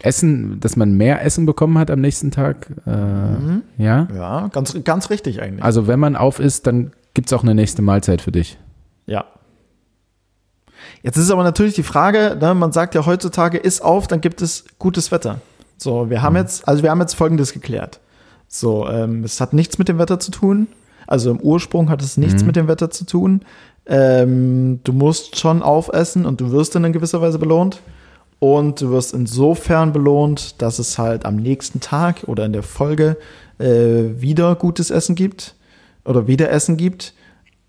Essen, 0.01 0.61
dass 0.61 0.77
man 0.77 0.97
mehr 0.97 1.25
Essen 1.25 1.45
bekommen 1.47 1.77
hat 1.79 1.91
am 1.91 2.01
nächsten 2.01 2.31
Tag? 2.31 2.69
Äh, 2.87 2.91
Mhm. 2.91 3.63
Ja. 3.79 4.07
Ja, 4.15 4.49
ganz, 4.49 4.77
ganz 4.85 5.11
richtig 5.11 5.43
eigentlich. 5.43 5.63
Also 5.65 5.87
wenn 5.87 5.99
man 5.99 6.15
auf 6.17 6.39
ist, 6.41 6.67
dann 6.67 6.93
gibt 7.19 7.33
es 7.33 7.33
auch 7.33 7.43
eine 7.43 7.57
nächste 7.57 7.83
Mahlzeit 7.83 8.23
für 8.23 8.31
dich. 8.31 8.59
Ja. 9.07 9.25
Jetzt 11.03 11.17
ist 11.17 11.33
aber 11.33 11.43
natürlich 11.43 11.75
die 11.75 11.83
Frage, 11.83 12.39
ne, 12.41 12.55
man 12.55 12.71
sagt 12.71 12.95
ja 12.95 13.07
heutzutage, 13.07 13.59
ist 13.59 13.81
auf, 13.81 14.07
dann 14.07 14.21
gibt 14.21 14.41
es 14.41 14.67
gutes 14.79 15.11
Wetter. 15.11 15.41
So, 15.79 16.11
wir 16.11 16.23
haben 16.23 16.37
jetzt, 16.37 16.69
also 16.69 16.85
wir 16.85 16.93
haben 16.93 17.01
jetzt 17.01 17.15
Folgendes 17.15 17.53
geklärt. 17.53 17.99
So, 18.47 18.89
ähm, 18.89 19.25
es 19.25 19.41
hat 19.41 19.53
nichts 19.53 19.79
mit 19.79 19.89
dem 19.89 19.99
Wetter 19.99 20.21
zu 20.21 20.31
tun. 20.31 20.69
Also 21.09 21.33
im 21.33 21.41
Ursprung 21.41 21.91
hat 21.91 22.03
es 22.03 22.19
nichts 22.19 22.43
Mhm. 22.43 22.47
mit 22.47 22.55
dem 22.55 22.69
Wetter 22.69 22.89
zu 22.89 23.05
tun. 23.05 23.41
Ähm, 23.87 24.79
du 24.85 24.93
musst 24.93 25.41
schon 25.41 25.61
aufessen 25.65 26.25
und 26.25 26.41
du 26.41 26.53
wirst 26.53 26.77
dann 26.77 26.85
in 26.85 26.93
gewisser 26.93 27.21
Weise 27.21 27.41
belohnt. 27.41 27.81
Und 28.39 28.81
du 28.81 28.91
wirst 28.91 29.13
insofern 29.13 29.93
belohnt, 29.93 30.63
dass 30.63 30.79
es 30.79 30.99
halt 30.99 31.27
am 31.27 31.35
nächsten 31.35 31.81
Tag 31.81 32.29
oder 32.29 32.45
in 32.47 32.53
der 32.53 32.63
Folge 32.63 33.17
äh, 33.59 34.21
wieder 34.21 34.55
gutes 34.55 34.93
Essen 34.93 35.17
gibt 35.17 35.57
oder 36.09 36.27
wieder 36.27 36.51
Essen 36.51 36.77
gibt 36.77 37.15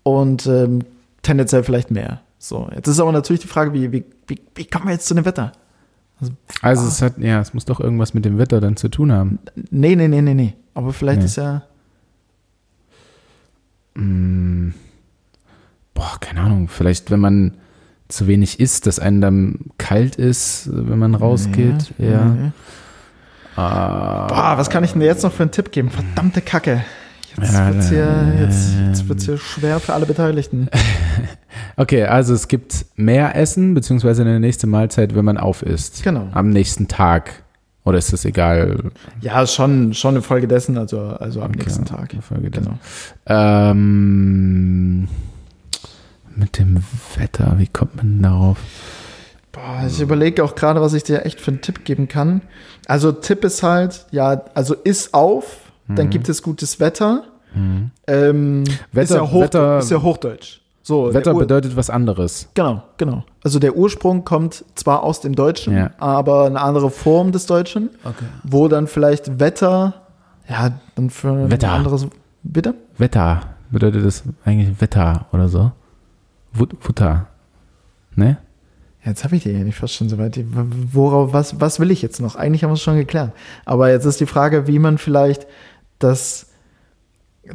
und 0.02 0.46
ähm, 0.46 0.80
tendenziell 1.22 1.62
vielleicht 1.62 1.90
mehr. 1.90 2.20
So, 2.38 2.68
jetzt 2.74 2.88
ist 2.88 2.98
aber 3.00 3.12
natürlich 3.12 3.42
die 3.42 3.48
Frage, 3.48 3.72
wie, 3.74 3.92
wie, 3.92 4.04
wie, 4.26 4.40
wie 4.54 4.64
kommen 4.64 4.86
wir 4.86 4.92
jetzt 4.92 5.06
zu 5.06 5.14
dem 5.14 5.24
Wetter? 5.24 5.52
Also 6.62 6.84
Ah. 6.84 6.88
es 6.88 7.02
hat, 7.02 7.18
ja, 7.18 7.40
es 7.40 7.54
muss 7.54 7.64
doch 7.64 7.80
irgendwas 7.80 8.12
mit 8.14 8.24
dem 8.24 8.38
Wetter 8.38 8.60
dann 8.60 8.76
zu 8.76 8.88
tun 8.88 9.12
haben. 9.12 9.38
Nee, 9.70 9.94
nee, 9.96 10.08
nee, 10.08 10.20
nee, 10.22 10.34
nee. 10.34 10.54
Aber 10.74 10.92
vielleicht 10.92 11.20
Nee. 11.20 11.24
ist 11.26 11.36
ja. 11.36 11.62
Mm, 13.94 14.70
boah, 15.94 16.16
keine 16.20 16.40
Ahnung. 16.40 16.68
Vielleicht, 16.68 17.10
wenn 17.10 17.20
man 17.20 17.54
zu 18.08 18.26
wenig 18.26 18.60
isst, 18.60 18.86
dass 18.86 18.98
einem 18.98 19.20
dann 19.20 19.58
kalt 19.78 20.16
ist, 20.16 20.68
wenn 20.72 20.98
man 20.98 21.14
rausgeht. 21.14 21.94
Nee, 21.98 22.10
ja. 22.10 22.24
nee. 22.24 22.50
Ah. 23.56 24.26
Boah, 24.28 24.58
was 24.58 24.70
kann 24.70 24.84
ich 24.84 24.92
denn 24.92 25.02
jetzt 25.02 25.22
noch 25.22 25.32
für 25.32 25.42
einen 25.42 25.52
Tipp 25.52 25.72
geben? 25.72 25.90
Verdammte 25.90 26.40
Kacke. 26.40 26.84
Jetzt 27.40 27.54
Ja, 27.54 27.72
wird's 27.74 27.88
hier, 27.88 28.34
jetzt, 28.40 28.70
jetzt 28.88 29.08
wird's 29.08 29.24
hier 29.24 29.38
schwer 29.38 29.80
für 29.80 29.94
alle 29.94 30.06
Beteiligten. 30.06 30.68
Okay, 31.76 32.04
also 32.04 32.34
es 32.34 32.46
gibt 32.46 32.84
mehr 32.96 33.34
Essen, 33.36 33.72
beziehungsweise 33.74 34.22
eine 34.22 34.38
nächste 34.38 34.66
Mahlzeit, 34.66 35.14
wenn 35.14 35.24
man 35.24 35.38
auf 35.38 35.62
isst. 35.62 36.02
Genau. 36.02 36.28
Am 36.32 36.50
nächsten 36.50 36.88
Tag. 36.88 37.42
Oder 37.84 37.96
ist 37.98 38.12
das 38.12 38.24
egal? 38.26 38.90
Ja, 39.22 39.46
schon, 39.46 39.94
schon 39.94 40.14
eine 40.14 40.22
Folge 40.22 40.46
dessen, 40.46 40.76
also, 40.76 41.00
also 41.00 41.40
am 41.42 41.52
nächsten 41.52 41.86
Tag. 41.86 42.12
Eine 42.12 42.22
Folge 42.22 42.50
Genau. 42.50 42.78
Ähm, 43.26 45.08
mit 46.36 46.58
dem 46.58 46.82
Wetter, 47.16 47.54
wie 47.56 47.66
kommt 47.66 47.96
man 47.96 48.20
darauf? 48.22 48.58
Boah, 49.52 49.84
ich 49.86 50.00
überlege 50.00 50.44
auch 50.44 50.54
gerade, 50.54 50.80
was 50.80 50.92
ich 50.94 51.02
dir 51.02 51.24
echt 51.24 51.40
für 51.40 51.50
einen 51.50 51.60
Tipp 51.62 51.84
geben 51.84 52.08
kann. 52.08 52.42
Also 52.86 53.10
Tipp 53.12 53.44
ist 53.44 53.62
halt, 53.62 54.06
ja, 54.10 54.44
also 54.54 54.74
ist 54.74 55.14
auf, 55.14 55.58
dann 55.88 56.06
Mhm. 56.06 56.10
gibt 56.10 56.28
es 56.28 56.42
gutes 56.42 56.78
Wetter. 56.78 57.24
Ähm, 58.06 58.64
Wetter- 58.92 59.02
ist, 59.02 59.10
ja 59.14 59.30
Hoch, 59.30 59.42
Wetter- 59.42 59.78
ist 59.78 59.90
ja 59.90 60.02
Hochdeutsch. 60.02 60.60
So, 60.82 61.12
Wetter 61.12 61.34
bedeutet 61.34 61.76
was 61.76 61.90
anderes. 61.90 62.48
Genau, 62.54 62.82
genau. 62.96 63.24
Also 63.44 63.58
der 63.58 63.76
Ursprung 63.76 64.24
kommt 64.24 64.64
zwar 64.74 65.02
aus 65.02 65.20
dem 65.20 65.34
Deutschen, 65.34 65.76
Ja. 65.76 65.90
aber 65.98 66.46
eine 66.46 66.60
andere 66.60 66.90
Form 66.90 67.32
des 67.32 67.46
Deutschen, 67.46 67.90
Okay. 68.02 68.24
wo 68.44 68.66
dann 68.66 68.86
vielleicht 68.86 69.38
Wetter, 69.38 69.94
ja, 70.48 70.72
dann 70.94 71.10
für 71.10 71.50
Wetter. 71.50 71.68
ein 71.70 71.74
anderes. 71.78 72.06
Bitte? 72.42 72.74
Wetter 72.96 73.42
bedeutet 73.70 74.04
das 74.04 74.24
eigentlich 74.44 74.80
Wetter 74.80 75.26
oder 75.32 75.48
so? 75.48 75.70
Futter. 76.80 77.26
Ne? 78.16 78.38
Jetzt 79.04 79.24
habe 79.24 79.36
ich 79.36 79.44
die 79.44 79.50
ja 79.50 79.60
nicht 79.60 79.76
fast 79.78 79.94
schon 79.94 80.08
so 80.08 80.18
weit. 80.18 80.38
Worauf, 80.92 81.32
was, 81.32 81.60
was 81.60 81.78
will 81.80 81.90
ich 81.90 82.02
jetzt 82.02 82.20
noch? 82.20 82.36
Eigentlich 82.36 82.64
haben 82.64 82.70
wir 82.70 82.74
es 82.74 82.82
schon 82.82 82.96
geklärt. 82.96 83.32
Aber 83.64 83.90
jetzt 83.90 84.04
ist 84.04 84.20
die 84.20 84.26
Frage, 84.26 84.66
wie 84.66 84.78
man 84.78 84.98
vielleicht 84.98 85.46
das, 85.98 86.48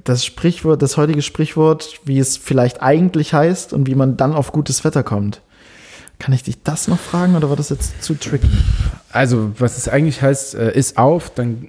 das 0.04 0.26
Sprichwort, 0.26 0.82
das 0.82 0.98
heutige 0.98 1.22
Sprichwort, 1.22 2.00
wie 2.06 2.20
es 2.20 2.38
vielleicht 2.38 2.82
eigentlich 2.82 3.34
heißt 3.34 3.74
und 3.74 3.88
wie 3.88 3.96
man 3.96 4.18
dann 4.18 4.34
auf 4.34 4.52
gutes 4.52 4.84
Wetter 4.84 5.04
kommt. 5.04 5.42
Kann 6.20 6.34
ich 6.34 6.44
dich 6.44 6.64
das 6.64 6.88
noch 6.88 7.00
fragen 7.00 7.36
oder 7.36 7.50
war 7.50 7.56
das 7.58 7.70
jetzt 7.70 8.02
zu 8.02 8.16
tricky? 8.16 8.50
Also, 9.12 9.52
was 9.60 9.78
es 9.78 9.88
eigentlich 9.90 10.22
heißt, 10.22 10.56
äh, 10.56 10.74
ist 10.78 10.98
auf, 10.98 11.30
dann 11.30 11.68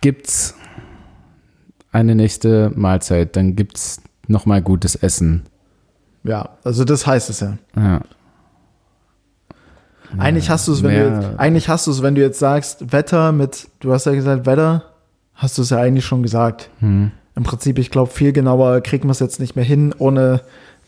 gibt's 0.00 0.54
eine 1.92 2.14
nächste 2.14 2.70
Mahlzeit, 2.74 3.36
dann 3.36 3.56
gibt's 3.56 4.02
nochmal 4.26 4.62
gutes 4.62 4.94
Essen. 4.96 5.44
Ja, 6.24 6.50
also 6.64 6.84
das 6.84 7.06
heißt 7.06 7.30
es 7.30 7.40
ja. 7.40 7.56
Ja. 7.76 8.00
Eigentlich 10.18 10.48
hast 10.50 10.66
du 10.68 10.72
es, 10.72 10.82
wenn 10.82 10.90
du 10.94 11.10
mehr- 11.10 11.20
jetzt, 11.30 11.38
eigentlich 11.38 11.68
hast 11.68 11.86
du 11.86 11.90
es, 11.90 12.02
wenn 12.02 12.14
du 12.14 12.20
jetzt 12.20 12.38
sagst, 12.38 12.92
Wetter 12.92 13.30
mit, 13.32 13.68
du 13.80 13.92
hast 13.92 14.06
ja 14.06 14.12
gesagt, 14.12 14.46
Wetter, 14.46 14.84
hast 15.34 15.56
du 15.58 15.62
es 15.62 15.70
ja 15.70 15.78
eigentlich 15.78 16.04
schon 16.04 16.22
gesagt. 16.22 16.70
Hm. 16.80 17.12
Im 17.38 17.44
Prinzip, 17.44 17.78
ich 17.78 17.92
glaube, 17.92 18.10
viel 18.10 18.32
genauer 18.32 18.80
kriegen 18.80 19.06
wir 19.06 19.12
es 19.12 19.20
jetzt 19.20 19.38
nicht 19.38 19.54
mehr 19.54 19.64
hin, 19.64 19.94
ohne 19.96 20.40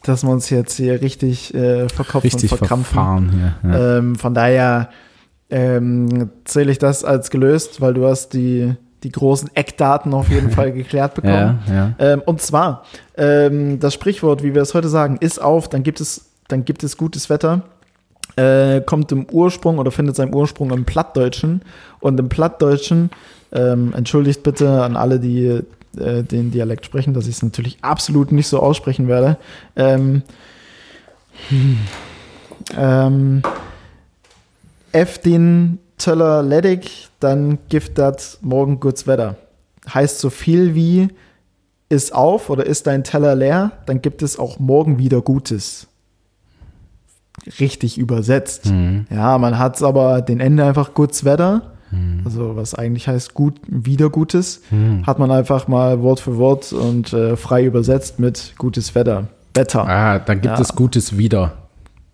dass 0.02 0.24
wir 0.24 0.30
uns 0.30 0.50
jetzt 0.50 0.76
hier 0.76 1.00
richtig 1.00 1.54
äh, 1.54 1.88
verkopfen 1.88 2.22
Richtig 2.28 2.50
und 2.50 2.58
verkrampfen. 2.58 2.94
verfahren 2.94 3.30
hier. 3.62 3.70
Ja. 3.70 3.98
Ähm, 3.98 4.16
von 4.16 4.34
daher 4.34 4.88
ähm, 5.48 6.30
zähle 6.44 6.72
ich 6.72 6.78
das 6.78 7.04
als 7.04 7.30
gelöst, 7.30 7.80
weil 7.80 7.94
du 7.94 8.04
hast 8.04 8.30
die, 8.30 8.74
die 9.04 9.12
großen 9.12 9.50
Eckdaten 9.54 10.12
auf 10.12 10.28
jeden 10.28 10.50
Fall 10.56 10.72
geklärt 10.72 11.14
bekommen. 11.14 11.60
ja, 11.68 11.72
ja. 11.72 11.94
Ähm, 12.00 12.22
und 12.26 12.40
zwar, 12.40 12.84
ähm, 13.16 13.78
das 13.78 13.94
Sprichwort, 13.94 14.42
wie 14.42 14.52
wir 14.52 14.62
es 14.62 14.74
heute 14.74 14.88
sagen, 14.88 15.18
ist 15.20 15.40
auf, 15.40 15.68
dann 15.68 15.84
gibt 15.84 16.00
es, 16.00 16.32
dann 16.48 16.64
gibt 16.64 16.82
es 16.82 16.96
gutes 16.96 17.30
Wetter. 17.30 17.62
Äh, 18.34 18.80
kommt 18.80 19.12
im 19.12 19.26
Ursprung 19.30 19.78
oder 19.78 19.92
findet 19.92 20.16
seinen 20.16 20.34
Ursprung 20.34 20.72
im 20.72 20.84
Plattdeutschen. 20.84 21.62
Und 22.00 22.18
im 22.18 22.28
Plattdeutschen, 22.28 23.10
ähm, 23.52 23.92
entschuldigt 23.96 24.42
bitte 24.42 24.82
an 24.82 24.96
alle, 24.96 25.20
die 25.20 25.62
äh, 25.96 26.22
den 26.22 26.50
Dialekt 26.50 26.86
sprechen, 26.86 27.14
dass 27.14 27.26
ich 27.26 27.36
es 27.36 27.42
natürlich 27.42 27.78
absolut 27.82 28.32
nicht 28.32 28.48
so 28.48 28.60
aussprechen 28.60 29.08
werde. 29.08 29.36
Ähm, 29.76 30.22
hm, 31.48 31.78
ähm, 32.76 33.42
F 34.92 35.18
den 35.18 35.78
Töller 35.98 36.42
ledig, 36.42 37.08
dann 37.20 37.58
gibt 37.68 37.98
das 37.98 38.38
morgen 38.42 38.80
gutes 38.80 39.06
Wetter. 39.06 39.36
Heißt 39.92 40.18
so 40.18 40.30
viel 40.30 40.74
wie 40.74 41.08
ist 41.88 42.14
auf 42.14 42.50
oder 42.50 42.64
ist 42.64 42.86
dein 42.86 43.04
Teller 43.04 43.34
leer, 43.34 43.72
dann 43.86 44.00
gibt 44.00 44.22
es 44.22 44.38
auch 44.38 44.58
morgen 44.58 44.98
wieder 44.98 45.20
Gutes. 45.20 45.88
Richtig 47.58 47.98
übersetzt. 47.98 48.66
Hm. 48.66 49.06
Ja, 49.10 49.38
man 49.38 49.58
hat 49.58 49.82
aber 49.82 50.22
den 50.22 50.40
Ende 50.40 50.64
einfach 50.64 50.94
gutes 50.94 51.24
Wetter, 51.24 51.72
Hm. 51.90 52.22
also 52.24 52.56
was 52.56 52.74
eigentlich 52.74 53.08
heißt 53.08 53.34
gut, 53.34 53.60
wieder 53.66 54.10
Gutes, 54.10 54.62
Hm. 54.70 55.06
hat 55.06 55.18
man 55.18 55.30
einfach 55.30 55.68
mal 55.68 56.00
Wort 56.02 56.20
für 56.20 56.36
Wort 56.38 56.72
und 56.72 57.12
äh, 57.12 57.36
frei 57.36 57.64
übersetzt 57.64 58.18
mit 58.18 58.54
gutes 58.58 58.94
Wetter. 58.94 59.28
Wetter. 59.54 59.86
Ah, 59.88 60.18
dann 60.20 60.40
gibt 60.40 60.54
Ja. 60.56 60.60
es 60.60 60.74
Gutes 60.74 61.18
wieder. 61.18 61.52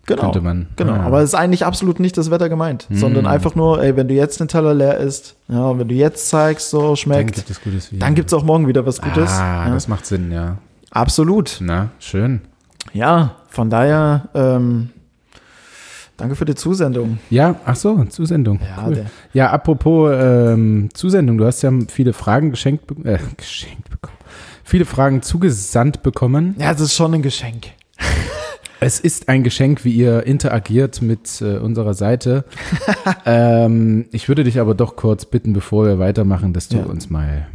genau. 0.07 0.21
könnte 0.21 0.39
man. 0.41 0.67
Genau, 0.77 0.93
Ah. 0.93 1.01
aber 1.03 1.17
es 1.19 1.25
ist 1.29 1.35
eigentlich 1.35 1.65
absolut 1.65 1.99
nicht 1.99 2.17
das 2.17 2.31
Wetter 2.31 2.47
gemeint, 2.47 2.87
sondern 2.89 3.25
einfach 3.27 3.55
nur, 3.55 3.83
ey, 3.83 3.95
wenn 3.97 4.07
du 4.07 4.13
jetzt 4.13 4.39
den 4.39 4.47
Teller 4.47 4.73
leer 4.73 4.97
isst, 4.99 5.35
ja, 5.49 5.77
wenn 5.77 5.87
du 5.89 5.93
jetzt 5.95 6.29
zeigst, 6.29 6.69
so 6.69 6.79
Dann 6.87 6.95
schmeckt, 6.95 7.35
gibt 7.35 7.49
es 7.49 7.61
Gutes 7.61 7.91
wieder. 7.91 8.05
dann 8.05 8.15
gibt 8.15 8.29
es 8.29 8.33
auch 8.33 8.43
morgen 8.43 8.67
wieder 8.69 8.85
was 8.85 9.01
Gutes. 9.01 9.29
Ah, 9.31 9.67
ja. 9.67 9.73
das 9.73 9.89
macht 9.89 10.05
Sinn, 10.05 10.31
ja. 10.31 10.57
Absolut. 10.91 11.57
Na, 11.59 11.89
schön. 11.99 12.39
Ja, 12.93 13.35
von 13.49 13.69
daher, 13.69 14.29
ähm, 14.33 14.91
danke 16.17 16.35
für 16.35 16.45
die 16.45 16.55
Zusendung. 16.55 17.19
Ja, 17.29 17.55
ach 17.65 17.75
so, 17.75 18.03
Zusendung. 18.05 18.59
Ja, 18.61 18.85
cool. 18.87 19.05
ja 19.33 19.51
apropos 19.51 20.11
ähm, 20.13 20.89
Zusendung, 20.93 21.37
du 21.37 21.45
hast 21.45 21.61
ja 21.61 21.71
viele 21.87 22.13
Fragen 22.13 22.51
geschenkt, 22.51 22.87
be 22.87 22.95
äh, 23.09 23.19
geschenkt 23.37 23.89
bekommen. 23.89 24.17
Viele 24.63 24.85
Fragen 24.85 25.21
zugesandt 25.21 26.03
bekommen. 26.03 26.55
Ja, 26.57 26.73
das 26.73 26.81
ist 26.81 26.95
schon 26.95 27.13
ein 27.13 27.21
Geschenk. 27.21 27.67
Es 28.79 28.99
ist 28.99 29.27
ein 29.27 29.43
Geschenk, 29.43 29.83
wie 29.85 29.91
ihr 29.91 30.27
interagiert 30.27 31.01
mit 31.01 31.41
äh, 31.41 31.57
unserer 31.57 31.95
Seite. 31.95 32.45
ähm, 33.25 34.05
ich 34.11 34.29
würde 34.29 34.43
dich 34.43 34.59
aber 34.59 34.75
doch 34.75 34.95
kurz 34.95 35.25
bitten, 35.25 35.53
bevor 35.53 35.87
wir 35.87 35.97
weitermachen, 35.97 36.53
dass 36.53 36.67
du 36.67 36.77
Ja. 36.77 36.83
uns 36.83 37.09
mal 37.09 37.47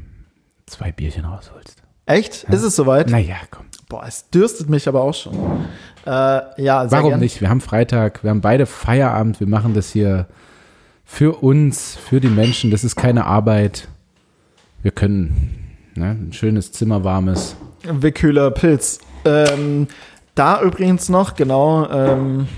zwei 0.66 0.90
Bierchen 0.90 1.24
rausholst. 1.24 1.80
Echt? 2.06 2.42
Ist 2.50 2.62
es 2.64 2.74
soweit? 2.74 3.08
Naja, 3.08 3.36
komm. 3.52 3.66
Boah, 3.88 4.04
es 4.04 4.30
dürstet 4.30 4.68
mich 4.68 4.88
aber 4.88 5.02
auch 5.02 5.14
schon. 5.14 5.36
Äh, 6.07 6.11
ja, 6.62 6.90
Warum 6.90 7.11
gern. 7.11 7.20
nicht? 7.20 7.40
Wir 7.40 7.48
haben 7.48 7.61
Freitag, 7.61 8.22
wir 8.24 8.30
haben 8.30 8.40
beide 8.40 8.66
Feierabend, 8.66 9.40
wir 9.40 9.46
machen 9.46 9.74
das 9.74 9.90
hier 9.90 10.26
für 11.05 11.42
uns, 11.42 11.96
für 11.96 12.20
die 12.20 12.28
Menschen. 12.28 12.70
Das 12.70 12.84
ist 12.84 12.96
keine 12.96 13.26
Arbeit. 13.26 13.88
Wir 14.82 14.90
können 14.90 15.76
ne, 15.94 16.16
ein 16.20 16.32
schönes 16.32 16.72
Zimmer, 16.72 17.05
warmes. 17.05 17.57
Wickhühler 17.84 18.50
Pilz. 18.50 18.98
Ähm, 19.24 19.86
da 20.34 20.62
übrigens 20.62 21.09
noch, 21.09 21.34
genau, 21.34 21.88
ähm, 21.90 22.48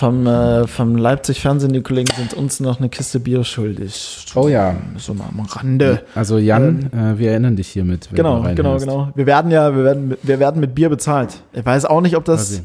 vom, 0.00 0.26
äh, 0.26 0.66
vom 0.66 0.96
Leipzig 0.96 1.40
Fernsehen, 1.40 1.72
die 1.72 1.82
Kollegen 1.82 2.10
sind 2.16 2.34
uns 2.34 2.58
noch 2.58 2.78
eine 2.80 2.88
Kiste 2.88 3.20
Bier 3.20 3.44
schuldig. 3.44 4.26
Oh 4.34 4.48
ja. 4.48 4.74
So 4.96 5.14
mal 5.14 5.26
am 5.28 5.40
Rande. 5.40 6.02
Also 6.14 6.38
Jan, 6.38 6.90
äh, 6.92 7.18
wir 7.18 7.30
erinnern 7.30 7.54
dich 7.54 7.68
hiermit. 7.68 8.08
Genau, 8.12 8.42
genau, 8.54 8.78
genau. 8.78 9.08
Wir 9.14 9.26
werden 9.26 9.50
ja, 9.50 9.76
wir 9.76 9.84
werden, 9.84 10.08
mit- 10.08 10.18
wir 10.22 10.38
werden 10.40 10.60
mit 10.60 10.74
Bier 10.74 10.88
bezahlt. 10.88 11.42
Ich 11.52 11.64
weiß 11.64 11.84
auch 11.84 12.00
nicht, 12.00 12.16
ob 12.16 12.24
das, 12.24 12.62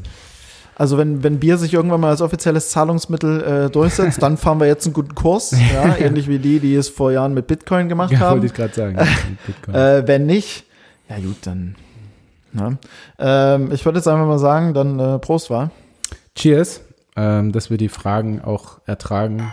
also 0.76 0.98
wenn, 0.98 1.22
wenn 1.22 1.38
Bier 1.38 1.58
sich 1.58 1.74
irgendwann 1.74 2.00
mal 2.00 2.10
als 2.10 2.20
offizielles 2.22 2.70
Zahlungsmittel 2.70 3.66
äh, 3.66 3.70
durchsetzt, 3.70 4.22
dann 4.22 4.36
fahren 4.36 4.58
wir 4.58 4.66
jetzt 4.66 4.86
einen 4.86 4.94
guten 4.94 5.14
Kurs, 5.14 5.50
ja, 5.74 5.96
ähnlich 5.98 6.28
wie 6.28 6.38
die, 6.38 6.58
die 6.58 6.74
es 6.74 6.88
vor 6.88 7.12
Jahren 7.12 7.34
mit 7.34 7.46
Bitcoin 7.46 7.88
gemacht 7.88 8.12
Ja, 8.12 8.20
haben. 8.20 8.32
wollte 8.40 8.46
ich 8.46 8.54
gerade 8.54 8.74
sagen. 8.74 8.98
Äh, 9.72 10.02
wenn 10.06 10.26
nicht, 10.26 10.64
ja 11.08 11.16
gut, 11.16 11.36
dann. 11.42 11.74
Ne? 12.52 12.78
Ähm, 13.18 13.70
ich 13.72 13.84
würde 13.84 13.98
jetzt 13.98 14.08
einfach 14.08 14.26
mal 14.26 14.38
sagen, 14.38 14.72
dann 14.74 14.98
äh, 14.98 15.18
Prost 15.18 15.50
war. 15.50 15.70
Cheers, 16.34 16.80
ähm, 17.16 17.52
dass 17.52 17.70
wir 17.70 17.76
die 17.78 17.88
Fragen 17.88 18.40
auch 18.42 18.78
ertragen. 18.86 19.52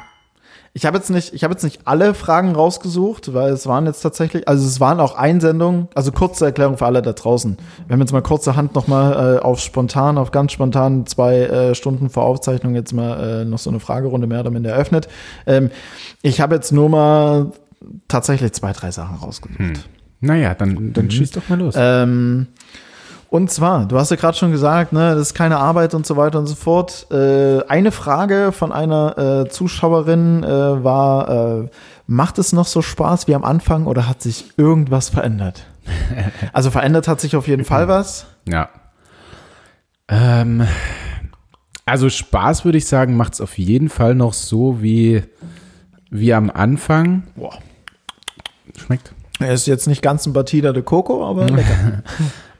Ich 0.75 0.87
habe 0.87 0.97
jetzt 0.97 1.11
nicht, 1.11 1.33
ich 1.35 1.43
habe 1.43 1.53
jetzt 1.53 1.63
nicht 1.63 1.81
alle 1.85 2.15
Fragen 2.15 2.55
rausgesucht, 2.55 3.31
weil 3.35 3.53
es 3.53 3.67
waren 3.67 3.85
jetzt 3.85 4.01
tatsächlich, 4.01 4.47
also 4.47 4.65
es 4.65 4.79
waren 4.79 4.99
auch 4.99 5.13
Einsendungen, 5.15 5.87
also 5.93 6.11
kurze 6.11 6.45
Erklärung 6.45 6.77
für 6.79 6.87
alle 6.87 7.03
da 7.03 7.13
draußen. 7.13 7.57
Wir 7.85 7.93
haben 7.93 7.99
jetzt 8.01 8.11
mal 8.11 8.23
kurzerhand 8.23 8.73
noch 8.73 8.87
mal 8.87 9.35
äh, 9.35 9.39
auf 9.39 9.59
spontan, 9.59 10.17
auf 10.17 10.31
ganz 10.31 10.51
spontan 10.51 11.05
zwei 11.05 11.41
äh, 11.41 11.75
Stunden 11.75 12.09
vor 12.09 12.23
Aufzeichnung 12.23 12.73
jetzt 12.73 12.91
mal 12.91 13.41
äh, 13.41 13.45
noch 13.45 13.59
so 13.59 13.69
eine 13.69 13.79
Fragerunde 13.79 14.25
mehr 14.25 14.39
oder 14.39 14.49
minder 14.49 14.71
eröffnet. 14.71 15.07
Ähm, 15.45 15.69
ich 16.23 16.41
habe 16.41 16.55
jetzt 16.55 16.71
nur 16.71 16.89
mal 16.89 17.51
tatsächlich 18.07 18.53
zwei, 18.53 18.73
drei 18.73 18.89
Sachen 18.89 19.17
rausgesucht. 19.17 19.59
Hm. 19.59 19.73
Naja, 20.21 20.55
dann, 20.55 20.91
dann 20.93 21.05
Mhm. 21.05 21.11
schieß 21.11 21.31
doch 21.31 21.49
mal 21.49 21.59
los. 21.59 21.75
Ähm, 21.77 22.47
und 23.33 23.49
zwar, 23.49 23.87
du 23.87 23.97
hast 23.97 24.11
ja 24.11 24.15
gerade 24.15 24.37
schon 24.37 24.51
gesagt, 24.51 24.93
ne, 24.93 25.15
das 25.15 25.29
ist 25.29 25.33
keine 25.33 25.57
Arbeit 25.57 25.95
und 25.95 26.05
so 26.05 26.17
weiter 26.17 26.37
und 26.37 26.45
so 26.45 26.53
fort. 26.53 27.07
Äh, 27.09 27.63
eine 27.67 27.91
Frage 27.91 28.51
von 28.51 28.71
einer 28.71 29.17
äh, 29.17 29.49
Zuschauerin 29.49 30.43
äh, 30.43 30.83
war, 30.83 31.63
äh, 31.63 31.69
macht 32.05 32.37
es 32.37 32.53
noch 32.53 32.67
so 32.67 32.83
Spaß 32.83 33.27
wie 33.27 33.33
am 33.33 33.43
Anfang 33.43 33.87
oder 33.87 34.07
hat 34.07 34.21
sich 34.21 34.55
irgendwas 34.55 35.09
verändert? 35.09 35.65
also 36.53 36.69
verändert 36.69 37.07
hat 37.07 37.19
sich 37.21 37.35
auf 37.35 37.47
jeden 37.47 37.65
Fall 37.65 37.87
was. 37.87 38.27
Ja. 38.47 38.69
Ähm, 40.07 40.67
also 41.87 42.11
Spaß 42.11 42.65
würde 42.65 42.77
ich 42.77 42.85
sagen, 42.85 43.17
macht 43.17 43.33
es 43.33 43.41
auf 43.41 43.57
jeden 43.57 43.89
Fall 43.89 44.13
noch 44.13 44.33
so 44.33 44.83
wie, 44.83 45.23
wie 46.11 46.35
am 46.35 46.51
Anfang. 46.51 47.23
Boah. 47.35 47.57
Schmeckt. 48.77 49.11
Er 49.39 49.53
ist 49.53 49.65
jetzt 49.65 49.87
nicht 49.87 50.03
ganz 50.03 50.27
ein 50.27 50.33
Batida 50.33 50.71
de 50.71 50.83
Coco, 50.83 51.27
aber 51.27 51.47
lecker. 51.47 52.03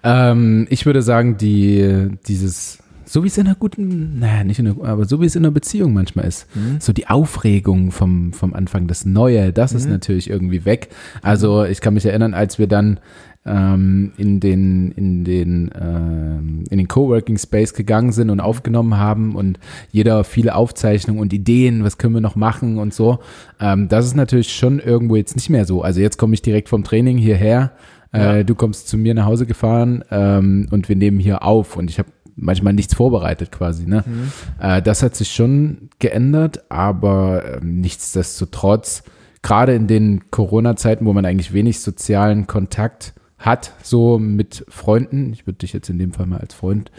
Ähm, 0.03 0.67
ich 0.69 0.85
würde 0.85 1.01
sagen, 1.01 1.37
die, 1.37 2.09
dieses 2.27 2.79
so 3.05 3.23
wie 3.23 3.27
es 3.27 3.37
in 3.37 3.45
einer 3.45 3.55
guten, 3.55 4.19
naja, 4.19 4.43
nicht 4.43 4.57
in 4.59 4.67
einer, 4.67 4.83
aber 4.83 5.05
so 5.05 5.21
wie 5.21 5.25
es 5.25 5.35
in 5.35 5.43
einer 5.45 5.51
Beziehung 5.51 5.93
manchmal 5.93 6.25
ist. 6.25 6.47
Mhm. 6.55 6.77
So 6.79 6.93
die 6.93 7.07
Aufregung 7.07 7.91
vom, 7.91 8.33
vom 8.33 8.55
Anfang, 8.55 8.87
das 8.87 9.05
Neue, 9.05 9.53
das 9.53 9.73
ist 9.73 9.85
Mhm. 9.85 9.91
natürlich 9.91 10.29
irgendwie 10.29 10.65
weg. 10.65 10.89
Also 11.21 11.63
ich 11.63 11.79
kann 11.79 11.93
mich 11.93 12.05
erinnern, 12.07 12.33
als 12.33 12.57
wir 12.57 12.65
dann 12.65 12.99
ähm, 13.45 14.13
in 14.17 14.39
den, 14.39 14.93
in 14.93 15.25
den, 15.25 15.69
ähm, 15.79 16.63
in 16.69 16.77
den 16.77 16.87
Coworking 16.87 17.37
Space 17.37 17.73
gegangen 17.73 18.13
sind 18.13 18.29
und 18.29 18.39
aufgenommen 18.39 18.97
haben 18.97 19.35
und 19.35 19.59
jeder 19.91 20.23
viele 20.23 20.55
Aufzeichnungen 20.55 21.21
und 21.21 21.33
Ideen, 21.33 21.83
was 21.83 21.97
können 21.97 22.13
wir 22.13 22.21
noch 22.21 22.35
machen 22.37 22.79
und 22.79 22.93
so. 22.93 23.19
Ähm, 23.59 23.89
das 23.89 24.05
ist 24.05 24.15
natürlich 24.15 24.53
schon 24.53 24.79
irgendwo 24.79 25.17
jetzt 25.17 25.35
nicht 25.35 25.49
mehr 25.49 25.65
so. 25.65 25.81
Also 25.83 25.99
jetzt 25.99 26.17
komme 26.17 26.33
ich 26.33 26.41
direkt 26.41 26.69
vom 26.69 26.83
Training 26.83 27.17
hierher. 27.17 27.73
Äh. 28.13 28.45
Du 28.45 28.55
kommst 28.55 28.87
zu 28.87 28.97
mir 28.97 29.13
nach 29.13 29.25
Hause 29.25 29.45
gefahren 29.45 30.03
ähm, 30.11 30.67
und 30.71 30.87
wir 30.87 30.95
nehmen 30.95 31.19
hier 31.19 31.43
auf 31.43 31.75
und 31.75 31.89
ich 31.89 31.99
habe 31.99 32.09
manchmal 32.35 32.73
nichts 32.73 32.95
vorbereitet 32.95 33.51
quasi. 33.51 33.85
Ne? 33.85 34.03
Mhm. 34.05 34.31
Äh, 34.59 34.81
das 34.81 35.03
hat 35.03 35.15
sich 35.15 35.31
schon 35.31 35.89
geändert, 35.99 36.63
aber 36.69 37.57
ähm, 37.57 37.81
nichtsdestotrotz, 37.81 39.03
gerade 39.41 39.75
in 39.75 39.87
den 39.87 40.31
Corona-Zeiten, 40.31 41.05
wo 41.05 41.13
man 41.13 41.25
eigentlich 41.25 41.53
wenig 41.53 41.81
sozialen 41.81 42.47
Kontakt 42.47 43.13
hat, 43.37 43.73
so 43.83 44.19
mit 44.19 44.65
Freunden, 44.69 45.33
ich 45.33 45.45
würde 45.45 45.59
dich 45.59 45.73
jetzt 45.73 45.89
in 45.89 45.99
dem 45.99 46.13
Fall 46.13 46.27
mal 46.27 46.39
als 46.39 46.53
Freund. 46.53 46.91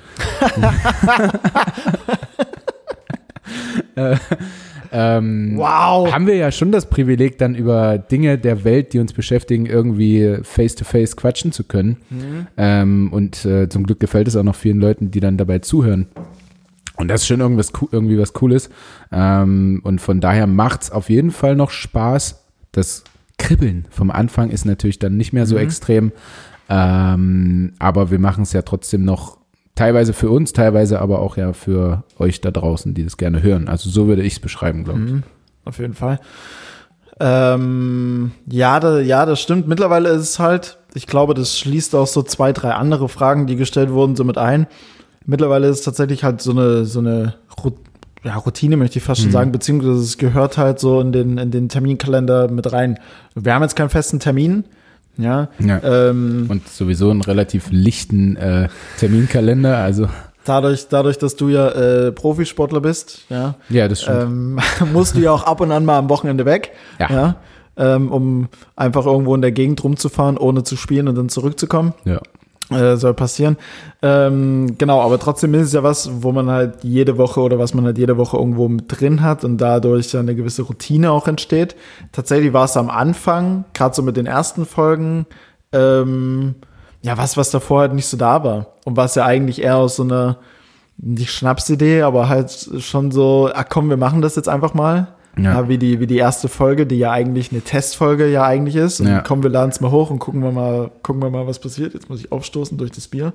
äh, 3.97 4.17
ähm, 4.93 5.55
Wow. 5.57 6.13
haben 6.13 6.27
wir 6.27 6.37
ja 6.37 6.53
schon 6.53 6.71
das 6.73 6.89
Privileg, 6.89 7.39
dann 7.39 7.55
über 7.55 7.99
Dinge 7.99 8.39
der 8.39 8.65
Welt, 8.65 8.93
die 8.93 8.99
uns 9.01 9.13
beschäftigen, 9.13 9.67
irgendwie 9.67 10.39
face-to-face 10.43 11.17
quatschen 11.17 11.53
zu 11.53 11.65
können. 11.65 11.97
Mhm. 12.11 12.47
Ähm, 12.57 13.13
und 13.13 13.45
äh, 13.45 13.69
zum 13.69 13.85
Glück 13.85 13.99
gefällt 14.01 14.29
es 14.29 14.37
auch 14.37 14.45
noch 14.45 14.55
vielen 14.55 14.81
Leuten, 14.81 15.11
die 15.11 15.21
dann 15.21 15.37
dabei 15.37 15.59
zuhören. 15.61 16.07
Und 16.97 17.09
das 17.09 17.23
ist 17.23 17.27
schon 17.27 17.41
irgendwas, 17.41 17.73
irgendwie 17.91 18.19
was 18.19 18.33
Cooles. 18.35 18.71
Ähm, 19.11 19.81
und 19.83 20.01
von 20.01 20.21
daher 20.21 20.47
macht 20.47 20.83
es 20.83 20.91
auf 20.93 21.11
jeden 21.11 21.33
Fall 21.33 21.57
noch 21.57 21.71
Spaß. 21.71 22.45
Das 22.71 23.03
Kribbeln 23.37 23.87
vom 23.91 24.13
Anfang 24.13 24.51
ist 24.51 24.65
natürlich 24.65 25.01
dann 25.01 25.17
nicht 25.17 25.33
mehr 25.33 25.47
so 25.47 25.57
Mhm. 25.57 25.61
extrem. 25.63 26.13
Ähm, 26.69 27.73
aber 27.79 28.11
wir 28.13 28.19
machen 28.21 28.43
es 28.45 28.53
ja 28.53 28.63
trotzdem 28.63 29.05
noch 29.05 29.39
teilweise 29.75 30.13
für 30.13 30.31
uns, 30.31 30.53
teilweise 30.53 31.01
aber 31.01 31.19
auch 31.21 31.37
ja 31.37 31.53
für 31.53 32.05
euch 32.19 32.41
da 32.41 32.51
draußen, 32.51 32.95
die 32.95 33.05
das 33.05 33.17
gerne 33.17 33.43
hören. 33.43 33.69
Also 33.69 33.91
so 33.91 34.07
würde 34.07 34.23
ich 34.23 34.35
es 34.35 34.41
beschreiben, 34.41 34.85
glaube 34.85 35.01
ich. 35.05 35.13
Mhm, 35.13 35.23
auf 35.65 35.79
jeden 35.79 35.95
Fall. 35.95 36.21
Ähm, 37.21 38.33
ja, 38.51 38.81
da, 38.81 38.99
ja, 38.99 39.25
das 39.27 39.41
stimmt. 39.41 39.69
Mittlerweile 39.69 40.09
ist 40.11 40.23
es 40.23 40.39
halt, 40.39 40.79
ich 40.95 41.07
glaube, 41.07 41.35
das 41.35 41.59
schließt 41.59 41.95
auch 41.95 42.07
so 42.07 42.23
zwei, 42.23 42.53
drei 42.53 42.73
andere 42.73 43.09
Fragen, 43.09 43.47
die 43.47 43.57
gestellt 43.57 43.91
wurden, 43.91 44.17
so 44.17 44.25
mit 44.25 44.37
ein. 44.39 44.67
Mittlerweile 45.27 45.69
ist 45.69 45.79
es 45.79 45.85
tatsächlich 45.85 46.25
halt 46.25 46.43
so 46.43 46.51
eine, 46.51 46.85
so 46.85 46.99
eine 46.99 47.35
ja, 48.25 48.37
Routine, 48.37 48.77
möchte 48.77 48.99
ich 48.99 49.05
fast 49.05 49.21
schon 49.21 49.29
Mhm. 49.29 49.33
sagen, 49.35 49.53
beziehungsweise 49.53 50.01
es 50.01 50.19
gehört 50.19 50.59
halt 50.59 50.81
so 50.81 51.01
in 51.01 51.13
den, 51.13 51.39
in 51.39 51.51
den 51.51 51.69
Terminkalender 51.69 52.49
mit 52.51 52.73
rein. 52.73 52.99
Wir 53.35 53.55
haben 53.55 53.63
jetzt 53.63 53.77
keinen 53.77 53.91
festen 53.91 54.19
Termin, 54.19 54.65
ja. 55.17 55.49
Ja. 55.59 55.81
Ähm, 55.83 56.47
Und 56.49 56.69
sowieso 56.69 57.11
einen 57.11 57.23
relativ 57.23 57.69
lichten 57.71 58.37
äh, 58.37 58.69
Terminkalender. 58.99 59.79
Also 59.79 60.09
dadurch, 60.45 60.89
dadurch, 60.89 61.19
dass 61.19 61.37
du 61.37 61.49
ja 61.49 61.69
äh, 61.69 62.13
Profisportler 62.13 62.81
bist, 62.81 63.25
ja, 63.29 63.55
ja, 63.69 63.89
das 63.89 64.03
stimmt. 64.03 64.23
ähm, 64.23 64.61
musst 64.93 65.17
du 65.17 65.21
ja 65.21 65.31
auch 65.33 65.45
ab 65.45 65.61
und 65.61 65.73
an 65.73 65.85
mal 65.85 65.99
am 65.99 66.09
Wochenende 66.09 66.45
weg, 66.45 66.73
Ja. 66.99 67.11
ja, 67.11 67.37
ähm, 67.77 68.11
um 68.13 68.49
einfach 68.77 69.07
irgendwo 69.07 69.35
in 69.35 69.41
der 69.43 69.53
Gegend 69.53 69.83
rumzufahren, 69.83 70.37
ohne 70.39 70.63
zu 70.65 70.77
spielen 70.77 71.09
und 71.09 71.15
dann 71.17 71.29
zurückzukommen. 71.29 71.95
ja. 72.05 72.21
Äh, 72.71 72.97
soll 72.97 73.13
passieren. 73.13 73.59
Ähm, 74.01 74.77
genau, 74.79 75.03
aber 75.03 75.19
trotzdem 75.19 75.53
ist 75.53 75.67
es 75.67 75.73
ja 75.75 75.83
was, 75.83 76.23
wo 76.23 76.33
man 76.33 76.49
halt 76.49 76.83
jede 76.83 77.19
Woche 77.19 77.41
oder 77.41 77.59
was 77.59 77.75
man 77.75 77.85
halt 77.85 77.99
jede 77.99 78.17
Woche 78.17 78.39
irgendwo 78.39 78.69
mit 78.69 78.87
drin 78.89 79.21
hat 79.21 79.45
und 79.45 79.59
dadurch 79.59 80.17
eine 80.17 80.35
gewisse 80.35 80.63
Routine 80.63 81.11
auch 81.11 81.29
entsteht. 81.29 81.77
Tatsächlich 82.13 82.55
war 82.55 82.65
es 82.65 82.79
am 82.79 82.89
Anfang, 82.89 83.67
gerade 83.75 83.95
so 83.95 84.03
mit 84.03 84.17
den 84.17 84.25
ersten 84.25 84.65
Folgen, 84.65 85.27
ähm, 85.73 86.55
ja, 87.03 87.19
was, 87.19 87.37
was 87.37 87.51
davor 87.51 87.81
halt 87.81 87.93
nicht 87.93 88.07
so 88.07 88.17
da 88.17 88.43
war. 88.45 88.69
Und 88.85 88.97
was 88.97 89.15
ja 89.15 89.27
eigentlich 89.27 89.61
eher 89.61 89.77
aus 89.77 89.97
so 89.97 90.05
einer, 90.05 90.39
nicht 90.97 91.33
Schnapsidee, 91.33 92.01
aber 92.01 92.31
halt 92.31 92.71
schon 92.79 93.11
so, 93.11 93.51
ach 93.53 93.67
komm, 93.69 93.91
wir 93.91 93.99
machen 93.99 94.23
das 94.23 94.37
jetzt 94.37 94.49
einfach 94.49 94.73
mal. 94.73 95.09
Ja. 95.37 95.69
Wie, 95.69 95.79
die, 95.79 96.01
wie 96.01 96.07
die 96.07 96.19
erste 96.19 96.49
Folge, 96.49 96.87
die 96.87 96.99
ja 96.99 97.11
eigentlich 97.11 97.51
eine 97.51 97.61
Testfolge 97.61 98.29
ja 98.29 98.45
eigentlich 98.45 98.77
ist. 98.77 99.01
Und 99.01 99.09
Ja. 99.09 99.21
kommen 99.21 99.43
wir 99.43 99.51
laden 99.51 99.71
es 99.71 99.81
mal 99.81 99.91
hoch 99.91 100.11
und 100.11 100.19
gucken 100.19 100.43
wir 100.43 100.53
mal, 100.53 100.91
gucken 101.03 101.23
wir 101.23 101.31
mal, 101.31 101.47
was 101.47 101.59
passiert. 101.59 101.95
Jetzt 101.95 102.09
muss 102.09 102.21
ich 102.21 102.31
aufstoßen 102.31 102.79
durch 102.79 102.93
das 102.93 103.09
Bier. 103.09 103.33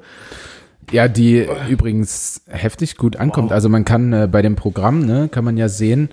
Ja, 0.91 1.08
die 1.08 1.45
übrigens 1.70 2.41
heftig 2.47 2.97
gut 2.97 3.18
ankommt. 3.18 3.50
Wow. 3.50 3.56
Also 3.56 3.70
man 3.70 3.86
kann 3.86 4.12
äh, 4.14 4.28
bei 4.32 4.41
dem 4.41 4.56
Programm, 4.56 5.06
ne, 5.06 5.30
kann 5.30 5.43
man 5.43 5.58
ja 5.58 5.70
sehen, 5.70 6.10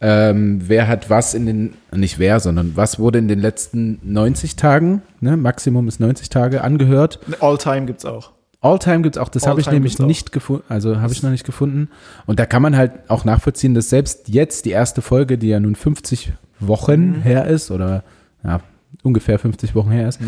ähm, 0.00 0.60
wer 0.66 0.86
hat 0.86 1.10
was 1.10 1.34
in 1.34 1.46
den, 1.46 1.74
nicht 1.94 2.18
wer, 2.18 2.38
sondern 2.38 2.72
was 2.76 2.98
wurde 2.98 3.18
in 3.18 3.26
den 3.26 3.40
letzten 3.40 3.98
90 4.04 4.54
Tagen, 4.56 5.02
ne, 5.20 5.36
Maximum 5.36 5.88
ist 5.88 5.98
90 5.98 6.28
Tage 6.28 6.62
angehört. 6.62 7.18
All-Time 7.40 7.86
gibt's 7.86 8.04
auch. 8.04 8.32
Alltime 8.60 9.02
gibt's 9.02 9.18
auch, 9.18 9.28
das 9.28 9.46
habe 9.46 9.60
ich 9.60 9.70
nämlich 9.70 9.98
nicht 10.00 10.32
gefunden, 10.32 10.64
also 10.68 11.00
habe 11.00 11.12
ich 11.12 11.22
noch 11.22 11.30
nicht 11.30 11.46
gefunden. 11.46 11.88
Und 12.26 12.40
da 12.40 12.46
kann 12.46 12.60
man 12.60 12.76
halt 12.76 12.92
auch 13.08 13.24
nachvollziehen, 13.24 13.74
dass 13.74 13.88
selbst 13.88 14.28
jetzt 14.28 14.64
die 14.64 14.70
erste 14.70 15.00
Folge, 15.00 15.38
die 15.38 15.48
ja 15.48 15.60
nun 15.60 15.76
50 15.76 16.32
Wochen 16.58 17.10
Mhm. 17.18 17.22
her 17.22 17.46
ist, 17.46 17.70
oder 17.70 18.02
ja, 18.44 18.60
ungefähr 19.04 19.38
50 19.38 19.76
Wochen 19.76 19.90
her 19.92 20.02
Mhm. 20.02 20.08
ist, 20.08 20.20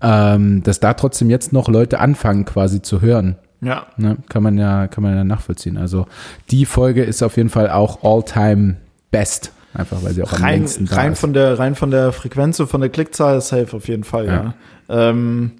ähm, 0.00 0.62
dass 0.62 0.80
da 0.80 0.94
trotzdem 0.94 1.28
jetzt 1.28 1.52
noch 1.52 1.68
Leute 1.68 2.00
anfangen 2.00 2.46
quasi 2.46 2.80
zu 2.80 3.02
hören. 3.02 3.36
Ja. 3.60 3.86
Ne? 3.98 4.16
Kann 4.30 4.42
man 4.42 4.56
ja, 4.56 4.86
kann 4.88 5.02
man 5.02 5.14
ja 5.14 5.24
nachvollziehen. 5.24 5.76
Also 5.76 6.06
die 6.50 6.64
Folge 6.66 7.02
ist 7.04 7.22
auf 7.22 7.36
jeden 7.36 7.50
Fall 7.50 7.68
auch 7.70 8.02
all-time 8.02 8.76
best. 9.10 9.52
Einfach 9.74 10.02
weil 10.04 10.12
sie 10.12 10.22
auch 10.22 10.32
am 10.32 10.40
Rein, 10.42 10.58
längsten 10.60 10.86
da 10.86 10.96
rein, 10.96 11.12
ist. 11.12 11.18
von 11.18 11.32
der, 11.32 11.58
rein 11.58 11.74
von 11.74 11.90
der 11.90 12.12
Frequenz 12.12 12.60
und 12.60 12.68
von 12.68 12.80
der 12.80 12.90
Klickzahl 12.90 13.38
ist 13.38 13.48
safe 13.48 13.76
auf 13.76 13.88
jeden 13.88 14.04
Fall, 14.04 14.26
ja. 14.26 14.54
Ähm, 14.88 15.52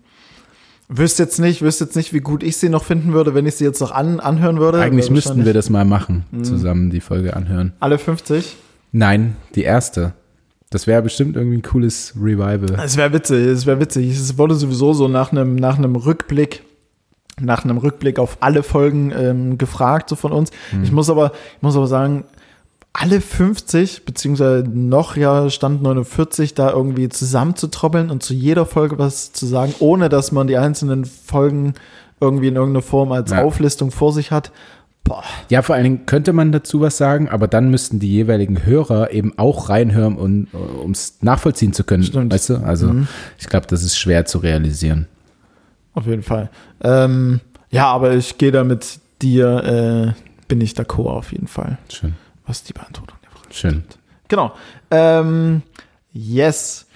wüsste 0.89 1.23
jetzt 1.25 1.39
nicht, 1.39 1.63
wüsste 1.63 1.85
jetzt 1.85 1.97
nicht, 1.97 2.13
wie 2.13 2.21
gut 2.21 2.43
ich 2.43 2.57
sie 2.57 2.69
noch 2.69 2.85
finden 2.85 3.13
würde, 3.13 3.35
wenn 3.35 3.47
ich 3.47 3.55
sie 3.57 3.65
jetzt 3.65 3.81
noch 3.81 3.91
an, 3.91 4.21
anhören 4.21 4.59
würde. 4.59 4.81
Eigentlich 4.81 5.11
müssten 5.11 5.45
wir 5.45 5.55
das 5.55 5.71
mal 5.71 5.85
machen, 5.85 6.25
Mhm. 6.31 6.45
zusammen 6.45 6.91
die 6.91 7.01
Folge 7.01 7.35
anhören. 7.37 7.73
Alle 7.81 7.99
50. 7.99 8.57
Nein, 8.93 9.37
die 9.55 9.63
erste. 9.63 10.13
Das 10.71 10.87
wäre 10.87 11.03
bestimmt 11.03 11.37
irgendwie 11.37 11.59
ein 11.59 11.63
cooles 11.63 12.15
Revival. 12.21 12.79
Es 12.85 12.97
wäre 12.97 13.13
witzig, 13.13 13.47
es 13.47 13.65
wäre 13.67 13.81
witzig. 13.81 14.11
Es 14.11 14.37
wurde 14.39 14.55
sowieso 14.57 14.93
so 14.93 15.09
nach 15.09 15.31
einem, 15.33 15.55
nach 15.57 15.79
einem 15.79 15.95
Rückblick, 15.97 16.63
nach 17.41 17.65
einem 17.65 17.79
Rückblick 17.79 18.19
auf 18.19 18.39
alle 18.41 18.63
Folgen 18.63 19.13
ähm, 19.17 19.59
gefragt, 19.59 20.09
so 20.09 20.17
von 20.17 20.33
uns. 20.33 20.51
Hm. 20.71 20.83
Ich 20.85 20.93
muss 20.93 21.11
aber, 21.11 21.33
ich 21.57 21.63
muss 21.63 21.77
aber 21.77 21.87
sagen, 21.87 22.25
alle 22.97 23.21
50, 23.21 24.05
beziehungsweise 24.05 24.65
noch 24.71 25.17
ja 25.17 25.51
Stand 25.51 25.83
49, 25.83 26.55
da 26.55 26.71
irgendwie 26.71 27.09
zusammenzutroppeln 27.09 28.09
und 28.11 28.23
zu 28.23 28.35
jeder 28.35 28.67
Folge 28.67 28.99
was 28.99 29.33
zu 29.33 29.47
sagen, 29.47 29.75
ohne 29.81 30.09
dass 30.09 30.31
man 30.33 30.47
die 30.47 30.57
einzelnen 30.57 31.05
Folgen 31.05 31.75
irgendwie 32.21 32.49
in 32.49 32.55
irgendeiner 32.57 32.83
Form 32.83 33.11
als 33.13 33.33
Ja. 33.33 33.43
Auflistung 33.43 33.91
vor 33.91 34.13
sich 34.13 34.31
hat. 34.31 34.53
Boah, 35.03 35.25
Ja, 35.51 35.61
vor 35.63 35.75
allen 35.75 35.85
Dingen 35.85 36.07
könnte 36.07 36.33
man 36.33 36.51
dazu 36.53 36.81
was 36.81 36.97
sagen, 36.97 37.29
aber 37.29 37.47
dann 37.49 37.69
müssten 37.69 37.99
die 37.99 38.11
jeweiligen 38.11 38.65
Hörer 38.65 39.11
eben 39.13 39.37
auch 39.39 39.69
reinhören, 39.69 40.17
um 40.17 40.91
es 40.93 41.19
nachvollziehen 41.21 41.73
zu 41.75 41.85
können. 41.85 42.05
Stimmt. 42.05 42.33
Weißt 42.33 42.49
du? 42.51 42.57
Also 42.59 42.87
Mhm. 42.87 43.09
ich 43.39 43.49
glaube, 43.49 43.67
das 43.67 43.83
ist 43.83 43.99
schwer 43.99 44.25
zu 44.25 44.39
realisieren. 44.39 45.07
auf 45.95 46.07
jeden 46.07 46.23
Fall. 46.23 46.49
Ähm, 46.83 47.41
ja, 47.71 47.87
aber 47.89 48.15
ich 48.15 48.39
gehe 48.39 48.51
da 48.53 48.65
mit 48.65 48.99
dir, 49.21 50.15
äh, 50.17 50.21
bin 50.49 50.61
ich 50.61 50.73
d'accord 50.73 51.11
auf 51.11 51.33
jeden 51.33 51.47
Fall, 51.49 51.79
Schön. 51.93 52.15
Was 52.47 52.63
die 52.63 52.73
Beantwortung 52.73 53.19
der 53.23 53.31
Frage 53.31 53.55
Schön. 53.55 53.85
Genau. 54.29 54.55
Ähm, 54.91 55.63
yes. 56.13 56.87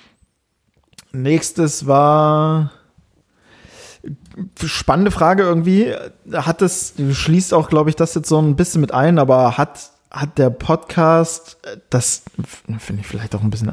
Nächstes 1.12 1.86
war 1.86 2.72
spannende 4.62 5.10
Frage 5.10 5.42
irgendwie. 5.42 5.94
Hat 6.32 6.62
es, 6.62 6.94
schließt 7.12 7.54
auch, 7.54 7.68
glaube 7.68 7.90
ich, 7.90 7.96
das 7.96 8.14
jetzt 8.14 8.28
so 8.28 8.40
ein 8.40 8.56
bisschen 8.56 8.80
mit 8.80 8.92
ein, 8.92 9.18
aber 9.18 9.58
hat, 9.58 9.90
hat 10.10 10.38
der 10.38 10.50
Podcast, 10.50 11.58
das 11.90 12.22
finde 12.78 13.00
ich 13.00 13.06
vielleicht 13.06 13.34
auch 13.34 13.42
ein 13.42 13.50
bisschen 13.50 13.72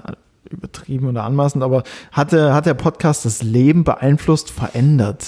übertrieben 0.49 1.07
oder 1.09 1.23
anmaßend, 1.23 1.63
aber 1.63 1.83
hat 2.11 2.31
der, 2.31 2.53
hat 2.53 2.65
der 2.65 2.73
Podcast 2.73 3.25
das 3.25 3.41
Leben 3.41 3.83
beeinflusst, 3.83 4.51
verändert? 4.51 5.25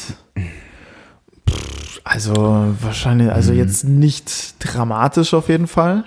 Also 2.03 2.74
wahrscheinlich, 2.82 3.32
also 3.32 3.53
jetzt 3.53 3.84
nicht 3.84 4.56
dramatisch 4.60 5.34
auf 5.34 5.49
jeden 5.49 5.68
Fall. 5.68 6.06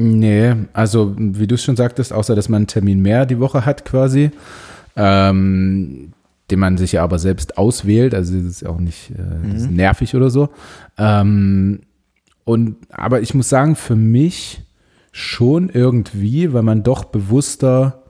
Nee, 0.00 0.54
also 0.74 1.16
wie 1.18 1.48
du 1.48 1.56
es 1.56 1.64
schon 1.64 1.74
sagtest, 1.74 2.12
außer 2.12 2.36
dass 2.36 2.48
man 2.48 2.58
einen 2.58 2.66
Termin 2.68 3.02
mehr 3.02 3.26
die 3.26 3.40
Woche 3.40 3.66
hat 3.66 3.84
quasi, 3.84 4.30
ähm, 4.94 6.12
den 6.52 6.58
man 6.60 6.78
sich 6.78 6.92
ja 6.92 7.02
aber 7.02 7.18
selbst 7.18 7.58
auswählt, 7.58 8.14
also 8.14 8.36
das 8.36 8.44
ist 8.44 8.66
auch 8.66 8.78
nicht 8.78 9.10
äh, 9.10 9.56
ist 9.56 9.72
nervig 9.72 10.14
oder 10.14 10.30
so. 10.30 10.50
Ähm, 10.98 11.80
und 12.44 12.76
aber 12.90 13.22
ich 13.22 13.34
muss 13.34 13.48
sagen, 13.48 13.74
für 13.74 13.96
mich 13.96 14.62
schon 15.10 15.68
irgendwie, 15.68 16.52
weil 16.52 16.62
man 16.62 16.84
doch 16.84 17.02
bewusster 17.02 18.04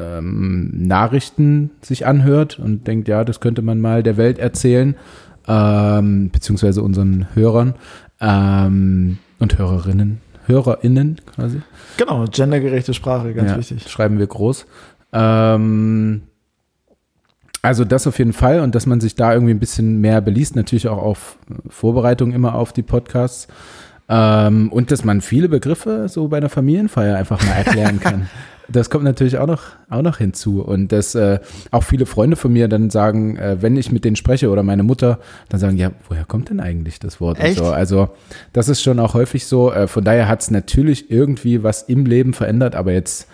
ähm, 0.00 0.72
Nachrichten 0.74 1.70
sich 1.80 2.06
anhört 2.06 2.58
und 2.58 2.88
denkt, 2.88 3.06
ja, 3.06 3.22
das 3.22 3.38
könnte 3.38 3.62
man 3.62 3.80
mal 3.80 4.02
der 4.02 4.16
Welt 4.16 4.40
erzählen, 4.40 4.96
ähm, 5.46 6.30
beziehungsweise 6.30 6.82
unseren 6.82 7.28
Hörern 7.34 7.74
ähm, 8.20 9.18
und 9.38 9.58
Hörerinnen, 9.58 10.20
HörerInnen 10.48 11.20
quasi. 11.34 11.62
Genau, 11.96 12.24
gendergerechte 12.24 12.94
Sprache, 12.94 13.34
ganz 13.34 13.50
ja, 13.50 13.58
wichtig. 13.58 13.88
Schreiben 13.88 14.18
wir 14.18 14.26
groß. 14.26 14.66
Ähm, 15.12 16.22
also 17.62 17.84
das 17.84 18.06
auf 18.06 18.18
jeden 18.18 18.32
Fall 18.32 18.60
und 18.60 18.74
dass 18.74 18.86
man 18.86 19.00
sich 19.00 19.14
da 19.14 19.32
irgendwie 19.32 19.52
ein 19.52 19.58
bisschen 19.58 20.00
mehr 20.00 20.20
beliest, 20.20 20.56
natürlich 20.56 20.88
auch 20.88 20.98
auf 20.98 21.38
Vorbereitung 21.68 22.32
immer 22.32 22.54
auf 22.54 22.72
die 22.72 22.82
Podcasts. 22.82 23.48
Ähm, 24.08 24.72
und 24.72 24.90
dass 24.90 25.04
man 25.04 25.20
viele 25.20 25.48
Begriffe 25.48 26.08
so 26.08 26.28
bei 26.28 26.38
einer 26.38 26.48
Familienfeier 26.48 27.16
einfach 27.16 27.44
mal 27.44 27.52
erklären 27.52 28.00
kann. 28.00 28.30
Das 28.70 28.90
kommt 28.90 29.04
natürlich 29.04 29.38
auch 29.38 29.46
noch, 29.46 29.62
auch 29.88 30.02
noch 30.02 30.18
hinzu. 30.18 30.62
Und 30.62 30.92
dass 30.92 31.14
äh, 31.14 31.38
auch 31.70 31.82
viele 31.82 32.06
Freunde 32.06 32.36
von 32.36 32.52
mir 32.52 32.68
dann 32.68 32.90
sagen, 32.90 33.36
äh, 33.36 33.56
wenn 33.60 33.76
ich 33.76 33.90
mit 33.90 34.04
denen 34.04 34.16
spreche 34.16 34.50
oder 34.50 34.62
meine 34.62 34.82
Mutter, 34.82 35.18
dann 35.48 35.58
sagen, 35.58 35.76
ja, 35.76 35.90
woher 36.08 36.24
kommt 36.24 36.50
denn 36.50 36.60
eigentlich 36.60 36.98
das 37.00 37.20
Wort? 37.20 37.40
Echt? 37.40 37.58
So. 37.58 37.66
Also 37.66 38.10
das 38.52 38.68
ist 38.68 38.82
schon 38.82 38.98
auch 38.98 39.14
häufig 39.14 39.46
so. 39.46 39.72
Äh, 39.72 39.86
von 39.88 40.04
daher 40.04 40.28
hat 40.28 40.42
es 40.42 40.50
natürlich 40.50 41.10
irgendwie 41.10 41.62
was 41.62 41.82
im 41.82 42.04
Leben 42.04 42.34
verändert, 42.34 42.74
aber 42.74 42.92
jetzt 42.92 43.26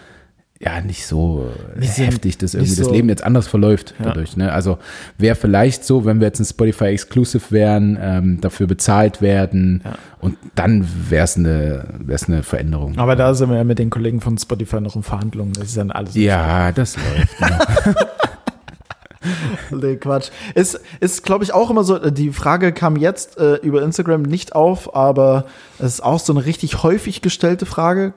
ja 0.61 0.81
nicht 0.81 1.07
so 1.07 1.47
äh, 1.77 1.81
Nicht 1.81 1.95
so- 1.95 2.05
heftig, 2.05 2.39
dass 2.39 2.55
irgendwie 2.55 2.71
nicht 2.71 2.81
das 2.81 2.87
so- 2.87 2.93
Leben 2.93 3.09
jetzt 3.09 3.25
anders 3.25 3.47
verläuft 3.49 3.95
Ja. 3.99 4.07
dadurch. 4.07 4.37
Ne? 4.37 4.53
Also 4.53 4.79
wäre 5.19 5.35
vielleicht 5.35 5.85
so, 5.85 6.05
wenn 6.05 6.21
wir 6.21 6.29
jetzt 6.29 6.41
ein 6.41 6.45
Spotify 6.45 6.85
Exclusive 6.87 7.51
wären, 7.51 7.99
ähm, 8.01 8.41
dafür 8.41 8.67
bezahlt 8.67 9.21
werden 9.21 9.83
Ja. 9.85 9.93
und 10.21 10.37
dann 10.55 10.87
wäre 11.11 11.25
es 11.25 11.37
eine, 11.37 11.87
wär's 11.99 12.29
eine 12.29 12.43
Veränderung. 12.43 12.97
Aber 12.99 13.17
da 13.17 13.35
sind 13.35 13.51
wir 13.51 13.57
ja 13.57 13.65
mit 13.65 13.79
den 13.79 13.91
Kollegen 13.91 14.21
von 14.21 14.39
Spotify 14.39 14.81
noch 14.81 14.97
in 14.97 15.03
Verhandlungen. 15.03 15.53
Das 15.55 15.65
ist 15.67 15.77
dann 15.77 15.91
alles. 15.91 16.15
Ja, 16.15 16.73
das 16.73 16.97
läuft. 16.97 17.37
Genau. 17.39 17.59
Nee, 19.71 19.97
Quatsch. 19.97 20.31
Ist, 20.55 20.81
ist 21.01 21.25
glaube 21.25 21.45
ich, 21.45 21.53
auch 21.53 21.71
immer 21.71 21.85
so, 21.85 21.97
äh, 21.97 22.13
die 22.13 22.31
Frage 22.33 22.73
kam 22.73 22.97
jetzt 22.97 23.39
äh, 23.39 23.57
über 23.57 23.83
Instagram 23.83 24.23
nicht 24.23 24.55
auf, 24.55 24.95
aber 24.95 25.47
es 25.79 25.95
ist 25.95 26.05
auch 26.05 26.19
so 26.19 26.33
eine 26.33 26.45
richtig 26.45 26.83
häufig 26.83 27.23
gestellte 27.23 27.67
Frage. 27.67 28.15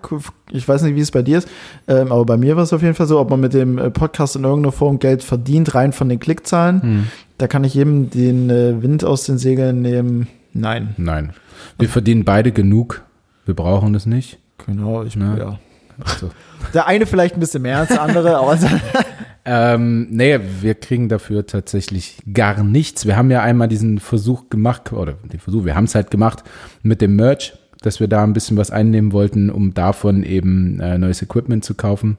Ich 0.51 0.67
weiß 0.67 0.81
nicht, 0.83 0.95
wie 0.95 1.01
es 1.01 1.11
bei 1.11 1.21
dir 1.21 1.39
ist, 1.39 1.47
ähm, 1.87 2.11
aber 2.11 2.25
bei 2.25 2.37
mir 2.37 2.55
war 2.55 2.63
es 2.63 2.73
auf 2.73 2.81
jeden 2.81 2.95
Fall 2.95 3.07
so, 3.07 3.19
ob 3.19 3.29
man 3.29 3.39
mit 3.39 3.53
dem 3.53 3.77
äh, 3.77 3.89
Podcast 3.89 4.35
in 4.35 4.43
irgendeiner 4.43 4.71
Form 4.71 4.99
Geld 4.99 5.23
verdient, 5.23 5.73
rein 5.75 5.93
von 5.93 6.09
den 6.09 6.19
Klickzahlen. 6.19 6.81
Hm. 6.81 7.07
Da 7.37 7.47
kann 7.47 7.63
ich 7.63 7.73
jedem 7.73 8.09
den 8.09 8.49
äh, 8.49 8.81
Wind 8.81 9.03
aus 9.03 9.23
den 9.25 9.37
Segeln 9.37 9.81
nehmen. 9.81 10.27
Nein. 10.53 10.95
Nein. 10.97 11.33
Wir 11.77 11.89
verdienen 11.89 12.23
beide 12.25 12.51
genug. 12.51 13.03
Wir 13.45 13.53
brauchen 13.55 13.93
das 13.93 14.05
nicht. 14.05 14.39
Genau, 14.65 15.03
ich, 15.03 15.15
Ne? 15.15 15.35
ja. 15.39 15.59
Also, 16.03 16.29
Der 16.73 16.85
eine 16.87 17.05
vielleicht 17.05 17.35
ein 17.35 17.39
bisschen 17.39 17.61
mehr 17.63 17.79
als 17.79 17.89
der 17.89 18.01
andere, 18.01 18.37
aber 18.37 18.57
ähm, 19.47 20.07
nee, 20.11 20.37
wir 20.61 20.75
kriegen 20.75 21.07
dafür 21.07 21.45
tatsächlich 21.47 22.17
gar 22.33 22.63
nichts. 22.63 23.05
Wir 23.05 23.15
haben 23.15 23.31
ja 23.31 23.41
einmal 23.41 23.69
diesen 23.69 23.99
Versuch 23.99 24.49
gemacht, 24.49 24.91
oder 24.91 25.13
den 25.31 25.39
Versuch, 25.39 25.63
wir 25.63 25.75
haben 25.75 25.85
es 25.85 25.95
halt 25.95 26.11
gemacht 26.11 26.43
mit 26.83 26.99
dem 27.01 27.15
Merch, 27.15 27.53
dass 27.81 27.99
wir 28.01 28.07
da 28.09 28.23
ein 28.23 28.33
bisschen 28.33 28.57
was 28.57 28.71
einnehmen 28.71 29.13
wollten, 29.13 29.49
um 29.49 29.73
davon 29.73 30.23
eben 30.23 30.79
äh, 30.81 30.97
neues 30.97 31.21
Equipment 31.21 31.63
zu 31.63 31.75
kaufen. 31.75 32.17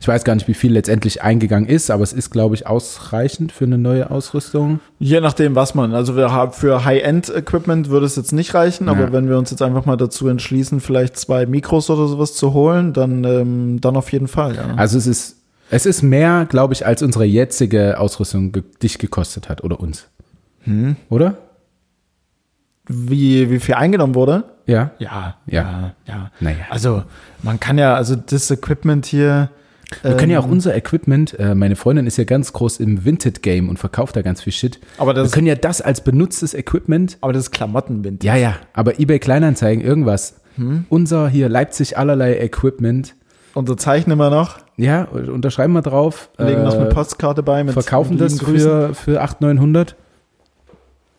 Ich 0.00 0.06
weiß 0.06 0.22
gar 0.22 0.36
nicht, 0.36 0.46
wie 0.46 0.54
viel 0.54 0.72
letztendlich 0.72 1.22
eingegangen 1.22 1.68
ist, 1.68 1.90
aber 1.90 2.04
es 2.04 2.12
ist, 2.12 2.30
glaube 2.30 2.54
ich, 2.54 2.68
ausreichend 2.68 3.50
für 3.50 3.64
eine 3.64 3.76
neue 3.78 4.12
Ausrüstung. 4.12 4.78
Je 5.00 5.20
nachdem, 5.20 5.56
was 5.56 5.74
man. 5.74 5.92
Also 5.92 6.14
wir 6.16 6.30
haben 6.30 6.52
für 6.52 6.84
High-End-Equipment 6.84 7.90
würde 7.90 8.06
es 8.06 8.14
jetzt 8.14 8.32
nicht 8.32 8.54
reichen, 8.54 8.88
aber 8.88 9.06
Ja. 9.06 9.12
wenn 9.12 9.28
wir 9.28 9.36
uns 9.38 9.50
jetzt 9.50 9.62
einfach 9.62 9.84
mal 9.84 9.96
dazu 9.96 10.28
entschließen, 10.28 10.78
vielleicht 10.80 11.16
zwei 11.16 11.46
Mikros 11.46 11.90
oder 11.90 12.06
sowas 12.06 12.34
zu 12.34 12.52
holen, 12.52 12.92
dann, 12.92 13.24
ähm, 13.24 13.80
dann 13.80 13.96
auf 13.96 14.12
jeden 14.12 14.28
Fall. 14.28 14.54
Ja. 14.54 14.74
Also 14.76 14.98
es 14.98 15.08
ist, 15.08 15.36
es 15.70 15.86
ist 15.86 16.02
mehr, 16.02 16.46
glaube 16.48 16.74
ich, 16.74 16.86
als 16.86 17.02
unsere 17.02 17.24
jetzige 17.24 17.98
Ausrüstung 17.98 18.52
ge 18.52 18.62
dich 18.82 18.98
gekostet 18.98 19.48
hat 19.48 19.64
oder 19.64 19.80
uns. 19.80 20.08
Hm. 20.64 20.96
Oder? 21.08 21.38
Wie, 22.88 23.50
wie 23.50 23.58
viel 23.60 23.74
eingenommen 23.74 24.14
wurde? 24.14 24.44
Ja. 24.66 24.92
Ja, 24.98 25.36
Ja. 25.46 25.94
ja. 26.06 26.30
Naja. 26.40 26.56
Also 26.70 27.02
man 27.42 27.58
kann 27.60 27.78
ja, 27.78 27.94
also 27.94 28.16
das 28.16 28.50
Equipment 28.50 29.06
hier. 29.06 29.50
Wir 30.02 30.16
können 30.16 30.32
ja 30.32 30.40
auch 30.40 30.46
ähm, 30.46 30.52
unser 30.52 30.74
Equipment, 30.74 31.38
äh, 31.38 31.54
meine 31.54 31.76
Freundin 31.76 32.06
ist 32.08 32.16
ja 32.16 32.24
ganz 32.24 32.52
groß 32.52 32.80
im 32.80 33.04
Vinted-Game 33.04 33.68
und 33.68 33.78
verkauft 33.78 34.16
da 34.16 34.22
ganz 34.22 34.42
viel 34.42 34.52
Shit. 34.52 34.80
Aber 34.98 35.14
Wir 35.14 35.22
das, 35.22 35.30
können 35.30 35.46
ja 35.46 35.54
das 35.54 35.80
als 35.80 36.00
benutztes 36.02 36.54
Equipment, 36.54 37.18
aber 37.20 37.32
das 37.32 37.44
ist 37.44 37.50
Klamottenbind. 37.52 38.24
ja, 38.24 38.34
ja, 38.34 38.56
aber 38.72 38.98
eBay 38.98 39.20
Kleinanzeigen, 39.20 39.84
irgendwas. 39.84 40.40
Hm? 40.56 40.86
Unser 40.88 41.28
hier 41.28 41.48
Leipzig 41.48 41.96
allerlei 41.98 42.36
Equipment, 42.38 43.14
Unterzeichnen 43.54 44.18
wir 44.18 44.28
noch, 44.30 44.58
ja, 44.76 45.04
unterschreiben 45.04 45.72
wir 45.72 45.82
drauf. 45.82 46.30
legen 46.38 46.62
noch 46.64 46.74
eine 46.74 46.88
äh, 46.88 46.94
Postkarte 46.94 47.42
bei 47.42 47.64
mit 47.64 47.72
verkaufen 47.74 48.12
mit 48.12 48.20
das 48.20 48.40
für, 48.40 48.94
für 48.94 49.20
800, 49.22 49.54
900. 49.56 49.96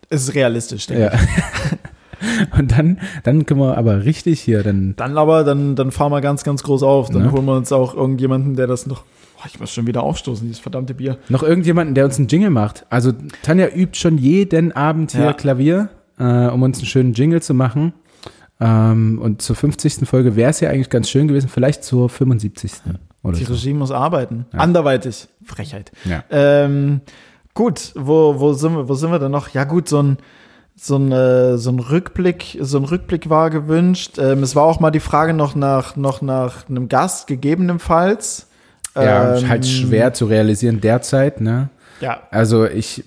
Es 0.09 0.23
ist 0.23 0.35
realistisch, 0.35 0.87
denke 0.87 1.03
Ja. 1.03 1.13
ich. 1.13 1.19
Und 2.57 2.71
dann, 2.71 2.99
dann 3.23 3.45
können 3.45 3.59
wir 3.59 3.77
aber 3.77 4.03
richtig 4.05 4.39
hier, 4.41 4.63
dann 4.63 4.95
Dann 4.97 5.17
aber, 5.19 5.43
dann, 5.43 5.75
dann 5.75 5.91
fahren 5.91 6.11
wir 6.11 6.21
ganz, 6.21 6.43
ganz 6.43 6.63
groß 6.63 6.81
auf. 6.81 7.09
Dann 7.09 7.23
Ne? 7.23 7.31
holen 7.31 7.45
wir 7.45 7.55
uns 7.55 7.71
auch 7.71 7.93
irgendjemanden, 7.93 8.55
der 8.55 8.65
das 8.65 8.87
noch. 8.87 9.03
Oh, 9.39 9.43
ich 9.45 9.59
muss 9.59 9.71
schon 9.71 9.85
wieder 9.85 10.01
aufstoßen, 10.01 10.47
dieses 10.47 10.59
verdammte 10.59 10.95
Bier. 10.95 11.19
noch 11.29 11.43
irgendjemanden, 11.43 11.93
der 11.93 12.05
uns 12.05 12.17
einen 12.17 12.27
Jingle 12.27 12.49
macht. 12.49 12.87
Also 12.89 13.11
Tanja 13.43 13.67
übt 13.67 13.99
schon 13.99 14.17
jeden 14.17 14.71
Abend 14.71 15.11
hier 15.11 15.25
Ja. 15.25 15.33
Klavier, 15.33 15.89
äh, 16.17 16.47
um 16.47 16.63
uns 16.63 16.79
einen 16.79 16.87
schönen 16.87 17.13
Jingle 17.13 17.41
zu 17.43 17.53
machen. 17.53 17.93
Ähm, 18.59 19.19
und 19.21 19.43
zur 19.43 19.55
50. 19.55 20.07
Folge 20.07 20.35
wäre 20.35 20.49
es 20.49 20.59
ja 20.59 20.71
eigentlich 20.71 20.89
ganz 20.89 21.09
schön 21.11 21.27
gewesen, 21.27 21.49
vielleicht 21.49 21.83
zur 21.83 22.09
75. 22.09 22.71
Oder 23.27 23.37
Die 23.37 23.43
so. 23.43 23.53
Regie 23.53 23.73
muss 23.73 23.91
arbeiten. 23.91 24.45
Ja. 24.53 24.59
Anderweitig. 24.59 25.27
Frechheit. 25.45 25.91
Ja. 26.05 26.23
Ähm, 26.29 27.01
gut, 27.53 27.91
wo, 27.95 28.39
wo, 28.39 28.53
sind 28.53 28.73
wir, 28.75 28.87
wo 28.89 28.93
sind 28.93 29.11
wir 29.11 29.19
denn 29.19 29.31
noch? 29.31 29.49
Ja, 29.49 29.63
gut, 29.63 29.89
so 29.89 30.01
ein, 30.01 30.17
so 30.75 30.95
ein, 30.97 31.11
äh, 31.11 31.57
so 31.57 31.71
ein 31.71 31.79
Rückblick, 31.79 32.57
so 32.61 32.77
ein 32.77 32.83
Rückblick 32.85 33.29
war 33.29 33.49
gewünscht. 33.49 34.17
Ähm, 34.19 34.43
es 34.43 34.55
war 34.55 34.63
auch 34.63 34.79
mal 34.79 34.91
die 34.91 34.99
Frage 34.99 35.33
noch 35.33 35.55
nach, 35.55 35.95
noch 35.95 36.21
nach 36.21 36.69
einem 36.69 36.87
Gast, 36.87 37.27
gegebenenfalls. 37.27 38.47
ja, 38.95 39.37
Ähm, 39.37 39.49
halt 39.49 39.65
schwer 39.65 40.13
zu 40.13 40.25
realisieren 40.25 40.79
derzeit, 40.81 41.41
ne? 41.41 41.69
Ja, 41.99 42.21
Also 42.29 42.65
ich, 42.65 43.03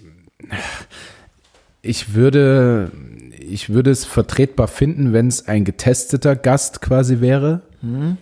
ich 1.83 2.15
würde, 2.15 2.91
ich 3.39 3.71
würde 3.71 3.91
es 3.91 4.05
vertretbar 4.05 4.69
finden, 4.69 5.13
wenn 5.13 5.29
es 5.29 5.47
ein 5.49 5.65
getesteter 5.65 6.37
Gast 6.37 6.81
quasi 6.83 7.21
wäre. 7.21 7.61
Mhm. 7.83 8.17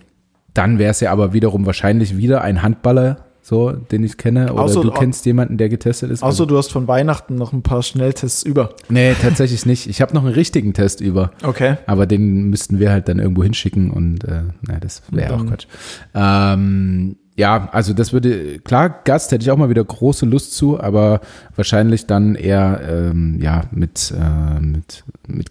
Dann 0.54 0.78
wäre 0.78 0.90
es 0.90 1.00
ja 1.00 1.12
aber 1.12 1.32
wiederum 1.32 1.66
wahrscheinlich 1.66 2.16
wieder 2.16 2.42
ein 2.42 2.62
Handballer, 2.62 3.24
so, 3.42 3.70
den 3.72 4.04
ich 4.04 4.18
kenne. 4.18 4.52
Oder 4.52 4.64
Außer- 4.64 4.82
du 4.82 4.90
kennst 4.90 5.24
jemanden, 5.24 5.56
der 5.56 5.68
getestet 5.68 6.10
ist. 6.10 6.22
außer 6.22 6.46
du 6.46 6.58
hast 6.58 6.70
von 6.72 6.86
Weihnachten 6.88 7.34
noch 7.36 7.52
ein 7.52 7.62
paar 7.62 7.82
Schnelltests 7.82 8.42
über. 8.42 8.70
nee, 8.88 9.14
tatsächlich 9.14 9.64
nicht. 9.66 9.86
Ich 9.88 10.02
habe 10.02 10.14
noch 10.14 10.24
einen 10.24 10.34
richtigen 10.34 10.74
Test 10.74 11.00
über. 11.00 11.30
Okay. 11.42 11.76
Aber 11.86 12.06
den 12.06 12.50
müssten 12.50 12.78
wir 12.78 12.90
halt 12.90 13.08
dann 13.08 13.18
irgendwo 13.18 13.42
hinschicken 13.42 13.90
und 13.90 14.24
äh, 14.24 14.42
naja, 14.62 14.80
das 14.80 15.02
wäre 15.10 15.34
auch 15.34 15.46
Quatsch. 15.46 15.66
Ähm, 16.14 17.16
ja, 17.36 17.68
also 17.72 17.92
das 17.92 18.12
würde, 18.12 18.58
klar, 18.58 19.02
Gast 19.04 19.30
hätte 19.30 19.44
ich 19.44 19.50
auch 19.50 19.56
mal 19.56 19.70
wieder 19.70 19.84
große 19.84 20.26
Lust 20.26 20.56
zu, 20.56 20.80
aber 20.80 21.20
wahrscheinlich 21.54 22.06
dann 22.06 22.34
eher 22.34 22.80
ähm, 22.86 23.38
ja 23.40 23.62
mit, 23.70 24.12
äh, 24.18 24.60
mit, 24.60 25.04
mit 25.28 25.46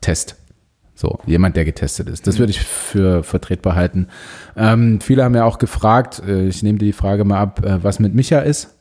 Test. 0.00 0.34
So, 0.98 1.20
jemand, 1.26 1.54
der 1.54 1.64
getestet 1.64 2.08
ist. 2.08 2.26
Das 2.26 2.40
würde 2.40 2.50
ich 2.50 2.58
für 2.58 3.22
vertretbar 3.22 3.76
halten. 3.76 4.08
Ähm, 4.56 5.00
viele 5.00 5.22
haben 5.22 5.36
ja 5.36 5.44
auch 5.44 5.58
gefragt, 5.58 6.20
äh, 6.26 6.48
ich 6.48 6.64
nehme 6.64 6.78
die 6.78 6.92
Frage 6.92 7.24
mal 7.24 7.38
ab, 7.38 7.64
äh, 7.64 7.84
was 7.84 8.00
mit 8.00 8.16
Micha 8.16 8.40
ist. 8.40 8.74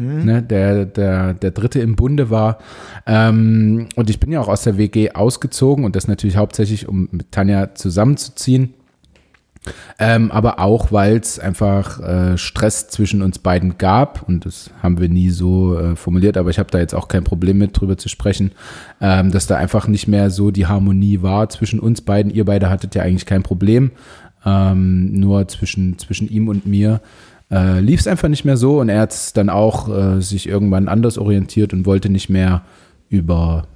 Ne, 0.00 0.44
der, 0.44 0.86
der, 0.86 1.34
der 1.34 1.50
dritte 1.50 1.80
im 1.80 1.96
Bunde 1.96 2.30
war. 2.30 2.58
Ähm, 3.04 3.88
und 3.96 4.08
ich 4.08 4.20
bin 4.20 4.30
ja 4.30 4.40
auch 4.40 4.46
aus 4.46 4.62
der 4.62 4.78
WG 4.78 5.10
ausgezogen 5.10 5.84
und 5.84 5.96
das 5.96 6.06
natürlich 6.06 6.36
hauptsächlich, 6.36 6.88
um 6.88 7.08
mit 7.10 7.32
Tanja 7.32 7.74
zusammenzuziehen. 7.74 8.74
Ähm, 9.98 10.30
aber 10.30 10.60
auch, 10.60 10.92
weil 10.92 11.16
es 11.16 11.38
einfach 11.38 12.00
äh, 12.00 12.38
Stress 12.38 12.88
zwischen 12.88 13.22
uns 13.22 13.38
beiden 13.38 13.78
gab. 13.78 14.28
Und 14.28 14.46
das 14.46 14.70
haben 14.82 14.98
wir 15.00 15.08
nie 15.08 15.30
so 15.30 15.78
äh, 15.78 15.96
formuliert, 15.96 16.36
aber 16.36 16.50
ich 16.50 16.58
habe 16.58 16.70
da 16.70 16.78
jetzt 16.78 16.94
auch 16.94 17.08
kein 17.08 17.24
Problem 17.24 17.58
mit 17.58 17.78
drüber 17.78 17.96
zu 17.96 18.08
sprechen, 18.08 18.52
ähm, 19.00 19.30
dass 19.30 19.46
da 19.46 19.56
einfach 19.56 19.88
nicht 19.88 20.08
mehr 20.08 20.30
so 20.30 20.50
die 20.50 20.66
Harmonie 20.66 21.22
war 21.22 21.48
zwischen 21.48 21.80
uns 21.80 22.00
beiden. 22.00 22.32
Ihr 22.32 22.44
beide 22.44 22.70
hattet 22.70 22.94
ja 22.94 23.02
eigentlich 23.02 23.26
kein 23.26 23.42
Problem, 23.42 23.90
ähm, 24.44 25.12
nur 25.12 25.48
zwischen, 25.48 25.98
zwischen 25.98 26.28
ihm 26.28 26.48
und 26.48 26.66
mir 26.66 27.00
äh, 27.50 27.80
lief 27.80 28.00
es 28.00 28.06
einfach 28.06 28.28
nicht 28.28 28.44
mehr 28.44 28.56
so. 28.56 28.80
Und 28.80 28.88
er 28.88 29.00
hat 29.00 29.36
dann 29.36 29.50
auch 29.50 29.88
äh, 29.88 30.20
sich 30.20 30.48
irgendwann 30.48 30.88
anders 30.88 31.18
orientiert 31.18 31.72
und 31.72 31.86
wollte 31.86 32.08
nicht 32.08 32.28
mehr 32.28 32.62
über 33.08 33.66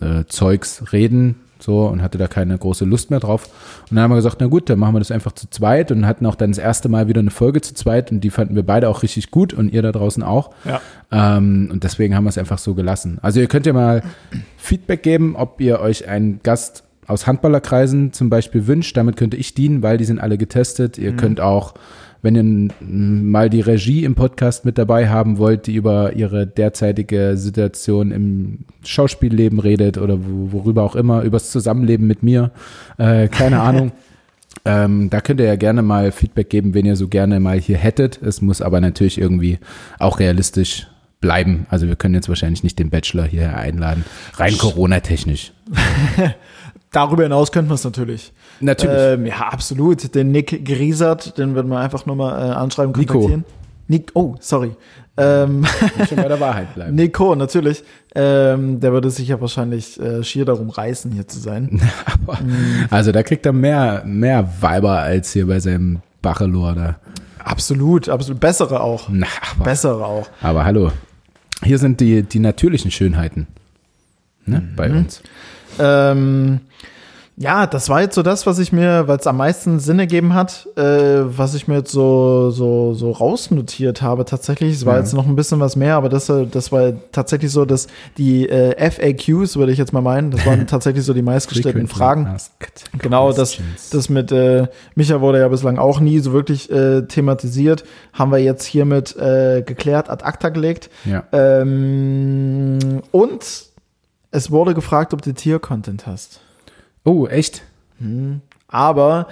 äh, 0.00 0.24
Zeugs 0.26 0.92
reden 0.92 1.36
so 1.62 1.86
und 1.86 2.02
hatte 2.02 2.18
da 2.18 2.26
keine 2.26 2.56
große 2.56 2.84
Lust 2.84 3.10
mehr 3.10 3.20
drauf. 3.20 3.48
Und 3.88 3.96
dann 3.96 4.04
haben 4.04 4.10
wir 4.10 4.16
gesagt, 4.16 4.38
na 4.40 4.46
gut, 4.46 4.68
dann 4.68 4.78
machen 4.78 4.94
wir 4.94 4.98
das 4.98 5.10
einfach 5.10 5.32
zu 5.32 5.48
zweit 5.50 5.90
und 5.90 6.06
hatten 6.06 6.26
auch 6.26 6.34
dann 6.34 6.50
das 6.50 6.58
erste 6.58 6.88
Mal 6.88 7.08
wieder 7.08 7.20
eine 7.20 7.30
Folge 7.30 7.60
zu 7.60 7.74
zweit 7.74 8.10
und 8.10 8.20
die 8.20 8.30
fanden 8.30 8.54
wir 8.54 8.64
beide 8.64 8.88
auch 8.88 9.02
richtig 9.02 9.30
gut 9.30 9.54
und 9.54 9.72
ihr 9.72 9.82
da 9.82 9.92
draußen 9.92 10.22
auch. 10.22 10.50
Ja. 10.64 10.80
Ähm, 11.10 11.68
und 11.72 11.84
deswegen 11.84 12.14
haben 12.14 12.24
wir 12.24 12.30
es 12.30 12.38
einfach 12.38 12.58
so 12.58 12.74
gelassen. 12.74 13.18
Also 13.22 13.40
ihr 13.40 13.46
könnt 13.46 13.66
ja 13.66 13.72
mal 13.72 14.02
Feedback 14.56 15.02
geben, 15.02 15.36
ob 15.36 15.60
ihr 15.60 15.80
euch 15.80 16.08
einen 16.08 16.40
Gast 16.42 16.84
aus 17.06 17.26
Handballerkreisen 17.26 18.12
zum 18.12 18.30
Beispiel 18.30 18.66
wünscht. 18.66 18.96
Damit 18.96 19.16
könnte 19.16 19.36
ich 19.36 19.54
dienen, 19.54 19.82
weil 19.82 19.98
die 19.98 20.04
sind 20.04 20.18
alle 20.18 20.38
getestet. 20.38 20.98
Ihr 20.98 21.14
könnt 21.16 21.40
auch 21.40 21.74
wenn 22.22 22.36
ihr 22.36 22.70
mal 22.80 23.50
die 23.50 23.60
Regie 23.60 24.04
im 24.04 24.14
Podcast 24.14 24.64
mit 24.64 24.78
dabei 24.78 25.08
haben 25.08 25.38
wollt, 25.38 25.66
die 25.66 25.74
über 25.74 26.14
ihre 26.14 26.46
derzeitige 26.46 27.36
Situation 27.36 28.12
im 28.12 28.58
Schauspielleben 28.84 29.58
redet 29.58 29.98
oder 29.98 30.24
wo, 30.24 30.52
worüber 30.52 30.84
auch 30.84 30.94
immer, 30.94 31.22
übers 31.22 31.50
Zusammenleben 31.50 32.06
mit 32.06 32.22
mir, 32.22 32.52
äh, 32.96 33.28
keine 33.28 33.60
Ahnung. 33.60 33.92
Ähm, 34.64 35.10
da 35.10 35.20
könnt 35.20 35.40
ihr 35.40 35.46
ja 35.46 35.56
gerne 35.56 35.82
mal 35.82 36.12
Feedback 36.12 36.48
geben, 36.48 36.74
wenn 36.74 36.86
ihr 36.86 36.94
so 36.94 37.08
gerne 37.08 37.40
mal 37.40 37.58
hier 37.58 37.78
hättet. 37.78 38.22
Es 38.22 38.40
muss 38.40 38.62
aber 38.62 38.80
natürlich 38.80 39.18
irgendwie 39.18 39.58
auch 39.98 40.20
realistisch 40.20 40.86
bleiben. 41.20 41.66
Also 41.70 41.88
wir 41.88 41.96
können 41.96 42.14
jetzt 42.14 42.28
wahrscheinlich 42.28 42.62
nicht 42.62 42.78
den 42.78 42.90
Bachelor 42.90 43.24
hier 43.24 43.56
einladen. 43.56 44.04
Rein 44.34 44.56
Corona-technisch. 44.58 45.52
Darüber 46.92 47.22
hinaus 47.22 47.50
könnten 47.52 47.70
wir 47.70 47.74
es 47.74 47.84
natürlich. 47.84 48.32
Natürlich. 48.60 48.96
Ähm, 48.96 49.26
ja, 49.26 49.48
absolut. 49.48 50.14
Den 50.14 50.30
Nick 50.30 50.64
Griesert, 50.64 51.38
den 51.38 51.54
würden 51.54 51.70
wir 51.70 51.78
einfach 51.78 52.06
nur 52.06 52.16
mal 52.16 52.50
äh, 52.50 52.52
anschreiben, 52.52 52.92
Nico. 52.92 53.14
kontaktieren. 53.14 53.44
Nick, 53.88 54.10
oh, 54.14 54.36
sorry. 54.40 54.72
Ähm, 55.16 55.64
schon 56.08 56.16
bei 56.16 56.28
der 56.28 56.40
Wahrheit 56.40 56.74
bleiben. 56.74 56.94
Nico, 56.94 57.34
natürlich. 57.34 57.82
Ähm, 58.14 58.80
der 58.80 58.92
würde 58.92 59.10
sich 59.10 59.28
ja 59.28 59.40
wahrscheinlich 59.40 59.98
äh, 60.00 60.22
schier 60.22 60.44
darum 60.44 60.70
reißen, 60.70 61.10
hier 61.12 61.26
zu 61.26 61.38
sein. 61.38 61.80
Aber, 62.26 62.38
Also 62.90 63.12
da 63.12 63.22
kriegt 63.22 63.44
er 63.44 63.52
mehr, 63.52 64.02
mehr 64.06 64.48
Weiber 64.60 64.98
als 65.00 65.32
hier 65.32 65.46
bei 65.46 65.60
seinem 65.60 66.00
Bachelor 66.22 66.74
da. 66.74 66.96
Absolut, 67.38 68.08
absolut. 68.08 68.40
Bessere 68.40 68.80
auch. 68.80 69.08
Na, 69.10 69.26
aber, 69.56 69.64
Bessere 69.64 70.04
auch. 70.06 70.28
aber 70.40 70.64
hallo. 70.64 70.92
Hier 71.64 71.78
sind 71.78 72.00
die, 72.00 72.22
die 72.22 72.38
natürlichen 72.38 72.90
Schönheiten. 72.92 73.48
Ne, 74.46 74.62
bei 74.76 74.90
uns. 74.90 75.22
Ähm, 75.82 76.60
ja, 77.38 77.66
das 77.66 77.88
war 77.88 78.02
jetzt 78.02 78.14
so 78.14 78.22
das, 78.22 78.46
was 78.46 78.58
ich 78.58 78.72
mir, 78.72 79.08
weil 79.08 79.16
es 79.16 79.26
am 79.26 79.38
meisten 79.38 79.80
Sinn 79.80 79.98
ergeben 79.98 80.34
hat, 80.34 80.68
äh, 80.76 80.82
was 81.24 81.54
ich 81.54 81.66
mir 81.66 81.76
jetzt 81.78 81.90
so, 81.90 82.50
so, 82.50 82.92
so 82.92 83.10
rausnotiert 83.10 84.02
habe 84.02 84.26
tatsächlich. 84.26 84.74
Es 84.74 84.84
war 84.86 84.94
Ja. 84.96 85.00
jetzt 85.00 85.14
noch 85.14 85.26
ein 85.26 85.34
bisschen 85.34 85.58
was 85.58 85.74
mehr, 85.74 85.96
aber 85.96 86.10
das, 86.10 86.28
äh, 86.28 86.46
das 86.46 86.70
war 86.72 86.92
tatsächlich 87.10 87.50
so, 87.50 87.64
dass 87.64 87.86
die 88.18 88.46
äh, 88.50 88.76
FAQs, 88.78 89.56
würde 89.56 89.72
ich 89.72 89.78
jetzt 89.78 89.94
mal 89.94 90.02
meinen, 90.02 90.30
das 90.30 90.44
waren 90.44 90.66
tatsächlich 90.66 91.04
so 91.06 91.14
die 91.14 91.22
meistgestellten 91.22 91.88
Fragen. 91.88 92.28
Genau, 92.98 93.32
das, 93.32 93.56
das 93.90 94.10
mit 94.10 94.30
äh, 94.30 94.66
Micha 94.94 95.22
wurde 95.22 95.40
ja 95.40 95.48
bislang 95.48 95.78
auch 95.78 96.00
nie 96.00 96.18
so 96.18 96.34
wirklich 96.34 96.70
äh, 96.70 97.02
thematisiert. 97.02 97.82
Haben 98.12 98.30
wir 98.30 98.38
jetzt 98.38 98.66
hiermit 98.66 99.16
äh, 99.16 99.62
geklärt, 99.62 100.10
ad 100.10 100.22
acta 100.22 100.50
gelegt. 100.50 100.90
Ja. 101.06 101.24
Ähm, 101.32 103.00
und 103.10 103.71
es 104.32 104.50
wurde 104.50 104.74
gefragt, 104.74 105.14
ob 105.14 105.22
du 105.22 105.32
Tier-Content 105.32 106.06
hast. 106.06 106.40
Oh, 107.04 107.26
echt? 107.26 107.62
Aber 108.66 109.28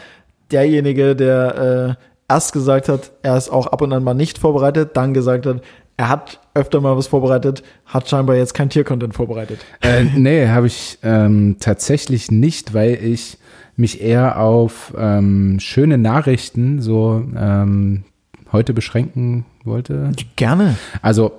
derjenige, 0.53 1.17
der 1.17 1.97
äh, 2.29 2.33
erst 2.33 2.53
gesagt 2.53 2.89
hat, 2.89 3.11
er 3.23 3.37
ist 3.37 3.49
auch 3.49 3.67
ab 3.67 3.83
und 3.83 3.93
an 3.93 4.05
mal 4.05 4.15
nicht 4.15 4.39
vorbereitet, 4.39 4.97
dann 4.97 5.15
gesagt 5.15 5.47
hat, 5.47 5.63
er 5.97 6.09
hat 6.09 6.39
öfter 6.55 6.81
mal 6.81 6.97
was 6.97 7.09
vorbereitet, 7.09 7.63
hat 7.87 8.09
scheinbar 8.09 8.37
jetzt 8.37 8.55
kein 8.55 8.71
Tier-Content 8.71 9.15
vorbereitet. 9.15 9.61
Äh, 9.81 10.05
nee, 10.05 10.47
habe 10.49 10.67
ich 10.67 10.99
ähm, 11.03 11.57
tatsächlich 11.61 12.31
nicht, 12.31 12.75
weil 12.75 12.95
ich 13.03 13.39
mich 13.77 14.01
eher 14.03 14.39
auf 14.39 14.95
ähm, 14.97 15.59
schöne 15.61 15.99
Nachrichten 15.99 16.83
so 16.83 17.25
ähm, 17.37 18.05
heute 18.53 18.75
beschränken 18.75 19.47
wollte. 19.65 20.13
Gerne. 20.37 20.77
Also, 21.03 21.33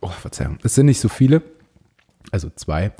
oh, 0.00 0.08
Verzeihung, 0.08 0.58
es 0.62 0.74
sind 0.74 0.86
nicht 0.86 1.00
so 1.00 1.08
viele. 1.08 1.42
Also 2.30 2.50
zwei. 2.54 2.92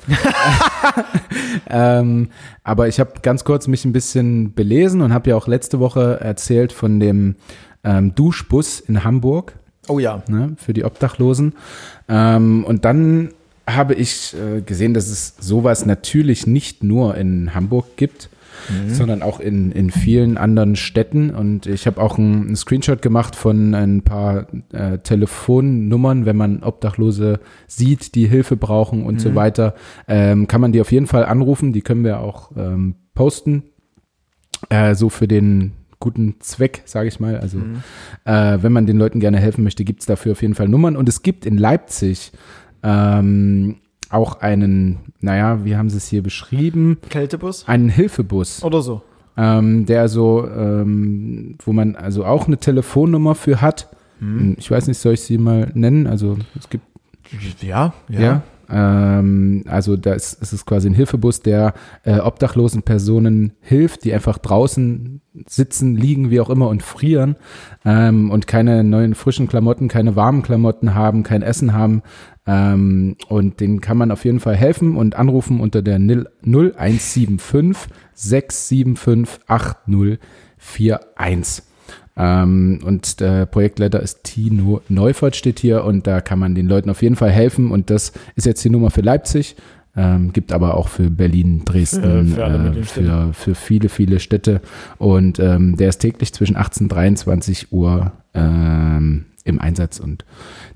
ähm, 1.69 2.29
aber 2.63 2.87
ich 2.87 2.99
habe 2.99 3.13
ganz 3.21 3.43
kurz 3.43 3.67
mich 3.67 3.85
ein 3.85 3.93
bisschen 3.93 4.53
belesen 4.53 5.01
und 5.01 5.13
habe 5.13 5.29
ja 5.29 5.35
auch 5.35 5.47
letzte 5.47 5.79
Woche 5.79 6.19
erzählt 6.19 6.73
von 6.73 6.99
dem 6.99 7.35
ähm, 7.83 8.15
Duschbus 8.15 8.79
in 8.79 9.03
Hamburg 9.03 9.53
Oh 9.87 9.99
ja. 9.99 10.23
ne, 10.27 10.55
für 10.57 10.73
die 10.73 10.83
Obdachlosen. 10.83 11.53
Ähm, 12.07 12.63
und 12.63 12.85
dann 12.85 13.29
habe 13.67 13.93
ich 13.93 14.35
äh, 14.35 14.61
gesehen, 14.61 14.93
dass 14.93 15.07
es 15.07 15.35
sowas 15.39 15.85
natürlich 15.85 16.47
nicht 16.47 16.83
nur 16.83 17.15
in 17.15 17.53
Hamburg 17.53 17.97
gibt, 17.97 18.29
sondern 18.87 19.21
auch 19.21 19.39
in, 19.39 19.71
in 19.71 19.89
vielen 19.89 20.37
anderen 20.37 20.75
Städten. 20.75 21.29
Und 21.31 21.65
ich 21.65 21.87
habe 21.87 22.01
auch 22.01 22.17
einen, 22.17 22.55
Screenshot 22.55 23.01
gemacht 23.01 23.35
von 23.35 23.73
ein 23.73 24.01
paar 24.03 24.47
äh, 24.71 24.99
Telefonnummern, 24.99 26.25
wenn 26.25 26.35
man 26.35 26.63
Obdachlose 26.63 27.39
sieht, 27.67 28.15
die 28.15 28.27
Hilfe 28.27 28.57
brauchen 28.57 29.05
und 29.05 29.21
so 29.21 29.35
weiter, 29.35 29.75
ähm, 30.07 30.47
kann 30.47 30.61
man 30.61 30.71
die 30.71 30.81
auf 30.81 30.91
jeden 30.91 31.07
Fall 31.07 31.25
anrufen. 31.25 31.73
Die 31.73 31.81
können 31.81 32.03
wir 32.03 32.19
auch 32.19 32.51
ähm, 32.57 32.95
posten. 33.13 33.63
Äh, 34.69 34.95
so 34.95 35.09
für 35.09 35.27
den 35.27 35.73
guten 35.99 36.35
Zweck, 36.39 36.83
sage 36.85 37.07
ich 37.07 37.19
mal. 37.19 37.37
Also 37.37 37.59
äh, 38.25 38.57
wenn 38.61 38.71
man 38.71 38.85
den 38.85 38.97
Leuten 38.97 39.19
gerne 39.19 39.37
helfen 39.37 39.63
möchte, 39.63 39.83
gibt 39.83 40.01
es 40.01 40.05
dafür 40.05 40.33
auf 40.33 40.41
jeden 40.41 40.55
Fall 40.55 40.67
Nummern. 40.67 40.95
Und 40.95 41.09
es 41.09 41.21
gibt 41.21 41.45
in 41.45 41.57
Leipzig 41.57 42.31
ähm, 42.83 43.77
auch 44.09 44.41
einen, 44.41 44.97
naja, 45.19 45.63
wie 45.65 45.75
haben 45.75 45.89
sie 45.89 45.97
es 45.97 46.07
hier 46.07 46.23
beschrieben? 46.23 46.97
Kältebus? 47.09 47.67
Einen 47.67 47.89
Hilfebus, 47.89 48.63
Oder 48.63 48.81
so. 48.81 49.01
ähm, 49.37 49.85
der 49.85 50.07
so, 50.07 50.47
ähm, 50.47 51.55
wo 51.63 51.73
man 51.73 51.95
also 51.95 52.25
auch 52.25 52.47
eine 52.47 52.57
Telefonnummer 52.57 53.35
für 53.35 53.61
hat. 53.61 53.89
Ich 54.57 54.69
weiß 54.69 54.87
nicht, 54.87 54.97
soll 54.97 55.13
ich 55.13 55.21
sie 55.21 55.37
mal 55.37 55.71
nennen? 55.73 56.05
Also 56.05 56.37
es 56.57 56.69
gibt 56.69 56.83
Ja, 57.61 57.93
ja. 58.09 58.41
Ähm, 58.69 59.63
also 59.65 59.95
da 59.95 60.11
ist, 60.13 60.41
ist 60.41 60.51
es 60.51 60.65
quasi 60.65 60.89
ein 60.89 60.93
Hilfebus, 60.93 61.39
der 61.41 61.73
äh, 62.03 62.19
obdachlosen 62.19 62.83
Personen 62.83 63.53
hilft, 63.61 64.03
die 64.03 64.13
einfach 64.13 64.37
draußen 64.37 65.21
sitzen, 65.47 65.95
liegen, 65.95 66.29
wie 66.31 66.41
auch 66.41 66.49
immer 66.49 66.67
und 66.67 66.83
frieren 66.83 67.37
ähm, 67.85 68.29
und 68.29 68.45
keine 68.45 68.83
neuen 68.83 69.15
frischen 69.15 69.47
Klamotten, 69.47 69.87
keine 69.87 70.17
warmen 70.17 70.41
Klamotten 70.43 70.93
haben, 70.95 71.23
kein 71.23 71.41
Essen 71.41 71.71
haben. 71.73 72.03
Ähm, 72.51 73.15
und 73.27 73.59
denen 73.59 73.79
kann 73.79 73.97
man 73.97 74.09
auf 74.09 74.25
jeden 74.25 74.39
Fall 74.39 74.55
helfen 74.55 74.95
und 74.97 75.15
anrufen 75.15 75.59
unter 75.59 75.83
der 75.83 75.99
Nil- 75.99 76.27
0175 76.43 77.93
675 78.15 79.39
8041. 79.47 81.63
Ähm, 82.17 82.79
und 82.83 83.19
der 83.19 83.45
Projektleiter 83.45 84.01
ist 84.01 84.23
Tino 84.23 84.81
Neufert, 84.89 85.35
steht 85.35 85.59
hier 85.59 85.83
und 85.85 86.07
da 86.07 86.21
kann 86.21 86.39
man 86.39 86.55
den 86.55 86.67
Leuten 86.67 86.89
auf 86.89 87.01
jeden 87.03 87.15
Fall 87.15 87.31
helfen. 87.31 87.69
Und 87.71 87.89
das 87.91 88.13
ist 88.35 88.45
jetzt 88.45 88.63
die 88.65 88.69
Nummer 88.71 88.89
für 88.89 89.01
Leipzig, 89.01 89.55
ähm, 89.95 90.33
gibt 90.33 90.51
aber 90.51 90.75
auch 90.75 90.87
für 90.87 91.09
Berlin, 91.11 91.63
Dresden, 91.65 92.29
Für- 92.29 92.41
äh, 92.43 92.83
für, 92.83 93.29
für 93.33 93.55
viele, 93.55 93.89
viele 93.89 94.19
Städte. 94.19 94.61
Und 94.97 95.37
ähm, 95.39 95.77
der 95.77 95.89
ist 95.89 95.99
täglich 95.99 96.33
zwischen 96.33 96.55
18 96.55 96.85
und 96.85 96.89
23 96.89 97.71
Uhr 97.71 98.11
ähm, 98.33 99.25
im 99.45 99.59
Einsatz 99.59 99.99
und 99.99 100.25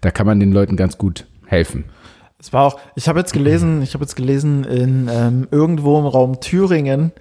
da 0.02 0.10
kann 0.12 0.26
man 0.26 0.40
den 0.40 0.52
Leuten 0.52 0.76
ganz 0.78 0.98
gut 0.98 1.26
helfen. 1.46 1.86
Es 2.40 2.52
war 2.52 2.66
auch, 2.66 2.80
ich 2.96 3.08
habe 3.08 3.20
jetzt 3.20 3.32
gelesen, 3.34 3.82
ich 3.82 3.94
habe 3.94 4.04
jetzt 4.04 4.16
gelesen, 4.16 4.64
in 4.66 5.10
ähm, 5.12 5.48
irgendwo 5.52 5.98
im 6.00 6.06
Raum 6.06 6.40
Thüringen, 6.42 7.12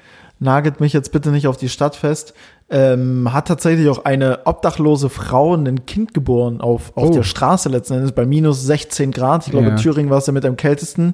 nagelt 0.40 0.80
mich 0.80 0.92
jetzt 0.92 1.12
bitte 1.12 1.30
nicht 1.30 1.46
auf 1.46 1.56
die 1.56 1.68
Stadt 1.68 1.94
fest, 1.94 2.34
ähm, 2.70 3.32
hat 3.32 3.46
tatsächlich 3.46 3.88
auch 3.88 4.04
eine 4.04 4.40
obdachlose 4.46 5.08
Frau 5.10 5.54
ein 5.54 5.86
Kind 5.86 6.14
geboren 6.14 6.60
auf, 6.60 6.96
auf 6.96 7.10
Oh. 7.10 7.12
der 7.12 7.22
Straße 7.22 7.68
letzten 7.68 7.94
Endes 7.94 8.12
bei 8.12 8.26
minus 8.26 8.64
16 8.64 9.12
Grad. 9.12 9.44
Ich 9.46 9.52
glaube, 9.52 9.68
Ja. 9.68 9.76
Thüringen 9.76 10.10
war 10.10 10.18
es 10.18 10.26
ja 10.26 10.32
mit 10.32 10.44
am 10.44 10.56
kältesten. 10.56 11.12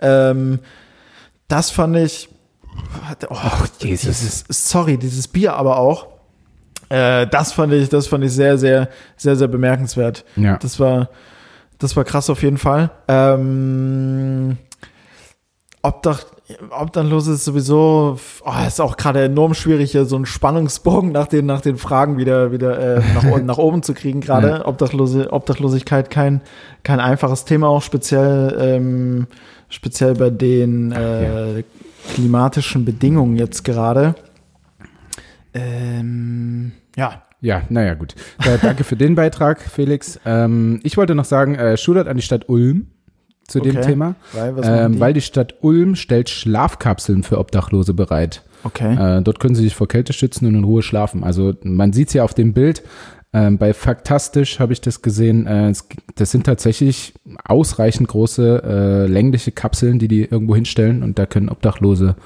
Ähm, 0.00 0.60
das 1.48 1.70
fand 1.70 1.96
ich. 1.96 2.28
Oh, 3.28 3.36
Jesus. 3.80 4.20
Dieses, 4.20 4.44
sorry, 4.48 4.96
dieses 4.96 5.28
Bier 5.28 5.54
aber 5.54 5.76
auch. 5.78 6.06
Äh, 6.88 7.26
das 7.26 7.52
fand 7.52 7.72
ich, 7.74 7.90
das 7.90 8.06
fand 8.06 8.24
ich 8.24 8.32
sehr, 8.32 8.56
sehr, 8.56 8.88
sehr, 9.18 9.36
sehr 9.36 9.48
bemerkenswert. 9.48 10.24
Ja. 10.36 10.56
Das 10.56 10.80
war, 10.80 11.10
das 11.82 11.96
war 11.96 12.04
krass 12.04 12.30
auf 12.30 12.42
jeden 12.42 12.58
Fall. 12.58 12.90
Ähm, 13.08 14.56
Obdach, 15.82 16.24
Obdachlose 16.70 17.32
ist 17.32 17.44
sowieso, 17.44 18.18
oh, 18.44 18.66
ist 18.66 18.80
auch 18.80 18.96
gerade 18.96 19.24
enorm 19.24 19.54
schwierig, 19.54 19.90
hier 19.90 20.04
so 20.04 20.16
einen 20.16 20.26
Spannungsbogen 20.26 21.10
nach 21.10 21.26
den, 21.26 21.46
nach 21.46 21.60
den 21.60 21.76
Fragen 21.76 22.18
wieder, 22.18 22.52
wieder 22.52 22.98
äh, 22.98 23.02
nach, 23.14 23.42
nach 23.42 23.58
oben 23.58 23.82
zu 23.82 23.94
kriegen. 23.94 24.20
Gerade 24.20 24.48
Ja. 24.52 24.66
Obdachlose, 24.66 25.32
Obdachlosigkeit 25.32 26.10
kein, 26.10 26.40
kein 26.82 27.00
einfaches 27.00 27.44
Thema, 27.44 27.68
auch 27.68 27.82
speziell, 27.82 28.56
ähm, 28.60 29.26
speziell 29.68 30.14
bei 30.14 30.30
den 30.30 30.92
äh, 30.92 31.64
klimatischen 32.14 32.84
Bedingungen 32.84 33.36
jetzt 33.36 33.64
gerade. 33.64 34.14
Ähm, 35.54 36.72
ja, 36.96 37.22
Ja, 37.42 37.62
naja, 37.68 37.94
gut. 37.94 38.14
Äh, 38.44 38.56
danke 38.62 38.84
für 38.84 38.96
den 38.96 39.14
Beitrag, 39.16 39.60
Felix. 39.60 40.18
Ähm, 40.24 40.80
ich 40.84 40.96
wollte 40.96 41.14
noch 41.14 41.24
sagen, 41.24 41.56
äh, 41.56 41.76
Shoutout 41.76 42.08
an 42.08 42.16
die 42.16 42.22
Stadt 42.22 42.48
Ulm 42.48 42.86
zu 43.48 43.58
dem 43.60 43.76
Okay. 43.76 43.86
Thema, 43.86 44.14
weil, 44.32 44.54
ähm, 44.62 44.92
die? 44.92 45.00
weil 45.00 45.12
die 45.12 45.20
Stadt 45.20 45.56
Ulm 45.60 45.96
stellt 45.96 46.30
Schlafkapseln 46.30 47.24
für 47.24 47.38
Obdachlose 47.38 47.94
bereit. 47.94 48.42
okay. 48.64 49.18
Äh, 49.18 49.22
dort 49.22 49.40
können 49.40 49.56
sie 49.56 49.64
sich 49.64 49.74
vor 49.74 49.88
Kälte 49.88 50.12
schützen 50.12 50.46
und 50.46 50.54
in 50.54 50.64
Ruhe 50.64 50.82
schlafen. 50.82 51.24
Also 51.24 51.52
man 51.64 51.92
sieht 51.92 52.08
es 52.08 52.14
ja 52.14 52.22
auf 52.22 52.32
dem 52.32 52.52
Bild. 52.54 52.82
Ähm, 53.34 53.58
bei 53.58 53.72
Faktastisch 53.74 54.60
habe 54.60 54.72
ich 54.74 54.80
das 54.80 55.02
gesehen. 55.02 55.46
Äh, 55.48 55.72
das 56.14 56.30
sind 56.30 56.44
tatsächlich 56.46 57.14
ausreichend 57.44 58.06
große 58.08 58.62
äh, 58.64 59.06
längliche 59.10 59.50
Kapseln, 59.50 59.98
die 59.98 60.06
die 60.06 60.22
irgendwo 60.24 60.54
hinstellen 60.54 61.02
und 61.02 61.18
da 61.18 61.26
können 61.26 61.48
Obdachlose 61.48 62.10
äh, 62.10 62.22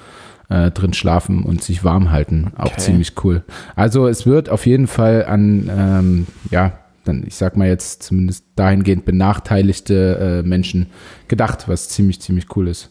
drin 0.49 0.93
schlafen 0.93 1.43
und 1.43 1.63
sich 1.63 1.83
warm 1.85 2.11
halten. 2.13 2.53
Auch 2.57 2.67
Okay. 2.67 2.81
ziemlich 2.81 3.13
cool. 3.25 3.43
Also 3.75 4.07
es 4.07 4.27
wird 4.27 4.49
auf 4.49 4.65
jeden 4.67 4.87
Fall 4.87 5.25
an, 5.25 5.71
ähm, 5.77 6.27
ja, 6.51 6.79
dann, 7.05 7.25
ich 7.27 7.35
sag 7.37 7.57
mal 7.57 7.69
jetzt 7.69 8.03
zumindest 8.03 8.45
dahingehend 8.57 9.05
benachteiligte 9.05 10.43
äh, 10.45 10.49
Menschen 10.49 10.87
gedacht, 11.29 11.69
was 11.69 11.89
ziemlich, 11.89 12.21
ziemlich 12.21 12.47
cool 12.57 12.69
ist. 12.69 12.91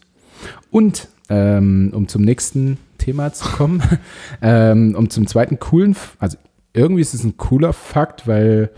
Und 0.70 1.08
ähm, 1.28 1.90
um 1.94 2.08
zum 2.08 2.22
nächsten 2.22 2.78
Thema 2.98 3.32
zu 3.32 3.44
kommen, 3.46 3.82
ähm, 4.42 4.94
um 4.96 5.10
zum 5.10 5.26
zweiten 5.26 5.58
coolen, 5.58 5.96
also 6.18 6.36
irgendwie 6.72 7.00
ist 7.02 7.14
es 7.14 7.24
ein 7.24 7.36
cooler 7.36 7.72
Fakt, 7.72 8.26
weil 8.26 8.70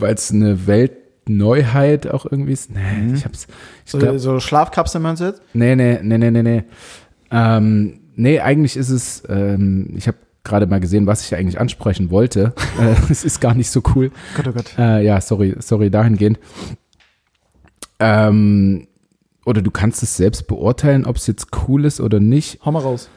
es 0.00 0.30
eine 0.32 0.66
Weltneuheit 0.66 2.06
auch 2.08 2.26
irgendwie 2.30 2.52
ist. 2.52 2.70
Nee, 2.70 3.12
ich 3.14 3.24
hab's, 3.24 3.46
ich 3.84 3.90
So, 3.90 3.98
glaub, 3.98 4.18
so 4.18 4.40
Schlafkapseln 4.40 5.02
meinst 5.02 5.20
du 5.22 5.26
jetzt? 5.26 5.42
nee, 5.52 5.74
nee, 5.76 5.98
nee, 6.02 6.18
nee, 6.18 6.30
nee, 6.30 6.42
nee. 6.42 6.64
Ähm, 7.30 8.00
nee, 8.14 8.40
eigentlich 8.40 8.76
ist 8.76 8.90
es, 8.90 9.22
ähm, 9.28 9.90
ich 9.96 10.06
habe 10.06 10.18
gerade 10.44 10.66
mal 10.66 10.80
gesehen, 10.80 11.06
was 11.06 11.24
ich 11.24 11.34
eigentlich 11.34 11.60
ansprechen 11.60 12.10
wollte. 12.10 12.54
äh, 12.80 12.94
es 13.10 13.24
ist 13.24 13.40
gar 13.40 13.54
nicht 13.54 13.70
so 13.70 13.82
cool. 13.94 14.10
Gott, 14.36 14.48
oh 14.48 14.52
Gott. 14.52 14.78
Äh, 14.78 15.04
ja, 15.04 15.20
sorry, 15.20 15.56
sorry 15.58 15.90
dahingehend. 15.90 16.38
Ähm, 17.98 18.86
oder 19.44 19.62
du 19.62 19.70
kannst 19.70 20.02
es 20.02 20.16
selbst 20.16 20.46
beurteilen, 20.46 21.06
ob 21.06 21.16
es 21.16 21.26
jetzt 21.26 21.48
cool 21.68 21.84
ist 21.84 22.00
oder 22.00 22.20
nicht. 22.20 22.64
Hau 22.64 22.72
mal 22.72 22.80
raus. 22.80 23.08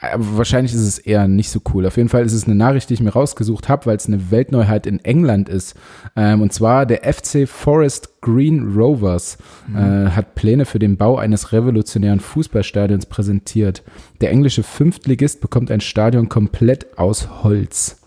Aber 0.00 0.38
wahrscheinlich 0.38 0.72
ist 0.72 0.80
es 0.80 0.98
eher 0.98 1.28
nicht 1.28 1.50
so 1.50 1.60
cool. 1.74 1.86
Auf 1.86 1.96
jeden 1.96 2.08
Fall 2.08 2.24
ist 2.24 2.32
es 2.32 2.44
eine 2.44 2.54
Nachricht, 2.54 2.88
die 2.88 2.94
ich 2.94 3.00
mir 3.00 3.10
rausgesucht 3.10 3.68
habe, 3.68 3.86
weil 3.86 3.96
es 3.96 4.06
eine 4.06 4.30
Weltneuheit 4.30 4.86
in 4.86 5.04
England 5.04 5.48
ist. 5.48 5.74
Ähm, 6.16 6.40
und 6.40 6.52
zwar 6.52 6.86
der 6.86 7.12
FC 7.12 7.48
Forest 7.48 8.20
Green 8.22 8.74
Rovers 8.74 9.38
äh, 9.74 10.10
hat 10.10 10.34
Pläne 10.34 10.64
für 10.64 10.78
den 10.78 10.96
Bau 10.96 11.16
eines 11.16 11.52
revolutionären 11.52 12.20
Fußballstadions 12.20 13.06
präsentiert. 13.06 13.82
Der 14.20 14.30
englische 14.30 14.62
Fünftligist 14.62 15.40
bekommt 15.40 15.70
ein 15.70 15.80
Stadion 15.80 16.28
komplett 16.28 16.98
aus 16.98 17.42
Holz. 17.42 17.98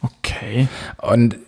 Okay. 0.00 0.68
Und 0.98 1.38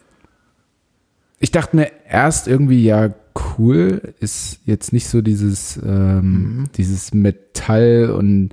ich 1.40 1.50
dachte 1.50 1.74
mir 1.74 1.90
erst 2.08 2.46
irgendwie, 2.46 2.84
ja, 2.84 3.10
cool, 3.58 4.14
ist 4.20 4.60
jetzt 4.66 4.92
nicht 4.92 5.08
so 5.08 5.22
dieses, 5.22 5.80
ähm, 5.84 6.66
dieses 6.76 7.14
Metall 7.14 8.10
und 8.10 8.50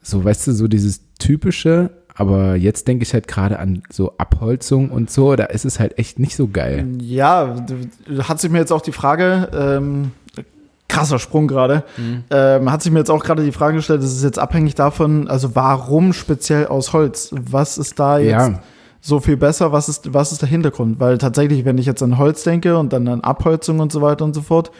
so, 0.00 0.24
weißt 0.24 0.46
du, 0.46 0.52
so 0.52 0.68
dieses 0.68 1.00
typische, 1.18 1.90
aber 2.14 2.54
jetzt 2.54 2.86
denke 2.86 3.02
ich 3.02 3.12
halt 3.12 3.26
gerade 3.26 3.58
an 3.58 3.82
so 3.90 4.16
Abholzung 4.18 4.90
und 4.90 5.10
so, 5.10 5.34
da 5.34 5.44
ist 5.44 5.64
es 5.64 5.80
halt 5.80 5.98
echt 5.98 6.20
nicht 6.20 6.36
so 6.36 6.46
geil. 6.46 6.86
Ja, 7.00 7.56
hat 8.22 8.40
sich 8.40 8.50
mir 8.50 8.58
jetzt 8.58 8.72
auch 8.72 8.82
die 8.82 8.92
Frage, 8.92 9.48
ähm, 9.52 10.12
krasser 10.88 11.18
Sprung 11.18 11.48
gerade, 11.48 11.84
ähm, 12.30 12.70
hat 12.70 12.82
sich 12.82 12.92
mir 12.92 12.98
jetzt 13.00 13.10
auch 13.10 13.24
gerade 13.24 13.44
die 13.44 13.52
Frage 13.52 13.76
gestellt, 13.76 14.02
das 14.02 14.12
ist 14.12 14.22
jetzt 14.22 14.38
abhängig 14.38 14.76
davon, 14.76 15.26
also 15.26 15.56
warum 15.56 16.12
speziell 16.12 16.66
aus 16.66 16.92
Holz? 16.92 17.30
Was 17.32 17.78
ist 17.78 17.98
da 17.98 18.18
jetzt 18.18 18.30
Ja. 18.30 18.62
So 19.04 19.18
viel 19.20 19.36
besser? 19.36 19.72
Was 19.72 19.88
ist, 19.90 20.14
was 20.14 20.32
ist 20.32 20.40
der 20.42 20.48
Hintergrund? 20.48 20.98
Weil 21.00 21.18
tatsächlich, 21.18 21.64
wenn 21.66 21.76
ich 21.76 21.86
jetzt 21.86 22.02
an 22.02 22.16
Holz 22.16 22.44
denke 22.44 22.78
und 22.78 22.92
dann 22.92 23.06
an 23.08 23.20
Abholzung 23.20 23.80
und 23.80 23.90
so 23.92 24.00
weiter 24.00 24.24
und 24.24 24.32
so 24.32 24.40
fort, 24.42 24.70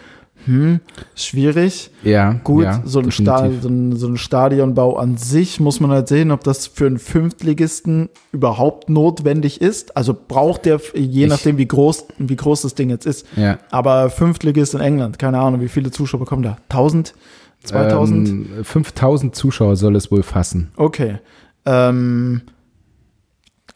hm, 0.45 0.81
schwierig. 1.15 1.91
Ja, 2.03 2.33
Gut, 2.45 2.65
ja, 2.65 2.83
so, 2.85 2.99
ein 3.01 3.11
so, 3.11 3.69
ein, 3.69 3.95
so 3.97 4.09
ein 4.09 4.17
Stadionbau 4.17 4.97
an 4.97 5.17
sich 5.17 5.61
muss 5.61 5.79
man 5.81 5.91
halt 5.91 6.09
sehen, 6.09 6.31
ob 6.31 6.43
das 6.45 6.67
für 6.69 6.87
einen 6.87 6.99
Fünftligisten 6.99 8.09
überhaupt 8.33 8.89
notwendig 8.91 9.61
ist. 9.61 9.97
Also 9.97 10.17
braucht 10.17 10.65
der, 10.65 10.81
je 10.95 11.25
Ich- 11.25 11.29
nachdem, 11.31 11.59
wie 11.59 11.67
groß, 11.67 12.07
wie 12.19 12.37
groß 12.37 12.63
das 12.63 12.75
Ding 12.75 12.91
jetzt 12.91 13.07
ist. 13.07 13.27
Ja. 13.37 13.59
Aber 13.71 14.09
Fünftligist 14.11 14.75
in 14.75 14.81
England, 14.81 15.19
keine 15.19 15.39
Ahnung, 15.39 15.61
wie 15.61 15.69
viele 15.69 15.91
Zuschauer 15.91 16.25
kommen 16.27 16.43
da? 16.43 16.57
1000? 16.71 17.15
2000? 17.65 18.29
Ähm, 18.29 18.47
5000 18.65 19.35
Zuschauer 19.37 19.77
soll 19.77 19.95
es 19.97 20.11
wohl 20.11 20.23
fassen. 20.25 20.73
Okay. 20.77 21.19
Ähm, 21.65 22.43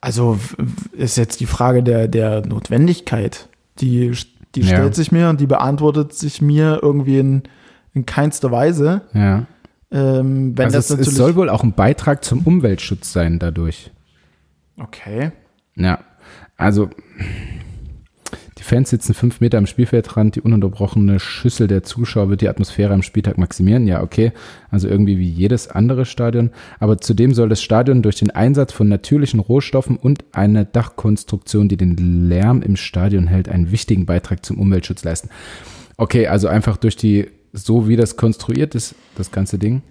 also 0.07 0.39
ist 0.93 1.16
jetzt 1.19 1.41
die 1.41 1.47
Frage 1.47 1.83
der, 1.83 2.07
der 2.07 2.47
Notwendigkeit. 2.47 3.49
Die, 3.81 4.12
die 4.55 4.61
Ja. 4.61 4.66
stellt 4.69 4.95
sich 4.95 5.11
mir 5.11 5.28
und 5.28 5.41
die 5.41 5.49
beantwortet 5.49 6.12
sich 6.12 6.41
mir 6.41 6.78
irgendwie 6.81 7.19
in, 7.19 7.43
in 7.93 8.07
keinster 8.07 8.53
Weise. 8.53 9.01
Ja. 9.15 9.47
Ähm, 9.91 10.57
wenn 10.57 10.66
also 10.66 10.77
das 10.77 10.91
es, 10.91 11.09
es 11.09 11.16
soll 11.16 11.35
wohl 11.35 11.49
auch 11.49 11.65
ein 11.65 11.73
Beitrag 11.73 12.23
zum 12.24 12.43
Umweltschutz 12.47 13.12
sein 13.12 13.41
dadurch. 13.41 13.91
okay. 14.81 15.33
Ja, 15.74 15.99
also 16.57 16.89
Fans 18.66 18.90
sitzen 18.90 19.14
fünf 19.14 19.40
Meter 19.40 19.59
am 19.59 19.66
Spielfeldrand, 19.66 20.34
die 20.34 20.40
ununterbrochene 20.40 21.20
Schüssel 21.20 21.68
der 21.68 21.84
Zuschauer 21.84 22.30
wird 22.30 22.40
die 22.40 22.48
Atmosphäre 22.48 22.93
am 22.93 23.02
Spieltag 23.02 23.38
maximieren. 23.38 23.86
Ja, 23.86 24.02
okay, 24.02 24.32
also 24.70 24.88
irgendwie 24.88 25.18
wie 25.18 25.28
jedes 25.28 25.68
andere 25.68 26.05
Stadion. 26.05 26.51
Aber 26.80 26.98
zudem 26.98 27.32
soll 27.32 27.48
das 27.48 27.62
Stadion 27.62 28.02
durch 28.02 28.16
den 28.16 28.32
Einsatz 28.32 28.72
von 28.72 28.88
natürlichen 28.88 29.38
Rohstoffen 29.38 29.97
und 29.97 30.24
eine 30.32 30.64
Dachkonstruktion, 30.64 31.68
die 31.68 31.76
den 31.76 32.28
Lärm 32.28 32.60
im 32.60 32.74
Stadion 32.74 33.28
hält, 33.28 33.48
einen 33.48 33.70
wichtigen 33.70 34.05
Beitrag 34.05 34.44
zum 34.44 34.59
Umweltschutz 34.59 35.05
leisten. 35.05 35.30
Okay, 35.97 36.26
also 36.26 36.48
einfach 36.48 36.76
durch 36.76 36.97
die, 36.97 37.28
so 37.52 37.88
wie 37.88 37.97
das 37.97 38.16
konstruiert 38.16 38.74
ist, 38.74 38.97
das 39.14 39.30
ganze 39.30 39.59
Ding, 39.59 39.82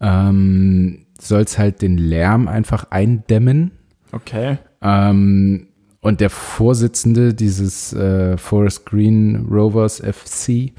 ähm, 0.00 1.04
soll 1.20 1.42
es 1.42 1.58
halt 1.58 1.82
den 1.82 1.98
Lärm 1.98 2.48
einfach 2.48 2.90
eindämmen. 2.90 3.72
Okay. 4.10 4.56
Ähm, 4.80 5.68
und 6.02 6.20
der 6.20 6.30
Vorsitzende 6.30 7.32
dieses 7.32 7.92
äh, 7.92 8.36
Forest 8.36 8.84
Green 8.86 9.46
Rovers 9.48 10.00
FC 10.00 10.72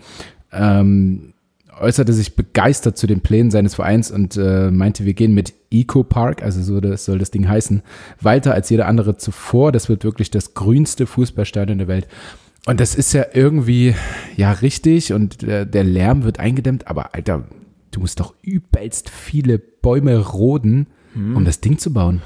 ähm, 0.51 1.33
äußerte 1.79 2.13
sich 2.13 2.35
begeistert 2.35 2.97
zu 2.97 3.07
den 3.07 3.21
Plänen 3.21 3.49
seines 3.49 3.75
Vereins 3.75 4.11
und 4.11 4.37
äh, 4.37 4.69
meinte, 4.69 5.05
wir 5.05 5.13
gehen 5.13 5.33
mit 5.33 5.53
Eco 5.71 6.03
Park, 6.03 6.43
also 6.43 6.61
so 6.61 6.79
das 6.81 7.05
soll 7.05 7.17
das 7.17 7.31
Ding 7.31 7.47
heißen, 7.47 7.81
weiter 8.21 8.53
als 8.53 8.69
jeder 8.69 8.85
andere 8.85 9.17
zuvor. 9.17 9.71
Das 9.71 9.89
wird 9.89 10.03
wirklich 10.03 10.29
das 10.29 10.53
grünste 10.53 11.07
Fußballstadion 11.07 11.77
der 11.79 11.87
Welt. 11.87 12.07
Und 12.65 12.79
das 12.79 12.93
ist 12.93 13.13
ja 13.13 13.25
irgendwie 13.33 13.95
ja 14.35 14.51
richtig 14.51 15.13
und 15.13 15.41
der, 15.41 15.65
der 15.65 15.85
Lärm 15.85 16.25
wird 16.25 16.39
eingedämmt, 16.39 16.87
aber 16.87 17.15
Alter, 17.15 17.45
du 17.91 18.01
musst 18.01 18.19
doch 18.19 18.35
übelst 18.41 19.09
viele 19.09 19.57
Bäume 19.57 20.17
roden, 20.17 20.87
um 21.15 21.45
das 21.45 21.61
Ding 21.61 21.77
zu 21.77 21.93
bauen. 21.93 22.21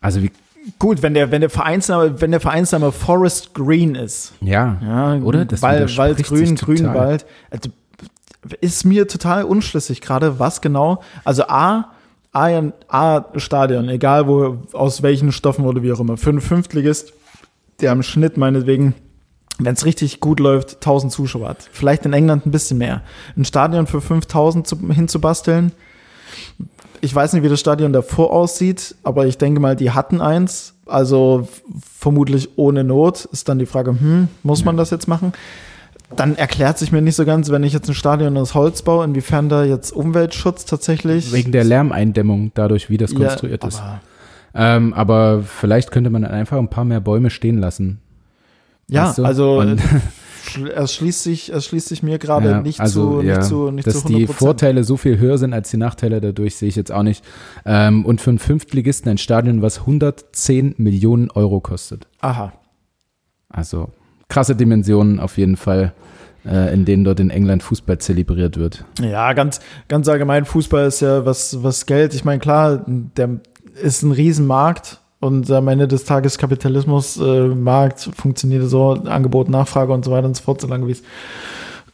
Also 0.00 0.22
wie 0.22 0.30
Gut, 0.78 1.02
wenn 1.02 1.14
der, 1.14 1.30
wenn 1.30 1.40
der 1.40 1.50
Vereinsname, 1.50 2.20
wenn 2.20 2.30
der 2.30 2.40
Vereinsname 2.40 2.92
Forest 2.92 3.54
Green 3.54 3.94
ist. 3.94 4.32
Ja, 4.40 4.78
Ja, 4.82 5.14
oder? 5.16 5.44
Das 5.44 5.62
Wald, 5.62 5.96
Wald 5.96 6.22
grün, 6.22 6.56
total. 6.56 6.74
grün 6.76 6.94
Wald. 6.94 7.26
Also, 7.50 7.70
ist 8.60 8.84
mir 8.84 9.06
total 9.08 9.44
unschlüssig 9.44 10.00
gerade, 10.00 10.38
was 10.38 10.60
genau. 10.60 11.02
Also 11.24 11.44
A, 11.44 11.90
A, 12.32 12.62
A 12.88 13.24
Stadion, 13.36 13.88
egal 13.88 14.26
wo, 14.26 14.58
aus 14.72 15.02
welchen 15.02 15.32
Stoffen 15.32 15.64
oder 15.64 15.82
wie 15.82 15.92
auch 15.92 16.00
immer. 16.00 16.16
Für 16.16 16.30
einen 16.30 16.40
Fünftligist, 16.40 17.12
der 17.80 17.92
im 17.92 18.02
Schnitt 18.02 18.36
meinetwegen, 18.36 18.94
wenn 19.58 19.74
es 19.74 19.84
richtig 19.84 20.20
gut 20.20 20.40
läuft, 20.40 20.76
1000 20.76 21.12
Zuschauer 21.12 21.50
hat. 21.50 21.68
Vielleicht 21.72 22.06
in 22.06 22.12
England 22.12 22.46
ein 22.46 22.50
bisschen 22.50 22.78
mehr. 22.78 23.02
Ein 23.36 23.44
Stadion 23.44 23.86
für 23.86 24.00
5000 24.00 24.66
zu, 24.66 24.78
hinzubasteln. 24.90 25.72
Ich 27.00 27.14
weiß 27.14 27.32
nicht, 27.32 27.42
wie 27.42 27.48
das 27.48 27.60
Stadion 27.60 27.92
davor 27.92 28.30
aussieht, 28.32 28.94
aber 29.04 29.26
ich 29.26 29.38
denke 29.38 29.60
mal, 29.60 29.74
die 29.76 29.90
hatten 29.90 30.20
eins. 30.20 30.74
Also 30.86 31.48
vermutlich 31.98 32.50
ohne 32.56 32.84
Not. 32.84 33.24
Ist 33.32 33.48
dann 33.48 33.58
die 33.58 33.66
Frage, 33.66 33.92
hm, 33.92 34.28
muss 34.42 34.64
man 34.64 34.76
das 34.76 34.90
jetzt 34.90 35.06
machen? 35.08 35.32
Dann 36.16 36.34
erklärt 36.36 36.76
sich 36.78 36.90
mir 36.90 37.00
nicht 37.00 37.14
so 37.14 37.24
ganz, 37.24 37.50
wenn 37.50 37.62
ich 37.62 37.72
jetzt 37.72 37.88
ein 37.88 37.94
Stadion 37.94 38.36
aus 38.36 38.54
Holz 38.54 38.82
baue, 38.82 39.04
inwiefern 39.04 39.48
da 39.48 39.62
jetzt 39.64 39.92
Umweltschutz 39.92 40.64
tatsächlich. 40.64 41.32
Wegen 41.32 41.52
der 41.52 41.62
Lärmeindämmung, 41.64 42.50
dadurch, 42.54 42.90
wie 42.90 42.96
das 42.96 43.14
konstruiert 43.14 43.62
ja, 43.62 43.68
ist. 43.68 43.78
aber- 43.80 44.00
Ähm, 44.52 44.92
aber 44.94 45.44
vielleicht 45.44 45.92
könnte 45.92 46.10
man 46.10 46.24
einfach 46.24 46.58
ein 46.58 46.66
paar 46.68 46.84
mehr 46.84 46.98
Bäume 47.00 47.30
stehen 47.30 47.58
lassen. 47.58 48.00
Ja, 48.90 49.08
Weißt 49.08 49.18
du? 49.18 49.24
also 49.24 49.58
Und- 49.60 49.80
es 50.74 50.94
schließt 50.94 51.22
sich, 51.22 51.52
es 51.52 51.66
schließt 51.66 51.88
sich 51.88 52.02
mir 52.02 52.18
gerade 52.18 52.50
Ja, 52.50 52.60
nicht, 52.62 52.80
also, 52.80 53.20
zu, 53.20 53.26
ja, 53.26 53.36
nicht 53.38 53.48
zu, 53.48 53.70
nicht 53.70 53.86
dass 53.86 54.02
zu 54.02 54.08
die 54.08 54.26
100%. 54.26 54.32
Vorteile 54.32 54.84
so 54.84 54.96
viel 54.96 55.18
höher 55.18 55.38
sind 55.38 55.52
als 55.54 55.70
die 55.70 55.76
Nachteile, 55.76 56.20
dadurch 56.20 56.56
sehe 56.56 56.68
ich 56.68 56.76
jetzt 56.76 56.90
auch 56.92 57.02
nicht. 57.02 57.24
Ähm, 57.64 58.04
und 58.04 58.20
für 58.20 58.30
einen 58.30 58.38
Fünftligisten 58.38 59.10
ein 59.10 59.18
Stadion, 59.18 59.62
was 59.62 59.80
110 59.80 60.74
Millionen 60.78 61.30
Euro 61.30 61.60
kostet. 61.60 62.06
Aha. 62.20 62.52
Also 63.48 63.90
krasse 64.28 64.54
Dimensionen 64.56 65.20
auf 65.20 65.38
jeden 65.38 65.56
Fall, 65.56 65.92
äh, 66.46 66.72
in 66.72 66.84
denen 66.84 67.04
dort 67.04 67.20
in 67.20 67.30
England 67.30 67.62
Fußball 67.62 67.98
zelebriert 67.98 68.56
wird. 68.56 68.84
Ja, 69.00 69.32
ganz, 69.34 69.60
ganz 69.88 70.08
allgemein, 70.08 70.44
Fußball 70.44 70.86
ist 70.86 71.00
ja 71.00 71.26
was, 71.26 71.62
was 71.62 71.86
Geld. 71.86 72.14
Ich 72.14 72.24
meine, 72.24 72.38
klar, 72.38 72.84
der 72.86 73.40
ist 73.82 74.02
ein 74.02 74.12
Riesenmarkt 74.12 75.00
und 75.20 75.50
am 75.50 75.68
Ende 75.68 75.86
des 75.86 76.04
Tages 76.04 76.38
Kapitalismus, 76.38 77.18
äh, 77.18 77.46
Markt 77.48 78.10
funktioniert 78.16 78.68
so, 78.68 78.92
Angebot, 78.92 79.48
Nachfrage 79.48 79.92
und 79.92 80.04
so 80.04 80.10
weiter 80.10 80.26
und 80.26 80.36
so 80.36 80.42
fort, 80.42 80.60
solange 80.60 80.86
wie 80.86 80.92
es 80.92 81.02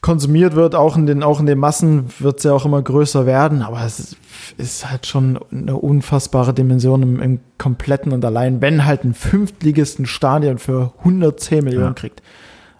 konsumiert 0.01 0.55
wird, 0.55 0.75
auch 0.75 0.95
in 0.95 1.05
den, 1.07 1.23
auch 1.23 1.39
in 1.39 1.45
den 1.47 1.57
Massen 1.57 2.05
wird 2.19 2.37
es 2.37 2.43
ja 2.43 2.53
auch 2.53 2.65
immer 2.65 2.81
größer 2.81 3.25
werden, 3.25 3.61
aber 3.63 3.83
es 3.83 3.99
ist, 3.99 4.17
ist 4.57 4.89
halt 4.89 5.05
schon 5.07 5.39
eine 5.51 5.75
unfassbare 5.75 6.53
Dimension 6.53 7.01
im, 7.03 7.21
im 7.21 7.39
kompletten 7.57 8.11
und 8.13 8.23
allein, 8.23 8.61
wenn 8.61 8.85
halt 8.85 9.03
ein 9.03 9.13
Fünftligisten 9.13 10.05
Stadion 10.05 10.59
für 10.59 10.93
110 10.99 11.63
Millionen 11.63 11.87
Ja. 11.87 11.93
kriegt. 11.93 12.21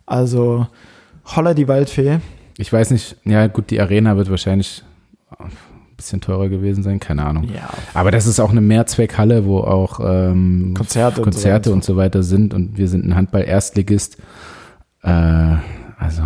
Also, 0.05 0.67
holla 1.35 1.53
die 1.53 1.67
Waldfee. 1.67 2.19
Ich 2.57 2.71
weiß 2.71 2.91
nicht, 2.91 3.17
ja 3.25 3.47
gut, 3.47 3.71
die 3.71 3.81
Arena 3.81 4.15
wird 4.15 4.29
wahrscheinlich 4.29 4.83
bisschen 5.97 6.21
teurer 6.21 6.47
gewesen 6.49 6.83
sein, 6.83 6.99
keine 6.99 7.25
Ahnung. 7.25 7.45
Ja. 7.53 7.69
Aber 7.93 8.11
das 8.11 8.27
ist 8.27 8.39
auch 8.39 8.51
eine 8.51 8.61
Mehrzweckhalle, 8.61 9.45
wo 9.45 9.59
auch 9.59 9.99
ähm, 10.01 10.73
Konzerte 10.77 11.21
und 11.21 11.33
so 11.33 11.39
Konzerte 11.39 11.69
weiter. 11.69 11.73
und 11.73 11.83
so 11.83 11.97
weiter 11.97 12.23
sind 12.23 12.53
und 12.53 12.77
wir 12.77 12.87
sind 12.87 13.05
ein 13.05 13.15
Handball-Erstligist. 13.15 14.17
Äh, 15.03 15.55
also 15.97 16.23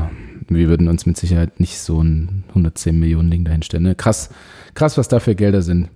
wir 0.48 0.68
würden 0.68 0.88
uns 0.88 1.06
mit 1.06 1.18
Sicherheit 1.18 1.60
nicht 1.60 1.80
so 1.80 2.04
ein 2.04 2.44
110 2.50 3.00
Millionen 3.00 3.32
Ding 3.32 3.46
dahinstellen. 3.46 3.84
Ne? 3.84 3.96
Krass, 3.96 4.30
krass, 4.74 4.98
was 4.98 5.08
da 5.08 5.20
für 5.20 5.36
Gelder 5.36 5.62
sind. 5.62 5.90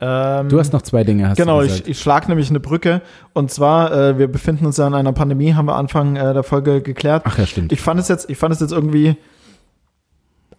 Ähm, 0.00 0.48
Du 0.48 0.58
hast 0.58 0.72
noch 0.72 0.82
zwei 0.82 1.04
Dinge, 1.04 1.28
hast 1.28 1.36
Genau, 1.36 1.60
du 1.60 1.66
ich, 1.66 1.86
ich 1.86 2.00
schlage 2.00 2.28
nämlich 2.28 2.50
eine 2.50 2.58
Brücke. 2.60 3.02
Und 3.34 3.50
zwar, 3.50 3.92
äh, 3.92 4.18
wir 4.18 4.26
befinden 4.28 4.66
uns 4.66 4.76
ja 4.78 4.86
in 4.86 4.94
einer 4.94 5.12
Pandemie, 5.12 5.54
haben 5.54 5.66
wir 5.66 5.76
Anfang 5.76 6.16
äh, 6.16 6.32
der 6.32 6.42
Folge 6.42 6.82
geklärt. 6.82 7.22
Ach 7.26 7.38
ja, 7.38 7.46
stimmt. 7.46 7.72
Ich 7.72 7.80
fand 7.80 8.00
es 8.00 8.08
jetzt, 8.08 8.28
ich 8.28 8.36
fand 8.38 8.52
es 8.54 8.60
jetzt 8.60 8.72
irgendwie 8.72 9.16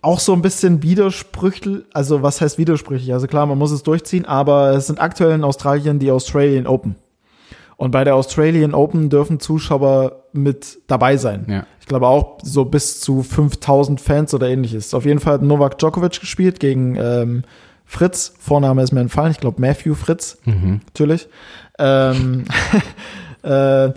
auch 0.03 0.19
so 0.19 0.33
ein 0.33 0.41
bisschen 0.41 0.83
widersprüchlich. 0.83 1.83
Also, 1.93 2.21
was 2.21 2.41
heißt 2.41 2.57
widersprüchlich? 2.57 3.13
Also 3.13 3.25
klar, 3.27 3.45
man 3.45 3.57
muss 3.57 3.71
es 3.71 3.83
durchziehen, 3.83 4.25
aber 4.25 4.71
es 4.71 4.87
sind 4.87 4.99
aktuell 5.01 5.31
in 5.33 5.43
Australien 5.43 5.97
die 5.99 6.11
Australian 6.11 6.67
Open. 6.67 6.95
Und 7.77 7.91
bei 7.91 8.03
der 8.03 8.15
Australian 8.15 8.73
Open 8.75 9.09
dürfen 9.09 9.39
Zuschauer 9.39 10.23
mit 10.31 10.79
dabei 10.87 11.17
sein. 11.17 11.45
ja. 11.49 11.65
Ich 11.79 11.87
glaube 11.87 12.07
auch 12.07 12.37
so 12.43 12.63
bis 12.63 13.01
zu 13.01 13.23
5000 13.23 13.99
Fans 13.99 14.33
oder 14.33 14.47
ähnliches. 14.47 14.93
Auf 14.93 15.03
jeden 15.05 15.19
Fall 15.19 15.33
hat 15.33 15.41
Novak 15.41 15.77
Djokovic 15.79 16.17
gespielt 16.21 16.61
gegen 16.61 16.95
ähm, 16.95 17.43
Fritz. 17.83 18.33
Vorname 18.39 18.81
ist 18.83 18.93
mir 18.93 19.01
entfallen. 19.01 19.31
Ich 19.31 19.39
glaube 19.41 19.59
Matthew 19.59 19.93
Fritz, 19.95 20.37
Mhm. 20.45 20.79
natürlich. 20.85 21.27
Ähm, 21.79 22.45
äh, 23.43 23.91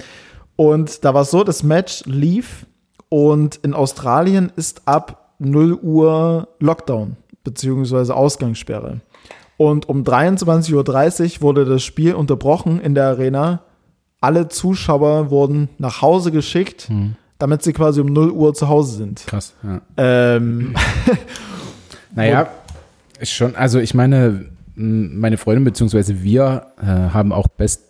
und 0.56 1.04
da 1.04 1.14
war 1.14 1.22
es 1.22 1.30
so, 1.30 1.44
das 1.44 1.62
Match 1.62 2.02
lief 2.06 2.66
und 3.08 3.56
in 3.56 3.72
Australien 3.74 4.50
ist 4.56 4.88
ab 4.88 5.25
0 5.38 5.74
Uhr 5.74 6.48
Lockdown 6.60 7.16
beziehungsweise 7.44 8.14
Ausgangssperre. 8.14 9.00
Und 9.56 9.88
um 9.88 10.02
23.30 10.02 11.36
Uhr 11.36 11.42
wurde 11.42 11.64
das 11.64 11.82
Spiel 11.82 12.14
unterbrochen 12.14 12.80
in 12.80 12.94
der 12.94 13.06
Arena. 13.06 13.62
Alle 14.20 14.48
Zuschauer 14.48 15.30
wurden 15.30 15.68
nach 15.78 16.02
Hause 16.02 16.32
geschickt, 16.32 16.90
damit 17.38 17.62
sie 17.62 17.72
quasi 17.72 18.00
um 18.00 18.08
0 18.08 18.30
Uhr 18.30 18.54
zu 18.54 18.68
Hause 18.68 18.96
sind. 18.96 19.24
Krass, 19.26 19.54
ja. 19.62 19.80
Ähm, 19.96 20.74
Naja, 22.16 22.48
ist 23.20 23.30
schon, 23.32 23.54
also 23.54 23.78
ich 23.78 23.94
meine, 23.94 24.46
meine 24.74 25.36
Freundin 25.36 25.64
beziehungsweise 25.64 26.22
wir 26.22 26.66
äh, 26.80 26.86
haben 26.86 27.30
auch 27.30 27.46
best, 27.46 27.82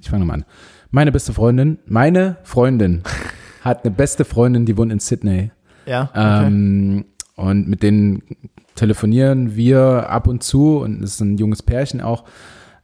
ich 0.00 0.08
fange 0.08 0.20
nochmal 0.20 0.38
an. 0.38 0.44
Meine 0.90 1.12
beste 1.12 1.32
Freundin, 1.32 1.78
meine 1.86 2.38
Freundin 2.42 3.02
hat 3.60 3.84
eine 3.84 3.94
beste 3.94 4.24
Freundin, 4.24 4.64
die 4.64 4.76
wohnt 4.76 4.90
in 4.90 4.98
Sydney. 4.98 5.50
Ja, 5.90 6.02
okay. 6.10 6.46
Ähm, 6.46 7.04
und 7.34 7.68
mit 7.68 7.82
denen 7.82 8.22
telefonieren 8.76 9.56
wir 9.56 10.08
ab 10.08 10.28
und 10.28 10.44
zu 10.44 10.78
und 10.78 11.02
es 11.02 11.14
ist 11.14 11.20
ein 11.20 11.36
junges 11.36 11.62
Pärchen 11.62 12.00
auch. 12.00 12.24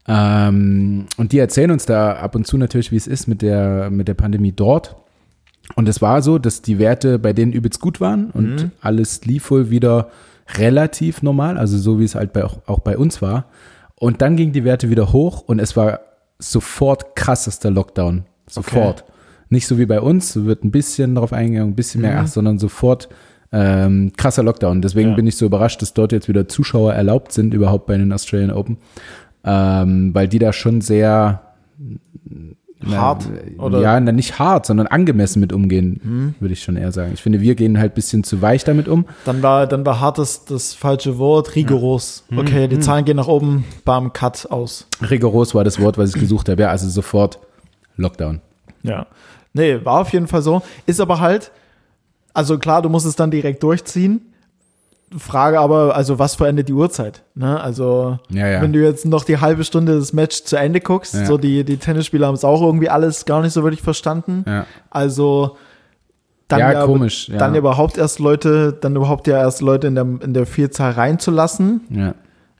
Ähm, 0.08 1.06
und 1.16 1.30
die 1.30 1.38
erzählen 1.38 1.70
uns 1.70 1.86
da 1.86 2.14
ab 2.14 2.34
und 2.34 2.48
zu 2.48 2.58
natürlich, 2.58 2.90
wie 2.90 2.96
es 2.96 3.06
ist 3.06 3.28
mit 3.28 3.42
der, 3.42 3.90
mit 3.90 4.08
der 4.08 4.14
Pandemie 4.14 4.50
dort. 4.50 4.96
Und 5.76 5.88
es 5.88 6.02
war 6.02 6.20
so, 6.20 6.38
dass 6.38 6.62
die 6.62 6.80
Werte 6.80 7.20
bei 7.20 7.32
denen 7.32 7.52
übelst 7.52 7.80
gut 7.80 8.00
waren 8.00 8.30
und 8.32 8.70
alles 8.80 9.24
lief 9.24 9.50
wohl 9.52 9.70
wieder 9.70 10.10
relativ 10.56 11.22
normal, 11.22 11.58
also 11.58 11.78
so 11.78 12.00
wie 12.00 12.04
es 12.04 12.16
halt 12.16 12.32
bei, 12.32 12.44
auch, 12.44 12.58
auch 12.66 12.80
bei 12.80 12.98
uns 12.98 13.22
war. 13.22 13.46
Und 13.94 14.20
dann 14.20 14.36
gingen 14.36 14.52
die 14.52 14.64
Werte 14.64 14.90
wieder 14.90 15.12
hoch 15.12 15.42
und 15.42 15.60
es 15.60 15.76
war 15.76 16.00
sofort 16.40 17.14
krassester 17.14 17.70
Lockdown. 17.70 18.24
Sofort. 18.48 19.04
Nicht 19.48 19.66
so 19.66 19.78
wie 19.78 19.86
bei 19.86 20.00
uns, 20.00 20.44
wird 20.44 20.64
ein 20.64 20.70
bisschen 20.70 21.14
darauf 21.14 21.32
eingegangen, 21.32 21.72
ein 21.72 21.76
bisschen 21.76 22.00
mehr, 22.00 22.20
ach, 22.20 22.26
sondern 22.26 22.58
sofort 22.58 23.08
ähm, 23.52 24.12
krasser 24.16 24.42
Lockdown. 24.42 24.82
Deswegen 24.82 25.10
Ja. 25.10 25.14
bin 25.16 25.26
ich 25.26 25.36
so 25.36 25.46
überrascht, 25.46 25.80
dass 25.82 25.94
dort 25.94 26.12
jetzt 26.12 26.28
wieder 26.28 26.48
Zuschauer 26.48 26.94
erlaubt 26.94 27.32
sind, 27.32 27.54
überhaupt 27.54 27.86
bei 27.86 27.96
den 27.96 28.12
Australian 28.12 28.50
Open. 28.50 28.78
Ähm, 29.44 30.12
weil 30.14 30.26
die 30.26 30.40
da 30.40 30.52
schon 30.52 30.80
sehr 30.80 31.42
na, 32.80 32.96
Hart, 32.96 33.26
oder? 33.58 33.80
Ja, 33.80 33.98
na, 34.00 34.12
nicht 34.12 34.38
hart, 34.38 34.66
sondern 34.66 34.86
angemessen 34.88 35.40
mit 35.40 35.52
umgehen, 35.52 36.34
würde 36.40 36.52
ich 36.52 36.62
schon 36.62 36.76
eher 36.76 36.92
sagen. 36.92 37.12
Ich 37.14 37.22
finde, 37.22 37.40
wir 37.40 37.54
gehen 37.54 37.78
halt 37.78 37.92
ein 37.92 37.94
bisschen 37.94 38.22
zu 38.22 38.42
weich 38.42 38.64
damit 38.64 38.86
um. 38.86 39.06
Dann 39.24 39.42
war, 39.42 39.66
dann 39.66 39.86
war 39.86 40.00
hart 40.00 40.18
das, 40.18 40.44
das 40.44 40.74
falsche 40.74 41.16
Wort, 41.18 41.54
rigoros. 41.54 42.24
Mhm. 42.28 42.38
Okay, 42.38 42.68
die 42.68 42.78
Zahlen 42.80 43.04
gehen 43.04 43.16
nach 43.16 43.28
oben, 43.28 43.64
bam, 43.84 44.12
Cut 44.12 44.50
aus. 44.50 44.88
Rigoros 45.08 45.54
war 45.54 45.64
das 45.64 45.80
Wort, 45.80 45.96
was 45.96 46.14
ich 46.14 46.20
gesucht 46.20 46.48
habe. 46.50 46.62
Ja, 46.62 46.68
also 46.68 46.88
sofort 46.88 47.38
Lockdown. 47.96 48.40
Ja. 48.82 49.06
Nee, 49.56 49.84
war 49.84 50.00
auf 50.02 50.12
jeden 50.12 50.26
Fall 50.26 50.42
so. 50.42 50.62
Ist 50.86 51.00
aber 51.00 51.20
halt, 51.20 51.50
also 52.34 52.58
klar, 52.58 52.82
du 52.82 52.88
musst 52.88 53.06
es 53.06 53.16
dann 53.16 53.30
direkt 53.30 53.62
durchziehen. 53.62 54.32
Frage 55.16 55.60
aber, 55.60 55.94
also 55.94 56.18
was 56.18 56.34
verändert 56.34 56.68
die 56.68 56.72
Uhrzeit? 56.72 57.22
Ne? 57.36 57.60
Also, 57.60 58.18
Ja, 58.28 58.48
ja. 58.48 58.60
wenn 58.60 58.72
du 58.72 58.82
jetzt 58.82 59.06
noch 59.06 59.22
die 59.24 59.38
halbe 59.40 59.62
Stunde 59.62 59.96
das 59.98 60.12
Match 60.12 60.42
zu 60.42 60.56
Ende 60.56 60.80
guckst, 60.80 61.14
Ja. 61.14 61.24
so 61.24 61.38
die, 61.38 61.62
die 61.64 61.76
Tennisspieler 61.76 62.26
haben 62.26 62.34
es 62.34 62.44
auch 62.44 62.60
irgendwie 62.60 62.88
alles 62.90 63.24
gar 63.24 63.40
nicht 63.40 63.52
so 63.52 63.62
wirklich 63.62 63.82
verstanden. 63.82 64.44
Ja, 64.46 64.66
Also, 64.90 65.56
dann 66.48 66.58
ja, 66.60 66.84
komisch. 66.84 67.30
Dann 67.36 67.54
überhaupt 67.54 67.98
erst 67.98 68.18
Leute, 68.18 68.72
dann 68.72 68.94
überhaupt 68.96 69.26
ja 69.28 69.38
erst 69.38 69.60
Leute 69.62 69.86
in 69.86 69.94
der, 69.94 70.04
in 70.20 70.34
der 70.34 70.46
Vielzahl 70.46 70.92
reinzulassen. 70.92 71.82
ja. 71.90 72.14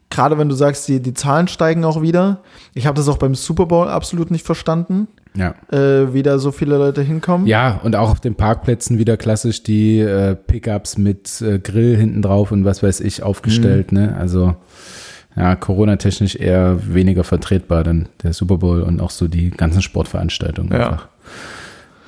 Gerade 0.08 0.38
wenn 0.38 0.48
du 0.48 0.54
sagst, 0.54 0.86
die, 0.86 1.00
die 1.02 1.14
Zahlen 1.14 1.48
steigen 1.48 1.84
auch 1.84 2.00
wieder. 2.00 2.38
Ich 2.74 2.86
habe 2.86 2.96
das 2.96 3.08
auch 3.08 3.18
beim 3.18 3.34
Super 3.34 3.66
Bowl 3.66 3.88
absolut 3.88 4.30
nicht 4.30 4.46
verstanden, 4.46 5.08
ja. 5.36 5.54
äh, 5.70 6.12
wie 6.12 6.22
da 6.22 6.38
so 6.38 6.50
viele 6.52 6.76
Leute 6.78 7.02
hinkommen. 7.02 7.46
Ja, 7.46 7.80
und 7.82 7.96
auch 7.96 8.10
auf 8.10 8.20
den 8.20 8.34
Parkplätzen 8.34 8.98
wieder 8.98 9.16
klassisch 9.16 9.62
die 9.62 10.00
äh, 10.00 10.34
Pickups 10.34 10.98
mit 10.98 11.40
äh, 11.42 11.58
Grill 11.58 11.96
hinten 11.96 12.22
drauf 12.22 12.52
und 12.52 12.64
was 12.64 12.82
weiß 12.82 13.00
ich 13.00 13.22
aufgestellt. 13.22 13.92
Mhm. 13.92 13.98
Ne? 13.98 14.16
Also 14.18 14.56
ja, 15.36 15.54
Corona-technisch 15.54 16.36
eher 16.36 16.78
weniger 16.94 17.22
vertretbar 17.24 17.84
dann 17.84 18.08
der 18.22 18.32
Super 18.32 18.56
Bowl 18.56 18.80
und 18.82 19.00
auch 19.00 19.10
so 19.10 19.28
die 19.28 19.50
ganzen 19.50 19.82
Sportveranstaltungen. 19.82 20.72
Ja. 20.72 20.86
Einfach. 20.90 21.08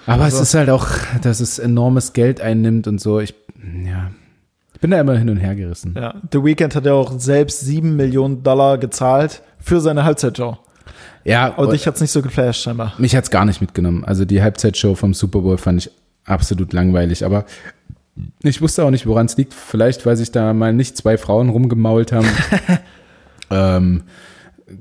Aber 0.07 0.25
Also- 0.25 0.37
es 0.39 0.49
ist 0.49 0.55
halt 0.55 0.71
auch, 0.71 0.87
dass 1.23 1.41
es 1.41 1.59
enormes 1.59 2.15
Geld 2.15 2.41
einnimmt 2.41 2.87
und 2.89 3.01
so. 3.01 3.21
Ich, 3.21 3.35
ja, 3.85 4.11
ich 4.73 4.81
bin 4.81 4.91
da 4.91 5.01
immer 5.01 5.17
hin 5.19 5.29
und 5.29 5.37
her 5.37 5.55
gerissen. 5.55 5.95
Ja, 5.97 6.15
The 6.33 6.43
Weeknd 6.43 6.75
hat 6.75 6.87
ja 6.87 6.95
auch 6.95 7.19
selbst 7.19 7.61
sieben 7.61 7.97
Millionen 7.97 8.43
Dollar 8.43 8.79
gezahlt 8.79 9.43
für 9.59 9.81
seine 9.81 10.05
Halbzeitshow. 10.05 10.57
Ja, 11.29 11.49
Und 11.49 11.73
dich 11.73 11.87
hat's 11.87 12.01
nicht 12.01 12.11
so 12.11 12.23
geflasht, 12.23 12.63
scheinbar. 12.63 12.95
Mich 12.97 13.15
hat's 13.15 13.31
gar 13.31 13.45
nicht 13.45 13.61
mitgenommen. 13.61 14.03
Also 14.03 14.25
die 14.25 14.41
Halbzeitshow 14.41 14.95
vom 14.95 15.13
Super 15.13 15.41
Bowl 15.41 15.59
fand 15.59 15.85
ich 15.85 15.91
absolut 16.25 16.73
langweilig. 16.73 17.23
Aber 17.25 17.45
ich 18.43 18.63
wusste 18.63 18.83
auch 18.85 18.91
nicht, 18.91 19.07
woran 19.07 19.27
es 19.27 19.37
liegt. 19.37 19.53
Vielleicht, 19.53 20.07
weil 20.07 20.17
sich 20.17 20.33
da 20.33 20.55
mal 20.55 20.73
nicht 20.73 20.97
zwei 20.97 21.19
Frauen 21.19 21.51
rumgemault 21.51 22.13
haben. 22.13 22.29
ähm, 23.51 24.05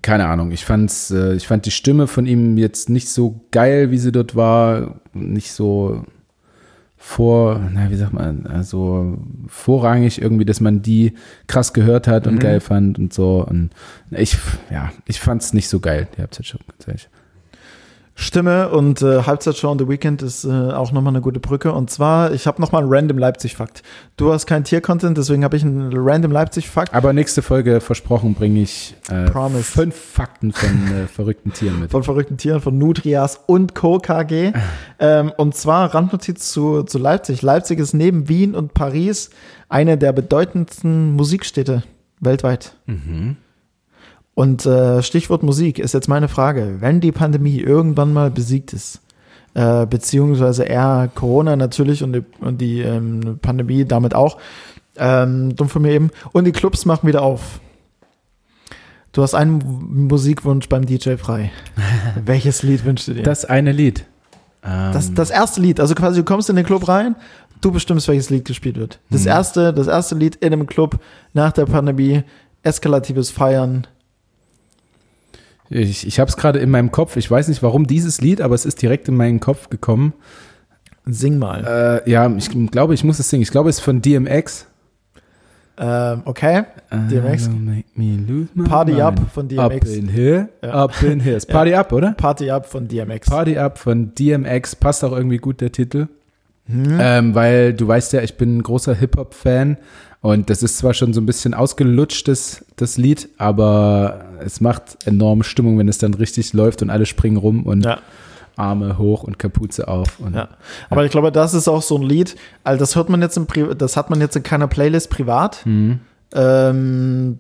keine 0.02 0.28
Ahnung. 0.28 0.52
Ich 0.52 0.64
fand's, 0.64 1.12
äh, 1.12 1.34
ich 1.34 1.48
fand 1.48 1.66
die 1.66 1.72
Stimme 1.72 2.08
von 2.08 2.26
ihm 2.26 2.58
jetzt 2.58 2.90
nicht 2.90 3.10
so 3.10 3.42
geil, 3.52 3.92
wie 3.92 3.98
sie 3.98 4.14
dort 4.14 4.36
war. 4.38 5.02
Nicht 5.14 5.52
so 5.52 6.06
vor, 6.98 7.62
na, 7.72 7.92
wie 7.92 7.96
sagt 7.96 8.14
man, 8.14 8.48
also 8.48 9.18
vorrangig 9.48 10.20
irgendwie, 10.20 10.46
dass 10.46 10.60
man 10.60 10.82
die 10.82 11.14
krass 11.46 11.74
gehört 11.74 12.08
hat 12.08 12.26
und 12.26 12.40
geil 12.40 12.60
fand 12.60 12.98
und 12.98 13.14
so. 13.14 13.46
Und 13.48 13.70
ich, 14.10 14.38
ja, 14.72 14.92
ich 15.06 15.20
fand's 15.20 15.54
nicht 15.54 15.70
so 15.70 15.80
geil, 15.80 16.08
die 16.16 16.22
Halbzeitshow, 16.22 16.58
ganz 16.68 16.88
ehrlich. 16.88 17.10
Stimme 18.20 18.70
und 18.70 19.04
äh, 19.04 19.22
Halbzeitshow 19.22 19.70
on 19.70 19.78
The 19.78 19.88
Weekend 19.88 20.24
ist 20.24 20.44
äh, 20.44 20.50
auch 20.50 20.92
nochmal 20.92 21.12
eine 21.12 21.22
gute 21.22 21.40
Brücke. 21.40 21.72
Und 21.72 21.92
zwar, 21.92 22.32
ich 22.32 22.48
habe 22.48 22.60
nochmal 22.60 22.82
einen 22.82 22.92
Random 22.92 23.20
Leipzig-Fakt. 23.20 23.84
Du 24.18 24.34
hast 24.34 24.48
keinen 24.48 24.64
Tier-Content, 24.64 25.16
deswegen 25.16 25.44
habe 25.44 25.56
ich 25.56 25.64
einen 25.64 25.92
Random 25.96 26.32
Leipzig-Fakt. 26.32 26.96
Aber 26.96 27.14
nächste 27.14 27.44
Folge 27.44 27.80
versprochen 27.80 28.34
bringe 28.34 28.62
ich 28.62 28.96
äh, 29.12 29.28
fünf 29.62 29.96
Fakten 29.96 30.52
von 30.52 30.70
äh, 30.88 31.08
verrückten 31.14 31.54
Tieren 31.54 31.80
mit. 31.80 31.92
von 31.92 32.02
verrückten 32.02 32.38
Tieren, 32.38 32.60
von 32.60 32.76
Nutrias 32.80 33.40
und 33.46 33.76
Co. 33.76 34.00
KG. 34.00 34.52
ähm, 35.00 35.32
und 35.38 35.56
zwar 35.56 35.94
Randnotiz 35.94 36.52
zu, 36.52 36.82
zu 36.82 36.98
Leipzig. 36.98 37.44
Leipzig 37.44 37.78
ist 37.78 37.94
neben 37.94 38.28
Wien 38.28 38.56
und 38.56 38.74
Paris 38.74 39.30
eine 39.70 39.96
der 39.96 40.12
bedeutendsten 40.12 41.14
Musikstädte 41.16 41.84
weltweit. 42.20 42.74
Und 44.38 44.68
äh, 44.68 45.02
Stichwort 45.02 45.42
Musik 45.42 45.80
ist 45.80 45.96
jetzt 45.96 46.08
meine 46.08 46.28
Frage. 46.28 46.76
Wenn 46.80 47.00
die 47.02 47.12
Pandemie 47.12 47.58
irgendwann 47.58 48.14
mal 48.14 48.30
besiegt 48.30 48.72
ist, 48.72 49.02
äh, 49.56 49.88
beziehungsweise 49.88 50.64
eher 50.64 51.10
Corona 51.16 51.56
natürlich 51.56 52.04
und 52.04 52.14
die, 52.14 52.24
und 52.40 52.62
die 52.62 52.82
ähm, 52.82 53.40
Pandemie 53.42 53.84
damit 53.84 54.14
auch, 54.14 54.38
ähm, 54.96 55.56
dumm 55.56 55.70
von 55.70 55.82
mir 55.82 55.92
eben, 55.94 56.12
und 56.34 56.44
die 56.46 56.52
Clubs 56.52 56.86
machen 56.86 57.08
wieder 57.08 57.24
auf. 57.24 57.60
Du 59.12 59.24
hast 59.24 59.34
einen 59.34 59.58
Musikwunsch 60.08 60.70
beim 60.70 60.86
DJ 60.86 61.16
frei. 61.16 61.50
Welches 62.24 62.62
Lied 62.62 62.86
wünschst 62.86 63.08
du 63.08 63.16
dir? 63.16 63.24
Das 63.24 63.44
eine 63.44 63.72
Lied. 63.72 64.06
Ähm, 64.64 64.92
Das, 64.94 65.12
das 65.16 65.32
erste 65.32 65.62
Lied, 65.62 65.80
also 65.80 65.96
quasi 65.96 66.20
du 66.20 66.26
kommst 66.26 66.48
in 66.52 66.56
den 66.58 66.66
Club 66.66 66.88
rein, 66.88 67.16
du 67.62 67.72
bestimmst, 67.72 68.08
welches 68.08 68.30
Lied 68.30 68.46
gespielt 68.46 68.78
wird. 68.78 69.00
Das 69.10 69.24
Mhm. 69.24 69.30
erste, 69.30 69.74
das 69.74 69.88
erste 69.88 70.14
Lied 70.14 70.36
in 70.36 70.54
einem 70.54 70.68
Club 70.68 71.00
nach 71.34 71.54
der 71.54 71.66
Pandemie, 71.66 72.22
eskalatives 72.62 73.32
Feiern. 73.32 73.88
Ich 75.70 76.06
ich 76.08 76.20
habe 76.20 76.30
es 76.30 76.38
gerade 76.38 76.60
in 76.60 76.70
meinem 76.70 76.92
Kopf. 76.92 77.16
Ich 77.18 77.30
weiß 77.30 77.48
nicht, 77.48 77.64
warum 77.64 77.88
dieses 77.88 78.22
Lied, 78.22 78.42
aber 78.42 78.56
es 78.56 78.66
ist 78.66 78.82
direkt 78.82 79.08
in 79.08 79.16
meinen 79.16 79.40
Kopf 79.40 79.70
gekommen. 79.70 80.14
Sing 81.06 81.38
mal. 81.40 82.04
Äh, 82.06 82.10
ja, 82.10 82.30
ich 82.36 82.50
glaube, 82.72 82.94
ich 82.94 83.04
muss 83.04 83.20
es 83.20 83.30
singen. 83.30 83.44
Ich 83.44 83.52
glaube, 83.52 83.70
es 83.70 83.78
ist 83.78 83.84
von 83.84 84.02
DMX. 84.02 84.68
Ähm, 85.80 86.22
okay. 86.26 86.64
DMX. 86.92 87.50
Party 88.68 88.92
mind. 88.92 89.02
Up 89.02 89.20
von 89.32 89.58
Up 89.60 89.72
DMX. 89.72 89.96
in 89.96 90.10
here, 90.10 90.50
Ja. 90.64 90.70
up 90.72 91.04
in 91.04 91.20
here. 91.20 91.36
Ist 91.38 91.48
Party 91.48 91.74
Up, 91.76 91.92
oder? 91.94 92.14
Party 92.14 92.50
Up 92.50 92.66
von 92.66 92.88
DMX. 92.88 93.30
Party 93.30 93.58
Up 93.58 93.78
von 93.78 94.14
DMX. 94.16 94.76
Passt 94.76 95.04
auch 95.04 95.12
irgendwie 95.12 95.38
gut 95.38 95.62
der 95.62 95.72
Titel. 95.72 96.08
Hm? 96.66 96.98
Ähm, 97.00 97.36
weil 97.36 97.74
du 97.74 97.88
weißt 97.88 98.12
ja, 98.14 98.22
ich 98.22 98.38
bin 98.38 98.58
ein 98.58 98.64
großer 98.64 98.96
Hip-Hop-Fan 98.96 99.78
und 100.22 100.50
das 100.50 100.64
ist 100.64 100.78
zwar 100.78 100.94
schon 100.94 101.14
so 101.14 101.22
ein 101.22 101.26
bisschen 101.26 101.54
ausgelutscht, 101.54 102.28
das, 102.28 102.66
das 102.76 102.98
Lied, 102.98 103.30
aber 103.38 104.26
es 104.44 104.62
macht 104.62 104.98
enorme 105.06 105.44
Stimmung, 105.44 105.78
wenn 105.78 105.88
es 105.88 105.98
dann 105.98 106.14
richtig 106.14 106.54
läuft 106.54 106.82
und 106.82 106.90
alle 106.90 107.06
springen 107.06 107.38
rum 107.38 107.64
und 107.64 107.86
Ja. 107.86 108.00
Arme 108.56 108.98
hoch 108.98 109.22
und 109.24 109.38
Kapuze 109.38 109.88
auf. 109.88 110.20
Und 110.20 110.36
Ja. 110.36 110.50
Aber 110.90 111.06
ich 111.06 111.12
glaube, 111.12 111.32
das 111.32 111.54
ist 111.54 111.68
auch 111.68 111.84
so 111.84 111.96
ein 111.98 112.02
Lied, 112.04 112.36
also 112.64 112.80
das 112.80 112.96
hört 112.96 113.10
man 113.10 113.22
jetzt 113.22 113.38
im 113.38 113.46
Pri 113.46 113.76
das 113.78 113.96
hat 113.96 114.10
man 114.10 114.20
jetzt 114.20 114.36
in 114.36 114.44
keiner 114.44 114.68
Playlist 114.68 115.10
privat. 115.12 115.66
Mhm. 115.66 116.00
Ähm, 116.34 117.40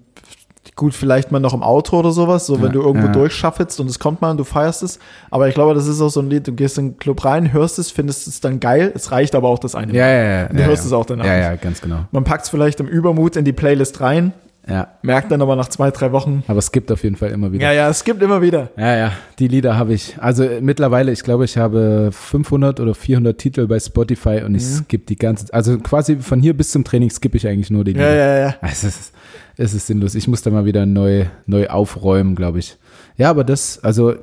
gut, 0.76 0.94
vielleicht 0.94 1.32
mal 1.32 1.40
noch 1.40 1.54
im 1.54 1.64
Auto 1.64 1.98
oder 2.00 2.12
sowas, 2.12 2.46
so 2.46 2.58
wenn 2.58 2.68
Ja, 2.68 2.72
du 2.74 2.82
irgendwo 2.82 3.08
ja. 3.08 3.14
durchschaffelst 3.14 3.80
und 3.80 3.88
es 3.90 4.00
kommt 4.00 4.22
mal 4.22 4.32
und 4.32 4.38
du 4.38 4.44
feierst 4.44 4.84
es. 4.84 5.00
Aber 5.32 5.48
ich 5.48 5.54
glaube, 5.56 5.74
das 5.74 5.88
ist 5.88 6.02
auch 6.02 6.10
so 6.10 6.20
ein 6.20 6.30
Lied, 6.30 6.48
du 6.48 6.52
gehst 6.54 6.78
in 6.78 6.90
den 6.92 6.98
Club 6.98 7.24
rein, 7.26 7.54
hörst 7.54 7.80
es, 7.80 7.92
findest 7.92 8.28
es 8.28 8.42
dann 8.42 8.60
geil, 8.60 8.92
es 8.96 9.12
reicht 9.12 9.36
aber 9.36 9.48
auch 9.50 9.60
das 9.60 9.76
eine. 9.76 9.94
Ja, 9.94 10.08
ja, 10.08 10.24
ja. 10.24 10.48
Du 10.48 10.64
hörst 10.66 10.86
es 10.86 10.94
auch 10.94 11.06
danach 11.06 11.26
Ja, 11.26 11.38
ja, 11.38 11.56
ganz 11.56 11.82
genau. 11.82 12.06
Man 12.12 12.24
packt 12.24 12.44
es 12.44 12.50
vielleicht 12.50 12.80
im 12.80 12.88
Übermut 12.88 13.36
in 13.36 13.46
die 13.46 13.54
Playlist 13.54 14.02
rein, 14.02 14.34
Ja, 14.70 14.90
merkt 15.02 15.32
dann 15.32 15.42
aber 15.42 15.56
nach 15.56 15.70
zwei, 15.70 15.92
drei 15.92 16.12
Wochen, 16.12 16.44
aber 16.48 16.60
es 16.60 16.72
gibt 16.74 16.92
auf 16.92 17.04
jeden 17.04 17.16
Fall 17.16 17.30
immer 17.32 17.52
wieder. 17.54 17.64
ja, 17.64 17.72
ja, 17.72 17.90
es 17.90 18.04
gibt 18.04 18.22
immer 18.22 18.42
wieder. 18.42 18.70
Ja, 18.76 18.96
ja, 18.98 19.12
die 19.40 19.48
Lieder 19.48 19.78
habe 19.78 19.94
ich. 19.94 20.18
Also 20.20 20.44
äh, 20.44 20.60
mittlerweile, 20.60 21.12
ich 21.14 21.24
glaube, 21.24 21.46
ich 21.46 21.58
habe 21.58 22.10
500 22.12 22.80
oder 22.82 22.94
400 22.94 23.38
Titel 23.38 23.66
bei 23.68 23.80
Spotify 23.80 24.42
und 24.46 24.56
ich 24.56 24.64
Mhm. 24.64 24.84
skippe 24.86 25.06
die 25.06 25.16
ganze 25.16 25.54
Also 25.54 25.78
quasi 25.80 26.18
von 26.18 26.42
hier 26.42 26.56
bis 26.56 26.72
zum 26.72 26.84
Training 26.84 27.10
skippe 27.10 27.38
ich 27.38 27.48
eigentlich 27.48 27.72
nur 27.72 27.84
die 27.86 27.92
Ja, 27.92 27.98
Lieder. 27.98 28.16
ja, 28.16 28.40
ja. 28.48 28.56
Es 28.62 28.84
ist, 28.84 29.14
es 29.56 29.74
ist 29.74 29.88
sinnlos. 29.88 30.16
Ich 30.16 30.28
muss 30.28 30.42
da 30.42 30.50
mal 30.50 30.66
wieder 30.66 30.86
neu, 30.86 31.26
neu 31.46 31.68
aufräumen, 31.68 32.36
glaube 32.36 32.60
ich. 32.60 32.78
Ja, 33.16 33.30
aber 33.30 33.44
das, 33.46 33.82
also, 33.84 34.16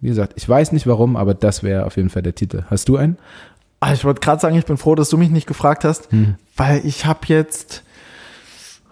wie 0.00 0.08
gesagt, 0.08 0.32
ich 0.36 0.48
weiß 0.48 0.72
nicht 0.72 0.86
warum, 0.88 1.16
aber 1.16 1.32
das 1.34 1.62
wäre 1.62 1.86
auf 1.86 1.96
jeden 1.96 2.10
Fall 2.10 2.22
der 2.22 2.34
Titel. 2.34 2.64
Hast 2.68 2.88
du 2.88 2.96
einen? 2.96 3.18
Ah, 3.78 3.92
Ich 3.92 4.04
wollte 4.04 4.20
gerade 4.20 4.40
sagen, 4.40 4.56
ich 4.56 4.64
bin 4.66 4.76
froh, 4.76 4.94
dass 4.96 5.08
du 5.10 5.16
mich 5.16 5.30
nicht 5.30 5.46
gefragt 5.46 5.84
hast, 5.84 6.10
Hm. 6.10 6.34
weil 6.56 6.80
ich 6.84 7.06
habe 7.06 7.20
jetzt, 7.26 7.84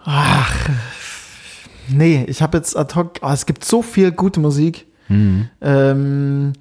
ach, 0.05 0.69
nee, 1.89 2.25
ich 2.27 2.41
habe 2.41 2.57
jetzt 2.57 2.75
ad 2.77 2.95
hoc, 2.95 3.13
ah, 3.21 3.33
es 3.33 3.45
gibt 3.45 3.63
so 3.65 3.81
viel 3.81 4.11
gute 4.11 4.39
Musik. 4.39 4.85
Hm. 5.07 5.47
Ähm, 5.61 6.53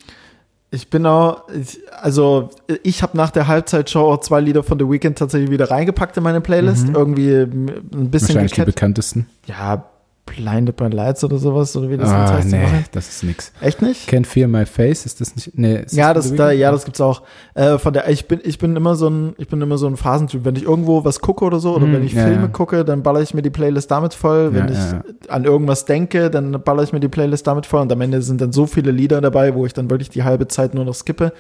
ich 0.72 0.88
bin 0.88 1.04
auch, 1.06 1.48
ich, 1.48 1.80
also 2.00 2.50
ich 2.84 3.02
habe 3.02 3.16
nach 3.16 3.30
der 3.30 3.46
Halbzeitshow 3.48 4.12
auch 4.12 4.20
zwei 4.20 4.40
Lieder 4.40 4.62
von 4.62 4.78
The 4.78 4.88
Weeknd 4.88 5.18
tatsächlich 5.18 5.50
wieder 5.50 5.70
reingepackt 5.70 6.16
in 6.16 6.22
meine 6.22 6.40
Playlist. 6.40 6.88
Irgendwie 6.88 7.32
m- 7.32 7.66
ein 7.92 8.10
bisschen 8.10 8.28
Wahrscheinlich 8.28 8.52
die 8.52 8.62
bekanntesten. 8.62 9.26
Ja, 9.46 9.84
Blinded 10.26 10.76
by 10.76 10.86
Lights 10.86 11.24
oder 11.24 11.38
sowas, 11.38 11.76
oder 11.76 11.90
wie 11.90 11.96
das 11.96 12.08
Ah, 12.08 12.34
heißt. 12.34 12.48
nee, 12.52 12.64
das 12.92 13.08
ist 13.08 13.24
nix. 13.24 13.52
Echt 13.60 13.82
nicht? 13.82 14.08
Can't 14.08 14.26
Feel 14.26 14.46
My 14.46 14.64
Face, 14.64 15.04
ist 15.04 15.20
das 15.20 15.34
nicht? 15.34 15.58
Nee, 15.58 15.80
ist 15.80 15.92
Ja, 15.96 16.14
das, 16.14 16.28
The 16.28 16.36
da, 16.36 16.50
ja, 16.52 16.70
das 16.70 16.84
gibt's 16.84 17.00
auch. 17.00 17.22
Äh, 17.54 17.78
von 17.78 17.92
der, 17.92 18.08
ich 18.08 18.28
bin, 18.28 18.38
ich 18.44 18.58
bin 18.58 18.76
immer 18.76 18.94
so 18.94 19.08
ein, 19.10 19.34
ich 19.38 19.48
bin 19.48 19.60
immer 19.60 19.76
so 19.76 19.88
ein 19.88 19.96
Phasentyp. 19.96 20.44
Wenn 20.44 20.54
ich 20.54 20.62
irgendwo 20.62 21.04
was 21.04 21.20
gucke 21.20 21.44
oder 21.44 21.58
so, 21.58 21.74
oder 21.74 21.86
Hm, 21.86 21.94
wenn 21.94 22.04
ich 22.04 22.12
ja, 22.12 22.26
Filme 22.26 22.42
ja. 22.42 22.48
gucke, 22.48 22.84
dann 22.84 23.02
baller 23.02 23.22
ich 23.22 23.34
mir 23.34 23.42
die 23.42 23.50
Playlist 23.50 23.90
damit 23.90 24.14
voll. 24.14 24.54
Wenn 24.54 24.68
Ja, 24.72 25.02
ich 25.24 25.30
an 25.30 25.44
irgendwas 25.44 25.84
denke, 25.84 26.30
dann 26.30 26.52
baller 26.62 26.84
ich 26.84 26.92
mir 26.92 27.00
die 27.00 27.08
Playlist 27.08 27.48
damit 27.48 27.66
voll. 27.66 27.80
Und 27.80 27.90
am 27.92 28.00
Ende 28.00 28.22
sind 28.22 28.40
dann 28.40 28.52
so 28.52 28.66
viele 28.66 28.92
Lieder 28.92 29.20
dabei, 29.20 29.54
wo 29.56 29.66
ich 29.66 29.72
dann 29.72 29.90
wirklich 29.90 30.10
die 30.10 30.22
halbe 30.22 30.46
Zeit 30.46 30.74
nur 30.74 30.84
noch 30.84 30.94
skippe, 30.94 31.32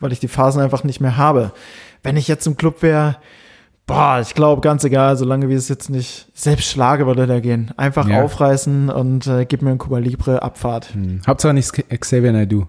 weil 0.00 0.10
ich 0.12 0.18
die 0.18 0.28
Phasen 0.28 0.60
einfach 0.60 0.82
nicht 0.82 1.00
mehr 1.00 1.16
habe. 1.16 1.52
Wenn 2.02 2.16
ich 2.16 2.26
jetzt 2.26 2.46
im 2.48 2.56
Club 2.56 2.82
wäre, 2.82 3.18
boah, 3.94 4.18
ich 4.20 4.34
glaube, 4.34 4.60
ganz 4.60 4.84
egal, 4.84 5.16
solange 5.16 5.48
wir 5.48 5.56
es 5.56 5.68
jetzt 5.68 5.90
nicht, 5.90 6.28
selbst 6.34 6.68
Schlage 6.70 7.06
würde 7.06 7.26
da 7.26 7.40
gehen. 7.40 7.72
Einfach 7.76 8.08
Ja. 8.08 8.22
aufreißen 8.22 8.88
und 8.90 9.26
äh, 9.26 9.44
gib 9.44 9.62
mir 9.62 9.70
ein 9.70 9.78
Cuba 9.78 9.98
Libre, 9.98 10.42
Abfahrt. 10.42 10.94
Hm. 10.94 11.20
Hauptsache 11.26 11.54
nicht 11.54 11.72
Xavier 12.00 12.32
Naidoo. 12.32 12.66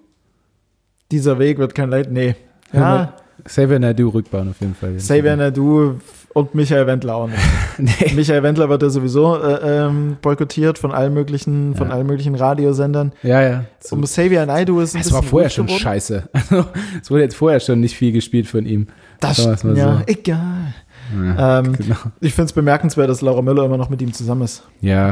Dieser 1.12 1.38
Weg 1.40 1.58
wird 1.60 1.76
kein 1.76 1.90
Leid, 1.90 2.12
nee. 2.12 2.36
Ja, 2.72 3.14
Xavier 3.44 3.80
Naidoo 3.80 4.10
Rückbahn 4.10 4.50
auf 4.50 4.60
jeden 4.62 4.74
Fall. 4.76 4.96
Xavier 4.96 5.36
Nadu 5.36 5.96
und 6.34 6.56
Michael 6.56 6.88
Wendler 6.88 7.16
auch 7.16 7.28
nicht. 7.28 7.40
nee. 7.78 8.14
Michael 8.16 8.42
Wendler 8.42 8.70
wird 8.70 8.82
ja 8.82 8.90
sowieso 8.90 9.38
äh, 9.40 9.86
ähm, 9.86 10.18
boykottiert 10.22 10.80
von 10.80 10.92
allen 10.92 11.14
möglichen, 11.14 11.76
von 11.76 11.90
Ja. 11.90 11.94
allen 11.96 12.08
möglichen 12.08 12.34
Radiosendern. 12.36 13.12
Ja, 13.22 13.42
ja. 13.42 13.66
Um 13.92 14.02
Xavier 14.04 14.46
Naidu 14.46 14.80
ist 14.80 14.96
ein 14.96 15.02
Es 15.02 15.12
war 15.12 15.22
vorher 15.22 15.50
schon 15.50 15.66
geworden. 15.68 15.82
scheiße. 15.82 16.30
Also, 16.34 16.66
es 17.02 17.12
wurde 17.12 17.24
jetzt 17.24 17.36
vorher 17.36 17.60
schon 17.60 17.80
nicht 17.80 17.96
viel 17.96 18.12
gespielt 18.12 18.48
von 18.48 18.66
ihm. 18.66 18.88
Das 19.20 19.64
mal 19.64 19.78
ja, 19.78 19.98
so. 19.98 20.04
egal. 20.08 20.74
Ja, 21.14 21.60
Ähm, 21.60 21.74
genau. 21.78 21.96
Ich 22.22 22.34
finde 22.34 22.46
es 22.48 22.54
bemerkenswert, 22.54 23.10
dass 23.10 23.22
Laura 23.22 23.42
Müller 23.42 23.66
immer 23.66 23.78
noch 23.78 23.90
mit 23.90 24.02
ihm 24.02 24.14
zusammen 24.14 24.42
ist. 24.44 24.64
ja. 24.82 25.12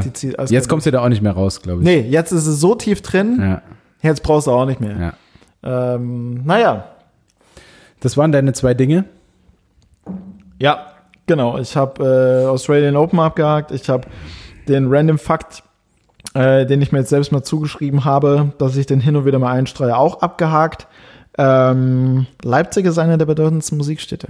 Jetzt 0.49 0.67
kommst 0.69 0.85
du 0.87 0.91
da 0.91 1.01
auch 1.03 1.09
nicht 1.09 1.21
mehr 1.21 1.33
raus, 1.33 1.61
glaube 1.61 1.81
ich. 1.81 1.85
Nee, 1.85 1.99
jetzt 2.01 2.31
ist 2.31 2.47
es 2.47 2.59
so 2.59 2.75
tief 2.75 3.01
drin, 3.01 3.37
Ja, 3.39 3.61
jetzt 4.01 4.23
brauchst 4.23 4.47
du 4.47 4.51
auch 4.51 4.65
nicht 4.65 4.79
mehr. 4.81 4.97
ja. 5.63 5.93
Ähm, 5.95 6.43
naja, 6.45 6.85
Das 7.99 8.17
waren 8.17 8.31
deine 8.31 8.53
zwei 8.53 8.73
Dinge. 8.73 9.05
ja, 10.59 10.87
genau. 11.27 11.57
Ich 11.59 11.75
habe 11.77 12.03
äh, 12.03 12.47
Australian 12.47 12.95
Open 12.95 13.19
abgehakt. 13.19 13.71
Ich 13.71 13.89
habe 13.89 14.07
den 14.67 14.87
Random 14.91 15.17
Fakt, 15.19 15.63
äh, 16.33 16.65
den 16.65 16.81
ich 16.81 16.91
mir 16.91 16.99
jetzt 16.99 17.09
selbst 17.09 17.31
mal 17.31 17.43
zugeschrieben 17.43 18.05
habe, 18.05 18.53
dass 18.57 18.75
ich 18.75 18.85
den 18.85 18.99
hin 18.99 19.15
und 19.15 19.25
wieder 19.25 19.39
mal 19.39 19.51
einstreue, 19.51 19.95
auch 19.95 20.21
abgehakt. 20.21 20.87
Ähm, 21.37 22.25
Leipzig 22.43 22.85
ist 22.85 22.97
eine 22.97 23.17
der 23.17 23.25
bedeutendsten 23.25 23.77
Musikstädte. 23.77 24.27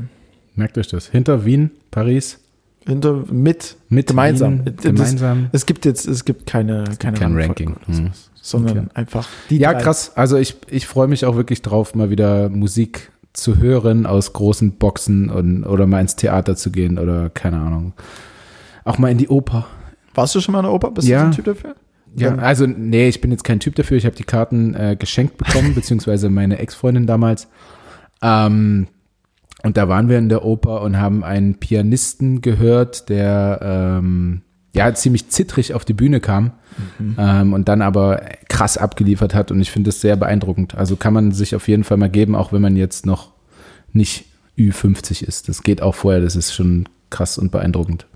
Merkt 0.55 0.77
euch 0.77 0.87
das. 0.87 1.07
Hinter 1.07 1.45
Wien, 1.45 1.71
Paris, 1.91 2.39
Hinter, 2.85 3.23
mit, 3.31 3.77
mit 3.89 4.07
Gemeinsam. 4.07 4.65
Wien, 4.65 4.73
Das- 4.75 4.83
gemeinsam. 4.85 5.49
es 5.51 5.65
gibt 5.65 5.85
jetzt, 5.85 6.07
es 6.07 6.25
gibt 6.25 6.45
keine, 6.47 6.83
keine 6.99 7.17
kein 7.17 7.35
Ranking. 7.37 7.69
oder 7.75 7.93
sowas, 7.93 7.97
Hm. 7.97 8.11
sondern 8.41 8.77
Okay. 8.79 8.87
einfach 8.95 9.27
die 9.49 9.57
Ja, 9.57 9.73
drei. 9.73 9.81
krass. 9.83 10.11
Also 10.15 10.37
ich, 10.37 10.55
ich 10.69 10.87
freue 10.87 11.07
mich 11.07 11.25
auch 11.25 11.35
wirklich 11.35 11.61
drauf, 11.61 11.93
mal 11.95 12.09
wieder 12.09 12.49
Musik 12.49 13.11
zu 13.33 13.59
hören 13.59 14.05
aus 14.05 14.33
großen 14.33 14.73
Boxen 14.73 15.29
und, 15.29 15.63
oder 15.63 15.85
mal 15.87 16.01
ins 16.01 16.15
Theater 16.17 16.55
zu 16.55 16.69
gehen 16.71 16.97
oder 16.99 17.29
keine 17.29 17.57
Ahnung. 17.59 17.93
Auch 18.83 18.97
mal 18.97 19.09
in 19.11 19.17
die 19.19 19.29
Oper. 19.29 19.67
Warst 20.15 20.35
du 20.35 20.41
schon 20.41 20.51
mal 20.53 20.59
in 20.59 20.65
der 20.65 20.73
Oper? 20.73 20.91
Bist 20.91 21.07
Ja. 21.07 21.19
du 21.19 21.23
so 21.25 21.27
ein 21.27 21.35
Typ 21.35 21.45
dafür? 21.45 21.75
Ja, 22.17 22.35
also 22.35 22.65
nee, 22.67 23.07
ich 23.07 23.21
bin 23.21 23.31
jetzt 23.31 23.43
kein 23.45 23.61
Typ 23.61 23.75
dafür. 23.75 23.95
Ich 23.95 24.05
habe 24.05 24.15
die 24.17 24.25
Karten 24.25 24.73
äh, 24.73 24.97
geschenkt 24.99 25.37
bekommen, 25.37 25.73
beziehungsweise 25.75 26.29
meine 26.29 26.57
Ex-Freundin 26.59 27.07
damals. 27.07 27.47
Ähm, 28.21 28.87
und 29.63 29.77
da 29.77 29.87
waren 29.87 30.09
wir 30.09 30.17
in 30.17 30.29
der 30.29 30.43
Oper 30.43 30.81
und 30.81 30.99
haben 30.99 31.23
einen 31.23 31.55
Pianisten 31.55 32.41
gehört, 32.41 33.09
der 33.09 33.59
ähm, 33.61 34.41
ja 34.73 34.93
ziemlich 34.93 35.29
zittrig 35.29 35.73
auf 35.73 35.85
die 35.85 35.93
Bühne 35.93 36.19
kam 36.19 36.51
ähm, 37.17 37.53
und 37.53 37.67
dann 37.67 37.81
aber 37.81 38.21
krass 38.49 38.77
abgeliefert 38.77 39.35
hat. 39.35 39.51
Und 39.51 39.61
ich 39.61 39.71
finde 39.71 39.89
das 39.89 40.01
sehr 40.01 40.15
beeindruckend. 40.15 40.75
Also 40.75 40.95
kann 40.95 41.13
man 41.13 41.31
sich 41.31 41.55
auf 41.55 41.67
jeden 41.67 41.83
Fall 41.83 41.97
mal 41.97 42.09
geben, 42.09 42.35
auch 42.35 42.53
wenn 42.53 42.61
man 42.61 42.75
jetzt 42.75 43.05
noch 43.05 43.33
nicht 43.93 44.25
Ü50 44.57 45.23
ist. 45.23 45.49
Das 45.49 45.63
geht 45.63 45.81
auch 45.81 45.95
vorher. 45.95 46.21
Das 46.21 46.35
ist 46.35 46.53
schon 46.53 46.87
krass 47.09 47.37
und 47.37 47.51
beeindruckend. 47.51 48.07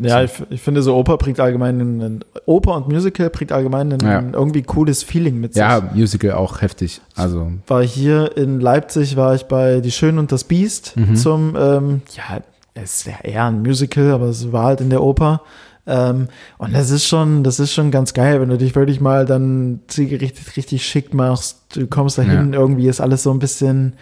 Ja, 0.00 0.22
ich, 0.22 0.30
ich 0.50 0.60
finde 0.62 0.82
so 0.82 0.94
Oper 0.96 1.16
bringt 1.16 1.40
allgemein 1.40 1.80
ein, 1.80 2.00
ein 2.00 2.24
Oper 2.46 2.76
und 2.76 2.88
Musical 2.88 3.28
bringt 3.30 3.50
allgemein 3.52 3.92
ein, 3.92 4.00
Ja. 4.00 4.22
irgendwie 4.32 4.62
cooles 4.62 5.02
Feeling 5.02 5.40
mit 5.40 5.54
sich. 5.54 5.60
ja, 5.60 5.80
Musical 5.94 6.32
auch 6.32 6.60
heftig. 6.60 7.00
Also 7.16 7.50
War 7.66 7.82
hier 7.82 8.36
in 8.36 8.60
Leipzig, 8.60 9.16
war 9.16 9.34
ich 9.34 9.44
bei 9.44 9.80
Die 9.80 9.90
Schön 9.90 10.18
und 10.18 10.30
das 10.32 10.44
Biest 10.44 10.96
Mhm. 10.96 11.16
zum, 11.16 11.56
ähm, 11.58 12.02
ja, 12.16 12.40
es 12.74 13.00
ist 13.00 13.06
ja 13.06 13.14
eher 13.22 13.44
ein 13.46 13.62
Musical, 13.62 14.12
aber 14.12 14.26
es 14.26 14.52
war 14.52 14.64
halt 14.64 14.80
in 14.80 14.90
der 14.90 15.02
Oper. 15.02 15.42
Ähm, 15.84 16.28
und 16.58 16.72
das 16.74 16.90
ist 16.90 17.06
schon, 17.08 17.42
das 17.42 17.58
ist 17.58 17.72
schon 17.74 17.90
ganz 17.90 18.14
geil, 18.14 18.40
wenn 18.40 18.48
du 18.48 18.56
dich 18.56 18.76
wirklich 18.76 19.00
mal 19.00 19.26
dann 19.26 19.80
zielgerichtet 19.88 20.56
richtig 20.56 20.86
schick 20.86 21.12
machst. 21.12 21.58
Du 21.74 21.88
kommst 21.88 22.18
dahin, 22.18 22.52
irgendwie 22.52 22.86
ist 22.86 23.00
alles 23.00 23.24
so 23.24 23.32
ein 23.32 23.40
bisschen, 23.40 23.94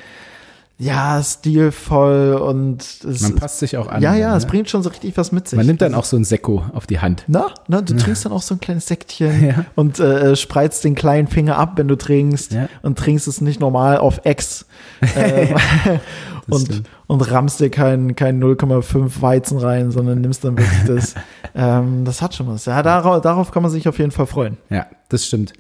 ja, 0.81 1.23
stilvoll 1.23 2.33
und 2.35 2.83
es, 3.05 3.21
man 3.21 3.35
passt 3.37 3.59
sich 3.59 3.77
auch 3.77 3.87
an. 3.87 4.03
ja, 4.03 4.15
ja, 4.15 4.31
ne? 4.31 4.37
es 4.37 4.47
bringt 4.47 4.71
schon 4.71 4.83
so 4.83 4.89
richtig 4.89 5.15
was 5.19 5.31
mit 5.31 5.47
sich. 5.47 5.57
Man 5.57 5.67
nimmt 5.67 5.83
dann 5.83 5.95
auch 5.95 6.05
so 6.05 6.17
ein 6.17 6.25
Sekko 6.25 6.65
auf 6.73 6.87
die 6.87 7.01
Hand. 7.01 7.25
Na, 7.27 7.49
na, 7.69 7.83
du 7.83 7.95
trinkst 7.95 8.25
dann 8.25 8.33
auch 8.33 8.41
so 8.41 8.55
ein 8.55 8.61
kleines 8.61 8.87
Säckchen 8.87 9.47
Ja. 9.47 9.65
und 9.77 10.01
äh, 10.01 10.35
spreizt 10.37 10.83
den 10.85 10.95
kleinen 10.95 11.29
Finger 11.29 11.59
ab, 11.59 11.73
wenn 11.77 11.87
du 11.87 11.97
trinkst 11.97 12.53
Ja. 12.53 12.69
und 12.83 12.99
trinkst 12.99 13.29
es 13.29 13.43
nicht 13.43 13.61
normal 13.61 13.99
auf 13.99 14.23
Ex 14.25 14.65
ähm, 15.17 15.55
und, 16.49 16.63
stimmt. 16.67 16.89
und 17.07 17.31
rammst 17.31 17.61
dir 17.61 17.69
kein, 17.71 18.17
kein 18.17 18.43
0,5 18.43 19.21
Weizen 19.21 19.59
rein, 19.59 19.91
sondern 19.91 20.23
nimmst 20.23 20.45
dann 20.45 20.57
wirklich 20.57 20.85
das. 20.87 21.15
ähm, 21.55 22.07
das 22.07 22.23
hat 22.23 22.35
schon 22.35 22.47
was. 22.49 22.65
Ja, 22.65 22.83
darauf, 22.83 23.21
darauf 23.21 23.51
kann 23.51 23.63
man 23.63 23.71
sich 23.71 23.87
auf 23.87 23.99
jeden 23.99 24.13
Fall 24.13 24.27
freuen. 24.27 24.57
Ja, 24.71 24.87
das 25.11 25.27
stimmt. 25.27 25.53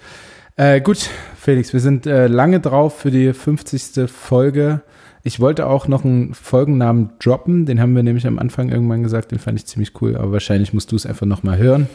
Äh, 0.56 0.80
gut, 0.80 1.08
Felix, 1.38 1.72
wir 1.74 1.80
sind 1.80 2.06
äh, 2.06 2.26
lange 2.26 2.60
drauf 2.60 2.98
für 2.98 3.10
die 3.10 3.32
50. 3.34 4.10
Folge. 4.10 4.80
Ich 5.22 5.40
wollte 5.40 5.66
auch 5.66 5.86
noch 5.88 6.04
einen 6.04 6.32
Folgennamen 6.34 7.10
droppen. 7.18 7.66
Den 7.66 7.80
haben 7.80 7.94
wir 7.94 8.02
nämlich 8.02 8.26
am 8.26 8.38
Anfang 8.38 8.70
irgendwann 8.70 9.02
gesagt. 9.02 9.32
Den 9.32 9.38
fand 9.38 9.58
ich 9.58 9.66
ziemlich 9.66 9.92
cool. 10.00 10.16
Aber 10.16 10.32
wahrscheinlich 10.32 10.72
musst 10.72 10.92
du 10.92 10.96
es 10.96 11.06
einfach 11.06 11.26
noch 11.26 11.42
mal 11.42 11.58
hören. 11.58 11.88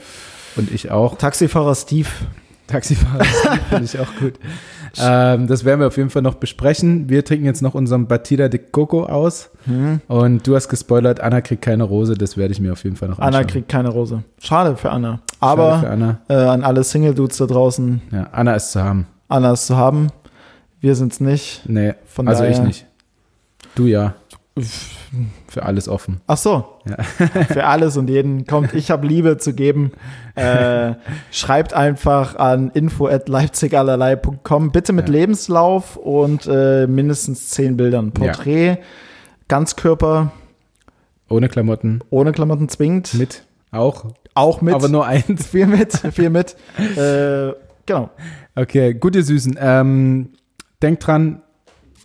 Und 0.56 0.72
ich 0.72 0.91
auch. 0.91 1.18
Taxifahrer 1.18 1.76
Steve. 1.76 2.07
Taxifahrer 2.68 3.23
finde 3.69 3.85
ich 3.85 3.99
auch 3.99 4.07
gut. 4.19 4.34
Ähm, 4.99 5.47
das 5.47 5.65
werden 5.65 5.81
wir 5.81 5.88
auf 5.88 5.97
jeden 5.97 6.10
Fall 6.10 6.22
noch 6.22 6.35
besprechen. 6.35 7.10
Wir 7.10 7.23
trinken 7.26 7.45
jetzt 7.45 7.61
noch 7.61 7.76
unseren 7.76 8.07
Batida 8.07 8.47
de 8.47 8.60
Coco 8.72 9.03
aus. 9.06 9.49
Hm. 9.65 10.02
Und 10.07 10.47
du 10.47 10.56
hast 10.56 10.69
gespoilert, 10.69 11.19
Anna 11.19 11.41
kriegt 11.41 11.61
keine 11.61 11.84
Rose. 11.84 12.15
Das 12.15 12.38
werde 12.38 12.53
ich 12.53 12.60
mir 12.60 12.72
auf 12.72 12.84
jeden 12.84 12.95
Fall 12.95 13.10
noch 13.10 13.19
anschauen. 13.19 13.35
Anna 13.35 13.43
kriegt 13.43 13.69
keine 13.69 13.89
Rose. 13.89 14.23
Schade 14.39 14.77
für 14.77 14.89
Anna. 14.91 15.19
Schade 15.39 15.61
Aber 15.61 15.80
für 15.80 15.89
Anna. 15.89 16.19
äh, 16.30 16.34
an 16.35 16.64
alle 16.64 16.84
Single-Dudes 16.84 17.38
da 17.38 17.45
draußen, 17.45 18.02
Ja, 18.11 18.30
Anna 18.31 18.56
ist 18.56 18.72
zu 18.72 18.81
haben. 18.84 19.06
Anna 19.27 19.52
ist 19.53 19.68
zu 19.68 19.76
haben. 19.76 20.07
Wir 20.80 20.95
sind's 20.95 21.19
nicht. 21.19 21.64
Nee, 21.68 21.93
Von 22.06 22.27
also 22.27 22.43
ich 22.45 22.60
nicht. 22.60 22.85
Du 23.76 23.85
ja. 23.85 24.15
Für 25.49 25.64
alles 25.64 25.89
offen. 25.89 26.22
Ach 26.27 26.38
so. 26.38 26.64
Ja. 26.88 27.03
Für 27.47 27.65
alles 27.65 27.97
und 27.97 28.10
jeden 28.10 28.45
kommt. 28.45 28.73
Ich 28.73 28.89
habe 28.89 29.06
Liebe 29.06 29.38
zu 29.38 29.53
geben. 29.53 29.91
Äh, 30.35 30.93
schreibt 31.31 31.73
einfach 31.73 32.35
an 32.38 32.72
info@leipzigallerlei.com. 32.73 34.72
Bitte 34.72 34.93
mit 34.93 35.07
Ja. 35.10 35.14
Lebenslauf 35.14 35.97
und 35.97 36.47
äh, 36.47 36.88
mindestens 36.88 37.49
zehn 37.49 37.76
Bildern. 37.76 38.11
Porträt, 38.14 38.77
Ganzkörper, 39.49 40.31
Ohne 41.30 41.49
Klamotten. 41.49 41.99
ohne 42.10 42.31
Klamotten 42.31 42.69
zwingend. 42.69 43.14
Mit. 43.15 43.43
Auch. 43.72 44.06
Auch 44.35 44.61
mit. 44.61 44.73
Aber 44.73 44.88
nur 44.88 45.06
eins. 45.06 45.47
viel 45.52 45.68
mit, 45.68 45.91
viel 46.14 46.30
mit. 46.30 46.56
äh, 46.97 47.52
genau. 47.85 48.10
Okay, 48.56 48.93
gut, 48.93 49.15
ihr 49.18 49.23
Süßen. 49.23 49.57
Ähm, 49.60 50.30
denkt 50.81 51.06
dran, 51.06 51.41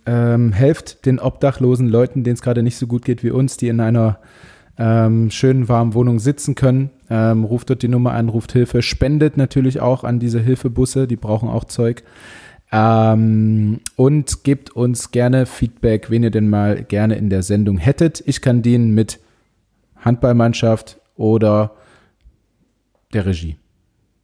ähm, 0.05 0.53
helft 0.53 1.05
den 1.05 1.19
obdachlosen 1.19 1.87
Leuten, 1.87 2.23
denen 2.23 2.35
es 2.35 2.41
gerade 2.41 2.63
nicht 2.63 2.77
so 2.77 2.87
gut 2.87 3.05
geht 3.05 3.23
wie 3.23 3.31
uns, 3.31 3.57
die 3.57 3.67
in 3.67 3.79
einer 3.79 4.19
ähm, 4.77 5.29
schönen, 5.29 5.69
warmen 5.69 5.93
Wohnung 5.93 6.19
sitzen 6.19 6.55
können. 6.55 6.89
Ähm, 7.09 7.43
ruft 7.43 7.69
dort 7.69 7.83
die 7.83 7.87
Nummer 7.87 8.13
an, 8.13 8.29
ruft 8.29 8.51
Hilfe, 8.53 8.81
spendet 8.81 9.37
natürlich 9.37 9.79
auch 9.79 10.03
an 10.03 10.19
diese 10.19 10.39
Hilfebusse, 10.39 11.07
die 11.07 11.17
brauchen 11.17 11.49
auch 11.49 11.65
Zeug. 11.65 12.03
Ähm, 12.71 13.81
und 13.95 14.43
gebt 14.43 14.71
uns 14.71 15.11
gerne 15.11 15.45
Feedback, 15.45 16.09
wen 16.09 16.23
ihr 16.23 16.31
denn 16.31 16.49
mal 16.49 16.83
gerne 16.83 17.15
in 17.15 17.29
der 17.29 17.43
Sendung 17.43 17.77
hättet. 17.77 18.23
Ich 18.25 18.41
kann 18.41 18.61
dienen 18.61 18.95
mit 18.95 19.19
Handballmannschaft 19.97 20.99
oder 21.15 21.71
der 23.13 23.25
Regie. 23.25 23.57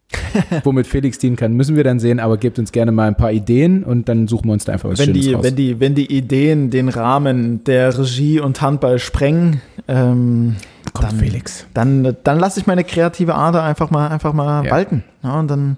Womit 0.64 0.88
Felix 0.88 1.18
dienen 1.18 1.36
kann, 1.36 1.54
müssen 1.54 1.76
wir 1.76 1.84
dann 1.84 2.00
sehen, 2.00 2.20
aber 2.20 2.38
gebt 2.38 2.60
uns 2.60 2.72
gerne 2.72 2.92
mal 2.92 3.08
ein 3.08 3.18
paar 3.18 3.32
Ideen 3.32 3.84
und 3.84 4.08
dann 4.08 4.28
suchen 4.28 4.46
wir 4.48 4.54
uns 4.54 4.64
da 4.66 4.74
einfach 4.74 4.90
was 4.90 5.00
Wenn 5.00 5.08
Schönes 5.08 5.26
die, 5.26 5.34
raus. 5.34 5.44
wenn, 5.44 5.56
die, 5.56 5.80
wenn 5.80 5.96
die 5.96 6.16
Ideen 6.16 6.70
den 6.70 6.90
Rahmen 6.90 7.64
der 7.66 7.98
Regie 7.98 8.40
und 8.40 8.62
Handball 8.62 9.00
sprengen, 9.00 9.62
ähm, 9.88 10.56
Kommt 10.94 11.12
dann, 11.12 11.20
Felix. 11.20 11.66
dann, 11.74 12.16
dann 12.24 12.40
lasse 12.40 12.60
ich 12.60 12.68
meine 12.68 12.84
kreative 12.86 13.36
Ader 13.36 13.64
einfach 13.64 13.90
mal, 13.92 14.08
einfach 14.08 14.32
mal 14.34 14.66
Ja. 14.66 14.72
walten. 14.72 15.04
Ja, 15.24 15.40
und 15.40 15.50
dann 15.50 15.78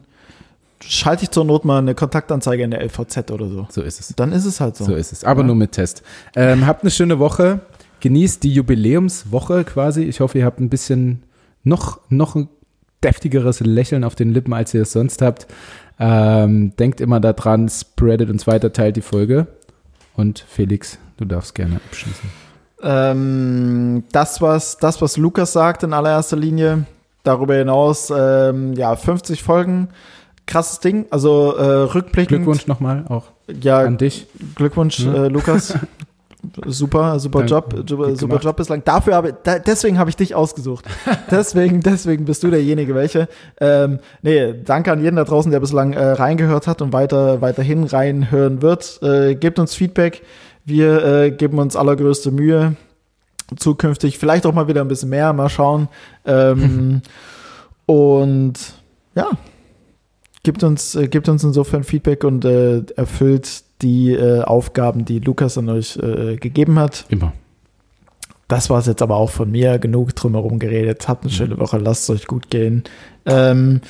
schalte 0.82 1.24
ich 1.24 1.32
zur 1.32 1.44
Not 1.46 1.66
mal 1.66 1.80
eine 1.80 1.96
Kontaktanzeige 1.96 2.64
in 2.64 2.72
der 2.72 2.82
LVZ 2.84 3.32
oder 3.32 3.50
so. 3.50 3.68
So 3.70 3.82
ist 3.82 4.00
es. 4.00 4.14
Dann 4.16 4.32
ist 4.32 4.46
es 4.46 4.62
halt 4.62 4.76
so. 4.78 4.86
So 4.86 4.96
ist 4.96 5.12
es. 5.12 5.24
Aber 5.24 5.42
Ja. 5.42 5.48
nur 5.48 5.56
mit 5.56 5.72
Test. 5.74 6.04
Ähm, 6.36 6.68
habt 6.68 6.84
eine 6.84 6.92
schöne 6.92 7.18
Woche. 7.20 7.62
Genießt 8.02 8.44
die 8.44 8.54
Jubiläumswoche 8.54 9.64
quasi. 9.66 10.04
Ich 10.04 10.20
hoffe, 10.22 10.38
ihr 10.38 10.46
habt 10.46 10.60
ein 10.62 10.70
bisschen 10.70 11.24
noch, 11.64 12.00
noch 12.10 12.36
ein 12.36 12.48
deftigeres 13.04 13.60
Lächeln 13.62 14.04
auf 14.04 14.16
den 14.16 14.32
Lippen, 14.34 14.54
als 14.54 14.74
ihr 14.74 14.82
es 14.84 14.92
sonst 14.92 15.22
habt. 15.22 15.48
Ähm, 16.00 16.76
denkt 16.78 17.02
immer 17.02 17.20
daran, 17.20 17.68
spreadet 17.70 18.30
uns 18.30 18.48
weiter, 18.48 18.72
teilt 18.74 18.96
die 18.96 19.02
Folge. 19.02 19.48
Und 20.16 20.40
Felix, 20.48 20.98
du 21.18 21.26
darfst 21.26 21.56
gerne 21.56 21.78
abschließen. 21.88 22.30
Ähm, 22.82 24.04
das, 24.12 24.42
was, 24.42 24.78
das, 24.78 25.02
was 25.02 25.18
Lukas 25.18 25.54
sagt 25.54 25.84
in 25.84 25.94
allererster 25.94 26.38
Linie, 26.38 26.86
darüber 27.24 27.56
hinaus, 27.56 28.12
ähm, 28.16 28.74
ja, 28.74 28.96
50 28.96 29.44
Folgen, 29.44 29.90
krasses 30.46 30.80
Ding. 30.80 31.06
Also 31.10 31.56
äh, 31.58 31.64
rückblickend. 31.64 32.38
Glückwunsch 32.44 32.68
nochmal 32.68 33.06
auch 33.10 33.26
Ja, 33.62 33.80
an 33.80 33.98
dich. 33.98 34.28
Glückwunsch, 34.56 35.00
Ja. 35.00 35.26
äh, 35.26 35.28
Lukas. 35.28 35.74
super, 36.66 37.20
super 37.20 37.40
Danke. 37.40 37.54
Job, 37.54 37.88
super 37.88 38.14
gemacht. 38.14 38.44
Job 38.44 38.56
bislang. 38.56 38.84
Dafür 38.84 39.16
habe, 39.16 39.38
da, 39.44 39.60
deswegen 39.60 39.98
habe 40.00 40.10
ich 40.10 40.16
dich 40.16 40.36
ausgesucht. 40.36 40.86
deswegen, 41.32 41.82
deswegen 41.82 42.26
bist 42.26 42.44
du 42.44 42.50
derjenige, 42.50 42.96
welche. 42.96 43.28
Ähm, 43.60 44.00
nee, 44.22 44.54
danke 44.64 44.92
an 44.92 45.04
jeden 45.04 45.18
da 45.18 45.24
draußen, 45.26 45.52
der 45.52 45.60
bislang 45.60 45.94
äh, 45.94 46.04
reingehört 46.04 46.68
hat 46.68 46.82
und 46.82 46.94
weiter, 46.94 47.42
weiterhin 47.42 47.84
reinhören 47.84 48.62
wird. 48.62 49.02
Äh, 49.02 49.36
gebt 49.36 49.60
uns 49.60 49.76
Feedback. 49.76 50.24
Wir 50.66 51.04
äh, 51.04 51.32
geben 51.32 51.60
uns 51.60 51.76
allergrößte 51.76 52.32
Mühe. 52.32 52.76
Zukünftig 53.58 54.18
vielleicht 54.18 54.46
auch 54.46 54.54
mal 54.54 54.68
wieder 54.68 54.82
ein 54.82 54.88
bisschen 54.88 55.10
mehr, 55.10 55.34
mal 55.34 55.50
schauen. 55.50 55.90
Ähm, 56.26 57.02
und 57.86 58.54
ja, 59.16 59.30
gibt 60.44 60.64
uns, 60.64 60.96
äh, 60.96 61.08
gibt 61.08 61.28
uns 61.28 61.44
insofern 61.44 61.84
Feedback 61.84 62.24
und 62.24 62.46
äh, 62.46 62.84
erfüllt 62.96 63.64
die 63.82 64.12
äh, 64.12 64.42
Aufgaben, 64.42 65.06
die 65.06 65.20
Lukas 65.20 65.58
an 65.58 65.70
euch 65.70 65.98
äh, 65.98 66.36
gegeben 66.38 66.80
hat. 66.80 67.06
Immer. 67.10 67.34
Das 68.48 68.70
war 68.70 68.80
es 68.80 68.88
jetzt 68.88 69.02
aber 69.02 69.16
auch 69.16 69.30
von 69.30 69.52
mir. 69.52 69.78
Genug 69.78 70.16
drumherum 70.16 70.60
geredet. 70.60 71.08
Habt 71.08 71.24
eine 71.24 71.32
schöne 71.32 71.60
Woche. 71.60 71.78
Lasst 71.78 72.04
es 72.04 72.10
euch 72.10 72.28
gut 72.28 72.50
gehen. 72.50 72.84
Ähm, 73.26 73.82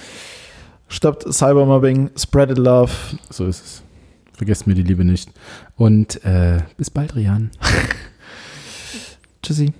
stoppt 0.90 1.32
Cybermobbing. 1.34 2.11
Spread 2.18 2.52
it 2.52 2.57
love. 2.57 2.91
So 3.30 3.45
ist 3.45 3.64
es. 3.64 3.84
Vergesst 4.34 4.68
mir 4.68 4.76
die 4.76 4.84
Liebe 4.84 5.06
nicht. 5.06 5.32
Und 5.78 6.24
äh, 6.26 6.60
bis 6.78 6.90
bald, 6.90 7.16
Rian. 7.16 7.52
Tschüssi. 9.41 9.74